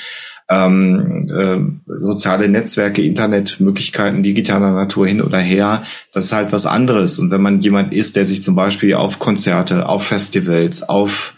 ähm, 0.49 1.29
äh, 1.33 1.59
soziale 1.85 2.47
Netzwerke, 2.49 3.01
Internetmöglichkeiten 3.01 4.21
digitaler 4.21 4.71
Natur 4.71 5.07
hin 5.07 5.21
oder 5.21 5.39
her, 5.39 5.83
das 6.13 6.25
ist 6.25 6.33
halt 6.33 6.51
was 6.51 6.65
anderes. 6.65 7.19
Und 7.19 7.31
wenn 7.31 7.41
man 7.41 7.61
jemand 7.61 7.93
ist, 7.93 8.15
der 8.15 8.25
sich 8.25 8.41
zum 8.41 8.55
Beispiel 8.55 8.93
auf 8.95 9.17
Konzerte, 9.17 9.87
auf 9.87 10.05
Festivals, 10.05 10.83
auf 10.83 11.35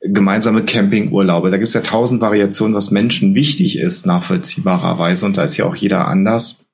gemeinsame 0.00 0.64
Campingurlaube, 0.64 1.50
da 1.50 1.56
gibt 1.58 1.68
es 1.68 1.74
ja 1.74 1.80
tausend 1.80 2.20
Variationen, 2.20 2.74
was 2.74 2.90
Menschen 2.90 3.34
wichtig 3.34 3.78
ist, 3.78 4.06
nachvollziehbarerweise, 4.06 5.26
und 5.26 5.36
da 5.36 5.44
ist 5.44 5.56
ja 5.56 5.64
auch 5.66 5.76
jeder 5.76 6.08
anders, 6.08 6.64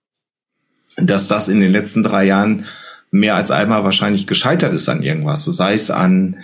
dass 0.96 1.28
das 1.28 1.48
in 1.48 1.60
den 1.60 1.72
letzten 1.72 2.02
drei 2.02 2.24
Jahren 2.24 2.66
mehr 3.10 3.34
als 3.34 3.50
einmal 3.50 3.84
wahrscheinlich 3.84 4.26
gescheitert 4.26 4.72
ist 4.72 4.88
an 4.88 5.02
irgendwas. 5.02 5.44
Sei 5.44 5.74
es 5.74 5.90
an 5.90 6.36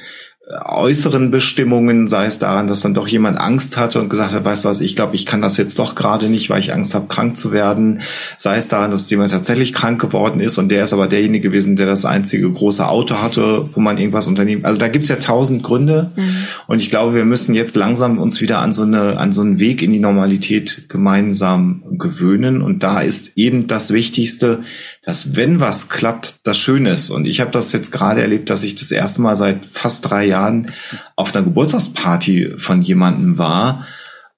äußeren 0.49 1.33
Bestimmungen, 1.33 2.07
sei 2.07 2.27
es 2.27 2.39
daran, 2.39 2.69
dass 2.69 2.81
dann 2.81 2.95
doch 2.95 3.09
jemand 3.09 3.37
Angst 3.39 3.77
hatte 3.77 4.01
und 4.01 4.09
gesagt 4.09 4.33
hat, 4.33 4.45
weißt 4.45 4.65
du 4.65 4.69
was, 4.69 4.81
ich 4.81 4.95
glaube, 4.95 5.17
ich 5.17 5.27
kann 5.27 5.43
das 5.43 5.57
jetzt 5.57 5.77
doch 5.81 5.97
gerade 5.97 6.29
nicht, 6.29 6.51
weil 6.51 6.61
ich 6.61 6.73
Angst 6.73 6.95
habe, 6.95 7.09
krank 7.09 7.37
zu 7.37 7.51
werden. 7.51 8.01
Sei 8.37 8.57
es 8.57 8.69
daran, 8.69 8.93
dass 8.93 9.11
jemand 9.11 9.33
tatsächlich 9.33 9.73
krank 9.73 10.01
geworden 10.01 10.39
ist 10.39 10.59
und 10.59 10.69
der 10.69 10.85
ist 10.85 10.93
aber 10.93 11.09
derjenige 11.09 11.49
gewesen, 11.49 11.75
der 11.75 11.87
das 11.87 12.05
einzige 12.05 12.49
große 12.49 12.87
Auto 12.87 13.17
hatte, 13.17 13.69
wo 13.73 13.81
man 13.81 13.99
irgendwas 13.99 14.29
unternehmen. 14.29 14.65
Also 14.65 14.79
da 14.79 14.87
gibt's 14.87 15.09
ja 15.09 15.17
tausend 15.17 15.65
Gründe 15.65 16.13
mhm. 16.15 16.37
und 16.69 16.81
ich 16.81 16.91
glaube, 16.91 17.17
wir 17.17 17.25
müssen 17.25 17.57
jetzt 17.57 17.75
langsam 17.75 18.19
uns 18.19 18.41
wieder 18.41 18.61
an 18.61 18.73
so 18.73 18.83
eine 18.83 19.19
an 19.19 19.33
so 19.33 19.41
einen 19.41 19.59
Weg 19.59 19.83
in 19.83 19.91
die 19.91 19.99
Normalität 19.99 20.89
gemeinsam 20.89 21.83
gewöhnen 21.99 22.63
und 22.63 22.85
da 22.85 23.01
ist 23.01 23.33
eben 23.35 23.67
das 23.67 23.93
Wichtigste, 23.93 24.61
dass 25.07 25.37
wenn 25.37 25.61
was 25.61 25.89
klappt, 25.89 26.41
das 26.43 26.59
schön 26.59 26.85
ist. 26.85 27.11
Und 27.11 27.29
ich 27.29 27.41
habe 27.41 27.53
das 27.53 27.73
jetzt 27.73 27.93
gerade 27.93 28.21
erlebt, 28.21 28.51
dass 28.51 28.65
ich 28.65 28.75
das 28.75 28.91
erste 28.91 29.23
Mal 29.23 29.37
seit 29.37 29.65
fast 29.65 30.11
drei 30.11 30.27
Jahren 30.27 30.73
auf 31.15 31.33
einer 31.33 31.45
Geburtstagsparty 31.45 32.55
von 32.59 32.83
jemandem 32.83 33.39
war 33.39 33.87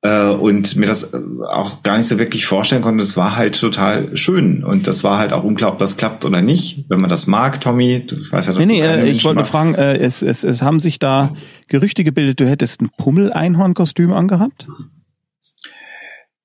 äh, 0.03 0.29
und 0.29 0.77
mir 0.77 0.87
das 0.87 1.14
äh, 1.14 1.21
auch 1.49 1.83
gar 1.83 1.97
nicht 1.97 2.07
so 2.07 2.19
wirklich 2.19 2.45
vorstellen 2.45 2.83
konnte. 2.83 3.03
Das 3.03 3.16
war 3.16 3.35
halt 3.35 3.59
total 3.59 4.14
schön 4.14 4.62
und 4.62 4.87
das 4.87 5.03
war 5.05 5.19
halt 5.19 5.33
auch 5.33 5.43
unklar, 5.43 5.73
ob 5.73 5.79
das 5.79 5.97
klappt 5.97 6.27
oder 6.27 6.43
nicht. 6.43 6.85
Wenn 6.91 7.01
man 7.01 7.09
das 7.09 7.27
mag, 7.27 7.62
Tommy, 7.62 8.05
du 8.07 8.16
weißt 8.16 8.49
ja, 8.49 8.55
dass 8.55 8.66
nee, 8.66 8.83
du 8.83 8.87
nee, 8.89 9.09
äh, 9.09 9.11
ich 9.11 9.25
wollte 9.25 9.47
fragen, 9.47 9.75
äh, 9.75 9.97
es, 9.97 10.21
es, 10.21 10.45
es 10.45 10.61
haben 10.61 10.81
sich 10.81 10.99
da 10.99 11.33
Gerüchte 11.69 12.05
gebildet, 12.05 12.41
du 12.41 12.47
hättest 12.47 12.83
ein 12.83 12.91
Pummel-Einhorn-Kostüm 12.99 14.12
angehabt? 14.12 14.69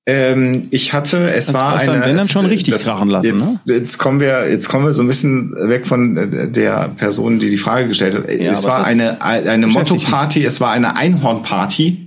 Ähm, 0.06 0.68
ich 0.70 0.92
hatte, 0.92 1.32
es 1.32 1.46
das 1.46 1.54
war 1.54 1.76
eine. 1.76 2.04
Wenn 2.04 2.16
dann 2.16 2.28
schon 2.28 2.44
richtig 2.44 2.74
das, 2.74 2.84
krachen 2.84 3.08
lassen. 3.08 3.26
Jetzt, 3.26 3.66
ne? 3.66 3.74
jetzt 3.74 3.96
kommen 3.96 4.20
wir, 4.20 4.50
jetzt 4.50 4.68
kommen 4.68 4.84
wir 4.84 4.92
so 4.92 5.02
ein 5.02 5.08
bisschen 5.08 5.52
weg 5.52 5.86
von 5.86 6.16
äh, 6.16 6.48
der 6.50 6.88
Person, 6.90 7.38
die 7.38 7.48
die 7.48 7.56
Frage 7.56 7.88
gestellt 7.88 8.14
hat. 8.14 8.30
Ja, 8.30 8.52
es 8.52 8.64
war 8.64 8.84
eine 8.84 9.22
eine 9.22 9.66
Motto-Party, 9.66 10.44
es 10.44 10.60
war 10.60 10.72
eine 10.72 10.96
Einhorn-Party. 10.96 12.00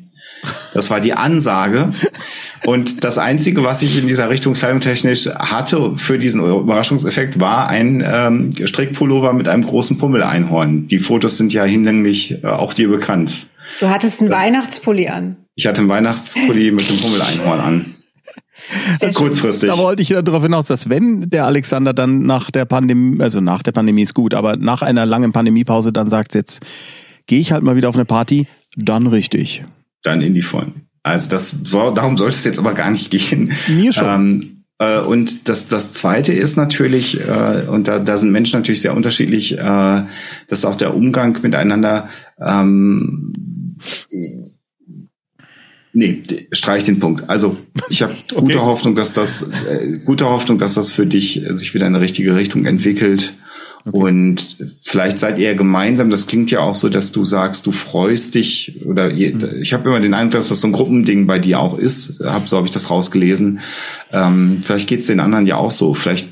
Das 0.75 0.91
war 0.91 0.99
die 0.99 1.13
Ansage. 1.13 1.93
Und 2.65 3.03
das 3.03 3.17
Einzige, 3.17 3.63
was 3.63 3.81
ich 3.81 3.97
in 3.97 4.07
dieser 4.07 4.29
Richtung 4.29 4.53
kleidungstechnisch 4.53 5.27
hatte 5.27 5.95
für 5.95 6.19
diesen 6.19 6.41
Überraschungseffekt, 6.41 7.39
war 7.39 7.69
ein 7.69 8.03
ähm, 8.05 8.53
Strickpullover 8.63 9.33
mit 9.33 9.47
einem 9.47 9.65
großen 9.65 9.97
Pummel-Einhorn. 9.97 10.85
Die 10.85 10.99
Fotos 10.99 11.37
sind 11.37 11.53
ja 11.53 11.63
hinlänglich 11.63 12.43
äh, 12.43 12.47
auch 12.47 12.75
dir 12.75 12.89
bekannt. 12.89 13.47
Du 13.79 13.89
hattest 13.89 14.21
einen 14.21 14.31
äh, 14.31 14.35
Weihnachtspulli 14.35 15.07
an. 15.07 15.37
Ich 15.57 15.65
hatte 15.65 15.81
einen 15.81 15.89
Weihnachtspulli 15.89 16.71
mit 16.71 16.87
dem 16.87 16.99
Pummel-Einhorn 16.99 17.59
an. 17.59 17.95
Sehr 18.99 19.11
Kurzfristig. 19.11 19.71
Da 19.71 19.77
wollte 19.79 20.03
ich 20.03 20.09
darauf 20.09 20.43
hinaus, 20.43 20.67
dass 20.67 20.87
wenn 20.87 21.31
der 21.31 21.47
Alexander 21.47 21.93
dann 21.93 22.21
nach 22.21 22.51
der 22.51 22.65
Pandemie, 22.65 23.21
also 23.21 23.41
nach 23.41 23.63
der 23.63 23.71
Pandemie 23.71 24.03
ist 24.03 24.13
gut, 24.13 24.35
aber 24.35 24.55
nach 24.55 24.83
einer 24.83 25.07
langen 25.07 25.31
Pandemiepause 25.31 25.91
dann 25.91 26.09
sagt, 26.09 26.35
jetzt 26.35 26.61
gehe 27.25 27.39
ich 27.39 27.51
halt 27.51 27.63
mal 27.63 27.75
wieder 27.75 27.89
auf 27.89 27.95
eine 27.95 28.05
Party, 28.05 28.45
dann 28.75 29.07
richtig. 29.07 29.63
Dann 30.03 30.21
in 30.21 30.35
die 30.35 30.43
Vollen. 30.43 30.87
Also 31.01 31.27
das 31.29 31.49
soll, 31.63 31.91
darum 31.95 32.17
sollte 32.17 32.35
es 32.35 32.43
jetzt 32.43 32.59
aber 32.59 32.75
gar 32.75 32.91
nicht 32.91 33.09
gehen. 33.09 33.51
Mir 33.67 33.93
schon. 33.93 34.05
Ähm, 34.05 34.63
äh, 34.77 34.99
und 34.99 35.49
das, 35.49 35.67
das 35.67 35.91
Zweite 35.91 36.33
ist 36.33 36.55
natürlich, 36.55 37.19
äh, 37.19 37.67
und 37.67 37.87
da, 37.87 37.97
da 37.97 38.17
sind 38.17 38.31
Menschen 38.31 38.59
natürlich 38.59 38.81
sehr 38.81 38.95
unterschiedlich, 38.95 39.57
äh, 39.57 40.03
dass 40.49 40.65
auch 40.65 40.75
der 40.75 40.93
Umgang 40.93 41.39
miteinander 41.41 42.09
ähm, 42.39 43.33
Nee, 45.97 46.21
streich 46.51 46.83
den 46.83 46.99
Punkt. 46.99 47.27
Also 47.27 47.57
ich 47.89 48.03
habe 48.03 48.13
okay. 48.31 48.39
gute 48.39 48.61
Hoffnung, 48.61 48.93
dass 48.93 49.13
das 49.13 49.41
äh, 49.41 49.97
gute 50.05 50.29
Hoffnung, 50.29 50.59
dass 50.59 50.75
das 50.75 50.91
für 50.91 51.07
dich 51.07 51.43
äh, 51.43 51.51
sich 51.55 51.73
wieder 51.73 51.87
in 51.87 51.95
eine 51.95 52.03
richtige 52.03 52.35
Richtung 52.35 52.65
entwickelt. 52.65 53.33
Okay. 53.83 53.97
Und 53.97 54.57
vielleicht 54.83 55.17
seid 55.17 55.39
ihr 55.39 55.55
gemeinsam, 55.55 56.11
das 56.11 56.27
klingt 56.27 56.51
ja 56.51 56.59
auch 56.59 56.75
so, 56.75 56.89
dass 56.89 57.11
du 57.13 57.25
sagst, 57.25 57.65
du 57.65 57.71
freust 57.71 58.35
dich 58.35 58.85
oder 58.85 59.09
ihr, 59.09 59.33
mhm. 59.33 59.49
ich 59.59 59.73
habe 59.73 59.89
immer 59.89 59.99
den 59.99 60.13
Eindruck, 60.13 60.33
dass 60.33 60.49
das 60.49 60.61
so 60.61 60.67
ein 60.67 60.71
Gruppending 60.71 61.25
bei 61.25 61.39
dir 61.39 61.59
auch 61.59 61.79
ist. 61.79 62.19
Hab, 62.23 62.47
so 62.47 62.57
habe 62.57 62.67
ich 62.67 62.73
das 62.73 62.91
rausgelesen. 62.91 63.59
Ähm, 64.11 64.59
vielleicht 64.61 64.87
geht 64.87 64.99
es 64.99 65.07
den 65.07 65.19
anderen 65.19 65.47
ja 65.47 65.55
auch 65.55 65.71
so. 65.71 65.95
Vielleicht 65.95 66.27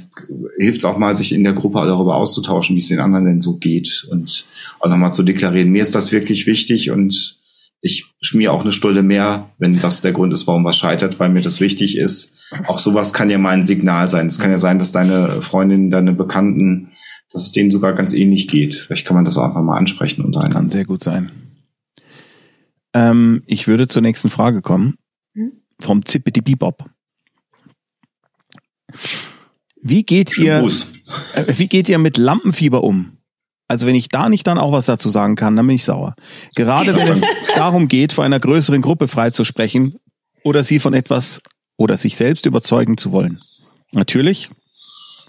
hilft 0.59 0.77
es 0.77 0.85
auch 0.85 0.99
mal, 0.99 1.15
sich 1.15 1.33
in 1.33 1.43
der 1.43 1.53
Gruppe 1.53 1.79
darüber 1.87 2.17
auszutauschen, 2.17 2.75
wie 2.75 2.81
es 2.81 2.89
den 2.89 2.99
anderen 2.99 3.25
denn 3.25 3.41
so 3.41 3.57
geht 3.57 4.05
und 4.11 4.45
auch 4.79 4.89
nochmal 4.89 5.11
zu 5.11 5.23
deklarieren. 5.23 5.71
Mir 5.71 5.81
ist 5.81 5.95
das 5.95 6.11
wirklich 6.11 6.45
wichtig 6.45 6.91
und 6.91 7.39
ich 7.81 8.05
schmier 8.21 8.51
auch 8.51 8.61
eine 8.61 8.71
Stulle 8.71 9.03
mehr, 9.03 9.51
wenn 9.57 9.79
das 9.79 10.01
der 10.01 10.11
Grund 10.11 10.33
ist, 10.33 10.47
warum 10.47 10.65
was 10.65 10.77
scheitert, 10.77 11.19
weil 11.19 11.29
mir 11.29 11.41
das 11.41 11.61
wichtig 11.61 11.97
ist. 11.97 12.33
Auch 12.67 12.79
sowas 12.79 13.13
kann 13.13 13.29
ja 13.29 13.37
mal 13.37 13.51
ein 13.51 13.65
Signal 13.65 14.07
sein. 14.07 14.27
Es 14.27 14.39
kann 14.39 14.51
ja 14.51 14.57
sein, 14.57 14.79
dass 14.79 14.91
deine 14.91 15.41
Freundin, 15.41 15.91
deine 15.91 16.13
Bekannten, 16.13 16.91
dass 17.31 17.43
es 17.43 17.51
denen 17.51 17.71
sogar 17.71 17.93
ganz 17.93 18.13
ähnlich 18.13 18.47
geht. 18.47 18.75
Vielleicht 18.75 19.05
kann 19.05 19.15
man 19.15 19.25
das 19.25 19.37
auch 19.37 19.45
einfach 19.45 19.61
mal 19.61 19.77
ansprechen 19.77 20.23
untereinander. 20.23 20.59
Kann 20.59 20.69
sehr 20.69 20.85
gut 20.85 21.03
sein. 21.03 21.31
Ähm, 22.93 23.43
ich 23.45 23.67
würde 23.67 23.87
zur 23.87 24.01
nächsten 24.01 24.29
Frage 24.29 24.61
kommen. 24.61 24.95
Hm? 25.33 25.51
Vom 25.79 26.05
Zippity 26.05 26.41
Bebop. 26.41 26.89
Wie 29.81 30.03
geht 30.03 30.37
ihr, 30.37 30.63
äh, 31.33 31.57
wie 31.57 31.67
geht 31.67 31.89
ihr 31.89 31.99
mit 31.99 32.17
Lampenfieber 32.17 32.83
um? 32.83 33.14
Also 33.67 33.87
wenn 33.87 33.95
ich 33.95 34.09
da 34.09 34.29
nicht 34.29 34.45
dann 34.47 34.57
auch 34.57 34.71
was 34.71 34.85
dazu 34.85 35.09
sagen 35.09 35.35
kann, 35.35 35.55
dann 35.55 35.65
bin 35.65 35.75
ich 35.75 35.85
sauer. 35.85 36.15
Gerade 36.55 36.95
wenn 36.95 37.07
es 37.07 37.21
darum 37.55 37.87
geht, 37.87 38.13
vor 38.13 38.23
einer 38.23 38.39
größeren 38.39 38.81
Gruppe 38.81 39.07
freizusprechen 39.07 39.95
oder 40.43 40.63
sie 40.63 40.79
von 40.79 40.93
etwas 40.93 41.41
oder 41.77 41.97
sich 41.97 42.15
selbst 42.15 42.45
überzeugen 42.45 42.97
zu 42.97 43.11
wollen. 43.11 43.39
Natürlich 43.91 44.51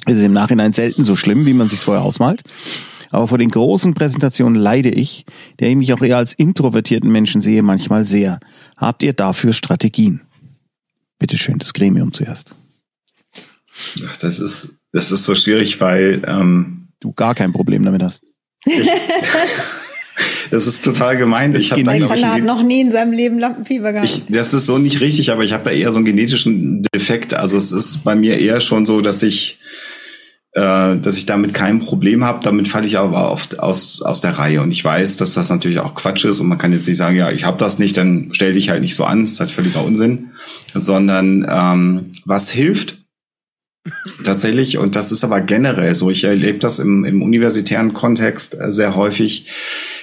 ist 0.06 0.16
es 0.16 0.22
im 0.22 0.32
Nachhinein 0.32 0.72
selten 0.72 1.04
so 1.04 1.16
schlimm, 1.16 1.46
wie 1.46 1.54
man 1.54 1.68
sich 1.68 1.80
vorher 1.80 2.04
ausmalt. 2.04 2.42
Aber 3.10 3.28
vor 3.28 3.38
den 3.38 3.48
großen 3.48 3.94
Präsentationen 3.94 4.60
leide 4.60 4.90
ich, 4.90 5.24
der 5.58 5.70
ich 5.70 5.76
mich 5.76 5.92
auch 5.92 6.02
eher 6.02 6.18
als 6.18 6.34
introvertierten 6.34 7.10
Menschen 7.10 7.40
sehe, 7.40 7.62
manchmal 7.62 8.04
sehr. 8.04 8.40
Habt 8.76 9.02
ihr 9.02 9.12
dafür 9.12 9.52
Strategien? 9.52 10.20
Bitte 11.18 11.38
schön, 11.38 11.58
das 11.58 11.72
Gremium 11.72 12.12
zuerst. 12.12 12.54
Ach, 14.06 14.16
das 14.18 14.38
ist, 14.38 14.76
das 14.92 15.12
ist 15.12 15.24
so 15.24 15.34
schwierig, 15.34 15.80
weil 15.80 16.22
ähm, 16.26 16.85
du 17.00 17.12
gar 17.12 17.34
kein 17.34 17.52
Problem 17.52 17.84
damit 17.84 18.02
hast. 18.02 18.22
Das 20.50 20.66
ist 20.66 20.84
total 20.84 21.16
gemein. 21.16 21.54
Ich 21.54 21.72
habe 21.72 21.82
mein 21.82 22.06
Vater 22.06 22.32
hat 22.32 22.42
noch 22.42 22.62
nie 22.62 22.80
in 22.80 22.92
seinem 22.92 23.12
Leben 23.12 23.38
Lampenfieber 23.38 23.92
gehabt. 23.92 24.08
Ich, 24.08 24.22
das 24.28 24.54
ist 24.54 24.66
so 24.66 24.78
nicht 24.78 25.00
richtig, 25.00 25.30
aber 25.32 25.44
ich 25.44 25.52
habe 25.52 25.64
da 25.64 25.70
eher 25.70 25.90
so 25.92 25.96
einen 25.96 26.04
genetischen 26.04 26.82
Defekt. 26.94 27.34
Also 27.34 27.56
es 27.58 27.72
ist 27.72 28.04
bei 28.04 28.14
mir 28.14 28.38
eher 28.38 28.60
schon 28.60 28.86
so, 28.86 29.00
dass 29.00 29.22
ich, 29.22 29.58
äh, 30.52 30.96
dass 30.96 31.16
ich 31.16 31.26
damit 31.26 31.52
kein 31.52 31.80
Problem 31.80 32.24
habe. 32.24 32.40
Damit 32.42 32.68
falle 32.68 32.86
ich 32.86 32.98
aber 32.98 33.30
oft 33.30 33.60
aus 33.60 34.02
aus 34.02 34.20
der 34.20 34.38
Reihe. 34.38 34.62
Und 34.62 34.70
ich 34.70 34.84
weiß, 34.84 35.16
dass 35.16 35.34
das 35.34 35.50
natürlich 35.50 35.80
auch 35.80 35.94
Quatsch 35.94 36.24
ist. 36.24 36.40
Und 36.40 36.48
man 36.48 36.58
kann 36.58 36.72
jetzt 36.72 36.86
nicht 36.86 36.96
sagen, 36.96 37.16
ja, 37.16 37.30
ich 37.30 37.44
habe 37.44 37.58
das 37.58 37.78
nicht, 37.78 37.96
dann 37.96 38.28
stell 38.32 38.54
dich 38.54 38.70
halt 38.70 38.82
nicht 38.82 38.94
so 38.94 39.04
an. 39.04 39.22
Das 39.22 39.32
ist 39.32 39.40
halt 39.40 39.50
völliger 39.50 39.84
Unsinn. 39.84 40.30
Sondern 40.74 41.46
ähm, 41.50 42.08
was 42.24 42.50
hilft, 42.50 43.05
Tatsächlich, 44.24 44.78
und 44.78 44.96
das 44.96 45.12
ist 45.12 45.24
aber 45.24 45.40
generell 45.40 45.94
so, 45.94 46.10
ich 46.10 46.24
erlebe 46.24 46.58
das 46.58 46.78
im, 46.78 47.04
im 47.04 47.22
universitären 47.22 47.92
Kontext 47.92 48.54
äh, 48.54 48.70
sehr 48.70 48.96
häufig, 48.96 49.46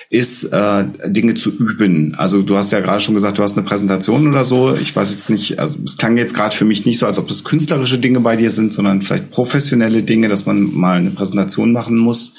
ist 0.09 0.43
äh, 0.43 0.85
Dinge 1.07 1.33
zu 1.33 1.49
üben. 1.49 2.13
Also 2.15 2.43
du 2.43 2.55
hast 2.55 2.71
ja 2.71 2.81
gerade 2.81 2.99
schon 2.99 3.15
gesagt, 3.15 3.39
du 3.39 3.43
hast 3.43 3.57
eine 3.57 3.65
Präsentation 3.65 4.27
oder 4.27 4.45
so. 4.45 4.75
Ich 4.75 4.95
weiß 4.95 5.11
jetzt 5.11 5.31
nicht, 5.31 5.59
also 5.59 5.79
es 5.83 5.97
klang 5.97 6.17
jetzt 6.17 6.35
gerade 6.35 6.55
für 6.55 6.65
mich 6.65 6.85
nicht 6.85 6.99
so, 6.99 7.07
als 7.07 7.17
ob 7.17 7.27
das 7.27 7.43
künstlerische 7.43 7.97
Dinge 7.97 8.19
bei 8.19 8.35
dir 8.35 8.51
sind, 8.51 8.73
sondern 8.73 9.01
vielleicht 9.01 9.31
professionelle 9.31 10.03
Dinge, 10.03 10.27
dass 10.27 10.45
man 10.45 10.71
mal 10.71 10.97
eine 10.99 11.09
Präsentation 11.09 11.71
machen 11.71 11.97
muss. 11.97 12.35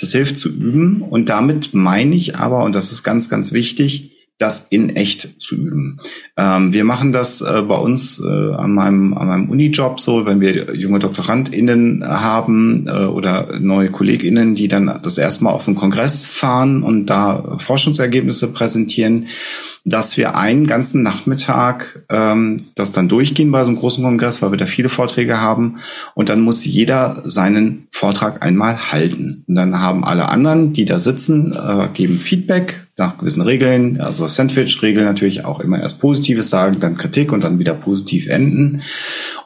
Das 0.00 0.10
hilft 0.10 0.36
zu 0.36 0.48
üben. 0.48 1.02
Und 1.02 1.28
damit 1.28 1.72
meine 1.72 2.16
ich 2.16 2.36
aber, 2.36 2.64
und 2.64 2.74
das 2.74 2.90
ist 2.90 3.04
ganz, 3.04 3.28
ganz 3.28 3.52
wichtig, 3.52 4.13
das 4.38 4.66
in 4.70 4.90
echt 4.90 5.40
zu 5.40 5.54
üben. 5.54 5.98
Ähm, 6.36 6.72
wir 6.72 6.84
machen 6.84 7.12
das 7.12 7.40
äh, 7.40 7.62
bei 7.62 7.76
uns 7.76 8.20
äh, 8.20 8.52
an 8.54 8.72
meinem, 8.72 9.14
an 9.14 9.28
meinem 9.28 9.48
Unijob 9.48 10.00
so, 10.00 10.26
wenn 10.26 10.40
wir 10.40 10.74
junge 10.74 10.98
DoktorandInnen 10.98 12.04
haben 12.04 12.86
äh, 12.88 13.04
oder 13.04 13.60
neue 13.60 13.90
KollegInnen, 13.90 14.56
die 14.56 14.66
dann 14.66 15.00
das 15.02 15.18
erste 15.18 15.44
Mal 15.44 15.52
auf 15.52 15.66
den 15.66 15.76
Kongress 15.76 16.24
fahren 16.24 16.82
und 16.82 17.06
da 17.06 17.58
Forschungsergebnisse 17.58 18.48
präsentieren, 18.48 19.28
dass 19.84 20.16
wir 20.16 20.34
einen 20.34 20.66
ganzen 20.66 21.02
Nachmittag 21.02 22.04
ähm, 22.08 22.56
das 22.74 22.92
dann 22.92 23.08
durchgehen 23.08 23.50
bei 23.52 23.62
so 23.64 23.70
einem 23.70 23.78
großen 23.78 24.02
Kongress, 24.02 24.40
weil 24.40 24.50
wir 24.50 24.56
da 24.56 24.64
viele 24.64 24.88
Vorträge 24.88 25.40
haben. 25.40 25.76
Und 26.14 26.30
dann 26.30 26.40
muss 26.40 26.64
jeder 26.64 27.22
seinen 27.24 27.86
Vortrag 27.90 28.42
einmal 28.42 28.92
halten. 28.92 29.44
Und 29.46 29.54
dann 29.54 29.78
haben 29.78 30.02
alle 30.02 30.30
anderen, 30.30 30.72
die 30.72 30.86
da 30.86 30.98
sitzen, 30.98 31.52
äh, 31.52 31.88
geben 31.92 32.18
Feedback 32.18 32.86
nach 32.96 33.18
gewissen 33.18 33.42
Regeln, 33.42 34.00
also 34.00 34.26
Sandwich-Regel 34.26 35.04
natürlich 35.04 35.44
auch 35.44 35.60
immer 35.60 35.80
erst 35.80 36.00
Positives 36.00 36.48
sagen, 36.48 36.78
dann 36.80 36.96
Kritik 36.96 37.32
und 37.32 37.44
dann 37.44 37.58
wieder 37.58 37.74
positiv 37.74 38.28
enden. 38.28 38.82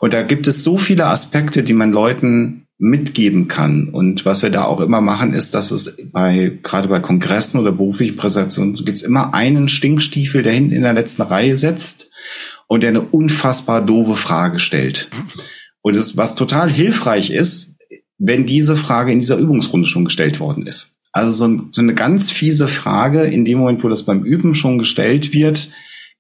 Und 0.01 0.13
da 0.13 0.23
gibt 0.23 0.47
es 0.47 0.63
so 0.63 0.77
viele 0.77 1.07
Aspekte, 1.07 1.63
die 1.63 1.73
man 1.73 1.91
Leuten 1.91 2.68
mitgeben 2.79 3.49
kann. 3.49 3.89
Und 3.89 4.25
was 4.25 4.43
wir 4.43 4.51
da 4.51 4.65
auch 4.65 4.81
immer 4.81 5.01
machen, 5.01 5.35
ist, 5.35 5.55
dass 5.55 5.73
es 5.73 5.97
bei, 6.13 6.59
gerade 6.63 6.89
bei 6.89 7.01
Kongressen 7.01 7.61
oder 7.61 7.73
beruflichen 7.73 8.17
Präsentationen, 8.17 8.75
gibt 8.75 8.97
es 8.97 9.03
immer 9.03 9.35
einen 9.35 9.69
Stinkstiefel, 9.69 10.43
der 10.43 10.53
hinten 10.53 10.73
in 10.73 10.83
der 10.83 10.93
letzten 10.93 11.23
Reihe 11.23 11.57
sitzt 11.57 12.09
und 12.69 12.83
der 12.83 12.91
eine 12.91 13.01
unfassbar 13.01 13.85
doofe 13.85 14.15
Frage 14.15 14.61
stellt. 14.61 15.11
Und 15.83 15.97
das, 15.97 16.17
was 16.17 16.37
total 16.37 16.71
hilfreich 16.71 17.31
ist, 17.31 17.75
wenn 18.19 18.47
diese 18.47 18.77
Frage 18.77 19.13
in 19.13 19.21
dieser 19.21 19.39
Übungsrunde 19.39 19.87
schon 19.87 20.05
gestellt 20.05 20.39
worden 20.39 20.67
ist. 20.67 20.93
Also 21.13 21.33
so, 21.33 21.63
so 21.73 21.81
eine 21.81 21.95
ganz 21.95 22.31
fiese 22.31 22.69
Frage 22.69 23.23
in 23.23 23.45
dem 23.45 23.59
Moment, 23.59 23.83
wo 23.83 23.89
das 23.89 24.05
beim 24.05 24.25
Üben 24.25 24.55
schon 24.55 24.79
gestellt 24.79 25.33
wird, 25.33 25.71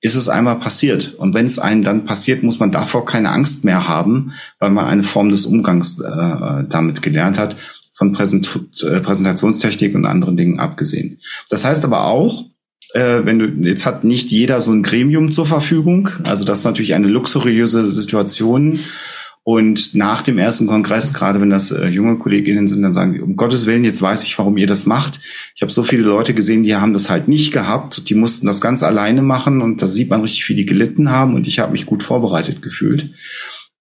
ist 0.01 0.15
es 0.15 0.29
einmal 0.29 0.61
passiert. 0.61 1.15
Und 1.15 1.35
wenn 1.35 1.47
es 1.47 1.59
einem 1.59 1.83
dann 1.83 2.05
passiert, 2.05 2.43
muss 2.43 2.61
man 2.61 2.71
davor 2.71 3.05
keine 3.05 3.31
Angst 3.31 3.65
mehr 3.65 3.89
haben, 3.89 4.33
weil 4.61 4.71
man 4.71 4.87
eine 4.87 5.03
Form 5.03 5.29
des 5.29 5.47
Umgangs 5.47 6.01
äh, 6.01 6.65
damit 6.69 7.03
gelernt 7.03 7.39
hat, 7.39 7.57
von 7.95 8.13
Präsent 8.13 8.61
äh, 8.83 9.01
Präsentationstechnik 9.01 9.95
und 9.95 10.07
anderen 10.07 10.37
Dingen 10.37 10.61
abgesehen. 10.61 11.21
Das 11.51 11.65
heißt 11.65 11.85
aber 11.85 12.05
auch, 12.05 12.45
äh, 12.95 13.21
wenn 13.25 13.39
du, 13.41 13.47
jetzt 13.69 13.85
hat 13.85 14.05
nicht 14.05 14.31
jeder 14.31 14.61
so 14.61 14.71
ein 14.71 14.85
Gremium 14.85 15.33
zur 15.33 15.47
Verfügung, 15.47 16.09
also 16.23 16.45
das 16.45 16.61
ist 16.61 16.65
natürlich 16.65 16.95
eine 16.95 17.09
luxuriöse 17.09 17.93
Situation, 17.93 18.79
und 19.51 19.95
nach 19.95 20.21
dem 20.21 20.37
ersten 20.37 20.67
Kongress, 20.67 21.15
gerade 21.15 21.41
wenn 21.41 21.49
das 21.49 21.71
äh, 21.71 21.87
junge 21.87 22.19
Kolleginnen 22.19 22.69
sind, 22.69 22.83
dann 22.83 22.93
sagen 22.93 23.15
die, 23.15 23.23
um 23.23 23.35
Gottes 23.35 23.65
Willen, 23.65 23.83
jetzt 23.83 24.03
weiß 24.03 24.25
ich, 24.25 24.39
warum 24.39 24.59
ihr 24.59 24.67
das 24.67 24.85
macht. 24.85 25.21
Ich 25.57 25.63
habe 25.63 25.73
so 25.73 25.83
viele 25.83 26.03
Leute 26.03 26.35
gesehen, 26.35 26.65
die 26.65 26.77
haben 26.77 26.93
das 26.93 27.09
halt 27.09 27.29
nicht 27.29 27.51
gehabt. 27.51 28.11
Die 28.11 28.15
mussten 28.15 28.47
das 28.47 28.61
ganz 28.61 28.83
alleine 28.83 29.23
machen 29.23 29.63
und 29.63 29.81
da 29.81 29.87
sieht 29.87 30.11
man 30.11 30.21
richtig, 30.21 30.47
wie 30.51 30.55
die 30.55 30.67
gelitten 30.67 31.11
haben 31.11 31.35
und 31.35 31.47
ich 31.47 31.61
habe 31.61 31.73
mich 31.73 31.87
gut 31.87 32.03
vorbereitet 32.03 32.61
gefühlt. 32.61 33.15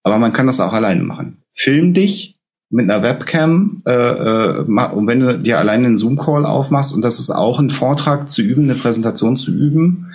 Aber 0.03 0.17
man 0.19 0.31
kann 0.31 0.47
das 0.47 0.61
auch 0.61 0.71
alleine 0.71 1.03
machen. 1.03 1.43
Film 1.51 1.93
dich 1.93 2.39
mit 2.69 2.89
einer 2.89 3.03
Webcam 3.03 3.81
äh, 3.85 3.91
äh, 3.91 4.59
und 4.61 5.07
wenn 5.07 5.19
du 5.19 5.37
dir 5.37 5.59
alleine 5.59 5.87
einen 5.87 5.97
Zoom-Call 5.97 6.45
aufmachst 6.45 6.93
und 6.93 7.01
das 7.01 7.19
ist 7.19 7.29
auch 7.29 7.59
ein 7.59 7.71
Vortrag 7.71 8.29
zu 8.29 8.41
üben, 8.41 8.63
eine 8.63 8.75
Präsentation 8.75 9.35
zu 9.35 9.51
üben, 9.51 10.07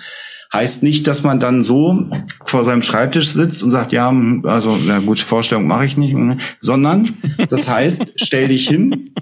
Heißt 0.53 0.82
nicht, 0.82 1.07
dass 1.07 1.22
man 1.22 1.40
dann 1.40 1.62
so 1.62 2.11
vor 2.44 2.64
seinem 2.64 2.82
Schreibtisch 2.82 3.30
sitzt 3.30 3.62
und 3.62 3.70
sagt, 3.70 3.92
ja, 3.92 4.12
also 4.44 4.76
na 4.76 4.98
gut, 4.98 5.18
Vorstellung 5.18 5.66
mache 5.66 5.86
ich 5.86 5.96
nicht, 5.96 6.14
sondern 6.61 7.14
das 7.48 7.68
heißt, 7.68 8.12
stell 8.16 8.48
dich 8.48 8.68
hin, 8.68 9.14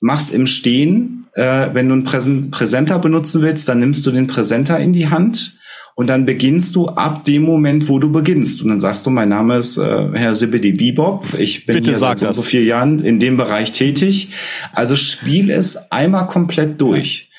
mach's 0.00 0.28
im 0.28 0.46
Stehen. 0.46 1.28
Äh, 1.34 1.70
wenn 1.72 1.88
du 1.88 1.94
einen 1.94 2.04
Präsent 2.04 2.50
Präsenter 2.50 2.98
benutzen 2.98 3.40
willst, 3.40 3.68
dann 3.68 3.78
nimmst 3.78 4.04
du 4.04 4.10
den 4.10 4.26
Präsenter 4.26 4.78
in 4.80 4.92
die 4.92 5.08
Hand 5.08 5.56
und 5.94 6.08
dann 6.08 6.24
beginnst 6.26 6.76
du 6.76 6.88
ab 6.88 7.24
dem 7.24 7.42
Moment, 7.42 7.88
wo 7.88 7.98
du 7.98 8.10
beginnst. 8.10 8.62
Und 8.62 8.68
dann 8.68 8.80
sagst 8.80 9.06
du, 9.06 9.10
mein 9.10 9.28
Name 9.28 9.58
ist 9.58 9.76
äh, 9.76 10.08
Herr 10.14 10.34
Sibidi 10.34 10.72
Bebop. 10.72 11.26
Ich 11.38 11.66
bin 11.66 11.76
Bitte 11.76 11.90
hier 11.90 11.98
seit 11.98 12.20
so, 12.20 12.32
so 12.32 12.42
vier 12.42 12.64
Jahren 12.64 13.00
in 13.00 13.18
dem 13.18 13.36
Bereich 13.36 13.72
tätig. 13.72 14.30
Also 14.72 14.96
spiel 14.96 15.50
es 15.50 15.90
einmal 15.90 16.26
komplett 16.26 16.80
durch. 16.80 17.29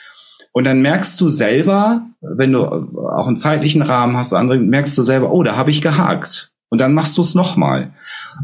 Und 0.52 0.66
dann 0.66 0.82
merkst 0.82 1.20
du 1.22 1.30
selber, 1.30 2.02
wenn 2.22 2.52
du 2.52 2.66
auch 2.66 3.28
einen 3.28 3.38
zeitlichen 3.38 3.82
Rahmen 3.82 4.18
hast, 4.18 4.34
andere, 4.34 4.60
merkst 4.60 4.97
du 4.97 5.04
selber, 5.04 5.32
oh, 5.32 5.43
da 5.43 5.56
habe 5.56 5.72
ich 5.72 5.82
gehakt. 5.82 6.52
Und 6.70 6.80
dann 6.80 6.93
machst 6.93 7.18
du 7.18 7.22
es 7.22 7.36
nochmal. 7.36 7.91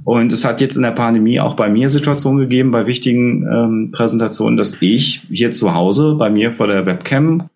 Und 0.04 0.34
es 0.34 0.44
hat 0.44 0.60
jetzt 0.60 0.76
in 0.76 0.82
der 0.82 0.92
Pandemie 0.92 1.40
auch 1.40 1.56
bei 1.56 1.70
mir 1.70 1.90
Situationen 1.90 2.42
gegeben, 2.42 2.72
bei 2.72 2.86
wichtigen 2.86 3.48
ähm, 3.48 3.92
Präsentationen, 3.94 4.58
dass 4.58 4.82
ich 4.82 5.22
hier 5.30 5.54
zu 5.54 5.74
Hause 5.74 6.16
bei 6.20 6.30
mir 6.30 6.52
vor 6.52 6.68
der 6.68 6.86
Webcam 6.86 7.50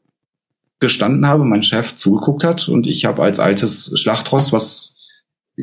gestanden 0.79 1.27
habe, 1.27 1.45
mein 1.45 1.63
Chef 1.63 1.95
zugeguckt 1.95 2.43
hat 2.43 2.67
und 2.67 2.87
ich 2.87 3.05
habe 3.05 3.21
als 3.21 3.39
altes 3.39 3.91
Schlachtross, 3.95 4.51
was 4.51 4.95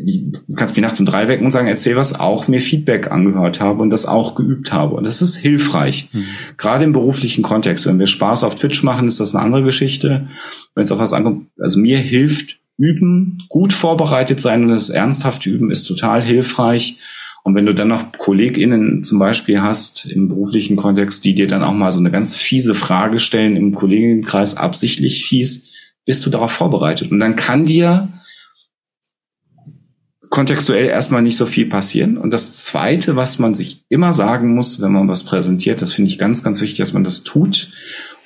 du 0.05 0.55
kannst 0.55 0.77
mich 0.77 0.83
nachts 0.83 1.01
um 1.01 1.07
drei 1.07 1.29
wecken 1.29 1.45
und 1.45 1.51
sagen, 1.51 1.69
erzähl 1.69 1.97
was, 1.97 2.19
auch 2.19 2.49
mir 2.49 2.61
Feedback 2.61 3.11
angehört 3.11 3.61
habe 3.61 3.83
und 3.83 3.91
das 3.91 4.07
auch 4.07 4.35
geübt 4.35 4.73
habe. 4.73 4.95
Und 4.95 5.05
das 5.05 5.23
ist 5.23 5.37
hilfreich. 5.37 6.09
Mhm. 6.12 6.25
Gerade 6.57 6.85
im 6.85 6.93
beruflichen 6.93 7.43
Kontext. 7.43 7.87
Wenn 7.87 7.99
wir 7.99 8.07
Spaß 8.07 8.45
auf 8.45 8.55
Twitch 8.55 8.83
machen, 8.83 9.09
ist 9.09 9.20
das 9.20 9.35
eine 9.35 9.45
andere 9.45 9.62
Geschichte. 9.62 10.29
Wenn 10.75 10.85
es 10.85 10.93
auf 10.93 10.99
was 10.99 11.12
ankommt, 11.12 11.47
also 11.59 11.79
mir 11.79 11.99
hilft 11.99 12.59
üben, 12.77 13.43
gut 13.49 13.73
vorbereitet 13.73 14.41
sein 14.41 14.62
und 14.62 14.69
das 14.69 14.89
ernsthaft 14.89 15.45
üben 15.47 15.70
ist 15.70 15.85
total 15.85 16.23
hilfreich. 16.23 16.99
Und 17.43 17.55
wenn 17.55 17.66
du 17.66 17.75
dann 17.75 17.89
noch 17.89 18.12
KollegInnen 18.12 19.05
zum 19.05 19.19
Beispiel 19.19 19.62
hast 19.62 20.07
im 20.07 20.29
beruflichen 20.29 20.77
Kontext, 20.77 21.25
die 21.25 21.35
dir 21.35 21.47
dann 21.47 21.62
auch 21.62 21.73
mal 21.73 21.93
so 21.93 21.99
eine 21.99 22.11
ganz 22.11 22.37
fiese 22.37 22.75
Frage 22.75 23.20
stellen 23.20 23.57
im 23.57 23.75
Kolleginnenkreis, 23.75 24.57
absichtlich 24.57 25.25
fies, 25.25 25.65
bist 26.05 26.25
du 26.25 26.31
darauf 26.31 26.53
vorbereitet. 26.53 27.11
Und 27.11 27.20
dann 27.20 27.37
kann 27.37 27.66
dir 27.66 28.09
kontextuell 30.31 30.87
erstmal 30.87 31.23
nicht 31.23 31.37
so 31.37 31.47
viel 31.47 31.67
passieren. 31.67 32.19
Und 32.19 32.33
das 32.33 32.65
Zweite, 32.65 33.17
was 33.17 33.39
man 33.39 33.55
sich 33.55 33.85
immer 33.89 34.13
sagen 34.13 34.55
muss, 34.55 34.81
wenn 34.81 34.93
man 34.93 35.09
was 35.09 35.25
präsentiert, 35.25 35.83
das 35.83 35.93
finde 35.93 36.11
ich 36.11 36.19
ganz, 36.19 36.43
ganz 36.43 36.61
wichtig, 36.61 36.79
dass 36.79 36.93
man 36.93 37.05
das 37.05 37.23
tut. 37.23 37.69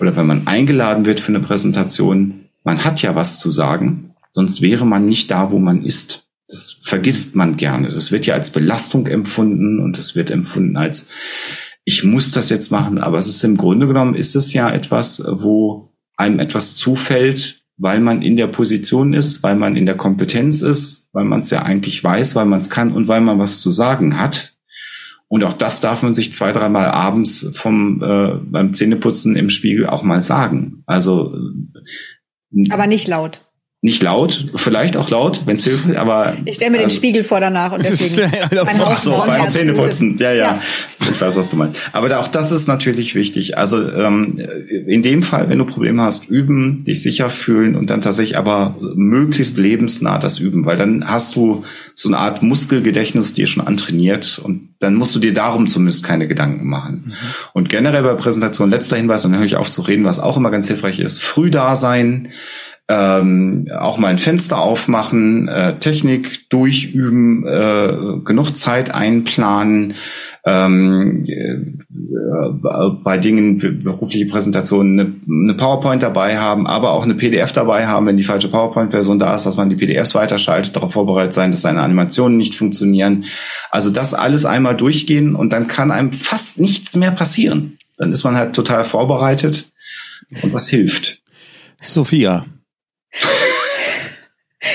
Oder 0.00 0.16
wenn 0.16 0.26
man 0.26 0.46
eingeladen 0.46 1.06
wird 1.06 1.20
für 1.20 1.32
eine 1.32 1.40
Präsentation, 1.40 2.46
man 2.64 2.84
hat 2.84 3.02
ja 3.02 3.14
was 3.14 3.38
zu 3.38 3.52
sagen, 3.52 4.14
sonst 4.32 4.62
wäre 4.62 4.86
man 4.86 5.04
nicht 5.06 5.30
da, 5.30 5.52
wo 5.52 5.58
man 5.58 5.84
ist. 5.84 6.24
Das 6.48 6.76
vergisst 6.80 7.34
man 7.36 7.56
gerne. 7.56 7.88
Das 7.88 8.12
wird 8.12 8.26
ja 8.26 8.34
als 8.34 8.50
Belastung 8.50 9.06
empfunden 9.06 9.80
und 9.80 9.98
es 9.98 10.14
wird 10.14 10.30
empfunden 10.30 10.76
als, 10.76 11.06
ich 11.84 12.04
muss 12.04 12.30
das 12.32 12.50
jetzt 12.50 12.70
machen. 12.70 12.98
Aber 12.98 13.18
es 13.18 13.26
ist 13.26 13.44
im 13.44 13.56
Grunde 13.56 13.86
genommen, 13.86 14.14
ist 14.14 14.36
es 14.36 14.52
ja 14.52 14.70
etwas, 14.70 15.22
wo 15.26 15.92
einem 16.16 16.40
etwas 16.40 16.74
zufällt, 16.74 17.61
weil 17.82 17.98
man 17.98 18.22
in 18.22 18.36
der 18.36 18.46
Position 18.46 19.12
ist, 19.12 19.42
weil 19.42 19.56
man 19.56 19.74
in 19.74 19.86
der 19.86 19.96
Kompetenz 19.96 20.60
ist, 20.60 21.08
weil 21.12 21.24
man 21.24 21.40
es 21.40 21.50
ja 21.50 21.62
eigentlich 21.62 22.02
weiß, 22.02 22.36
weil 22.36 22.46
man 22.46 22.60
es 22.60 22.70
kann 22.70 22.92
und 22.92 23.08
weil 23.08 23.20
man 23.20 23.40
was 23.40 23.60
zu 23.60 23.72
sagen 23.72 24.18
hat. 24.18 24.54
Und 25.26 25.42
auch 25.42 25.54
das 25.54 25.80
darf 25.80 26.02
man 26.04 26.14
sich 26.14 26.32
zwei, 26.32 26.52
dreimal 26.52 26.86
abends 26.86 27.48
vom 27.52 28.00
äh, 28.00 28.34
beim 28.44 28.72
Zähneputzen 28.72 29.34
im 29.34 29.50
Spiegel 29.50 29.86
auch 29.86 30.04
mal 30.04 30.22
sagen. 30.22 30.84
Also 30.86 31.34
aber 32.70 32.86
nicht 32.86 33.08
laut. 33.08 33.40
Nicht 33.84 34.00
laut, 34.04 34.46
vielleicht 34.54 34.96
auch 34.96 35.10
laut, 35.10 35.42
wenn 35.44 35.56
es 35.56 35.64
hilft, 35.64 35.96
aber. 35.96 36.36
Ich 36.44 36.54
stelle 36.54 36.70
mir 36.70 36.76
den 36.78 36.84
also 36.84 36.96
Spiegel 36.96 37.24
vor 37.24 37.40
danach 37.40 37.72
und 37.72 37.84
deswegen. 37.84 38.30
mein 38.30 38.80
Ach 38.80 38.96
so, 38.96 39.10
beim 39.26 39.48
Zähneputzen. 39.48 40.18
Ja, 40.18 40.30
ja, 40.30 40.36
ja. 40.36 40.62
Ich 41.00 41.20
weiß, 41.20 41.34
was 41.34 41.50
du 41.50 41.56
meinst. 41.56 41.80
Aber 41.90 42.20
auch 42.20 42.28
das 42.28 42.52
ist 42.52 42.68
natürlich 42.68 43.16
wichtig. 43.16 43.58
Also 43.58 43.82
ähm, 43.92 44.38
in 44.86 45.02
dem 45.02 45.24
Fall, 45.24 45.48
wenn 45.48 45.58
du 45.58 45.64
Probleme 45.64 46.02
hast, 46.02 46.28
üben, 46.28 46.84
dich 46.84 47.02
sicher 47.02 47.28
fühlen 47.28 47.74
und 47.74 47.90
dann 47.90 48.02
tatsächlich 48.02 48.38
aber 48.38 48.76
möglichst 48.94 49.58
lebensnah 49.58 50.18
das 50.18 50.38
üben, 50.38 50.64
weil 50.64 50.76
dann 50.76 51.08
hast 51.08 51.34
du 51.34 51.64
so 51.96 52.08
eine 52.08 52.18
Art 52.18 52.40
Muskelgedächtnis 52.40 53.34
dir 53.34 53.48
schon 53.48 53.66
antrainiert 53.66 54.40
und 54.44 54.68
dann 54.78 54.94
musst 54.94 55.14
du 55.16 55.18
dir 55.18 55.34
darum 55.34 55.68
zumindest 55.68 56.04
keine 56.04 56.28
Gedanken 56.28 56.68
machen. 56.68 57.06
Mhm. 57.06 57.12
Und 57.52 57.68
generell 57.68 58.04
bei 58.04 58.14
Präsentation, 58.14 58.70
letzter 58.70 58.96
Hinweis, 58.96 59.24
und 59.24 59.32
dann 59.32 59.40
höre 59.40 59.46
ich 59.46 59.56
auf 59.56 59.70
zu 59.70 59.82
reden, 59.82 60.04
was 60.04 60.20
auch 60.20 60.36
immer 60.36 60.52
ganz 60.52 60.68
hilfreich 60.68 61.00
ist, 61.00 61.20
früh 61.20 61.50
da 61.50 61.74
sein, 61.74 62.28
ähm, 62.88 63.68
auch 63.78 63.96
mal 63.96 64.08
ein 64.08 64.18
Fenster 64.18 64.58
aufmachen, 64.58 65.48
äh, 65.48 65.78
Technik 65.78 66.50
durchüben, 66.50 67.46
äh, 67.46 68.18
genug 68.24 68.56
Zeit 68.56 68.92
einplanen, 68.92 69.94
ähm, 70.44 71.24
äh, 71.24 71.64
bei 73.04 73.18
Dingen, 73.18 73.58
berufliche 73.82 74.26
Präsentationen, 74.26 74.98
eine, 74.98 75.14
eine, 75.28 75.54
PowerPoint 75.54 76.02
dabei 76.02 76.38
haben, 76.38 76.66
aber 76.66 76.90
auch 76.90 77.04
eine 77.04 77.14
PDF 77.14 77.52
dabei 77.52 77.86
haben, 77.86 78.06
wenn 78.06 78.16
die 78.16 78.24
falsche 78.24 78.48
PowerPoint-Version 78.48 79.20
da 79.20 79.34
ist, 79.36 79.46
dass 79.46 79.56
man 79.56 79.70
die 79.70 79.76
PDFs 79.76 80.16
weiterschaltet, 80.16 80.74
darauf 80.74 80.92
vorbereitet 80.92 81.34
sein, 81.34 81.52
dass 81.52 81.62
seine 81.62 81.80
Animationen 81.80 82.36
nicht 82.36 82.56
funktionieren. 82.56 83.24
Also 83.70 83.90
das 83.90 84.12
alles 84.12 84.44
einmal 84.44 84.76
durchgehen 84.76 85.36
und 85.36 85.52
dann 85.52 85.68
kann 85.68 85.92
einem 85.92 86.12
fast 86.12 86.58
nichts 86.58 86.96
mehr 86.96 87.12
passieren. 87.12 87.78
Dann 87.96 88.12
ist 88.12 88.24
man 88.24 88.34
halt 88.34 88.54
total 88.56 88.82
vorbereitet 88.82 89.70
und 90.42 90.52
was 90.52 90.68
hilft. 90.68 91.20
Sophia, 91.80 92.46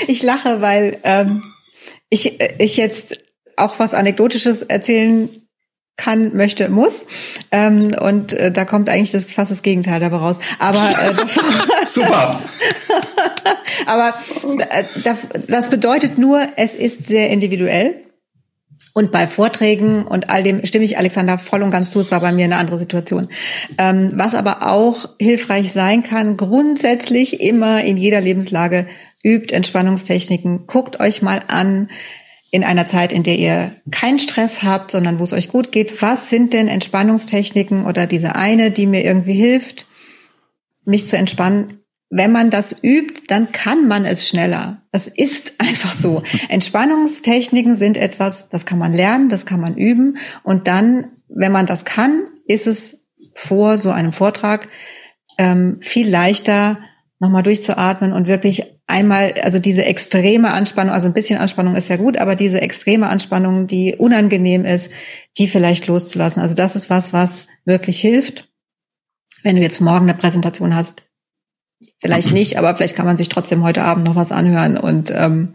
ich 0.06 0.22
lache, 0.22 0.60
weil 0.60 0.98
ähm, 1.04 1.42
ich, 2.10 2.40
ich 2.58 2.76
jetzt 2.76 3.18
auch 3.56 3.78
was 3.78 3.94
Anekdotisches 3.94 4.62
erzählen 4.62 5.28
kann, 5.96 6.34
möchte, 6.34 6.70
muss. 6.70 7.04
Ähm, 7.50 7.88
und 8.00 8.32
äh, 8.32 8.50
da 8.50 8.64
kommt 8.64 8.88
eigentlich 8.88 9.10
das 9.10 9.32
fast 9.32 9.50
das 9.50 9.62
Gegenteil 9.62 10.00
dabei 10.00 10.16
raus. 10.16 10.38
Aber 10.58 10.78
äh, 10.78 11.26
super. 11.84 12.40
aber 13.86 14.14
äh, 14.70 14.84
das 15.48 15.68
bedeutet 15.68 16.16
nur, 16.16 16.46
es 16.56 16.74
ist 16.74 17.06
sehr 17.06 17.30
individuell. 17.30 18.00
Und 18.98 19.12
bei 19.12 19.28
Vorträgen 19.28 20.04
und 20.04 20.28
all 20.28 20.42
dem 20.42 20.66
stimme 20.66 20.84
ich 20.84 20.98
Alexander 20.98 21.38
voll 21.38 21.62
und 21.62 21.70
ganz 21.70 21.92
zu. 21.92 22.00
Es 22.00 22.10
war 22.10 22.18
bei 22.18 22.32
mir 22.32 22.46
eine 22.46 22.56
andere 22.56 22.80
Situation. 22.80 23.28
Ähm, 23.78 24.10
was 24.14 24.34
aber 24.34 24.68
auch 24.68 25.10
hilfreich 25.20 25.70
sein 25.70 26.02
kann, 26.02 26.36
grundsätzlich 26.36 27.40
immer 27.40 27.84
in 27.84 27.96
jeder 27.96 28.20
Lebenslage 28.20 28.88
übt 29.22 29.54
Entspannungstechniken. 29.54 30.66
Guckt 30.66 30.98
euch 30.98 31.22
mal 31.22 31.38
an, 31.46 31.90
in 32.50 32.64
einer 32.64 32.86
Zeit, 32.86 33.12
in 33.12 33.22
der 33.22 33.36
ihr 33.36 33.70
keinen 33.92 34.18
Stress 34.18 34.64
habt, 34.64 34.90
sondern 34.90 35.20
wo 35.20 35.22
es 35.22 35.32
euch 35.32 35.48
gut 35.48 35.70
geht, 35.70 36.02
was 36.02 36.28
sind 36.28 36.52
denn 36.52 36.66
Entspannungstechniken 36.66 37.86
oder 37.86 38.08
diese 38.08 38.34
eine, 38.34 38.72
die 38.72 38.86
mir 38.86 39.04
irgendwie 39.04 39.34
hilft, 39.34 39.86
mich 40.84 41.06
zu 41.06 41.16
entspannen? 41.16 41.84
Wenn 42.10 42.32
man 42.32 42.50
das 42.50 42.82
übt, 42.82 43.24
dann 43.28 43.52
kann 43.52 43.86
man 43.86 44.04
es 44.04 44.26
schneller. 44.26 44.82
Das 44.92 45.08
ist 45.08 45.54
einfach 45.58 45.92
so. 45.92 46.22
Entspannungstechniken 46.48 47.76
sind 47.76 47.96
etwas, 47.96 48.48
das 48.48 48.66
kann 48.66 48.78
man 48.78 48.92
lernen, 48.92 49.28
das 49.28 49.46
kann 49.46 49.60
man 49.60 49.76
üben. 49.76 50.18
Und 50.42 50.66
dann, 50.68 51.12
wenn 51.28 51.52
man 51.52 51.66
das 51.66 51.84
kann, 51.84 52.22
ist 52.46 52.66
es 52.66 53.06
vor 53.34 53.78
so 53.78 53.90
einem 53.90 54.12
Vortrag 54.12 54.68
ähm, 55.38 55.78
viel 55.80 56.08
leichter, 56.08 56.78
nochmal 57.20 57.42
durchzuatmen 57.42 58.12
und 58.12 58.26
wirklich 58.26 58.64
einmal, 58.86 59.34
also 59.42 59.58
diese 59.58 59.84
extreme 59.84 60.52
Anspannung, 60.52 60.92
also 60.92 61.06
ein 61.06 61.12
bisschen 61.12 61.38
Anspannung 61.38 61.74
ist 61.74 61.88
ja 61.88 61.96
gut, 61.96 62.16
aber 62.16 62.34
diese 62.34 62.60
extreme 62.60 63.08
Anspannung, 63.08 63.66
die 63.66 63.96
unangenehm 63.96 64.64
ist, 64.64 64.90
die 65.36 65.48
vielleicht 65.48 65.86
loszulassen. 65.86 66.42
Also 66.42 66.54
das 66.54 66.74
ist 66.74 66.90
was, 66.90 67.12
was 67.12 67.46
wirklich 67.64 68.00
hilft. 68.00 68.48
Wenn 69.42 69.56
du 69.56 69.62
jetzt 69.62 69.80
morgen 69.80 70.08
eine 70.08 70.18
Präsentation 70.18 70.74
hast, 70.74 71.07
vielleicht 72.00 72.32
nicht, 72.32 72.58
aber 72.58 72.74
vielleicht 72.74 72.94
kann 72.94 73.06
man 73.06 73.16
sich 73.16 73.28
trotzdem 73.28 73.62
heute 73.62 73.82
Abend 73.82 74.06
noch 74.06 74.16
was 74.16 74.32
anhören 74.32 74.76
und 74.76 75.12
ähm, 75.14 75.54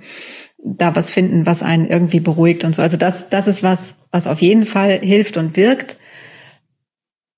da 0.64 0.96
was 0.96 1.12
finden, 1.12 1.46
was 1.46 1.62
einen 1.62 1.88
irgendwie 1.88 2.20
beruhigt 2.20 2.64
und 2.64 2.76
so. 2.76 2.82
Also 2.82 2.98
das, 2.98 3.30
das 3.30 3.48
ist 3.48 3.64
was, 3.64 3.96
was 4.12 4.28
auf 4.28 4.42
jeden 4.42 4.66
Fall 4.66 5.00
hilft 5.00 5.38
und 5.38 5.58
wirkt. 5.58 5.98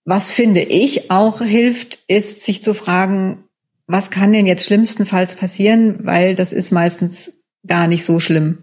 Was 0.06 0.32
finde 0.32 0.62
ich 0.62 1.10
auch 1.10 1.42
hilft, 1.42 2.00
ist 2.08 2.44
sich 2.44 2.62
zu 2.62 2.76
fragen, 2.76 3.44
was 3.88 4.12
kann 4.12 4.34
denn 4.34 4.46
jetzt 4.46 4.66
schlimmstenfalls 4.66 5.36
passieren, 5.36 6.06
weil 6.06 6.36
das 6.36 6.54
ist 6.54 6.72
meistens 6.72 7.44
gar 7.66 7.88
nicht 7.88 8.04
so 8.04 8.20
schlimm, 8.20 8.60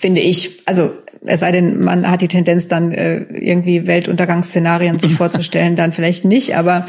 finde 0.00 0.20
ich. 0.20 0.66
Also 0.66 0.92
es 1.24 1.40
sei 1.40 1.52
denn, 1.52 1.80
man 1.80 2.10
hat 2.10 2.20
die 2.20 2.28
Tendenz 2.28 2.66
dann 2.66 2.90
äh, 2.92 3.18
irgendwie 3.30 3.86
Weltuntergangsszenarien 3.86 4.98
sich 4.98 5.14
vorzustellen, 5.16 5.76
dann 5.76 5.92
vielleicht 5.92 6.24
nicht, 6.24 6.56
aber 6.56 6.86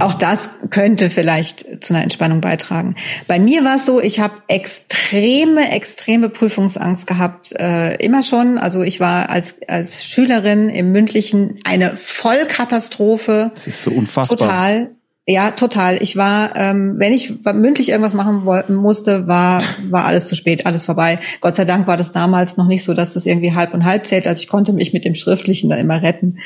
auch 0.00 0.14
das 0.14 0.50
könnte 0.70 1.10
vielleicht 1.10 1.82
zu 1.82 1.94
einer 1.94 2.02
Entspannung 2.02 2.40
beitragen. 2.40 2.94
Bei 3.26 3.38
mir 3.38 3.64
war 3.64 3.76
es 3.76 3.86
so, 3.86 4.00
ich 4.00 4.20
habe 4.20 4.34
extreme, 4.48 5.72
extreme 5.72 6.28
Prüfungsangst 6.28 7.06
gehabt, 7.06 7.52
äh, 7.58 7.94
immer 7.96 8.22
schon. 8.22 8.58
Also 8.58 8.82
ich 8.82 9.00
war 9.00 9.30
als 9.30 9.56
als 9.66 10.04
Schülerin 10.04 10.68
im 10.68 10.92
mündlichen 10.92 11.58
eine 11.64 11.96
Vollkatastrophe. 11.96 13.50
Das 13.54 13.66
ist 13.66 13.82
so 13.82 13.90
unfassbar. 13.90 14.38
Total. 14.38 14.90
Ja, 15.30 15.52
total. 15.52 16.02
Ich 16.02 16.16
war, 16.16 16.56
ähm, 16.56 16.96
wenn 16.98 17.12
ich 17.12 17.32
mündlich 17.54 17.90
irgendwas 17.90 18.14
machen 18.14 18.42
musste, 18.74 19.28
war, 19.28 19.62
war 19.88 20.04
alles 20.04 20.26
zu 20.26 20.34
spät, 20.34 20.66
alles 20.66 20.84
vorbei. 20.84 21.20
Gott 21.40 21.54
sei 21.54 21.64
Dank 21.64 21.86
war 21.86 21.96
das 21.96 22.10
damals 22.10 22.56
noch 22.56 22.66
nicht 22.66 22.82
so, 22.82 22.94
dass 22.94 23.14
das 23.14 23.26
irgendwie 23.26 23.54
halb 23.54 23.72
und 23.72 23.84
halb 23.84 24.08
zählt. 24.08 24.26
Also 24.26 24.40
ich 24.40 24.48
konnte 24.48 24.72
mich 24.72 24.92
mit 24.92 25.04
dem 25.04 25.14
Schriftlichen 25.14 25.70
dann 25.70 25.78
immer 25.78 26.02
retten. 26.02 26.38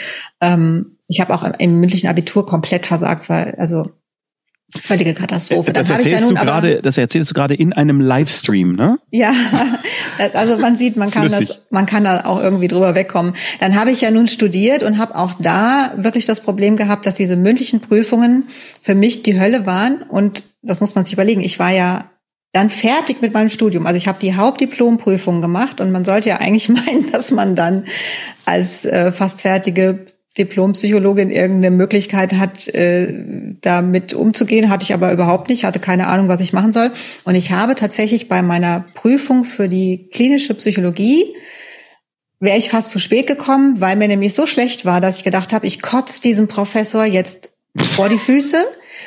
Ähm, 0.43 0.99
ich 1.09 1.23
habe 1.23 1.33
auch 1.33 1.51
im 1.59 1.81
mündlichen 1.81 2.11
Abitur 2.11 2.45
komplett 2.45 2.87
versagt. 2.87 3.23
Es 3.23 3.31
war 3.31 3.55
also 3.57 3.87
Völlige 4.81 5.15
Katastrophe. 5.15 5.73
Das 5.73 5.91
erzählst, 5.91 6.23
ja 6.23 6.29
du 6.29 6.35
grade, 6.35 6.83
das 6.83 6.99
erzählst 6.99 7.31
du 7.31 7.35
gerade 7.35 7.55
in 7.55 7.73
einem 7.73 8.01
Livestream, 8.01 8.75
ne? 8.75 8.99
Ja, 9.11 9.33
also 10.35 10.59
man 10.59 10.77
sieht, 10.77 10.97
man 10.97 11.11
kann 11.11 11.29
das, 11.29 11.67
man 11.71 11.87
kann 11.87 12.05
da 12.05 12.25
auch 12.25 12.41
irgendwie 12.41 12.69
drüber 12.69 12.95
wegkommen. 12.95 13.35
Dann 13.61 13.79
habe 13.79 13.91
ich 13.91 14.01
ja 14.01 14.11
nun 14.11 14.27
studiert 14.27 14.83
und 14.83 14.99
habe 14.99 15.17
auch 15.17 15.35
da 15.39 15.93
wirklich 15.97 16.27
das 16.27 16.41
Problem 16.41 16.77
gehabt, 16.77 17.07
dass 17.07 17.15
diese 17.15 17.37
mündlichen 17.37 17.81
Prüfungen 17.81 18.45
für 18.81 18.95
mich 18.95 19.23
die 19.23 19.39
Hölle 19.41 19.67
waren. 19.67 20.03
Und 20.03 20.45
das 20.63 20.81
muss 20.81 20.95
man 20.95 21.05
sich 21.05 21.15
überlegen. 21.15 21.41
Ich 21.41 21.59
war 21.59 21.71
ja 21.71 22.11
dann 22.55 22.71
fertig 22.71 23.21
mit 23.21 23.35
meinem 23.35 23.51
Studium. 23.51 23.85
Also 23.87 23.97
ich 23.99 24.07
habe 24.07 24.19
die 24.21 24.37
Hauptdiplomprüfung 24.37 25.43
gemacht 25.43 25.81
und 25.81 25.91
man 25.91 26.05
sollte 26.05 26.29
ja 26.31 26.37
eigentlich 26.39 26.69
meinen, 26.87 27.11
dass 27.11 27.31
man 27.31 27.57
dann 27.57 27.85
als 28.45 28.85
äh, 28.85 29.13
fast 29.13 29.43
fertige 29.43 30.07
Diplompsychologin 30.37 31.31
irgendeine 31.31 31.75
Möglichkeit 31.75 32.35
hat, 32.35 32.67
äh, 32.69 33.25
damit 33.61 34.15
umzugehen, 34.15 34.69
hatte 34.69 34.83
ich 34.83 34.93
aber 34.93 35.13
überhaupt 35.13 35.49
nicht, 35.49 35.65
hatte 35.65 35.79
keine 35.79 36.09
Ahnung, 36.09 36.29
was 36.29 36.41
ich 36.41 36.53
machen 36.53 36.73
soll. 36.73 36.91
Und 37.25 37.37
ich 37.37 37.53
habe 37.53 37.75
tatsächlich 37.75 38.29
bei 38.29 38.43
meiner 38.43 38.85
Prüfung 38.95 39.45
für 39.45 39.69
die 39.69 40.09
klinische 40.13 40.55
Psychologie 40.55 41.25
wäre 42.41 42.59
ich 42.59 42.71
fast 42.71 42.91
zu 42.91 42.99
spät 42.99 43.27
gekommen, 43.27 43.81
weil 43.81 43.97
mir 43.97 44.09
nämlich 44.09 44.35
so 44.35 44.47
schlecht 44.47 44.85
war, 44.85 45.01
dass 45.01 45.19
ich 45.19 45.25
gedacht 45.25 45.53
habe, 45.53 45.67
ich 45.67 45.81
kotze 45.81 46.21
diesem 46.21 46.49
Professor 46.49 47.05
jetzt 47.05 47.51
vor 47.77 48.09
die 48.09 48.19
Füße 48.19 48.59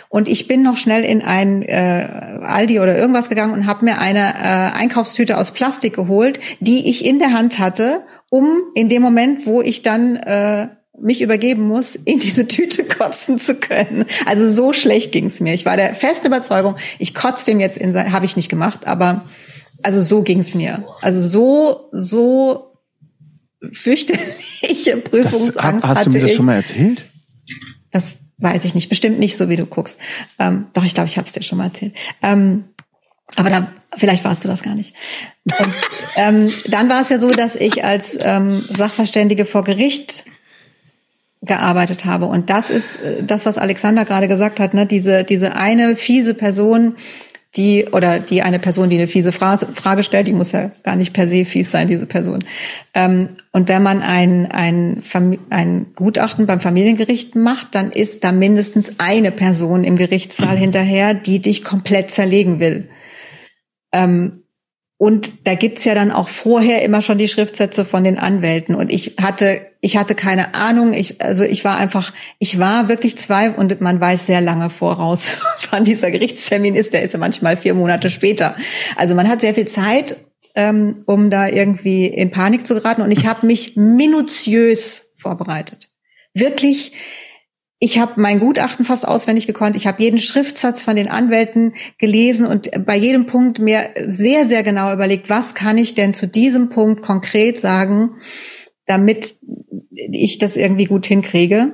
und 0.10 0.28
ich 0.28 0.48
bin 0.48 0.64
noch 0.64 0.78
schnell 0.78 1.04
in 1.04 1.22
ein 1.22 1.62
äh, 1.62 2.40
Aldi 2.42 2.80
oder 2.80 2.98
irgendwas 2.98 3.30
gegangen 3.30 3.54
und 3.54 3.68
habe 3.68 3.86
mir 3.86 4.00
eine 4.00 4.34
äh, 4.34 4.78
Einkaufstüte 4.78 5.38
aus 5.38 5.52
Plastik 5.52 5.94
geholt, 5.94 6.40
die 6.60 6.90
ich 6.90 7.06
in 7.06 7.20
der 7.20 7.34
Hand 7.34 7.60
hatte, 7.60 8.04
um 8.30 8.60
in 8.76 8.90
dem 8.90 9.02
Moment, 9.02 9.46
wo 9.46 9.62
ich 9.62 9.82
dann 9.82 10.16
äh, 10.18 10.68
mich 11.00 11.22
übergeben 11.22 11.64
muss, 11.68 11.96
in 11.96 12.20
diese 12.20 12.48
Tüte 12.48 12.84
kotzen 12.98 13.40
zu 13.40 13.56
können. 13.56 14.06
Also 14.26 14.50
so 14.50 14.74
schlecht 14.74 15.12
ging's 15.12 15.40
mir. 15.40 15.54
Ich 15.54 15.66
war 15.66 15.78
der 15.78 15.96
festen 15.96 16.28
Überzeugung, 16.28 16.76
ich 17.00 17.14
kotze 17.14 17.46
dem 17.46 17.60
jetzt 17.60 17.78
in 17.78 17.94
sein, 17.94 18.12
habe 18.12 18.26
ich 18.26 18.36
nicht 18.36 18.50
gemacht, 18.50 18.86
aber 18.86 19.26
also 19.84 20.02
so 20.02 20.22
ging's 20.22 20.56
mir. 20.56 20.84
Also 21.02 21.26
so 21.26 21.90
so 21.92 22.68
fürchterliche 23.72 24.98
Prüfungsangst 24.98 25.84
das, 25.84 25.90
hast 25.90 25.98
hatte 26.00 26.10
du 26.10 26.16
mir 26.16 26.22
das 26.22 26.32
ich. 26.32 26.38
schon 26.38 26.46
mal 26.46 26.56
erzählt? 26.56 27.10
Das 27.92 28.14
weiß 28.38 28.66
ich 28.66 28.76
nicht, 28.76 28.90
bestimmt 28.90 29.20
nicht 29.20 29.36
so, 29.36 29.50
wie 29.50 29.56
du 29.56 29.66
guckst. 29.66 30.00
Ähm, 30.40 30.68
doch, 30.74 30.84
ich 30.84 30.94
glaube, 30.94 31.10
ich 31.10 31.18
habe 31.18 31.26
es 31.26 31.34
dir 31.34 31.42
schon 31.42 31.58
mal 31.58 31.66
erzählt. 31.66 31.96
Ähm, 32.22 32.66
aber 33.36 33.50
da, 33.50 33.72
vielleicht 33.98 34.24
warst 34.24 34.44
du 34.44 34.48
das 34.48 34.64
gar 34.64 34.76
nicht. 34.76 34.96
Und, 35.46 35.74
ähm, 36.16 36.54
dann 36.68 36.90
war 36.90 37.02
es 37.02 37.10
ja 37.10 37.20
so, 37.20 37.32
dass 37.32 37.56
ich 37.56 37.84
als 37.84 38.18
ähm, 38.22 38.64
Sachverständige 38.70 39.46
vor 39.46 39.64
Gericht 39.64 40.26
gearbeitet 41.42 42.06
habe. 42.06 42.26
Und 42.26 42.50
das 42.50 42.70
ist 42.70 42.98
äh, 42.98 43.24
das, 43.24 43.46
was 43.46 43.58
Alexander 43.58 44.06
gerade 44.06 44.28
gesagt 44.28 44.60
hat, 44.60 44.74
ne? 44.74 44.86
diese, 44.86 45.24
diese 45.24 45.56
eine 45.56 45.96
fiese 45.96 46.34
Person, 46.34 46.96
die 47.56 47.86
oder 47.92 48.20
die 48.20 48.44
eine 48.44 48.60
Person, 48.60 48.90
die 48.90 48.98
eine 48.98 49.08
fiese 49.08 49.32
Frage 49.32 50.04
stellt, 50.04 50.28
die 50.28 50.34
muss 50.34 50.52
ja 50.52 50.72
gar 50.84 50.96
nicht 50.96 51.14
per 51.14 51.28
se 51.28 51.46
fies 51.46 51.72
sein, 51.72 51.88
diese 51.88 52.06
Person. 52.06 52.44
Ähm, 52.94 53.28
und 53.52 53.68
wenn 53.68 53.82
man 53.82 54.02
ein, 54.02 54.52
ein, 54.52 55.02
ein 55.50 55.88
Gutachten 55.96 56.46
beim 56.46 56.60
Familiengericht 56.60 57.36
macht, 57.36 57.74
dann 57.74 57.92
ist 57.92 58.24
da 58.24 58.32
mindestens 58.32 59.00
eine 59.00 59.32
Person 59.32 59.84
im 59.84 59.96
Gerichtssaal 59.96 60.58
hinterher, 60.58 61.14
die 61.14 61.40
dich 61.40 61.64
komplett 61.64 62.12
zerlegen 62.12 62.60
will. 62.60 62.90
Ähm, 63.92 64.44
und 65.00 65.46
da 65.46 65.54
gibt's 65.54 65.86
ja 65.86 65.94
dann 65.94 66.12
auch 66.12 66.28
vorher 66.28 66.82
immer 66.82 67.04
schon 67.04 67.20
die 67.20 67.28
Schriftsätze 67.28 67.86
von 67.86 68.04
den 68.04 68.18
Anwälten. 68.18 68.74
Und 68.74 68.92
ich 68.92 69.16
hatte, 69.22 69.62
ich 69.80 69.96
hatte 69.96 70.16
keine 70.16 70.56
Ahnung. 70.56 70.94
Ich, 70.94 71.22
also 71.22 71.44
ich 71.44 71.64
war 71.64 71.78
einfach, 71.78 72.14
ich 72.40 72.58
war 72.58 72.90
wirklich 72.90 73.16
zwei 73.16 73.52
und 73.52 73.80
man 73.80 74.02
weiß 74.02 74.26
sehr 74.26 74.42
lange 74.42 74.72
voraus, 74.72 75.34
wann 75.70 75.84
dieser 75.84 76.10
Gerichtstermin 76.10 76.74
ist. 76.74 76.94
Der 76.94 77.04
ist 77.04 77.14
ja 77.14 77.20
manchmal 77.20 77.58
vier 77.58 77.76
Monate 77.76 78.10
später. 78.10 78.56
Also 78.96 79.14
man 79.14 79.30
hat 79.30 79.42
sehr 79.42 79.54
viel 79.54 79.68
Zeit, 79.68 80.18
ähm, 80.56 80.96
um 81.06 81.30
da 81.30 81.48
irgendwie 81.48 82.08
in 82.08 82.32
Panik 82.32 82.66
zu 82.66 82.74
geraten. 82.74 83.04
Und 83.04 83.12
ich 83.12 83.28
habe 83.28 83.46
mich 83.46 83.76
minutiös 83.76 85.12
vorbereitet. 85.16 85.90
Wirklich 86.34 86.94
ich 87.80 88.00
habe 88.00 88.14
mein 88.20 88.40
Gutachten 88.40 88.86
fast 88.86 89.08
auswendig 89.08 89.46
gekonnt. 89.46 89.76
Ich 89.76 89.86
habe 89.86 90.02
jeden 90.02 90.20
Schriftsatz 90.20 90.84
von 90.84 90.96
den 90.96 91.10
Anwälten 91.10 91.74
gelesen 92.00 92.48
und 92.48 92.86
bei 92.86 92.98
jedem 92.98 93.28
Punkt 93.28 93.60
mir 93.60 93.90
sehr, 94.04 94.48
sehr 94.48 94.64
genau 94.64 94.92
überlegt, 94.92 95.30
was 95.30 95.54
kann 95.54 95.78
ich 95.78 95.94
denn 95.94 96.16
zu 96.16 96.28
diesem 96.28 96.70
Punkt 96.70 97.04
konkret 97.04 97.60
sagen, 97.60 98.16
damit 98.88 99.36
ich 99.92 100.40
das 100.40 100.58
irgendwie 100.58 100.86
gut 100.86 101.06
hinkriege. 101.06 101.74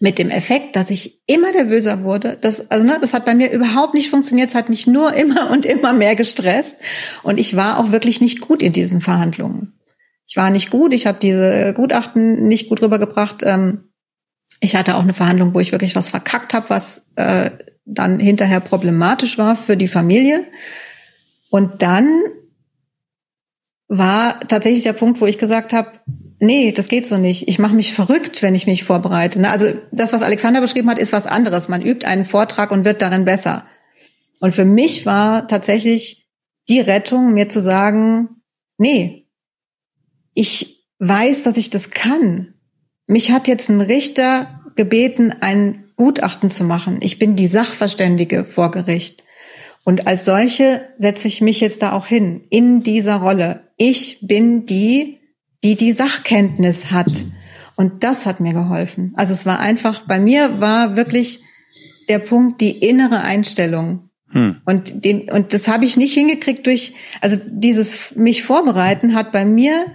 Mit 0.00 0.18
dem 0.18 0.30
Effekt, 0.30 0.74
dass 0.74 0.90
ich 0.90 1.22
immer 1.26 1.52
nervöser 1.52 2.02
wurde. 2.02 2.36
Das, 2.40 2.70
also, 2.70 2.84
ne, 2.84 2.98
das 3.00 3.14
hat 3.14 3.24
bei 3.24 3.34
mir 3.34 3.50
überhaupt 3.52 3.94
nicht 3.94 4.10
funktioniert. 4.10 4.48
Es 4.48 4.54
hat 4.54 4.68
mich 4.68 4.86
nur 4.86 5.12
immer 5.14 5.50
und 5.52 5.66
immer 5.66 5.92
mehr 5.92 6.16
gestresst. 6.16 6.76
Und 7.22 7.38
ich 7.38 7.56
war 7.56 7.78
auch 7.78 7.92
wirklich 7.92 8.20
nicht 8.20 8.40
gut 8.40 8.62
in 8.62 8.72
diesen 8.72 9.00
Verhandlungen. 9.00 9.78
Ich 10.26 10.36
war 10.36 10.50
nicht 10.50 10.70
gut. 10.70 10.92
Ich 10.94 11.06
habe 11.06 11.18
diese 11.20 11.74
Gutachten 11.74 12.48
nicht 12.48 12.68
gut 12.68 12.82
rübergebracht. 12.82 13.42
Ähm, 13.44 13.90
ich 14.64 14.76
hatte 14.76 14.96
auch 14.96 15.02
eine 15.02 15.14
Verhandlung, 15.14 15.54
wo 15.54 15.60
ich 15.60 15.72
wirklich 15.72 15.94
was 15.96 16.10
verkackt 16.10 16.54
habe, 16.54 16.70
was 16.70 17.06
äh, 17.16 17.50
dann 17.84 18.18
hinterher 18.18 18.60
problematisch 18.60 19.38
war 19.38 19.56
für 19.56 19.76
die 19.76 19.88
Familie. 19.88 20.44
Und 21.50 21.82
dann 21.82 22.08
war 23.88 24.40
tatsächlich 24.40 24.82
der 24.82 24.92
Punkt, 24.92 25.20
wo 25.20 25.26
ich 25.26 25.38
gesagt 25.38 25.72
habe, 25.72 25.92
nee, 26.40 26.72
das 26.72 26.88
geht 26.88 27.06
so 27.06 27.16
nicht. 27.16 27.48
Ich 27.48 27.58
mache 27.58 27.74
mich 27.74 27.92
verrückt, 27.92 28.42
wenn 28.42 28.54
ich 28.54 28.66
mich 28.66 28.84
vorbereite. 28.84 29.40
Ne? 29.40 29.50
Also 29.50 29.72
das, 29.92 30.12
was 30.12 30.22
Alexander 30.22 30.60
beschrieben 30.60 30.90
hat, 30.90 30.98
ist 30.98 31.12
was 31.12 31.26
anderes. 31.26 31.68
Man 31.68 31.82
übt 31.82 32.06
einen 32.06 32.24
Vortrag 32.24 32.70
und 32.70 32.84
wird 32.84 33.02
darin 33.02 33.24
besser. 33.24 33.64
Und 34.40 34.54
für 34.54 34.64
mich 34.64 35.06
war 35.06 35.46
tatsächlich 35.48 36.28
die 36.68 36.80
Rettung, 36.80 37.34
mir 37.34 37.48
zu 37.48 37.60
sagen, 37.60 38.42
nee, 38.78 39.28
ich 40.34 40.88
weiß, 40.98 41.42
dass 41.44 41.56
ich 41.56 41.70
das 41.70 41.90
kann. 41.90 42.53
Mich 43.06 43.30
hat 43.30 43.48
jetzt 43.48 43.68
ein 43.68 43.80
Richter 43.80 44.60
gebeten, 44.76 45.34
ein 45.40 45.78
Gutachten 45.96 46.50
zu 46.50 46.64
machen. 46.64 46.98
Ich 47.00 47.18
bin 47.18 47.36
die 47.36 47.46
Sachverständige 47.46 48.44
vor 48.44 48.70
Gericht. 48.70 49.24
Und 49.84 50.06
als 50.06 50.24
solche 50.24 50.80
setze 50.98 51.28
ich 51.28 51.40
mich 51.40 51.60
jetzt 51.60 51.82
da 51.82 51.92
auch 51.92 52.06
hin, 52.06 52.42
in 52.50 52.82
dieser 52.82 53.16
Rolle. 53.16 53.68
Ich 53.76 54.18
bin 54.22 54.64
die, 54.66 55.20
die 55.62 55.76
die 55.76 55.92
Sachkenntnis 55.92 56.90
hat. 56.90 57.24
Und 57.76 58.02
das 58.02 58.24
hat 58.24 58.40
mir 58.40 58.54
geholfen. 58.54 59.12
Also 59.16 59.32
es 59.32 59.46
war 59.46 59.60
einfach, 59.60 60.06
bei 60.06 60.18
mir 60.18 60.60
war 60.60 60.96
wirklich 60.96 61.40
der 62.08 62.18
Punkt 62.18 62.60
die 62.60 62.70
innere 62.70 63.22
Einstellung. 63.22 64.10
Hm. 64.30 64.56
Und 64.64 65.04
den, 65.04 65.30
und 65.30 65.52
das 65.52 65.68
habe 65.68 65.84
ich 65.84 65.96
nicht 65.96 66.14
hingekriegt 66.14 66.66
durch, 66.66 66.94
also 67.20 67.36
dieses 67.46 68.14
mich 68.16 68.42
vorbereiten 68.42 69.14
hat 69.14 69.32
bei 69.32 69.44
mir 69.44 69.86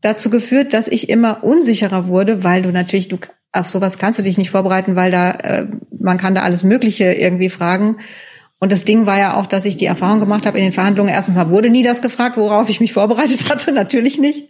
dazu 0.00 0.30
geführt, 0.30 0.72
dass 0.72 0.88
ich 0.88 1.08
immer 1.08 1.42
unsicherer 1.42 2.08
wurde, 2.08 2.44
weil 2.44 2.62
du 2.62 2.70
natürlich, 2.70 3.08
du 3.08 3.18
auf 3.52 3.68
sowas 3.68 3.98
kannst 3.98 4.18
du 4.18 4.22
dich 4.22 4.38
nicht 4.38 4.50
vorbereiten, 4.50 4.96
weil 4.96 5.10
da 5.10 5.30
äh, 5.32 5.66
man 5.98 6.18
kann 6.18 6.34
da 6.34 6.42
alles 6.42 6.62
Mögliche 6.62 7.12
irgendwie 7.12 7.48
fragen. 7.48 7.96
Und 8.58 8.72
das 8.72 8.84
Ding 8.84 9.04
war 9.04 9.18
ja 9.18 9.34
auch, 9.36 9.46
dass 9.46 9.66
ich 9.66 9.76
die 9.76 9.86
Erfahrung 9.86 10.20
gemacht 10.20 10.46
habe 10.46 10.58
in 10.58 10.64
den 10.64 10.72
Verhandlungen. 10.72 11.12
Erstens 11.12 11.34
mal 11.34 11.50
wurde 11.50 11.68
nie 11.68 11.82
das 11.82 12.00
gefragt, 12.00 12.36
worauf 12.36 12.68
ich 12.70 12.80
mich 12.80 12.92
vorbereitet 12.92 13.48
hatte, 13.50 13.72
natürlich 13.72 14.18
nicht. 14.18 14.48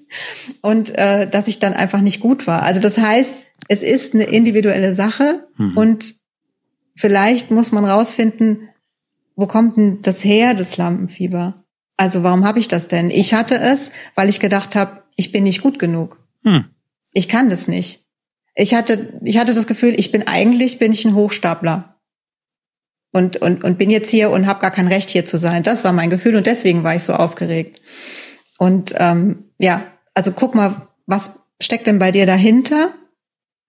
Und 0.62 0.96
äh, 0.96 1.28
dass 1.28 1.48
ich 1.48 1.58
dann 1.58 1.74
einfach 1.74 2.00
nicht 2.00 2.20
gut 2.20 2.46
war. 2.46 2.62
Also 2.62 2.80
das 2.80 2.98
heißt, 2.98 3.34
es 3.68 3.82
ist 3.82 4.14
eine 4.14 4.24
individuelle 4.24 4.94
Sache 4.94 5.46
mhm. 5.56 5.76
und 5.76 6.14
vielleicht 6.94 7.50
muss 7.50 7.72
man 7.72 7.84
rausfinden, 7.84 8.68
wo 9.34 9.46
kommt 9.46 9.76
denn 9.76 9.98
das 10.02 10.24
her, 10.24 10.54
das 10.54 10.76
Lampenfieber? 10.76 11.65
Also 11.96 12.22
warum 12.22 12.44
habe 12.44 12.58
ich 12.58 12.68
das 12.68 12.88
denn? 12.88 13.10
Ich 13.10 13.34
hatte 13.34 13.58
es, 13.58 13.90
weil 14.14 14.28
ich 14.28 14.40
gedacht 14.40 14.76
habe, 14.76 15.02
ich 15.16 15.32
bin 15.32 15.44
nicht 15.44 15.62
gut 15.62 15.78
genug. 15.78 16.20
Hm. 16.44 16.66
Ich 17.12 17.28
kann 17.28 17.48
das 17.48 17.68
nicht. 17.68 18.04
Ich 18.54 18.74
hatte, 18.74 19.18
ich 19.22 19.38
hatte 19.38 19.54
das 19.54 19.66
Gefühl, 19.66 19.98
ich 19.98 20.12
bin 20.12 20.26
eigentlich 20.26 20.78
bin 20.78 20.92
ich 20.92 21.04
ein 21.04 21.14
Hochstapler 21.14 21.96
und 23.12 23.38
und 23.38 23.64
und 23.64 23.78
bin 23.78 23.90
jetzt 23.90 24.10
hier 24.10 24.30
und 24.30 24.46
habe 24.46 24.60
gar 24.60 24.70
kein 24.70 24.88
Recht 24.88 25.10
hier 25.10 25.24
zu 25.24 25.38
sein. 25.38 25.62
Das 25.62 25.84
war 25.84 25.92
mein 25.92 26.10
Gefühl 26.10 26.36
und 26.36 26.46
deswegen 26.46 26.84
war 26.84 26.94
ich 26.94 27.02
so 27.02 27.14
aufgeregt. 27.14 27.80
Und 28.58 28.94
ähm, 28.96 29.50
ja, 29.58 29.82
also 30.14 30.32
guck 30.32 30.54
mal, 30.54 30.88
was 31.06 31.40
steckt 31.60 31.86
denn 31.86 31.98
bei 31.98 32.12
dir 32.12 32.26
dahinter? 32.26 32.94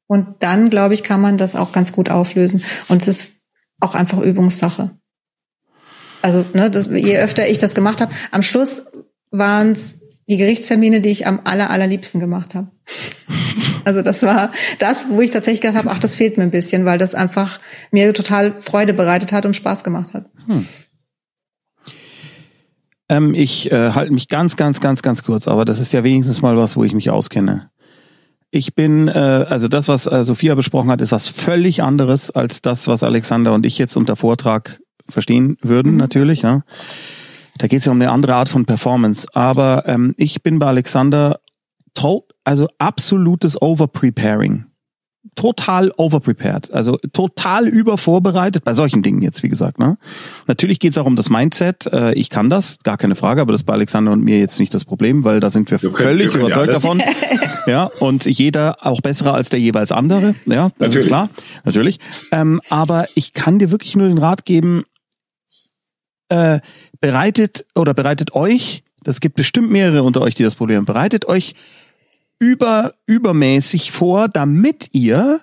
Und 0.07 0.35
dann, 0.39 0.69
glaube 0.69 0.93
ich, 0.93 1.03
kann 1.03 1.19
man 1.19 1.37
das 1.37 1.55
auch 1.55 1.73
ganz 1.73 1.91
gut 1.91 2.09
auflösen. 2.09 2.63
Und 2.87 3.01
es 3.01 3.07
ist 3.07 3.41
auch 3.81 3.93
einfach 3.93 4.19
Übungssache. 4.19 4.97
Also, 6.21 6.45
ne, 6.53 6.69
das, 6.71 6.87
je 6.87 7.17
öfter 7.17 7.47
ich 7.47 7.57
das 7.57 7.75
gemacht 7.75 8.01
habe, 8.01 8.13
am 8.31 8.41
Schluss 8.41 8.83
waren 9.31 9.71
es 9.71 9.99
die 10.29 10.37
Gerichtstermine, 10.37 11.01
die 11.01 11.09
ich 11.09 11.25
am 11.25 11.41
aller, 11.43 11.69
allerliebsten 11.69 12.19
gemacht 12.19 12.55
habe. 12.55 12.67
Also 13.85 14.01
das 14.01 14.21
war 14.23 14.51
das, 14.79 15.05
wo 15.09 15.21
ich 15.21 15.31
tatsächlich 15.31 15.61
gedacht 15.61 15.77
habe, 15.77 15.89
ach, 15.89 15.99
das 15.99 16.15
fehlt 16.15 16.35
mir 16.35 16.43
ein 16.43 16.51
bisschen, 16.51 16.83
weil 16.83 16.97
das 16.97 17.15
einfach 17.15 17.61
mir 17.91 18.13
total 18.13 18.53
Freude 18.59 18.93
bereitet 18.93 19.31
hat 19.31 19.45
und 19.45 19.55
Spaß 19.55 19.85
gemacht 19.85 20.13
hat. 20.13 20.25
Hm. 20.45 20.65
Ähm, 23.07 23.33
ich 23.33 23.71
äh, 23.71 23.91
halte 23.91 24.11
mich 24.11 24.27
ganz, 24.27 24.57
ganz, 24.57 24.81
ganz, 24.81 25.01
ganz 25.01 25.23
kurz, 25.23 25.47
aber 25.47 25.63
das 25.63 25.79
ist 25.79 25.93
ja 25.93 26.03
wenigstens 26.03 26.41
mal 26.41 26.57
was, 26.57 26.75
wo 26.75 26.83
ich 26.83 26.93
mich 26.93 27.09
auskenne. 27.09 27.69
Ich 28.51 28.75
bin, 28.75 29.07
äh, 29.07 29.11
also 29.11 29.69
das, 29.69 29.87
was 29.87 30.05
äh, 30.05 30.25
Sophia 30.25 30.55
besprochen 30.55 30.91
hat, 30.91 30.99
ist 30.99 31.13
was 31.13 31.29
völlig 31.29 31.81
anderes 31.81 32.29
als 32.29 32.61
das, 32.61 32.87
was 32.87 33.03
Alexander 33.03 33.53
und 33.53 33.65
ich 33.65 33.77
jetzt 33.77 33.95
unter 33.95 34.17
Vortrag 34.17 34.79
verstehen 35.09 35.57
würden, 35.61 35.93
mhm. 35.93 35.97
natürlich. 35.97 36.41
Ja. 36.41 36.63
Da 37.57 37.67
geht 37.67 37.79
es 37.79 37.85
ja 37.85 37.91
um 37.91 38.01
eine 38.01 38.11
andere 38.11 38.35
Art 38.35 38.49
von 38.49 38.65
Performance. 38.65 39.27
Aber 39.33 39.83
ähm, 39.87 40.13
ich 40.17 40.43
bin 40.43 40.59
bei 40.59 40.67
Alexander 40.67 41.39
tot, 41.93 42.33
also 42.43 42.67
absolutes 42.77 43.61
Overpreparing. 43.61 44.65
Total 45.35 45.91
overprepared, 45.97 46.71
also 46.71 46.97
total 47.13 47.67
übervorbereitet, 47.67 48.63
bei 48.63 48.73
solchen 48.73 49.03
Dingen 49.03 49.21
jetzt, 49.21 49.43
wie 49.43 49.49
gesagt. 49.49 49.77
Ne? 49.77 49.97
Natürlich 50.47 50.79
geht 50.79 50.93
es 50.93 50.97
auch 50.97 51.05
um 51.05 51.15
das 51.15 51.29
Mindset. 51.29 51.85
Äh, 51.87 52.13
ich 52.13 52.31
kann 52.31 52.49
das, 52.49 52.79
gar 52.79 52.97
keine 52.97 53.13
Frage, 53.13 53.41
aber 53.41 53.51
das 53.51 53.61
ist 53.61 53.65
bei 53.65 53.73
Alexander 53.73 54.13
und 54.13 54.23
mir 54.23 54.39
jetzt 54.39 54.59
nicht 54.59 54.73
das 54.73 54.83
Problem, 54.83 55.25
weil 55.25 55.39
da 55.39 55.51
sind 55.51 55.69
wir, 55.69 55.81
wir 55.81 55.91
können, 55.91 56.17
völlig 56.17 56.33
wir 56.33 56.41
überzeugt 56.41 56.69
davon. 56.69 57.03
ja, 57.67 57.89
und 57.99 58.25
jeder 58.25 58.77
auch 58.81 59.01
besserer 59.01 59.35
als 59.35 59.49
der 59.49 59.59
jeweils 59.59 59.91
andere. 59.91 60.33
Ja, 60.45 60.69
das 60.69 60.79
natürlich. 60.79 60.97
ist 60.97 61.07
klar, 61.07 61.29
natürlich. 61.65 61.99
Ähm, 62.31 62.59
aber 62.69 63.05
ich 63.13 63.33
kann 63.33 63.59
dir 63.59 63.69
wirklich 63.69 63.95
nur 63.95 64.07
den 64.07 64.17
Rat 64.17 64.43
geben, 64.43 64.85
äh, 66.29 66.59
bereitet 66.99 67.65
oder 67.75 67.93
bereitet 67.93 68.33
euch, 68.33 68.83
das 69.03 69.19
gibt 69.19 69.35
bestimmt 69.35 69.71
mehrere 69.71 70.03
unter 70.03 70.21
euch, 70.21 70.35
die 70.35 70.43
das 70.43 70.55
Problem 70.55 70.77
haben, 70.77 70.85
bereitet 70.85 71.25
euch 71.25 71.55
über, 72.39 72.93
übermäßig 73.05 73.91
vor, 73.91 74.27
damit 74.27 74.89
ihr 74.91 75.41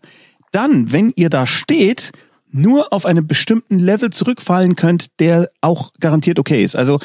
dann, 0.53 0.93
wenn 0.93 1.13
ihr 1.17 1.31
da 1.31 1.47
steht, 1.47 2.13
nur 2.55 2.93
auf 2.93 3.05
einem 3.05 3.27
bestimmten 3.27 3.79
Level 3.79 4.11
zurückfallen 4.11 4.77
könnt, 4.77 5.19
der 5.19 5.51
auch 5.61 5.93
garantiert 5.99 6.39
okay 6.39 6.63
ist. 6.63 6.77
Also 6.77 7.01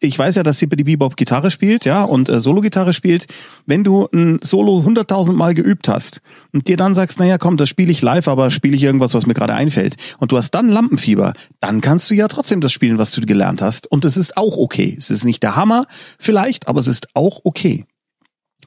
ich 0.00 0.18
weiß 0.18 0.34
ja, 0.34 0.42
dass 0.42 0.58
Sippity 0.58 0.84
Bebop 0.84 1.16
Gitarre 1.16 1.50
spielt, 1.50 1.86
ja, 1.86 2.04
und 2.04 2.28
äh, 2.28 2.38
Solo-Gitarre 2.38 2.92
spielt. 2.92 3.26
Wenn 3.64 3.82
du 3.82 4.08
ein 4.12 4.40
Solo 4.42 4.82
hunderttausend 4.84 5.38
Mal 5.38 5.54
geübt 5.54 5.88
hast 5.88 6.20
und 6.52 6.68
dir 6.68 6.76
dann 6.76 6.94
sagst, 6.94 7.18
naja, 7.18 7.38
komm, 7.38 7.56
das 7.56 7.70
spiele 7.70 7.90
ich 7.90 8.02
live, 8.02 8.28
aber 8.28 8.50
spiele 8.50 8.76
ich 8.76 8.84
irgendwas, 8.84 9.14
was 9.14 9.26
mir 9.26 9.34
gerade 9.34 9.54
einfällt, 9.54 9.96
und 10.18 10.32
du 10.32 10.36
hast 10.36 10.50
dann 10.50 10.68
Lampenfieber, 10.68 11.32
dann 11.60 11.80
kannst 11.80 12.10
du 12.10 12.14
ja 12.14 12.28
trotzdem 12.28 12.60
das 12.60 12.72
spielen, 12.72 12.98
was 12.98 13.10
du 13.12 13.22
gelernt 13.22 13.62
hast. 13.62 13.90
Und 13.90 14.04
es 14.04 14.18
ist 14.18 14.36
auch 14.36 14.58
okay. 14.58 14.94
Es 14.98 15.10
ist 15.10 15.24
nicht 15.24 15.42
der 15.42 15.56
Hammer 15.56 15.86
vielleicht, 16.18 16.68
aber 16.68 16.80
es 16.80 16.88
ist 16.88 17.08
auch 17.14 17.40
okay. 17.44 17.86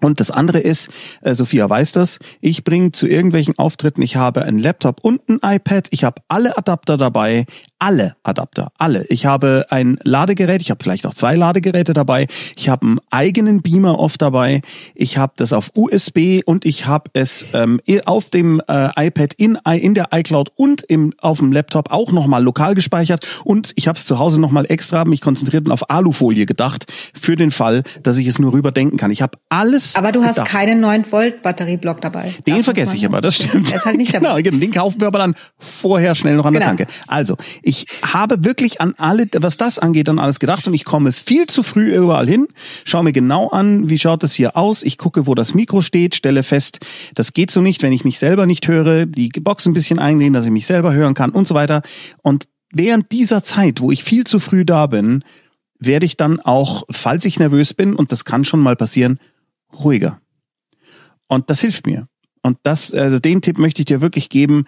Und 0.02 0.20
das 0.20 0.32
andere 0.32 0.60
ist, 0.60 0.90
äh, 1.22 1.36
Sophia 1.36 1.70
weiß 1.70 1.94
das, 1.94 2.20
ich 2.42 2.64
bringe 2.64 2.92
zu 2.92 3.08
irgendwelchen 3.08 3.58
Auftritten, 3.58 4.02
ich 4.02 4.16
habe 4.16 4.44
einen 4.44 4.60
Laptop 4.60 5.00
und 5.02 5.22
ein 5.30 5.40
iPad, 5.44 5.88
ich 5.92 6.04
habe 6.04 6.22
alle 6.28 6.58
Adapter 6.58 6.98
dabei, 6.98 7.46
alle 7.84 8.16
Adapter, 8.24 8.72
alle. 8.78 9.06
Ich 9.10 9.26
habe 9.26 9.66
ein 9.70 9.98
Ladegerät, 10.04 10.62
ich 10.62 10.72
habe 10.72 10.82
vielleicht 10.82 11.06
auch 11.06 11.14
zwei 11.14 11.36
Ladegeräte 11.36 11.92
dabei, 11.92 12.28
ich 12.56 12.70
habe 12.70 12.86
einen 12.86 13.00
eigenen 13.12 13.62
Beamer 13.62 14.00
oft 14.00 14.22
dabei, 14.22 14.62
ich 14.96 15.18
habe 15.18 15.34
das 15.36 15.52
auf 15.52 15.72
USB 15.76 16.40
und 16.46 16.64
ich 16.64 16.86
habe 16.86 17.10
es 17.12 17.46
ähm, 17.52 17.82
auf 18.06 18.30
dem 18.30 18.62
äh, 18.70 19.08
iPad 19.08 19.34
in, 19.34 19.60
in 19.66 19.96
der 19.96 20.08
iCloud 20.14 20.52
und 20.56 20.84
im, 20.84 21.14
auf 21.18 21.40
dem 21.40 21.52
Laptop 21.52 21.92
auch 21.92 22.14
nochmal 22.14 22.42
lokal 22.42 22.74
gespeichert 22.74 23.28
und 23.44 23.74
ich 23.76 23.90
habe 23.90 23.98
es 23.98 24.06
zu 24.06 24.18
Hause 24.18 24.40
nochmal 24.40 24.66
extra 24.70 25.04
mich 25.04 25.20
konzentriert 25.20 25.66
und 25.66 25.74
auf 25.74 25.90
Alufolie 25.90 26.46
gedacht, 26.46 26.86
für 27.14 27.36
den 27.36 27.52
Fall, 27.52 27.84
dass 28.02 28.18
ich 28.18 28.28
es 28.28 28.40
nur 28.40 28.54
rüberdenken 28.54 28.98
kann. 28.98 29.12
Ich 29.12 29.22
habe 29.22 29.38
alles 29.50 29.98
aber 29.98 30.14
du 30.14 30.24
hast 30.24 30.46
keinen 30.46 30.80
9 30.80 31.12
Volt 31.12 31.42
Batterieblock 31.42 32.00
dabei. 32.00 32.34
Den 32.48 32.56
das 32.56 32.64
vergesse 32.64 32.96
ich 32.96 33.04
immer, 33.04 33.20
das 33.20 33.36
stimmt. 33.36 33.70
Der 33.70 33.76
ist 33.76 33.86
halt 33.86 33.98
nicht 33.98 34.14
dabei. 34.14 34.42
Genau, 34.42 34.58
den 34.58 34.72
kaufen 34.72 35.02
wir 35.02 35.08
aber 35.08 35.20
dann 35.20 35.36
vorher 35.58 36.16
schnell 36.16 36.38
noch 36.38 36.46
an 36.46 36.54
genau. 36.54 36.66
der 36.66 36.78
Tanke. 36.78 36.88
Also, 37.08 37.36
ich 37.62 37.73
habe 38.04 38.44
wirklich 38.46 38.82
an 38.82 38.94
alle, 38.98 39.28
was 39.38 39.58
das 39.58 39.80
angeht, 39.80 40.10
an 40.10 40.20
alles 40.20 40.40
gedacht 40.40 40.68
und 40.68 40.74
ich 40.74 40.86
komme 40.86 41.12
viel 41.12 41.48
zu 41.48 41.64
früh 41.64 41.96
überall 41.96 42.28
hin, 42.28 42.48
schaue 42.86 43.04
mir 43.04 43.14
genau 43.14 43.50
an, 43.50 43.90
wie 43.90 44.00
schaut 44.00 44.24
es 44.24 44.34
hier 44.34 44.56
aus, 44.56 44.84
ich 44.84 44.98
gucke, 44.98 45.28
wo 45.28 45.36
das 45.36 45.54
Mikro 45.54 45.82
steht, 45.82 46.16
stelle 46.16 46.44
fest, 46.44 46.80
das 47.16 47.34
geht 47.34 47.52
so 47.52 47.62
nicht, 47.62 47.84
wenn 47.84 47.94
ich 47.94 48.04
mich 48.04 48.20
selber 48.20 48.46
nicht 48.46 48.68
höre, 48.68 49.06
die 49.06 49.30
Box 49.30 49.66
ein 49.66 49.74
bisschen 49.74 50.00
einlehnen, 50.00 50.34
dass 50.34 50.46
ich 50.46 50.52
mich 50.52 50.68
selber 50.68 50.94
hören 50.94 51.14
kann 51.14 51.32
und 51.32 51.48
so 51.48 51.56
weiter. 51.56 51.82
Und 52.22 52.48
während 52.72 53.12
dieser 53.12 53.44
Zeit, 53.44 53.82
wo 53.82 53.92
ich 53.92 54.04
viel 54.04 54.26
zu 54.26 54.40
früh 54.40 54.66
da 54.66 54.88
bin, 54.88 55.24
werde 55.80 56.06
ich 56.06 56.18
dann 56.18 56.40
auch, 56.40 56.84
falls 56.90 57.26
ich 57.26 57.40
nervös 57.40 57.74
bin, 57.74 57.96
und 57.96 58.12
das 58.12 58.26
kann 58.26 58.46
schon 58.46 58.60
mal 58.60 58.76
passieren, 58.76 59.20
ruhiger. 59.74 60.22
Und 61.28 61.50
das 61.50 61.62
hilft 61.62 61.86
mir. 61.86 62.08
Und 62.42 62.58
das, 62.64 62.94
also 62.94 63.20
den 63.20 63.42
Tipp 63.42 63.58
möchte 63.58 63.82
ich 63.82 63.86
dir 63.86 64.02
wirklich 64.02 64.30
geben. 64.30 64.66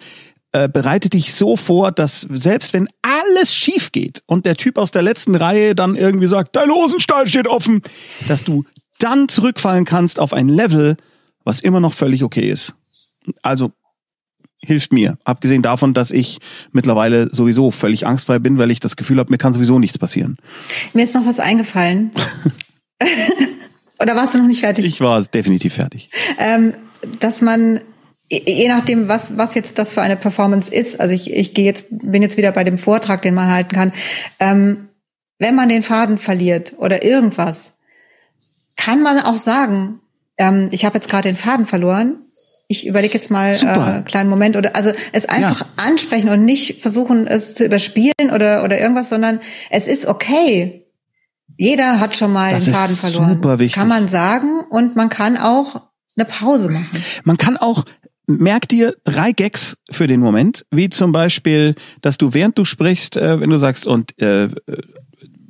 Äh, 0.56 0.70
bereite 0.70 1.10
dich 1.10 1.34
so 1.34 1.58
vor, 1.58 1.92
dass 1.92 2.22
selbst 2.30 2.72
wenn 2.72 2.88
alles 3.02 3.54
schief 3.54 3.92
geht 3.92 4.22
und 4.24 4.46
der 4.46 4.56
Typ 4.56 4.78
aus 4.78 4.90
der 4.90 5.02
letzten 5.02 5.34
Reihe 5.34 5.74
dann 5.74 5.96
irgendwie 5.96 6.28
sagt, 6.28 6.56
dein 6.56 6.70
Hosenstall 6.70 7.26
steht 7.26 7.46
offen, 7.46 7.82
dass 8.26 8.42
du 8.42 8.62
dann 8.98 9.28
zurückfallen 9.28 9.84
kannst 9.84 10.18
auf 10.18 10.32
ein 10.32 10.48
Level, 10.48 10.96
was 11.44 11.60
immer 11.60 11.80
noch 11.80 11.92
völlig 11.92 12.24
okay 12.24 12.48
ist. 12.48 12.72
Also 13.42 13.72
hilft 14.62 14.94
mir. 14.94 15.18
Abgesehen 15.24 15.60
davon, 15.60 15.92
dass 15.92 16.10
ich 16.10 16.38
mittlerweile 16.72 17.28
sowieso 17.34 17.70
völlig 17.70 18.06
angstfrei 18.06 18.38
bin, 18.38 18.56
weil 18.56 18.70
ich 18.70 18.80
das 18.80 18.96
Gefühl 18.96 19.18
habe, 19.18 19.30
mir 19.30 19.38
kann 19.38 19.52
sowieso 19.52 19.78
nichts 19.78 19.98
passieren. 19.98 20.38
Mir 20.94 21.04
ist 21.04 21.14
noch 21.14 21.26
was 21.26 21.38
eingefallen. 21.38 22.12
Oder 24.00 24.16
warst 24.16 24.34
du 24.34 24.38
noch 24.38 24.46
nicht 24.46 24.60
fertig? 24.60 24.86
Ich 24.86 25.02
war 25.02 25.22
definitiv 25.22 25.74
fertig. 25.74 26.08
Ähm, 26.38 26.72
dass 27.20 27.42
man 27.42 27.80
je 28.30 28.68
nachdem, 28.68 29.08
was, 29.08 29.36
was 29.36 29.54
jetzt 29.54 29.78
das 29.78 29.92
für 29.92 30.02
eine 30.02 30.16
Performance 30.16 30.72
ist, 30.72 31.00
also 31.00 31.14
ich, 31.14 31.32
ich 31.32 31.54
gehe 31.54 31.64
jetzt, 31.64 31.86
bin 31.90 32.22
jetzt 32.22 32.36
wieder 32.36 32.52
bei 32.52 32.64
dem 32.64 32.78
Vortrag, 32.78 33.22
den 33.22 33.34
man 33.34 33.50
halten 33.50 33.74
kann, 33.74 33.92
ähm, 34.40 34.88
wenn 35.38 35.54
man 35.54 35.68
den 35.68 35.82
Faden 35.82 36.18
verliert 36.18 36.74
oder 36.78 37.04
irgendwas, 37.04 37.74
kann 38.76 39.02
man 39.02 39.18
auch 39.20 39.36
sagen, 39.36 40.00
ähm, 40.38 40.68
ich 40.72 40.84
habe 40.84 40.96
jetzt 40.96 41.08
gerade 41.08 41.28
den 41.28 41.36
Faden 41.36 41.66
verloren, 41.66 42.16
ich 42.68 42.86
überlege 42.86 43.14
jetzt 43.14 43.30
mal 43.30 43.54
äh, 43.54 43.66
einen 43.66 44.04
kleinen 44.04 44.28
Moment 44.28 44.56
oder 44.56 44.74
also 44.74 44.92
es 45.12 45.26
einfach 45.26 45.60
ja. 45.60 45.66
ansprechen 45.76 46.28
und 46.30 46.44
nicht 46.44 46.82
versuchen 46.82 47.26
es 47.26 47.54
zu 47.54 47.64
überspielen 47.64 48.32
oder 48.34 48.64
oder 48.64 48.80
irgendwas, 48.80 49.08
sondern 49.08 49.40
es 49.70 49.86
ist 49.86 50.06
okay. 50.06 50.84
Jeder 51.56 52.00
hat 52.00 52.16
schon 52.16 52.32
mal 52.32 52.52
das 52.52 52.64
den 52.64 52.74
Faden 52.74 52.96
verloren. 52.96 53.28
Super 53.30 53.58
wichtig. 53.58 53.74
Das 53.74 53.80
kann 53.80 53.88
man 53.88 54.08
sagen 54.08 54.60
und 54.68 54.96
man 54.96 55.08
kann 55.08 55.38
auch 55.38 55.82
eine 56.16 56.24
Pause 56.24 56.68
machen. 56.68 57.02
Man 57.24 57.38
kann 57.38 57.56
auch 57.56 57.84
merk 58.26 58.68
dir 58.68 58.96
drei 59.04 59.32
Gags 59.32 59.76
für 59.90 60.06
den 60.06 60.20
Moment, 60.20 60.66
wie 60.70 60.90
zum 60.90 61.12
Beispiel, 61.12 61.74
dass 62.00 62.18
du 62.18 62.34
während 62.34 62.58
du 62.58 62.64
sprichst, 62.64 63.16
äh, 63.16 63.40
wenn 63.40 63.50
du 63.50 63.58
sagst 63.58 63.86
und 63.86 64.18
äh, 64.20 64.48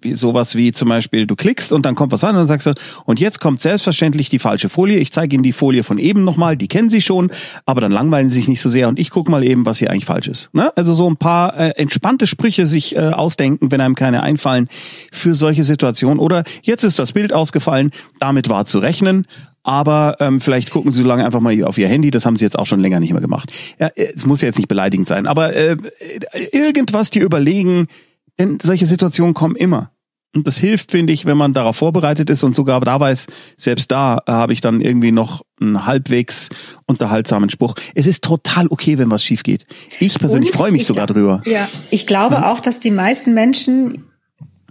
wie 0.01 0.15
sowas 0.15 0.55
wie 0.55 0.73
zum 0.73 0.89
Beispiel, 0.89 1.27
du 1.27 1.37
klickst 1.37 1.73
und 1.73 1.87
dann 1.87 1.95
kommt 1.95 2.13
was 2.13 2.25
an 2.25 2.37
und 2.37 2.45
sagst 2.47 2.67
du, 2.67 2.75
und 3.05 3.21
jetzt 3.21 3.41
kommt 3.41 3.61
selbstverständlich 3.61 4.29
die 4.29 4.39
falsche 4.39 4.69
Folie. 4.69 4.99
Ich 4.99 5.13
zeige 5.13 5.35
Ihnen 5.35 5.43
die 5.43 5.53
Folie 5.53 5.83
von 5.83 5.99
eben 5.99 6.25
nochmal, 6.25 6.57
die 6.57 6.69
kennen 6.69 6.91
Sie 6.91 7.01
schon, 7.01 7.31
aber 7.65 7.81
dann 7.81 7.93
langweilen 7.93 8.29
Sie 8.29 8.37
sich 8.37 8.49
nicht 8.49 8.61
so 8.61 8.69
sehr 8.69 8.89
und 8.89 8.99
ich 8.99 9.11
gucke 9.11 9.31
mal 9.31 9.45
eben, 9.45 9.67
was 9.67 9.79
hier 9.79 9.91
eigentlich 9.91 10.07
falsch 10.07 10.29
ist. 10.29 10.51
Ne? 10.53 10.73
Also 10.77 10.95
so 10.95 11.09
ein 11.09 11.17
paar 11.17 11.57
äh, 11.59 11.71
entspannte 11.71 12.27
Sprüche 12.27 12.67
sich 12.67 12.97
äh, 12.97 13.01
ausdenken, 13.01 13.71
wenn 13.71 13.81
einem 13.81 13.95
keine 13.95 14.23
einfallen 14.23 14.69
für 15.13 15.35
solche 15.35 15.65
Situationen. 15.65 16.19
Oder 16.19 16.45
jetzt 16.63 16.85
ist 16.85 16.99
das 16.99 17.13
Bild 17.13 17.33
ausgefallen, 17.33 17.91
damit 18.21 18.49
war 18.49 18.67
zu 18.67 18.79
rechnen. 18.79 19.27
Aber 19.67 20.19
ähm, 20.21 20.41
vielleicht 20.41 20.71
gucken 20.71 20.93
Sie 20.93 21.03
so 21.03 21.09
lange 21.09 21.25
einfach 21.25 21.41
mal 21.41 21.65
auf 21.65 21.77
Ihr 21.77 21.89
Handy. 21.89 22.13
Das 22.13 22.25
haben 22.25 22.37
Sie 22.37 22.45
jetzt 22.45 22.57
auch 22.57 22.67
schon 22.67 22.79
länger 22.79 23.01
nicht 23.01 23.13
mehr 23.13 23.21
gemacht. 23.21 23.53
Ja, 23.81 23.91
es 23.97 24.25
muss 24.25 24.41
jetzt 24.41 24.59
nicht 24.59 24.69
beleidigend 24.69 25.09
sein, 25.09 25.27
aber 25.27 25.57
äh, 25.57 25.77
irgendwas 26.53 27.11
dir 27.11 27.25
überlegen, 27.25 27.89
denn 28.39 28.59
solche 28.61 28.87
Situationen 28.87 29.35
kommen 29.35 29.57
immer. 29.57 29.91
Und 30.35 30.47
das 30.47 30.59
hilft, 30.59 30.91
finde 30.91 31.15
ich, 31.15 31.25
wenn 31.25 31.39
man 31.39 31.55
darauf 31.55 31.77
vorbereitet 31.77 32.29
ist 32.29 32.43
und 32.43 32.55
sogar 32.55 32.81
da 32.81 33.01
weiß, 33.01 33.27
selbst 33.57 33.91
da 33.91 34.23
habe 34.27 34.53
ich 34.53 34.61
dann 34.61 34.83
irgendwie 34.83 35.11
noch 35.11 35.43
einen 35.59 35.87
halbwegs 35.87 36.51
unterhaltsamen 36.85 37.49
Spruch. 37.49 37.75
Es 37.95 38.07
ist 38.07 38.23
total 38.23 38.67
okay, 38.69 38.99
wenn 38.99 39.11
was 39.11 39.25
schief 39.25 39.43
geht. 39.43 39.67
Ich 39.99 40.19
persönlich 40.19 40.51
freue 40.53 40.73
mich 40.73 40.85
sogar 40.85 41.07
drüber. 41.07 41.41
Ja, 41.47 41.67
ich 41.91 42.07
glaube 42.07 42.35
ja. 42.35 42.53
auch, 42.53 42.61
dass 42.61 42.81
die 42.81 42.91
meisten 42.91 43.33
Menschen, 43.33 44.05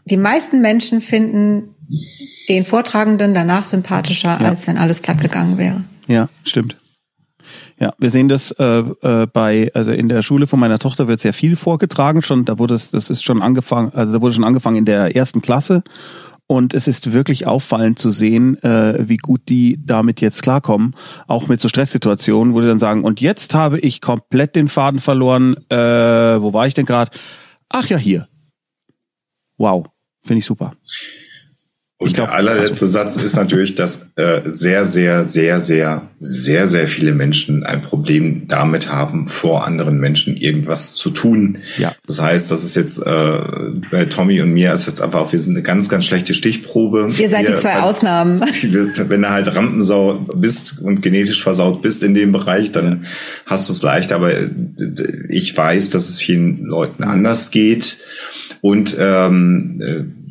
die 0.05 0.17
meisten 0.17 0.61
Menschen 0.61 1.01
finden 1.01 1.75
den 2.47 2.63
Vortragenden 2.63 3.33
danach 3.33 3.65
sympathischer, 3.65 4.37
ja. 4.39 4.47
als 4.47 4.67
wenn 4.67 4.77
alles 4.77 5.01
glatt 5.01 5.19
gegangen 5.19 5.57
wäre. 5.57 5.83
Ja, 6.07 6.29
stimmt. 6.43 6.77
Ja, 7.79 7.93
wir 7.97 8.09
sehen 8.09 8.29
das 8.29 8.51
äh, 8.51 8.83
äh, 9.01 9.27
bei, 9.27 9.69
also 9.73 9.91
in 9.91 10.07
der 10.07 10.21
Schule 10.21 10.47
von 10.47 10.59
meiner 10.59 10.79
Tochter 10.79 11.07
wird 11.07 11.19
sehr 11.19 11.33
viel 11.33 11.57
vorgetragen. 11.57 12.21
Schon, 12.21 12.45
da 12.45 12.57
wurde 12.57 12.75
es, 12.75 12.91
das 12.91 13.09
ist 13.09 13.23
schon 13.23 13.41
angefangen, 13.41 13.91
also 13.93 14.13
da 14.13 14.21
wurde 14.21 14.33
schon 14.33 14.45
angefangen 14.45 14.77
in 14.77 14.85
der 14.85 15.15
ersten 15.15 15.41
Klasse. 15.41 15.83
Und 16.47 16.75
es 16.75 16.87
ist 16.87 17.11
wirklich 17.11 17.47
auffallend 17.47 17.97
zu 17.97 18.11
sehen, 18.11 18.61
äh, 18.63 19.09
wie 19.09 19.17
gut 19.17 19.49
die 19.49 19.79
damit 19.83 20.21
jetzt 20.21 20.43
klarkommen, 20.43 20.95
auch 21.27 21.47
mit 21.47 21.59
so 21.59 21.67
Stresssituationen, 21.67 22.53
wo 22.53 22.61
die 22.61 22.67
dann 22.67 22.79
sagen, 22.79 23.03
und 23.03 23.19
jetzt 23.19 23.55
habe 23.55 23.79
ich 23.79 23.99
komplett 23.99 24.55
den 24.55 24.67
Faden 24.67 24.99
verloren. 24.99 25.55
Äh, 25.69 25.75
wo 25.75 26.53
war 26.53 26.67
ich 26.67 26.75
denn 26.75 26.85
gerade? 26.85 27.11
Ach 27.67 27.87
ja, 27.87 27.97
hier. 27.97 28.27
Wow, 29.57 29.87
finde 30.23 30.39
ich 30.39 30.45
super. 30.45 30.73
Und 31.97 32.13
glaub, 32.13 32.27
der 32.27 32.35
allerletzte 32.35 32.89
Satz 32.89 33.15
ist 33.15 33.37
natürlich, 33.37 33.75
dass 33.75 34.09
äh, 34.17 34.41
sehr, 34.43 34.83
sehr, 34.83 35.23
sehr, 35.23 35.61
sehr, 35.61 36.01
sehr, 36.19 36.65
sehr 36.65 36.87
viele 36.89 37.13
Menschen 37.13 37.63
ein 37.63 37.81
Problem 37.81 38.49
damit 38.49 38.89
haben, 38.89 39.29
vor 39.29 39.65
anderen 39.65 39.97
Menschen 40.01 40.35
irgendwas 40.35 40.95
zu 40.95 41.09
tun. 41.09 41.59
Ja. 41.77 41.95
Das 42.05 42.21
heißt, 42.21 42.51
das 42.51 42.65
ist 42.65 42.75
jetzt 42.75 42.99
äh, 42.99 43.39
bei 43.89 44.05
Tommy 44.05 44.41
und 44.41 44.51
mir 44.51 44.73
ist 44.73 44.87
jetzt 44.87 45.01
einfach, 45.01 45.31
wir 45.31 45.39
sind 45.39 45.53
eine 45.53 45.63
ganz, 45.63 45.87
ganz 45.87 46.03
schlechte 46.03 46.33
Stichprobe. 46.33 47.13
Ihr 47.17 47.29
seid 47.29 47.47
wir, 47.47 47.55
die 47.55 47.61
zwei 47.61 47.75
halt, 47.75 47.83
Ausnahmen. 47.85 48.41
Wenn 49.07 49.21
du 49.21 49.29
halt 49.29 49.55
Rampensau 49.55 50.15
bist 50.35 50.81
und 50.81 51.01
genetisch 51.01 51.41
versaut 51.41 51.81
bist 51.81 52.03
in 52.03 52.13
dem 52.13 52.33
Bereich, 52.33 52.73
dann 52.73 53.05
hast 53.45 53.69
du 53.69 53.73
es 53.73 53.81
leicht. 53.81 54.11
Aber 54.11 54.33
äh, 54.33 54.49
ich 55.29 55.55
weiß, 55.55 55.91
dass 55.91 56.09
es 56.09 56.19
vielen 56.19 56.65
Leuten 56.65 57.05
anders 57.05 57.51
geht. 57.51 57.99
Und 58.59 58.97
ähm, 58.99 59.81
äh, 59.81 60.24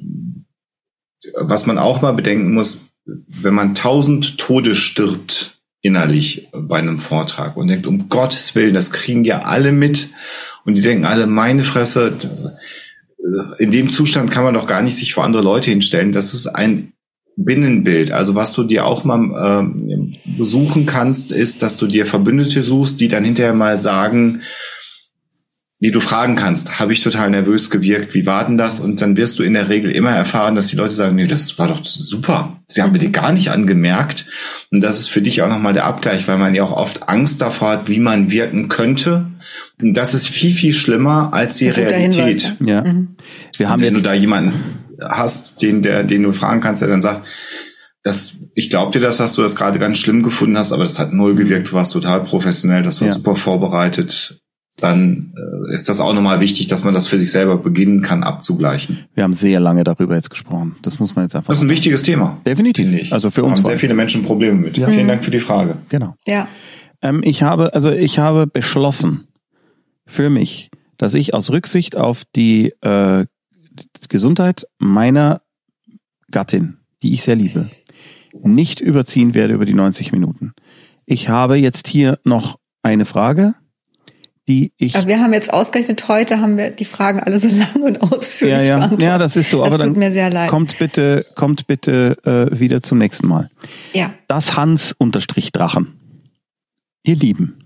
was 1.40 1.66
man 1.66 1.78
auch 1.78 2.02
mal 2.02 2.12
bedenken 2.12 2.52
muss, 2.52 2.86
wenn 3.04 3.54
man 3.54 3.74
tausend 3.74 4.38
Tode 4.38 4.74
stirbt 4.74 5.58
innerlich 5.82 6.48
bei 6.52 6.78
einem 6.78 6.98
Vortrag 6.98 7.56
und 7.56 7.68
denkt, 7.68 7.86
um 7.86 8.08
Gottes 8.08 8.54
Willen, 8.54 8.72
das 8.72 8.90
kriegen 8.90 9.24
ja 9.24 9.40
alle 9.40 9.72
mit 9.72 10.08
und 10.64 10.78
die 10.78 10.82
denken 10.82 11.04
alle, 11.04 11.26
meine 11.26 11.62
Fresse, 11.62 12.16
in 13.58 13.70
dem 13.70 13.90
Zustand 13.90 14.30
kann 14.30 14.44
man 14.44 14.54
doch 14.54 14.66
gar 14.66 14.82
nicht 14.82 14.96
sich 14.96 15.12
vor 15.12 15.24
andere 15.24 15.42
Leute 15.42 15.70
hinstellen. 15.70 16.12
Das 16.12 16.32
ist 16.32 16.46
ein 16.46 16.94
Binnenbild. 17.36 18.12
Also 18.12 18.34
was 18.34 18.52
du 18.52 18.64
dir 18.64 18.86
auch 18.86 19.04
mal 19.04 19.64
äh, 20.38 20.84
kannst, 20.86 21.32
ist, 21.32 21.62
dass 21.62 21.76
du 21.76 21.86
dir 21.86 22.06
Verbündete 22.06 22.62
suchst, 22.62 23.00
die 23.00 23.08
dann 23.08 23.24
hinterher 23.24 23.54
mal 23.54 23.76
sagen, 23.76 24.42
die 25.84 25.90
du 25.90 26.00
fragen 26.00 26.34
kannst, 26.34 26.80
habe 26.80 26.94
ich 26.94 27.02
total 27.02 27.28
nervös 27.28 27.68
gewirkt, 27.68 28.14
wie 28.14 28.24
war 28.24 28.46
denn 28.46 28.56
das? 28.56 28.80
Und 28.80 29.02
dann 29.02 29.18
wirst 29.18 29.38
du 29.38 29.42
in 29.42 29.52
der 29.52 29.68
Regel 29.68 29.90
immer 29.90 30.12
erfahren, 30.12 30.54
dass 30.54 30.68
die 30.68 30.76
Leute 30.76 30.94
sagen, 30.94 31.14
nee, 31.14 31.26
das 31.26 31.58
war 31.58 31.68
doch 31.68 31.84
super. 31.84 32.58
Sie 32.68 32.80
haben 32.80 32.92
mir 32.92 32.98
die 32.98 33.12
gar 33.12 33.32
nicht 33.32 33.50
angemerkt. 33.50 34.24
Und 34.70 34.80
das 34.80 35.00
ist 35.00 35.10
für 35.10 35.20
dich 35.20 35.42
auch 35.42 35.48
nochmal 35.50 35.74
der 35.74 35.84
Abgleich, 35.84 36.26
weil 36.26 36.38
man 36.38 36.54
ja 36.54 36.62
auch 36.62 36.72
oft 36.72 37.06
Angst 37.10 37.42
davor 37.42 37.72
hat, 37.72 37.88
wie 37.90 37.98
man 37.98 38.30
wirken 38.30 38.70
könnte. 38.70 39.26
Und 39.78 39.92
das 39.92 40.14
ist 40.14 40.26
viel, 40.26 40.52
viel 40.52 40.72
schlimmer 40.72 41.34
als 41.34 41.58
die 41.58 41.68
Realität. 41.68 42.56
Ja. 42.64 42.82
Mhm. 42.82 43.16
Wir 43.58 43.68
haben 43.68 43.80
Und 43.80 43.86
wenn 43.86 43.92
du 43.92 44.00
da 44.00 44.14
jemanden 44.14 44.54
hast, 45.06 45.60
den, 45.60 45.82
der, 45.82 46.02
den 46.02 46.22
du 46.22 46.32
fragen 46.32 46.62
kannst, 46.62 46.80
der 46.80 46.88
dann 46.88 47.02
sagt, 47.02 47.26
das, 48.02 48.38
ich 48.54 48.70
glaube 48.70 48.92
dir 48.92 49.00
das, 49.00 49.18
dass 49.18 49.34
du 49.34 49.42
das 49.42 49.54
gerade 49.54 49.78
ganz 49.78 49.98
schlimm 49.98 50.22
gefunden 50.22 50.56
hast, 50.56 50.72
aber 50.72 50.84
das 50.84 50.98
hat 50.98 51.12
null 51.12 51.34
gewirkt, 51.34 51.68
du 51.68 51.72
warst 51.74 51.92
total 51.92 52.24
professionell, 52.24 52.82
das 52.82 53.02
war 53.02 53.08
ja. 53.08 53.12
super 53.12 53.36
vorbereitet 53.36 54.40
dann 54.78 55.32
äh, 55.36 55.72
ist 55.72 55.88
das 55.88 56.00
auch 56.00 56.12
nochmal 56.12 56.40
wichtig, 56.40 56.66
dass 56.66 56.84
man 56.84 56.92
das 56.92 57.06
für 57.06 57.16
sich 57.16 57.30
selber 57.30 57.58
beginnen 57.58 58.02
kann 58.02 58.22
abzugleichen. 58.22 59.04
Wir 59.14 59.22
haben 59.22 59.32
sehr 59.32 59.60
lange 59.60 59.84
darüber 59.84 60.16
jetzt 60.16 60.30
gesprochen. 60.30 60.76
Das 60.82 60.98
muss 60.98 61.14
man 61.14 61.24
jetzt 61.24 61.36
einfach. 61.36 61.48
Das 61.48 61.58
ist 61.58 61.62
ein 61.62 61.70
wichtiges 61.70 62.02
Thema. 62.02 62.38
Definitiv. 62.44 63.12
Also 63.12 63.30
für 63.30 63.44
uns 63.44 63.58
haben 63.58 63.64
sehr 63.64 63.78
viele 63.78 63.94
Menschen 63.94 64.24
Probleme 64.24 64.58
mit. 64.58 64.76
Ja. 64.76 64.88
Vielen 64.88 65.08
Dank 65.08 65.24
für 65.24 65.30
die 65.30 65.38
Frage. 65.38 65.76
Genau. 65.88 66.16
Ja. 66.26 66.48
Ähm, 67.02 67.20
ich 67.24 67.42
habe, 67.42 67.72
also 67.74 67.90
ich 67.90 68.18
habe 68.18 68.46
beschlossen 68.46 69.28
für 70.06 70.28
mich, 70.28 70.70
dass 70.98 71.14
ich 71.14 71.34
aus 71.34 71.50
Rücksicht 71.50 71.96
auf 71.96 72.24
die 72.34 72.72
äh, 72.80 73.26
Gesundheit 74.08 74.66
meiner 74.78 75.42
Gattin, 76.30 76.78
die 77.02 77.12
ich 77.12 77.22
sehr 77.22 77.36
liebe, 77.36 77.68
nicht 78.42 78.80
überziehen 78.80 79.34
werde 79.34 79.54
über 79.54 79.66
die 79.66 79.74
90 79.74 80.10
Minuten. 80.10 80.52
Ich 81.06 81.28
habe 81.28 81.56
jetzt 81.56 81.86
hier 81.86 82.18
noch 82.24 82.58
eine 82.82 83.04
Frage 83.04 83.54
die 84.48 84.72
ich. 84.76 84.96
Aber 84.96 85.08
wir 85.08 85.20
haben 85.20 85.32
jetzt 85.32 85.52
ausgerechnet 85.52 86.06
heute 86.08 86.40
haben 86.40 86.56
wir 86.56 86.70
die 86.70 86.84
Fragen 86.84 87.20
alle 87.20 87.38
so 87.38 87.48
lang 87.76 87.82
und 87.82 88.02
ausführlich 88.02 88.58
ja, 88.58 88.64
ja. 88.64 88.76
beantwortet. 88.76 89.06
Ja, 89.06 89.18
das 89.18 89.36
ist 89.36 89.50
so. 89.50 89.58
Das 89.58 89.68
aber 89.68 89.78
tut 89.78 89.86
dann 89.86 89.98
mir 89.98 90.12
sehr 90.12 90.30
leid. 90.30 90.50
kommt 90.50 90.78
bitte, 90.78 91.24
kommt 91.34 91.66
bitte 91.66 92.16
äh, 92.24 92.58
wieder 92.58 92.82
zum 92.82 92.98
nächsten 92.98 93.26
Mal. 93.26 93.50
Ja. 93.94 94.12
Das 94.28 94.56
Hans 94.56 94.94
unterstrich 94.96 95.52
Drachen. 95.52 95.98
Ihr 97.02 97.16
Lieben. 97.16 97.58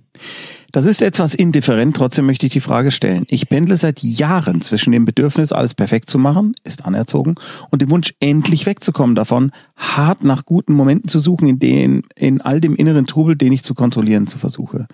Das 0.73 0.85
ist 0.85 1.01
etwas 1.01 1.35
indifferent, 1.35 1.97
trotzdem 1.97 2.27
möchte 2.27 2.45
ich 2.45 2.53
die 2.53 2.61
Frage 2.61 2.91
stellen. 2.91 3.25
Ich 3.29 3.49
pendle 3.49 3.77
seit 3.77 4.03
Jahren 4.03 4.61
zwischen 4.61 4.93
dem 4.93 5.07
Bedürfnis, 5.07 5.51
alles 5.51 5.75
perfekt 5.75 6.11
zu 6.11 6.19
machen, 6.19 6.53
ist 6.63 6.85
anerzogen, 6.85 7.37
und 7.71 7.81
dem 7.81 7.91
Wunsch, 7.91 8.13
endlich 8.21 8.67
wegzukommen 8.67 9.15
davon, 9.15 9.51
hart 9.77 10.25
nach 10.25 10.45
guten 10.45 10.75
Momenten 10.75 11.09
zu 11.09 11.21
suchen, 11.21 11.49
in 11.49 11.59
denen, 11.59 12.03
in 12.17 12.43
all 12.43 12.61
dem 12.61 12.77
inneren 12.77 13.07
Trubel, 13.07 13.35
den 13.35 13.53
ich 13.53 13.63
zu 13.63 13.73
kontrollieren 13.75 14.27
zu 14.27 14.37
versuche 14.37 14.89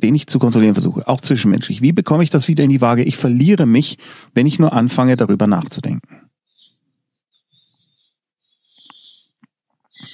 den 0.00 0.14
ich 0.14 0.26
zu 0.26 0.38
kontrollieren 0.38 0.74
versuche, 0.74 1.06
auch 1.06 1.20
zwischenmenschlich. 1.20 1.82
Wie 1.82 1.92
bekomme 1.92 2.22
ich 2.22 2.30
das 2.30 2.48
wieder 2.48 2.64
in 2.64 2.70
die 2.70 2.80
Waage? 2.80 3.02
Ich 3.04 3.16
verliere 3.16 3.66
mich, 3.66 3.98
wenn 4.34 4.46
ich 4.46 4.58
nur 4.58 4.72
anfange, 4.72 5.16
darüber 5.16 5.46
nachzudenken. 5.46 6.20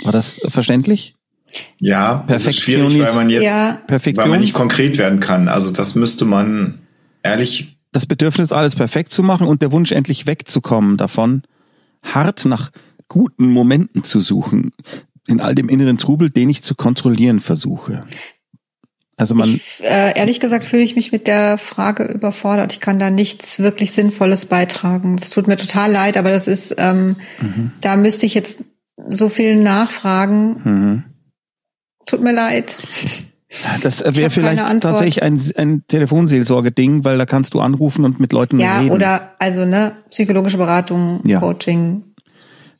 War 0.03 0.13
das 0.13 0.41
verständlich? 0.49 1.15
Ja, 1.81 2.25
das 2.29 2.47
ist 2.47 2.61
schwierig, 2.61 2.99
weil 2.99 3.15
man 3.15 3.31
jetzt, 3.31 3.45
ja. 3.45 3.79
weil 3.89 4.29
man 4.29 4.41
nicht 4.41 4.53
konkret 4.53 4.99
werden 4.99 5.21
kann. 5.21 5.49
Also 5.49 5.73
das 5.73 5.95
müsste 5.95 6.25
man 6.25 6.81
ehrlich. 7.23 7.79
Das 7.93 8.07
Bedürfnis, 8.07 8.53
alles 8.53 8.75
perfekt 8.75 9.13
zu 9.13 9.23
machen 9.23 9.47
und 9.47 9.63
der 9.63 9.73
Wunsch, 9.73 9.93
endlich 9.93 10.27
wegzukommen 10.27 10.97
davon, 10.97 11.43
hart 12.03 12.45
nach 12.45 12.71
guten 13.09 13.47
Momenten 13.49 14.05
zu 14.05 14.21
suchen, 14.21 14.73
in 15.27 15.41
all 15.41 15.55
dem 15.55 15.69
inneren 15.69 15.99
Trubel, 15.99 16.31
den 16.31 16.51
ich 16.51 16.63
zu 16.63 16.75
kontrollieren 16.75 17.41
versuche. 17.41 18.05
Also 19.17 19.35
man. 19.35 19.49
Ich, 19.49 19.83
äh, 19.83 20.19
ehrlich 20.19 20.41
gesagt 20.41 20.65
fühle 20.65 20.83
ich 20.83 20.95
mich 20.95 21.11
mit 21.11 21.27
der 21.27 21.57
Frage 21.57 22.05
überfordert. 22.05 22.73
Ich 22.73 22.81
kann 22.81 22.99
da 22.99 23.11
nichts 23.11 23.59
wirklich 23.59 23.93
Sinnvolles 23.93 24.47
beitragen. 24.47 25.17
Es 25.21 25.31
tut 25.31 25.47
mir 25.47 25.57
total 25.57 25.91
leid, 25.91 26.19
aber 26.19 26.31
das 26.31 26.47
ist, 26.47 26.75
ähm, 26.79 27.17
mhm. 27.41 27.73
da 27.81 27.97
müsste 27.97 28.27
ich 28.27 28.35
jetzt 28.35 28.65
so 28.97 29.29
viel 29.29 29.57
nachfragen. 29.57 30.61
Mhm. 30.65 31.05
Tut 32.05 32.21
mir 32.21 32.33
leid. 32.33 32.77
Das 33.83 34.05
wäre 34.05 34.31
vielleicht 34.31 34.63
tatsächlich 34.81 35.23
ein, 35.23 35.41
ein 35.57 35.85
Telefonseelsorge-Ding, 35.87 37.05
weil 37.05 37.17
da 37.17 37.27
kannst 37.27 37.55
du 37.55 37.61
anrufen 37.61 38.05
und 38.05 38.21
mit 38.21 38.33
Leuten 38.33 38.59
ja, 38.59 38.79
reden. 38.79 38.89
Ja, 38.89 38.93
oder 38.93 39.33
also 39.39 39.65
ne, 39.65 39.93
psychologische 40.11 40.59
Beratung, 40.59 41.21
ja. 41.25 41.41
Coaching. 41.41 42.05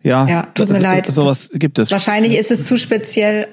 Ja, 0.03 0.27
ja 0.27 0.43
tut 0.55 0.69
mir 0.69 0.81
leid. 0.81 1.07
Sowas 1.07 1.51
gibt 1.53 1.79
es. 1.79 1.91
Wahrscheinlich 1.91 2.37
ist 2.37 2.51
es 2.51 2.67
zu 2.67 2.77
speziell 2.77 3.47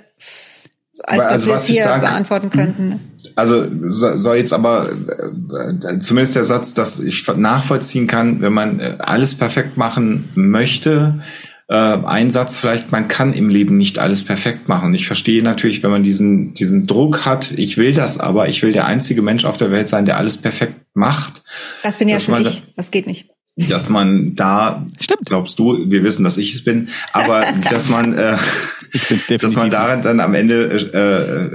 als 1.01 1.19
also, 1.21 1.31
dass 1.33 1.47
wir 1.47 1.55
es 1.55 1.65
hier 1.65 1.83
sag, 1.83 2.01
beantworten 2.01 2.49
könnten. 2.49 2.99
Also 3.35 3.65
soll 3.67 4.37
jetzt 4.37 4.53
aber 4.53 4.91
äh, 4.91 5.99
zumindest 5.99 6.35
der 6.35 6.43
Satz, 6.43 6.73
dass 6.73 6.99
ich 6.99 7.25
nachvollziehen 7.35 8.05
kann, 8.05 8.41
wenn 8.41 8.53
man 8.53 8.79
äh, 8.79 8.97
alles 8.99 9.35
perfekt 9.35 9.75
machen 9.75 10.29
möchte, 10.35 11.21
äh, 11.67 11.75
ein 11.75 12.29
Satz 12.29 12.57
vielleicht, 12.57 12.91
man 12.91 13.07
kann 13.07 13.33
im 13.33 13.49
Leben 13.49 13.77
nicht 13.77 13.97
alles 13.97 14.23
perfekt 14.23 14.67
machen. 14.67 14.93
Ich 14.93 15.07
verstehe 15.07 15.41
natürlich, 15.41 15.81
wenn 15.81 15.91
man 15.91 16.03
diesen, 16.03 16.53
diesen 16.53 16.85
Druck 16.85 17.25
hat, 17.25 17.51
ich 17.51 17.77
will 17.77 17.93
das 17.93 18.19
aber, 18.19 18.49
ich 18.49 18.61
will 18.61 18.71
der 18.71 18.85
einzige 18.85 19.21
Mensch 19.21 19.45
auf 19.45 19.57
der 19.57 19.71
Welt 19.71 19.87
sein, 19.87 20.05
der 20.05 20.17
alles 20.17 20.37
perfekt 20.37 20.75
macht. 20.93 21.41
Das 21.81 21.97
bin 21.97 22.07
ja 22.07 22.19
schon 22.19 22.41
ich, 22.41 22.63
das 22.75 22.91
geht 22.91 23.07
nicht 23.07 23.32
dass 23.55 23.89
man 23.89 24.35
da, 24.35 24.85
Stimmt. 24.99 25.25
glaubst 25.25 25.59
du, 25.59 25.89
wir 25.89 26.03
wissen, 26.03 26.23
dass 26.23 26.37
ich 26.37 26.53
es 26.53 26.63
bin, 26.63 26.89
aber 27.11 27.45
dass 27.69 27.89
man, 27.89 28.13
äh, 28.17 28.37
dass 29.39 29.55
man 29.55 29.69
daran 29.69 30.01
dann 30.01 30.19
am 30.19 30.33
Ende 30.33 30.71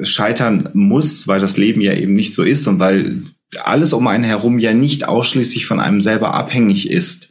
äh, 0.01 0.05
scheitern 0.05 0.69
muss, 0.75 1.27
weil 1.27 1.41
das 1.41 1.57
Leben 1.57 1.81
ja 1.81 1.95
eben 1.95 2.15
nicht 2.15 2.35
so 2.35 2.43
ist 2.43 2.67
und 2.67 2.79
weil 2.79 3.23
alles 3.65 3.93
um 3.93 4.07
einen 4.07 4.25
herum 4.25 4.59
ja 4.59 4.75
nicht 4.75 5.09
ausschließlich 5.09 5.67
von 5.67 5.81
einem 5.81 6.01
selber 6.01 6.35
abhängig 6.35 6.91
ist. 6.91 7.31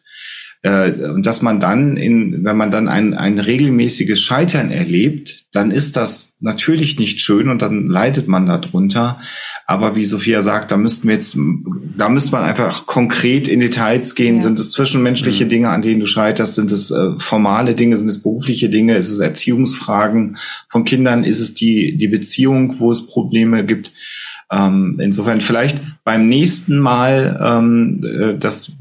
Äh, 0.63 0.91
und 1.09 1.25
dass 1.25 1.41
man 1.41 1.59
dann, 1.59 1.97
in, 1.97 2.43
wenn 2.43 2.57
man 2.57 2.71
dann 2.71 2.87
ein, 2.87 3.13
ein 3.13 3.39
regelmäßiges 3.39 4.19
Scheitern 4.19 4.71
erlebt, 4.71 5.45
dann 5.51 5.71
ist 5.71 5.95
das 5.95 6.33
natürlich 6.39 6.99
nicht 6.99 7.21
schön 7.21 7.49
und 7.49 7.61
dann 7.61 7.87
leidet 7.87 8.27
man 8.27 8.45
darunter. 8.45 9.19
Aber 9.65 9.95
wie 9.95 10.05
Sophia 10.05 10.41
sagt, 10.41 10.71
da 10.71 10.77
müssten 10.77 11.07
wir 11.07 11.15
jetzt, 11.15 11.37
da 11.97 12.09
müsste 12.09 12.31
man 12.31 12.43
einfach 12.43 12.85
konkret 12.85 13.47
in 13.47 13.59
Details 13.59 14.15
gehen. 14.15 14.37
Ja. 14.37 14.41
Sind 14.43 14.59
es 14.59 14.71
zwischenmenschliche 14.71 15.45
mhm. 15.45 15.49
Dinge, 15.49 15.69
an 15.69 15.81
denen 15.81 15.99
du 15.99 16.07
scheiterst? 16.07 16.55
Sind 16.55 16.71
es 16.71 16.91
äh, 16.91 17.11
formale 17.17 17.75
Dinge? 17.75 17.97
Sind 17.97 18.09
es 18.09 18.21
berufliche 18.21 18.69
Dinge? 18.69 18.97
Ist 18.97 19.11
es 19.11 19.19
Erziehungsfragen 19.19 20.37
von 20.69 20.85
Kindern? 20.85 21.23
Ist 21.23 21.39
es 21.39 21.53
die, 21.53 21.97
die 21.97 22.07
Beziehung, 22.07 22.79
wo 22.79 22.91
es 22.91 23.07
Probleme 23.07 23.65
gibt? 23.65 23.93
Ähm, 24.49 24.97
insofern 25.01 25.41
vielleicht 25.41 25.81
beim 26.05 26.29
nächsten 26.29 26.79
Mal 26.79 27.37
ähm, 27.43 28.01
äh, 28.03 28.37
das 28.37 28.71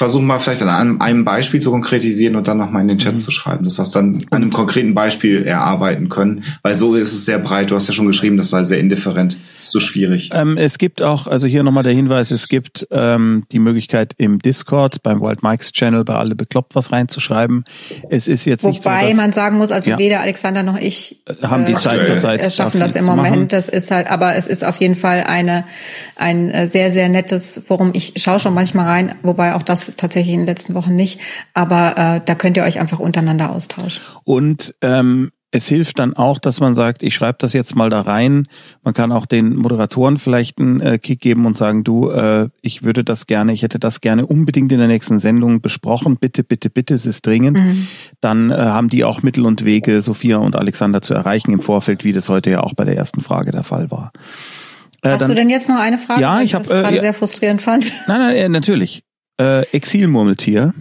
versuchen 0.00 0.24
mal 0.24 0.38
vielleicht 0.38 0.62
an 0.62 0.98
einem 1.02 1.26
Beispiel 1.26 1.60
zu 1.60 1.70
konkretisieren 1.70 2.34
und 2.34 2.48
dann 2.48 2.56
nochmal 2.56 2.80
in 2.80 2.88
den 2.88 2.98
Chat 2.98 3.12
mhm. 3.12 3.18
zu 3.18 3.30
schreiben, 3.30 3.64
dass 3.64 3.78
wir 3.78 3.82
es 3.82 3.90
dann 3.90 4.24
an 4.30 4.40
einem 4.40 4.50
konkreten 4.50 4.94
Beispiel 4.94 5.42
erarbeiten 5.42 6.08
können, 6.08 6.42
weil 6.62 6.74
so 6.74 6.94
ist 6.94 7.12
es 7.12 7.26
sehr 7.26 7.38
breit. 7.38 7.70
Du 7.70 7.74
hast 7.74 7.86
ja 7.86 7.92
schon 7.92 8.06
geschrieben, 8.06 8.38
das 8.38 8.48
sei 8.48 8.64
sehr 8.64 8.78
indifferent. 8.78 9.36
ist 9.58 9.70
so 9.70 9.78
schwierig. 9.78 10.30
Ähm, 10.32 10.56
es 10.56 10.78
gibt 10.78 11.02
auch, 11.02 11.26
also 11.26 11.46
hier 11.46 11.62
nochmal 11.64 11.82
der 11.82 11.92
Hinweis, 11.92 12.30
es 12.30 12.48
gibt 12.48 12.88
ähm, 12.90 13.44
die 13.52 13.58
Möglichkeit 13.58 14.14
im 14.16 14.38
Discord, 14.38 15.02
beim 15.02 15.20
Wild 15.20 15.42
Mikes 15.42 15.70
Channel, 15.72 16.02
bei 16.02 16.14
alle 16.14 16.34
bekloppt 16.34 16.74
was 16.74 16.92
reinzuschreiben. 16.92 17.64
Es 18.08 18.26
ist 18.26 18.46
jetzt 18.46 18.62
Wobei 18.62 18.70
nicht 18.70 18.82
so, 18.82 18.88
Wobei 18.88 19.12
man 19.12 19.32
sagen 19.32 19.58
muss, 19.58 19.70
also 19.70 19.90
ja. 19.90 19.98
weder 19.98 20.20
Alexander 20.20 20.62
noch 20.62 20.78
ich 20.78 21.20
äh, 21.26 21.46
haben 21.46 21.66
die 21.66 21.74
Zeit 21.74 22.08
äh, 22.08 22.18
Zeit 22.18 22.52
schaffen 22.54 22.80
das 22.80 22.96
im 22.96 23.04
Moment. 23.04 23.52
Das 23.52 23.68
ist 23.68 23.90
halt, 23.90 24.10
aber 24.10 24.34
es 24.34 24.46
ist 24.46 24.64
auf 24.64 24.78
jeden 24.78 24.96
Fall 24.96 25.24
eine 25.26 25.64
ein 26.16 26.48
äh, 26.48 26.68
sehr 26.68 26.90
sehr 26.90 27.10
nettes 27.10 27.60
Forum. 27.66 27.90
Ich 27.94 28.14
schaue 28.16 28.40
schon 28.40 28.54
manchmal 28.54 28.86
rein, 28.86 29.14
wobei 29.22 29.54
auch 29.54 29.62
das 29.62 29.89
tatsächlich 29.96 30.34
in 30.34 30.40
den 30.40 30.46
letzten 30.46 30.74
Wochen 30.74 30.94
nicht. 30.94 31.20
Aber 31.54 31.94
äh, 31.96 32.20
da 32.24 32.34
könnt 32.34 32.56
ihr 32.56 32.64
euch 32.64 32.80
einfach 32.80 32.98
untereinander 32.98 33.50
austauschen. 33.50 34.02
Und 34.24 34.74
ähm, 34.82 35.30
es 35.52 35.66
hilft 35.66 35.98
dann 35.98 36.14
auch, 36.14 36.38
dass 36.38 36.60
man 36.60 36.74
sagt, 36.74 37.02
ich 37.02 37.14
schreibe 37.14 37.38
das 37.40 37.52
jetzt 37.52 37.74
mal 37.74 37.90
da 37.90 38.02
rein. 38.02 38.46
Man 38.84 38.94
kann 38.94 39.10
auch 39.10 39.26
den 39.26 39.56
Moderatoren 39.56 40.18
vielleicht 40.18 40.58
einen 40.58 40.80
äh, 40.80 40.98
Kick 40.98 41.20
geben 41.20 41.44
und 41.44 41.56
sagen, 41.56 41.82
du, 41.82 42.10
äh, 42.10 42.48
ich 42.62 42.84
würde 42.84 43.02
das 43.02 43.26
gerne, 43.26 43.52
ich 43.52 43.62
hätte 43.62 43.80
das 43.80 44.00
gerne 44.00 44.26
unbedingt 44.26 44.70
in 44.70 44.78
der 44.78 44.86
nächsten 44.86 45.18
Sendung 45.18 45.60
besprochen. 45.60 46.18
Bitte, 46.18 46.44
bitte, 46.44 46.70
bitte, 46.70 46.94
es 46.94 47.04
ist 47.04 47.26
dringend. 47.26 47.58
Mhm. 47.58 47.88
Dann 48.20 48.50
äh, 48.52 48.54
haben 48.54 48.88
die 48.88 49.02
auch 49.02 49.22
Mittel 49.22 49.44
und 49.44 49.64
Wege, 49.64 50.02
Sophia 50.02 50.36
und 50.36 50.54
Alexander 50.54 51.02
zu 51.02 51.14
erreichen 51.14 51.52
im 51.52 51.60
Vorfeld, 51.60 52.04
wie 52.04 52.12
das 52.12 52.28
heute 52.28 52.50
ja 52.50 52.60
auch 52.60 52.74
bei 52.74 52.84
der 52.84 52.96
ersten 52.96 53.20
Frage 53.20 53.50
der 53.50 53.64
Fall 53.64 53.90
war. 53.90 54.12
Äh, 55.02 55.10
Hast 55.10 55.22
dann, 55.22 55.30
du 55.30 55.34
denn 55.34 55.50
jetzt 55.50 55.68
noch 55.68 55.80
eine 55.80 55.98
Frage? 55.98 56.20
Ja, 56.20 56.42
ich 56.42 56.54
habe 56.54 56.64
das 56.64 56.72
gerade 56.72 56.98
äh, 56.98 57.00
sehr 57.00 57.14
frustrierend 57.14 57.60
fand. 57.60 57.92
Nein, 58.06 58.20
nein, 58.20 58.36
äh, 58.36 58.48
natürlich 58.48 59.02
äh, 59.40 59.62
Exilmurmeltier, 59.72 60.74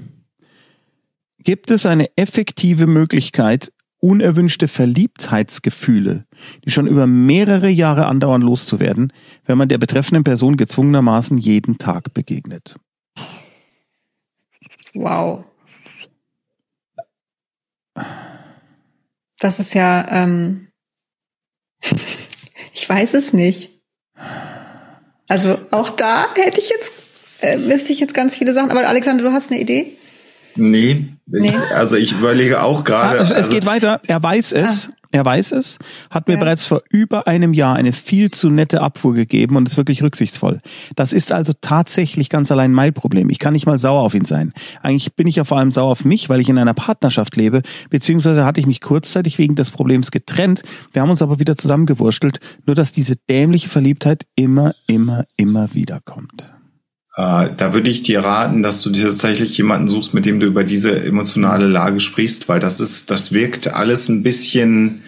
gibt 1.40 1.72
es 1.72 1.86
eine 1.86 2.16
effektive 2.18 2.88
Möglichkeit, 2.88 3.72
unerwünschte 4.02 4.68
Verliebtheitsgefühle, 4.68 6.26
die 6.66 6.72
schon 6.72 6.86
über 6.86 7.08
mehrere 7.08 7.70
Jahre 7.70 8.06
andauern, 8.06 8.42
loszuwerden, 8.42 9.14
wenn 9.46 9.58
man 9.58 9.70
der 9.70 9.78
betreffenden 9.78 10.26
Person 10.26 10.58
gezwungenermaßen 10.58 11.38
jeden 11.38 11.78
Tag 11.78 12.14
begegnet. 12.14 12.76
Wow. 14.94 15.46
Das 19.40 19.60
ist 19.60 19.74
ja, 19.74 20.06
ähm, 20.10 20.68
ich 22.74 22.90
weiß 22.90 23.14
es 23.14 23.32
nicht. 23.32 23.70
Also 25.30 25.58
auch 25.72 25.92
da 25.92 26.34
hätte 26.36 26.60
ich 26.60 26.70
jetzt 26.70 26.99
äh, 27.42 27.58
wüsste 27.60 27.92
ich 27.92 28.00
jetzt 28.00 28.14
ganz 28.14 28.38
viele 28.38 28.54
Sachen. 28.54 28.72
Aber 28.72 28.88
Alexander, 28.88 29.24
du 29.24 29.32
hast 29.32 29.52
eine 29.52 29.60
Idee? 29.60 29.98
Nee, 30.56 31.06
nee. 31.28 31.54
also 31.76 31.96
ich 31.96 32.14
überlege 32.14 32.62
auch 32.62 32.84
gerade. 32.84 33.20
es, 33.20 33.32
also 33.32 33.52
geht 33.52 33.66
weiter. 33.66 34.02
Er 34.08 34.22
weiß 34.22 34.52
es. 34.54 34.90
Ah. 34.90 34.96
Er 35.12 35.26
weiß 35.26 35.54
es, 35.54 35.80
hat 36.12 36.28
mir 36.28 36.36
ja. 36.36 36.40
bereits 36.40 36.68
vor 36.68 36.84
über 36.92 37.26
einem 37.26 37.54
Jahr 37.54 37.76
eine 37.76 37.94
viel 37.94 38.30
zu 38.30 38.52
nette 38.52 38.82
Abfuhr 38.82 39.16
gegeben 39.16 39.56
und 39.56 39.68
ist 39.68 39.76
wirklich 39.76 40.04
rücksichtsvoll. 40.04 40.62
Das 40.96 41.14
ist 41.14 41.32
also 41.32 41.52
tatsächlich 41.60 42.30
ganz 42.30 42.52
allein 42.52 42.72
mein 42.72 42.94
Problem. 42.94 43.32
Ich 43.32 43.40
kann 43.40 43.54
nicht 43.54 43.66
mal 43.66 43.80
sauer 43.80 44.02
auf 44.02 44.14
ihn 44.14 44.26
sein. 44.26 44.54
Eigentlich 44.84 45.16
bin 45.16 45.26
ich 45.26 45.38
ja 45.38 45.46
vor 45.46 45.58
allem 45.58 45.72
sauer 45.72 45.90
auf 45.90 46.06
mich, 46.06 46.30
weil 46.30 46.40
ich 46.42 46.50
in 46.50 46.60
einer 46.60 46.76
Partnerschaft 46.76 47.36
lebe, 47.38 47.64
beziehungsweise 47.90 48.46
hatte 48.46 48.60
ich 48.60 48.68
mich 48.68 48.82
kurzzeitig 48.82 49.40
wegen 49.40 49.56
des 49.56 49.72
Problems 49.72 50.12
getrennt. 50.12 50.62
Wir 50.94 51.02
haben 51.02 51.10
uns 51.10 51.24
aber 51.24 51.40
wieder 51.40 51.58
zusammengewurschtelt, 51.58 52.40
nur 52.68 52.76
dass 52.76 52.92
diese 52.92 53.16
dämliche 53.16 53.70
Verliebtheit 53.70 54.28
immer, 54.36 54.74
immer, 54.86 55.26
immer 55.38 55.74
wieder 55.74 56.02
kommt. 56.06 56.54
Äh, 57.20 57.50
da 57.58 57.74
würde 57.74 57.90
ich 57.90 58.02
dir 58.02 58.22
raten, 58.22 58.64
dass 58.64 58.82
du 58.82 58.90
dir 58.90 59.10
tatsächlich 59.10 59.58
jemanden 59.58 59.90
suchst, 59.90 60.14
mit 60.14 60.26
dem 60.26 60.40
du 60.40 60.48
über 60.48 60.64
diese 60.64 61.04
emotionale 61.04 61.68
Lage 61.68 62.00
sprichst, 62.00 62.48
weil 62.48 62.62
das 62.62 62.80
ist, 62.80 63.12
das 63.12 63.34
wirkt 63.34 63.74
alles 63.74 64.08
ein 64.08 64.24
bisschen 64.24 65.04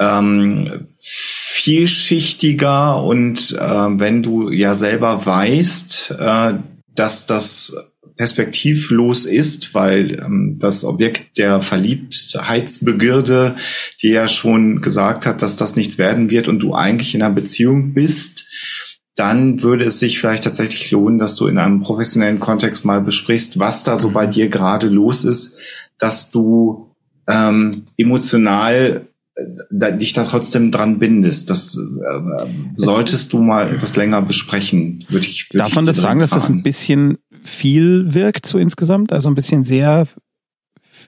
ähm, 0.00 0.88
vielschichtiger 0.92 3.00
und 3.04 3.52
äh, 3.52 3.62
wenn 3.62 4.24
du 4.24 4.50
ja 4.50 4.74
selber 4.74 5.24
weißt, 5.24 6.16
äh, 6.18 6.54
dass 6.96 7.26
das 7.26 7.72
perspektivlos 8.16 9.24
ist, 9.24 9.74
weil 9.74 10.20
ähm, 10.24 10.56
das 10.58 10.84
Objekt 10.84 11.38
der 11.38 11.60
Verliebtheitsbegierde 11.60 13.54
dir 14.02 14.12
ja 14.12 14.26
schon 14.26 14.80
gesagt 14.80 15.24
hat, 15.24 15.40
dass 15.40 15.54
das 15.54 15.76
nichts 15.76 15.98
werden 15.98 16.30
wird 16.30 16.48
und 16.48 16.58
du 16.58 16.74
eigentlich 16.74 17.14
in 17.14 17.22
einer 17.22 17.34
Beziehung 17.34 17.92
bist, 17.92 18.44
dann 19.16 19.62
würde 19.62 19.84
es 19.84 20.00
sich 20.00 20.18
vielleicht 20.18 20.44
tatsächlich 20.44 20.90
lohnen, 20.90 21.18
dass 21.18 21.36
du 21.36 21.46
in 21.46 21.58
einem 21.58 21.80
professionellen 21.80 22.40
Kontext 22.40 22.84
mal 22.84 23.00
besprichst, 23.00 23.60
was 23.60 23.84
da 23.84 23.96
so 23.96 24.10
bei 24.10 24.26
dir 24.26 24.48
gerade 24.48 24.88
los 24.88 25.24
ist, 25.24 25.58
dass 25.98 26.30
du 26.30 26.90
ähm, 27.28 27.84
emotional 27.96 29.06
äh, 29.36 29.44
da, 29.70 29.92
dich 29.92 30.12
da 30.14 30.24
trotzdem 30.24 30.72
dran 30.72 30.98
bindest. 30.98 31.48
Das 31.48 31.76
äh, 31.76 32.46
solltest 32.76 33.32
du 33.32 33.38
mal 33.38 33.72
etwas 33.72 33.94
länger 33.94 34.20
besprechen, 34.22 35.04
würde 35.08 35.26
ich. 35.26 35.48
Würd 35.52 35.62
Darf 35.62 35.74
man 35.74 35.86
das 35.86 35.96
sagen, 35.96 36.18
dass 36.18 36.30
das 36.30 36.48
ein 36.48 36.62
bisschen 36.62 37.18
viel 37.44 38.14
wirkt 38.14 38.46
so 38.46 38.58
insgesamt? 38.58 39.12
Also 39.12 39.28
ein 39.28 39.34
bisschen 39.34 39.64
sehr 39.64 40.08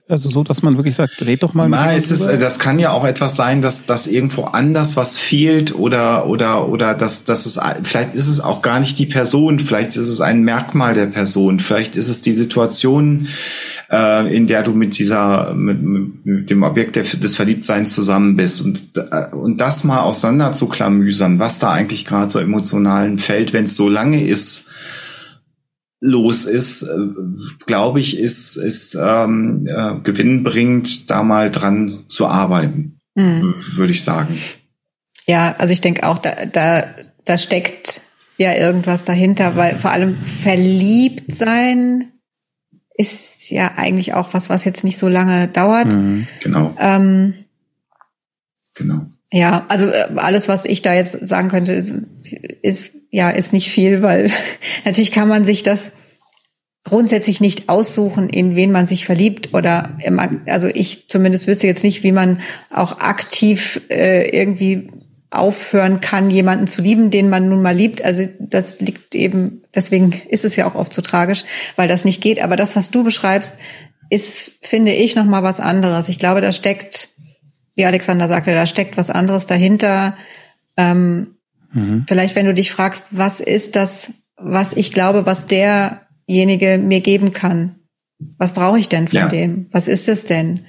also 0.09 0.29
so, 0.29 0.43
dass 0.43 0.61
man 0.61 0.77
wirklich 0.77 0.95
sagt, 0.95 1.21
red 1.25 1.43
doch 1.43 1.53
mal. 1.53 1.67
Na, 1.67 1.93
es 1.93 2.11
ist, 2.11 2.25
das 2.25 2.59
kann 2.59 2.79
ja 2.79 2.91
auch 2.91 3.05
etwas 3.05 3.35
sein, 3.35 3.61
dass, 3.61 3.85
dass 3.85 4.07
irgendwo 4.07 4.43
anders 4.43 4.95
was 4.95 5.17
fehlt 5.17 5.75
oder, 5.75 6.27
oder, 6.27 6.69
oder 6.69 6.93
dass, 6.93 7.25
dass 7.25 7.45
es, 7.45 7.59
vielleicht 7.83 8.15
ist 8.15 8.27
es 8.27 8.39
auch 8.39 8.61
gar 8.61 8.79
nicht 8.79 8.97
die 8.99 9.05
Person, 9.05 9.59
vielleicht 9.59 9.97
ist 9.97 10.07
es 10.07 10.21
ein 10.21 10.43
Merkmal 10.43 10.93
der 10.93 11.07
Person, 11.07 11.59
vielleicht 11.59 11.95
ist 11.95 12.07
es 12.07 12.21
die 12.21 12.31
Situation, 12.31 13.27
äh, 13.91 14.33
in 14.33 14.47
der 14.47 14.63
du 14.63 14.71
mit 14.71 14.97
dieser, 14.97 15.53
mit, 15.53 15.83
mit 16.25 16.49
dem 16.49 16.63
Objekt 16.63 16.95
der, 16.95 17.03
des 17.03 17.35
Verliebtseins 17.35 17.93
zusammen 17.93 18.37
bist 18.37 18.61
und, 18.61 18.83
äh, 18.95 19.35
und 19.35 19.59
das 19.59 19.83
mal 19.83 20.01
auseinander 20.01 20.53
zu 20.53 20.67
klamüsern, 20.67 21.39
was 21.39 21.59
da 21.59 21.71
eigentlich 21.71 22.05
gerade 22.05 22.29
so 22.29 22.39
emotionalen 22.39 23.17
fällt, 23.17 23.51
wenn 23.51 23.65
es 23.65 23.75
so 23.75 23.89
lange 23.89 24.23
ist, 24.23 24.66
los 26.01 26.45
ist, 26.45 26.83
äh, 26.83 26.87
glaube 27.65 27.99
ich, 27.99 28.17
ist, 28.17 28.55
ist 28.57 28.97
ähm, 29.01 29.65
äh, 29.67 29.99
gewinnbringend, 30.03 31.09
da 31.09 31.23
mal 31.23 31.49
dran 31.49 32.05
zu 32.07 32.27
arbeiten, 32.27 32.99
mhm. 33.15 33.55
würde 33.75 33.93
ich 33.93 34.03
sagen. 34.03 34.37
Ja, 35.25 35.55
also 35.57 35.73
ich 35.73 35.81
denke 35.81 36.07
auch, 36.07 36.19
da, 36.19 36.45
da, 36.45 36.85
da 37.25 37.37
steckt 37.37 38.01
ja 38.37 38.53
irgendwas 38.53 39.03
dahinter, 39.03 39.55
weil 39.55 39.77
vor 39.77 39.91
allem 39.91 40.17
verliebt 40.23 41.35
sein 41.35 42.11
ist 42.95 43.49
ja 43.51 43.73
eigentlich 43.75 44.13
auch 44.13 44.33
was, 44.33 44.49
was 44.49 44.65
jetzt 44.65 44.83
nicht 44.83 44.97
so 44.97 45.07
lange 45.07 45.47
dauert. 45.47 45.93
Mhm, 45.93 46.27
genau. 46.41 46.75
Ähm, 46.79 47.33
genau. 48.75 49.05
Ja, 49.31 49.65
also 49.67 49.87
äh, 49.87 50.07
alles, 50.15 50.47
was 50.47 50.65
ich 50.65 50.81
da 50.81 50.93
jetzt 50.93 51.27
sagen 51.27 51.49
könnte, 51.49 52.05
ist 52.61 52.91
ja 53.11 53.29
ist 53.29 53.53
nicht 53.53 53.69
viel, 53.69 54.01
weil 54.01 54.31
natürlich 54.85 55.11
kann 55.11 55.27
man 55.27 55.45
sich 55.45 55.63
das 55.63 55.93
grundsätzlich 56.83 57.41
nicht 57.41 57.67
aussuchen, 57.67 58.29
in 58.29 58.55
wen 58.55 58.71
man 58.71 58.87
sich 58.87 59.05
verliebt 59.05 59.53
oder 59.53 59.97
im, 60.03 60.19
also 60.47 60.67
ich 60.67 61.09
zumindest 61.09 61.47
wüsste 61.47 61.67
jetzt 61.67 61.83
nicht, 61.83 62.03
wie 62.03 62.13
man 62.13 62.39
auch 62.73 62.99
aktiv 62.99 63.81
äh, 63.89 64.29
irgendwie 64.29 64.89
aufhören 65.29 65.99
kann, 65.99 66.29
jemanden 66.29 66.67
zu 66.67 66.81
lieben, 66.81 67.09
den 67.09 67.29
man 67.29 67.49
nun 67.49 67.61
mal 67.61 67.75
liebt. 67.75 68.01
Also 68.01 68.29
das 68.39 68.79
liegt 68.79 69.13
eben, 69.13 69.61
deswegen 69.75 70.13
ist 70.29 70.45
es 70.45 70.55
ja 70.55 70.65
auch 70.65 70.75
oft 70.75 70.93
so 70.93 71.01
tragisch, 71.01 71.43
weil 71.75 71.89
das 71.89 72.05
nicht 72.05 72.21
geht. 72.21 72.41
Aber 72.41 72.55
das, 72.55 72.77
was 72.77 72.89
du 72.89 73.03
beschreibst, 73.03 73.55
ist, 74.09 74.53
finde 74.61 74.93
ich, 74.93 75.17
noch 75.17 75.25
mal 75.25 75.43
was 75.43 75.59
anderes. 75.59 76.07
Ich 76.07 76.19
glaube, 76.19 76.39
da 76.39 76.53
steckt 76.53 77.09
wie 77.77 77.85
Alexander 77.85 78.27
sagte, 78.27 78.53
da 78.53 78.65
steckt 78.65 78.97
was 78.97 79.11
anderes 79.11 79.45
dahinter. 79.45 80.17
Ähm, 80.75 81.36
mhm. 81.77 82.05
Vielleicht, 82.07 82.35
wenn 82.35 82.45
du 82.45 82.53
dich 82.53 82.71
fragst, 82.71 83.07
was 83.11 83.39
ist 83.39 83.75
das, 83.75 84.13
was 84.37 84.73
ich 84.73 84.91
glaube, 84.91 85.25
was 85.25 85.47
derjenige 85.47 86.77
mir 86.77 87.01
geben 87.01 87.33
kann? 87.33 87.75
Was 88.39 88.53
brauche 88.53 88.79
ich 88.79 88.89
denn 88.89 89.07
von 89.07 89.19
ja. 89.19 89.27
dem? 89.27 89.67
Was 89.71 89.87
ist 89.87 90.07
es 90.09 90.25
denn? 90.25 90.65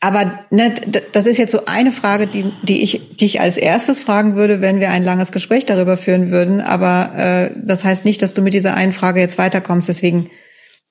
Aber 0.00 0.44
ne, 0.50 0.74
das 1.12 1.26
ist 1.26 1.38
jetzt 1.38 1.52
so 1.52 1.64
eine 1.64 1.90
Frage, 1.90 2.26
die, 2.26 2.52
die 2.64 2.82
ich 2.82 3.16
dich 3.16 3.40
als 3.40 3.56
erstes 3.56 4.02
fragen 4.02 4.36
würde, 4.36 4.60
wenn 4.60 4.78
wir 4.78 4.90
ein 4.90 5.04
langes 5.04 5.32
Gespräch 5.32 5.64
darüber 5.64 5.96
führen 5.96 6.30
würden. 6.30 6.60
Aber 6.60 7.12
äh, 7.16 7.50
das 7.64 7.84
heißt 7.84 8.04
nicht, 8.04 8.20
dass 8.20 8.34
du 8.34 8.42
mit 8.42 8.52
dieser 8.52 8.74
einen 8.74 8.92
Frage 8.92 9.20
jetzt 9.20 9.38
weiterkommst. 9.38 9.88
Deswegen 9.88 10.28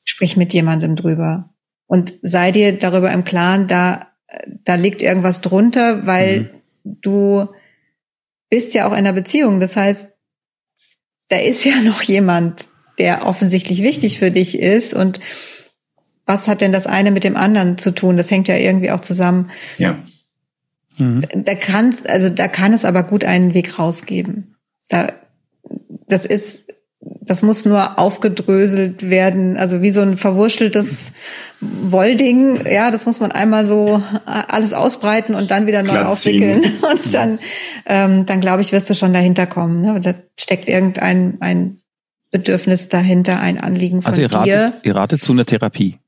sprich 0.06 0.38
mit 0.38 0.54
jemandem 0.54 0.96
drüber 0.96 1.54
und 1.86 2.14
sei 2.24 2.52
dir 2.52 2.72
darüber 2.72 3.12
im 3.12 3.24
Klaren, 3.24 3.68
da 3.68 4.12
da 4.64 4.76
liegt 4.76 5.02
irgendwas 5.02 5.42
drunter, 5.42 6.06
weil 6.06 6.42
mhm. 6.42 6.50
du 7.02 7.48
bist 8.52 8.76
ja 8.76 8.86
auch 8.86 8.92
in 8.92 9.00
einer 9.00 9.14
Beziehung. 9.14 9.60
Das 9.60 9.76
heißt, 9.76 10.10
da 11.30 11.38
ist 11.38 11.66
ja 11.66 11.76
noch 11.84 12.04
jemand, 12.04 12.68
der 13.00 13.26
offensichtlich 13.26 13.82
wichtig 13.82 14.20
für 14.20 14.30
dich 14.30 14.60
ist 14.60 14.94
und 14.94 15.20
was 16.26 16.48
hat 16.48 16.62
denn 16.62 16.72
das 16.72 16.86
eine 16.86 17.10
mit 17.10 17.24
dem 17.24 17.36
anderen 17.36 17.80
zu 17.80 17.92
tun? 17.92 18.16
Das 18.16 18.30
hängt 18.30 18.48
ja 18.48 18.56
irgendwie 18.56 18.92
auch 18.92 19.00
zusammen. 19.00 19.50
Ja. 19.80 20.04
Mhm. 20.98 21.22
Da 21.34 21.56
kannst, 21.56 22.08
also 22.10 22.30
da 22.30 22.48
kann 22.48 22.74
es 22.74 22.86
aber 22.86 23.04
gut 23.04 23.26
einen 23.26 23.54
Weg 23.56 23.80
rausgeben. 23.80 24.56
Da, 24.88 25.08
das 26.08 26.26
ist 26.26 26.71
das 27.24 27.44
muss 27.44 27.66
nur 27.66 28.00
aufgedröselt 28.00 29.10
werden, 29.10 29.56
also 29.56 29.84
wie 29.84 29.92
so 29.92 30.02
ein 30.02 30.18
verwurschteltes 30.18 31.14
Wollding. 31.60 32.66
Ja, 32.66 32.90
das 32.90 33.06
muss 33.06 33.20
man 33.20 33.32
einmal 33.32 33.68
so 33.68 34.02
äh, 34.26 34.42
alles 34.48 34.74
ausbreiten 34.74 35.36
und 35.36 35.52
dann 35.52 35.68
wieder 35.68 35.84
neu 35.84 35.92
Glatt 35.92 36.08
aufwickeln. 36.08 36.64
Ziehen. 36.64 36.74
Und 36.82 37.14
dann, 37.14 37.40
ähm, 37.86 38.26
dann 38.26 38.42
glaube 38.42 38.62
ich, 38.62 38.72
wirst 38.72 38.90
du 38.90 38.96
schon 38.96 39.14
dahinter 39.14 39.46
kommen. 39.46 39.82
Ne? 39.82 40.00
Da 40.02 40.16
steckt 40.40 40.68
irgendein 40.68 41.38
ein 41.42 41.78
Bedürfnis 42.32 42.90
dahinter, 42.90 43.40
ein 43.40 43.60
Anliegen 43.60 44.02
von 44.02 44.12
also 44.12 44.22
ihr 44.22 44.34
ratet, 44.34 44.48
dir. 44.48 44.74
Ihr 44.84 44.96
ratet 44.96 45.24
zu 45.24 45.32
einer 45.32 45.46
Therapie. 45.46 46.00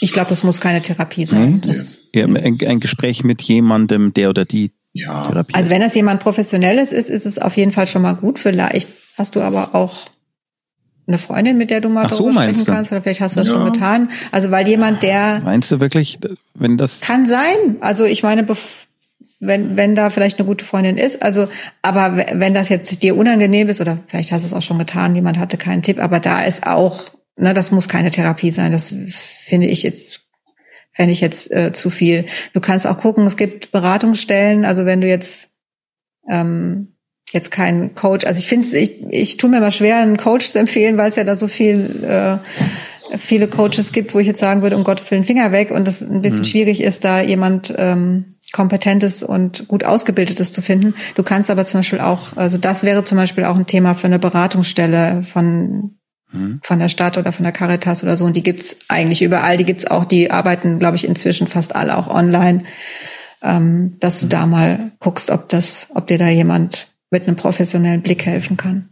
Ich 0.00 0.12
glaube, 0.12 0.30
das 0.30 0.42
muss 0.42 0.60
keine 0.60 0.82
Therapie 0.82 1.26
sein. 1.26 1.62
Mhm. 1.64 1.74
Ja, 2.12 2.24
ein, 2.24 2.58
ein 2.66 2.80
Gespräch 2.80 3.22
mit 3.22 3.40
jemandem, 3.42 4.12
der 4.12 4.30
oder 4.30 4.44
die 4.44 4.72
ja. 4.92 5.26
Therapie. 5.26 5.54
Also 5.54 5.70
wenn 5.70 5.80
das 5.80 5.94
jemand 5.94 6.20
Professionelles 6.20 6.92
ist, 6.92 7.08
ist 7.08 7.24
es 7.24 7.38
auf 7.38 7.56
jeden 7.56 7.72
Fall 7.72 7.86
schon 7.86 8.02
mal 8.02 8.14
gut. 8.14 8.38
Vielleicht 8.38 8.88
hast 9.16 9.36
du 9.36 9.40
aber 9.40 9.74
auch 9.74 10.06
eine 11.06 11.18
Freundin, 11.18 11.58
mit 11.58 11.70
der 11.70 11.80
du 11.80 11.88
mal 11.88 12.06
Ach 12.06 12.10
so, 12.10 12.24
darüber 12.24 12.44
sprechen 12.44 12.64
kannst, 12.64 12.92
oder 12.92 13.02
vielleicht 13.02 13.20
hast 13.20 13.36
du 13.36 13.40
das 13.40 13.48
ja. 13.48 13.54
schon 13.54 13.64
getan. 13.64 14.10
Also 14.30 14.50
weil 14.50 14.66
jemand, 14.68 15.02
der 15.02 15.40
meinst 15.40 15.70
du 15.72 15.80
wirklich, 15.80 16.18
wenn 16.54 16.76
das 16.76 17.00
kann 17.00 17.26
sein. 17.26 17.76
Also 17.80 18.04
ich 18.04 18.22
meine, 18.22 18.46
wenn 19.40 19.76
wenn 19.76 19.94
da 19.94 20.10
vielleicht 20.10 20.38
eine 20.38 20.46
gute 20.46 20.64
Freundin 20.64 20.96
ist, 20.96 21.22
also 21.22 21.48
aber 21.82 22.24
wenn 22.32 22.54
das 22.54 22.68
jetzt 22.68 23.02
dir 23.02 23.16
unangenehm 23.16 23.68
ist 23.68 23.80
oder 23.80 23.98
vielleicht 24.06 24.32
hast 24.32 24.42
du 24.42 24.46
es 24.46 24.54
auch 24.54 24.62
schon 24.62 24.78
getan, 24.78 25.14
jemand 25.14 25.38
hatte 25.38 25.56
keinen 25.56 25.82
Tipp, 25.82 26.00
aber 26.00 26.20
da 26.20 26.42
ist 26.42 26.66
auch, 26.66 27.04
ne, 27.36 27.52
das 27.52 27.72
muss 27.72 27.88
keine 27.88 28.10
Therapie 28.10 28.52
sein. 28.52 28.70
Das 28.70 28.94
finde 29.46 29.66
ich 29.66 29.82
jetzt 29.82 30.20
fände 30.92 31.12
ich 31.12 31.20
jetzt 31.20 31.50
äh, 31.50 31.72
zu 31.72 31.90
viel. 31.90 32.26
Du 32.52 32.60
kannst 32.60 32.86
auch 32.86 32.98
gucken, 32.98 33.26
es 33.26 33.36
gibt 33.36 33.72
Beratungsstellen, 33.72 34.64
also 34.64 34.84
wenn 34.84 35.00
du 35.00 35.08
jetzt 35.08 35.52
ähm, 36.30 36.91
jetzt 37.32 37.50
kein 37.50 37.94
Coach, 37.94 38.26
also 38.26 38.38
ich 38.38 38.46
finde 38.46 38.66
ich, 38.76 39.02
ich 39.08 39.36
tue 39.36 39.50
mir 39.50 39.60
mal 39.60 39.72
schwer, 39.72 39.98
einen 39.98 40.16
Coach 40.16 40.50
zu 40.50 40.58
empfehlen, 40.58 40.96
weil 40.96 41.08
es 41.08 41.16
ja 41.16 41.24
da 41.24 41.36
so 41.36 41.48
viel 41.48 42.04
äh, 42.04 42.38
viele 43.18 43.48
Coaches 43.48 43.92
gibt, 43.92 44.14
wo 44.14 44.18
ich 44.18 44.26
jetzt 44.26 44.40
sagen 44.40 44.62
würde, 44.62 44.76
um 44.76 44.84
Gottes 44.84 45.10
Willen 45.10 45.24
Finger 45.24 45.52
weg 45.52 45.70
und 45.70 45.88
es 45.88 46.02
ein 46.02 46.22
bisschen 46.22 46.40
mhm. 46.40 46.44
schwierig 46.44 46.82
ist, 46.82 47.04
da 47.04 47.20
jemand 47.20 47.74
ähm, 47.76 48.26
kompetentes 48.52 49.22
und 49.22 49.66
gut 49.68 49.84
ausgebildetes 49.84 50.52
zu 50.52 50.62
finden. 50.62 50.94
Du 51.14 51.22
kannst 51.22 51.50
aber 51.50 51.64
zum 51.64 51.80
Beispiel 51.80 52.00
auch, 52.00 52.36
also 52.36 52.58
das 52.58 52.82
wäre 52.84 53.04
zum 53.04 53.18
Beispiel 53.18 53.44
auch 53.44 53.56
ein 53.56 53.66
Thema 53.66 53.94
für 53.94 54.06
eine 54.06 54.18
Beratungsstelle 54.18 55.22
von 55.22 55.96
mhm. 56.32 56.60
von 56.62 56.78
der 56.78 56.88
Stadt 56.88 57.16
oder 57.18 57.32
von 57.32 57.44
der 57.44 57.52
Caritas 57.52 58.02
oder 58.02 58.16
so. 58.16 58.24
Und 58.24 58.36
die 58.36 58.42
gibt's 58.42 58.76
eigentlich 58.88 59.22
überall. 59.22 59.56
Die 59.56 59.64
gibt's 59.64 59.86
auch. 59.86 60.04
Die 60.04 60.30
arbeiten, 60.30 60.78
glaube 60.78 60.96
ich, 60.96 61.06
inzwischen 61.06 61.46
fast 61.46 61.74
alle 61.74 61.96
auch 61.96 62.08
online. 62.08 62.64
Ähm, 63.42 63.96
dass 63.98 64.20
du 64.20 64.26
mhm. 64.26 64.30
da 64.30 64.46
mal 64.46 64.92
guckst, 65.00 65.30
ob 65.30 65.48
das, 65.48 65.88
ob 65.94 66.06
dir 66.06 66.18
da 66.18 66.28
jemand 66.28 66.91
mit 67.12 67.28
einem 67.28 67.36
professionellen 67.36 68.02
Blick 68.02 68.26
helfen 68.26 68.56
kann. 68.56 68.88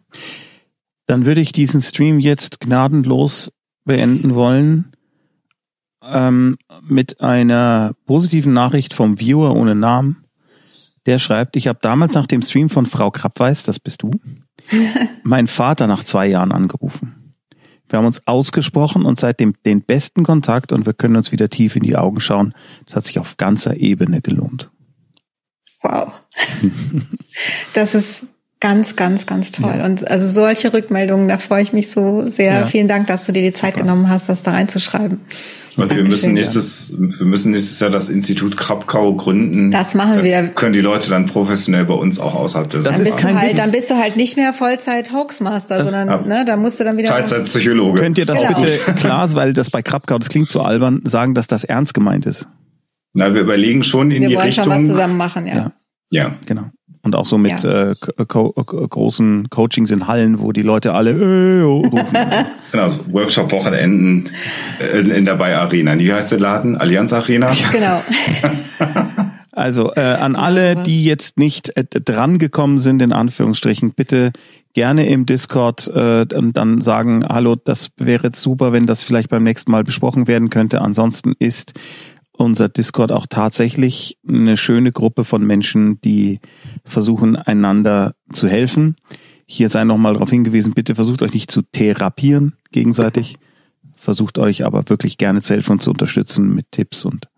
Dann 1.06 1.26
würde 1.26 1.40
ich 1.40 1.50
diesen 1.50 1.80
Stream 1.80 2.20
jetzt 2.20 2.60
gnadenlos 2.60 3.50
beenden 3.84 4.34
wollen. 4.34 4.92
ähm, 6.02 6.56
mit 6.82 7.20
einer 7.20 7.94
positiven 8.06 8.52
Nachricht 8.52 8.94
vom 8.94 9.18
Viewer 9.18 9.54
ohne 9.54 9.74
Namen. 9.74 10.16
Der 11.06 11.18
schreibt, 11.18 11.56
ich 11.56 11.66
habe 11.68 11.78
damals 11.82 12.14
nach 12.14 12.26
dem 12.26 12.42
Stream 12.42 12.68
von 12.68 12.86
Frau 12.86 13.10
Krappweiß, 13.10 13.64
das 13.64 13.78
bist 13.78 14.02
du, 14.02 14.12
meinen 15.24 15.46
Vater 15.48 15.86
nach 15.86 16.04
zwei 16.04 16.26
Jahren 16.26 16.52
angerufen. 16.52 17.34
Wir 17.88 17.98
haben 17.98 18.06
uns 18.06 18.26
ausgesprochen 18.26 19.04
und 19.04 19.18
seitdem 19.18 19.54
den 19.66 19.82
besten 19.82 20.22
Kontakt 20.22 20.72
und 20.72 20.86
wir 20.86 20.94
können 20.94 21.16
uns 21.16 21.32
wieder 21.32 21.50
tief 21.50 21.74
in 21.74 21.82
die 21.82 21.96
Augen 21.96 22.20
schauen. 22.20 22.54
Das 22.86 22.96
hat 22.96 23.06
sich 23.06 23.18
auf 23.18 23.36
ganzer 23.36 23.76
Ebene 23.76 24.20
gelohnt. 24.22 24.70
Wow. 25.82 26.12
das 27.72 27.94
ist 27.94 28.22
ganz, 28.60 28.96
ganz, 28.96 29.26
ganz 29.26 29.52
toll. 29.52 29.74
Ja. 29.78 29.84
Und 29.86 30.08
also 30.08 30.26
solche 30.28 30.72
Rückmeldungen, 30.72 31.28
da 31.28 31.38
freue 31.38 31.62
ich 31.62 31.72
mich 31.72 31.90
so 31.90 32.26
sehr. 32.26 32.52
Ja. 32.52 32.66
Vielen 32.66 32.88
Dank, 32.88 33.06
dass 33.06 33.26
du 33.26 33.32
dir 33.32 33.42
die 33.42 33.52
Zeit 33.52 33.74
Super. 33.74 33.84
genommen 33.84 34.08
hast, 34.08 34.28
das 34.28 34.42
da 34.42 34.52
reinzuschreiben. 34.52 35.20
Und 35.76 35.94
wir 35.94 36.04
müssen 36.04 36.34
nächstes, 36.34 36.92
wir 36.96 37.26
müssen 37.26 37.52
nächstes 37.52 37.80
Jahr 37.80 37.90
das 37.90 38.08
Institut 38.08 38.56
Krabkau 38.56 39.14
gründen. 39.14 39.70
Das 39.70 39.94
machen 39.94 40.16
da 40.16 40.24
wir. 40.24 40.48
Können 40.48 40.72
die 40.72 40.80
Leute 40.80 41.10
dann 41.10 41.26
professionell 41.26 41.84
bei 41.84 41.94
uns 41.94 42.18
auch 42.18 42.34
außerhalb 42.34 42.68
des 42.68 42.84
dann 42.84 42.98
bist, 42.98 43.22
du 43.22 43.34
halt, 43.34 43.56
dann 43.56 43.70
bist 43.70 43.88
du 43.88 43.94
halt 43.94 44.16
nicht 44.16 44.36
mehr 44.36 44.52
Vollzeit 44.52 45.12
Hoaxmaster, 45.12 45.84
sondern 45.84 46.28
ne, 46.28 46.44
da 46.44 46.56
musst 46.56 46.80
du 46.80 46.84
dann 46.84 46.98
wieder. 46.98 47.08
Teilzeitpsychologe. 47.08 48.00
Könnt 48.00 48.18
ihr 48.18 48.26
das 48.26 48.40
genau. 48.40 48.60
bitte 48.60 48.78
klar, 48.94 49.32
weil 49.34 49.52
das 49.52 49.70
bei 49.70 49.80
Krabkau, 49.80 50.18
das 50.18 50.28
klingt 50.28 50.50
so 50.50 50.60
albern, 50.60 51.00
sagen, 51.04 51.34
dass 51.34 51.46
das 51.46 51.64
ernst 51.64 51.94
gemeint 51.94 52.26
ist? 52.26 52.46
Na, 53.12 53.34
wir 53.34 53.42
überlegen 53.42 53.82
schon 53.82 54.10
in 54.10 54.22
wir 54.22 54.28
die 54.28 54.34
Richtung. 54.36 54.66
Wir 54.66 54.70
wollen 54.70 54.78
schon 54.78 54.88
was 54.88 54.96
zusammen 54.96 55.16
machen, 55.16 55.46
ja. 55.46 55.54
Ja, 55.54 55.72
ja. 56.10 56.34
genau. 56.46 56.70
Und 57.02 57.14
auch 57.16 57.24
so 57.24 57.38
mit 57.38 57.62
ja. 57.62 57.90
äh, 57.90 57.94
co 58.28 58.52
großen 58.52 59.48
Coachings 59.48 59.90
in 59.90 60.06
Hallen, 60.06 60.38
wo 60.38 60.52
die 60.52 60.62
Leute 60.62 60.92
alle 60.92 61.12
äh, 61.12 61.62
rufen. 61.62 61.98
genau, 62.72 62.88
so 62.90 63.12
Workshop-Wochenenden 63.12 64.28
in, 64.92 65.10
in 65.10 65.24
der 65.24 65.36
Bay 65.36 65.54
Arena. 65.54 65.98
Wie 65.98 66.12
heißt 66.12 66.32
der 66.32 66.40
Laden? 66.40 66.76
Allianz 66.76 67.14
Arena? 67.14 67.52
Genau. 67.72 68.02
also 69.52 69.94
äh, 69.94 70.00
an 70.00 70.36
alle, 70.36 70.76
die 70.76 71.04
jetzt 71.04 71.38
nicht 71.38 71.74
äh, 71.74 71.84
drangekommen 71.84 72.76
sind, 72.76 73.00
in 73.00 73.14
Anführungsstrichen, 73.14 73.92
bitte 73.94 74.32
gerne 74.74 75.06
im 75.06 75.24
Discord 75.24 75.88
äh, 75.88 76.26
dann 76.26 76.80
sagen, 76.82 77.24
hallo, 77.26 77.56
das 77.56 77.90
wäre 77.96 78.24
jetzt 78.24 78.42
super, 78.42 78.72
wenn 78.72 78.86
das 78.86 79.04
vielleicht 79.04 79.30
beim 79.30 79.42
nächsten 79.42 79.70
Mal 79.70 79.84
besprochen 79.84 80.28
werden 80.28 80.50
könnte. 80.50 80.82
Ansonsten 80.82 81.32
ist 81.38 81.72
unser 82.40 82.68
Discord 82.68 83.12
auch 83.12 83.26
tatsächlich 83.26 84.18
eine 84.26 84.56
schöne 84.56 84.92
Gruppe 84.92 85.24
von 85.24 85.46
Menschen, 85.46 86.00
die 86.00 86.40
versuchen, 86.84 87.36
einander 87.36 88.14
zu 88.32 88.48
helfen. 88.48 88.96
Hier 89.46 89.68
sei 89.68 89.84
nochmal 89.84 90.14
darauf 90.14 90.30
hingewiesen, 90.30 90.74
bitte 90.74 90.94
versucht 90.94 91.22
euch 91.22 91.34
nicht 91.34 91.50
zu 91.50 91.62
therapieren 91.62 92.54
gegenseitig, 92.72 93.36
versucht 93.96 94.38
euch 94.38 94.64
aber 94.64 94.88
wirklich 94.88 95.18
gerne 95.18 95.42
zu 95.42 95.54
helfen 95.54 95.72
und 95.72 95.82
zu 95.82 95.90
unterstützen 95.90 96.54
mit 96.54 96.70
Tipps 96.70 97.04
und 97.04 97.28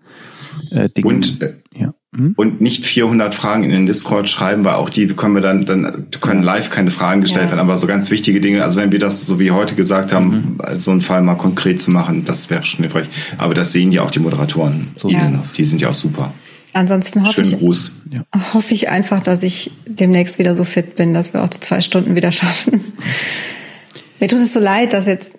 äh, 0.73 0.89
Dingen. 0.89 1.07
Und 1.07 1.43
äh, 1.43 1.55
ja. 1.74 1.94
Hm? 2.15 2.35
Und 2.36 2.61
nicht 2.61 2.85
400 2.85 3.35
Fragen 3.35 3.65
in 3.65 3.70
den 3.70 3.86
Discord 3.86 4.28
schreiben, 4.28 4.65
weil 4.65 4.74
auch 4.74 4.90
die 4.90 5.07
können 5.09 5.35
wir 5.35 5.40
dann, 5.40 5.65
dann 5.65 6.09
können 6.20 6.43
live 6.43 6.69
keine 6.69 6.90
Fragen 6.90 7.23
gestellt 7.23 7.47
ja. 7.47 7.53
werden, 7.53 7.61
aber 7.61 7.78
so 7.78 7.86
ganz 7.86 8.11
wichtige 8.11 8.40
Dinge, 8.40 8.62
also 8.62 8.78
wenn 8.78 8.93
wir 8.93 8.99
das 8.99 9.27
so 9.27 9.40
wie 9.40 9.51
heute 9.51 9.74
gesagt 9.74 10.12
haben, 10.12 10.59
mhm. 10.59 10.78
so 10.78 10.90
einen 10.90 11.01
Fall 11.01 11.23
mal 11.23 11.36
konkret 11.36 11.81
zu 11.81 11.90
machen, 11.90 12.24
das 12.24 12.51
wäre 12.51 12.66
schon 12.66 12.81
hilfreich. 12.81 13.09
Aber 13.39 13.55
das 13.55 13.73
sehen 13.73 13.93
ja 13.93 14.03
auch 14.03 14.11
die 14.11 14.19
Moderatoren. 14.19 14.90
So 14.97 15.09
ja. 15.09 15.27
die, 15.27 15.39
die 15.57 15.65
sind 15.65 15.81
ja 15.81 15.89
auch 15.89 15.94
super. 15.94 16.35
Ansonsten 16.74 17.23
hoffe 17.23 17.35
Schönen 17.35 17.55
ich, 17.55 17.59
Gruß. 17.59 17.93
hoffe 18.55 18.74
ich 18.74 18.89
einfach, 18.89 19.20
dass 19.20 19.43
ich 19.43 19.73
demnächst 19.86 20.39
wieder 20.39 20.55
so 20.55 20.65
fit 20.65 20.97
bin, 20.97 21.12
dass 21.12 21.35
wir 21.35 21.43
auch 21.43 21.49
die 21.49 21.61
zwei 21.61 21.81
Stunden 21.81 22.15
wieder 22.15 22.32
schaffen. 22.32 22.81
Mir 24.20 24.28
tut 24.28 24.39
es 24.39 24.53
so 24.53 24.61
leid, 24.61 24.93
dass 24.93 25.07
jetzt. 25.07 25.35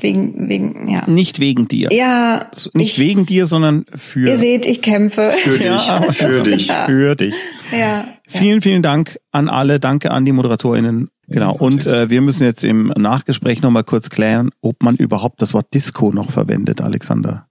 Wegen, 0.00 0.48
wegen, 0.48 0.88
ja. 0.88 1.06
Nicht 1.06 1.40
wegen 1.40 1.68
dir. 1.68 1.90
Ja. 1.92 2.46
Nicht 2.72 2.96
ich, 2.96 2.98
wegen 2.98 3.26
dir, 3.26 3.46
sondern 3.46 3.84
für. 3.94 4.26
Ihr 4.26 4.38
seht, 4.38 4.64
ich 4.64 4.80
kämpfe. 4.80 5.30
Für 5.36 5.58
dich. 5.58 5.64
Ja, 5.64 6.02
für 6.10 6.42
dich. 6.42 6.72
Für 6.72 7.16
dich. 7.16 7.34
Ja. 7.70 8.08
Vielen, 8.26 8.62
vielen 8.62 8.82
Dank 8.82 9.18
an 9.30 9.50
alle. 9.50 9.80
Danke 9.80 10.10
an 10.10 10.24
die 10.24 10.32
ModeratorInnen. 10.32 11.10
Genau. 11.28 11.54
Und 11.54 11.86
äh, 11.86 12.08
wir 12.08 12.22
müssen 12.22 12.44
jetzt 12.44 12.64
im 12.64 12.92
Nachgespräch 12.96 13.60
nochmal 13.60 13.84
kurz 13.84 14.08
klären, 14.08 14.50
ob 14.62 14.82
man 14.82 14.96
überhaupt 14.96 15.42
das 15.42 15.52
Wort 15.52 15.72
Disco 15.74 16.12
noch 16.12 16.30
verwendet, 16.30 16.80
Alexander. 16.80 17.46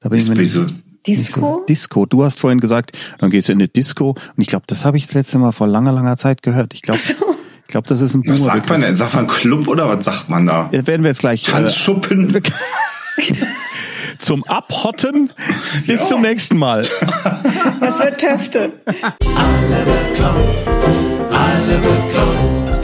Da 0.00 0.08
bin 0.08 0.18
ich 0.18 0.28
mir 0.28 0.34
nicht, 0.34 0.56
Disco? 1.06 1.40
So. 1.40 1.64
Disco. 1.68 2.06
Du 2.06 2.24
hast 2.24 2.40
vorhin 2.40 2.60
gesagt, 2.60 2.92
dann 3.18 3.30
gehst 3.30 3.48
du 3.48 3.52
in 3.52 3.58
eine 3.58 3.68
Disco. 3.68 4.10
Und 4.10 4.18
ich 4.42 4.48
glaube, 4.48 4.64
das 4.66 4.84
habe 4.84 4.96
ich 4.96 5.06
das 5.06 5.14
letzte 5.14 5.38
Mal 5.38 5.52
vor 5.52 5.68
langer, 5.68 5.92
langer 5.92 6.16
Zeit 6.16 6.42
gehört. 6.42 6.74
Ich 6.74 6.82
glaube, 6.82 6.98
so. 6.98 7.14
Ich 7.68 7.72
glaube, 7.72 7.86
das 7.86 8.00
ist 8.00 8.14
ein 8.14 8.22
Boomer. 8.22 8.38
Was 8.38 8.44
sagt 8.44 8.70
man 8.70 8.80
denn? 8.80 8.94
Sagt 8.94 9.14
man 9.14 9.26
Club 9.26 9.68
oder 9.68 9.90
was 9.90 10.02
sagt 10.02 10.30
man 10.30 10.46
da? 10.46 10.70
Ja, 10.72 10.86
werden 10.86 11.02
wir 11.02 11.10
jetzt 11.10 11.20
gleich. 11.20 11.46
Äh, 11.46 11.50
Tanzschuppen. 11.50 12.34
Äh, 12.34 12.40
zum 14.18 14.42
Abhotten. 14.44 15.30
Bis 15.86 16.00
ja. 16.00 16.06
zum 16.06 16.22
nächsten 16.22 16.56
Mal. 16.56 16.86
Das 17.80 17.98
wird 17.98 18.18
Töfte. 18.18 18.72
Alle 18.86 19.84
beklaut, 19.84 20.48
alle 21.30 21.78
beklaut. 21.78 22.77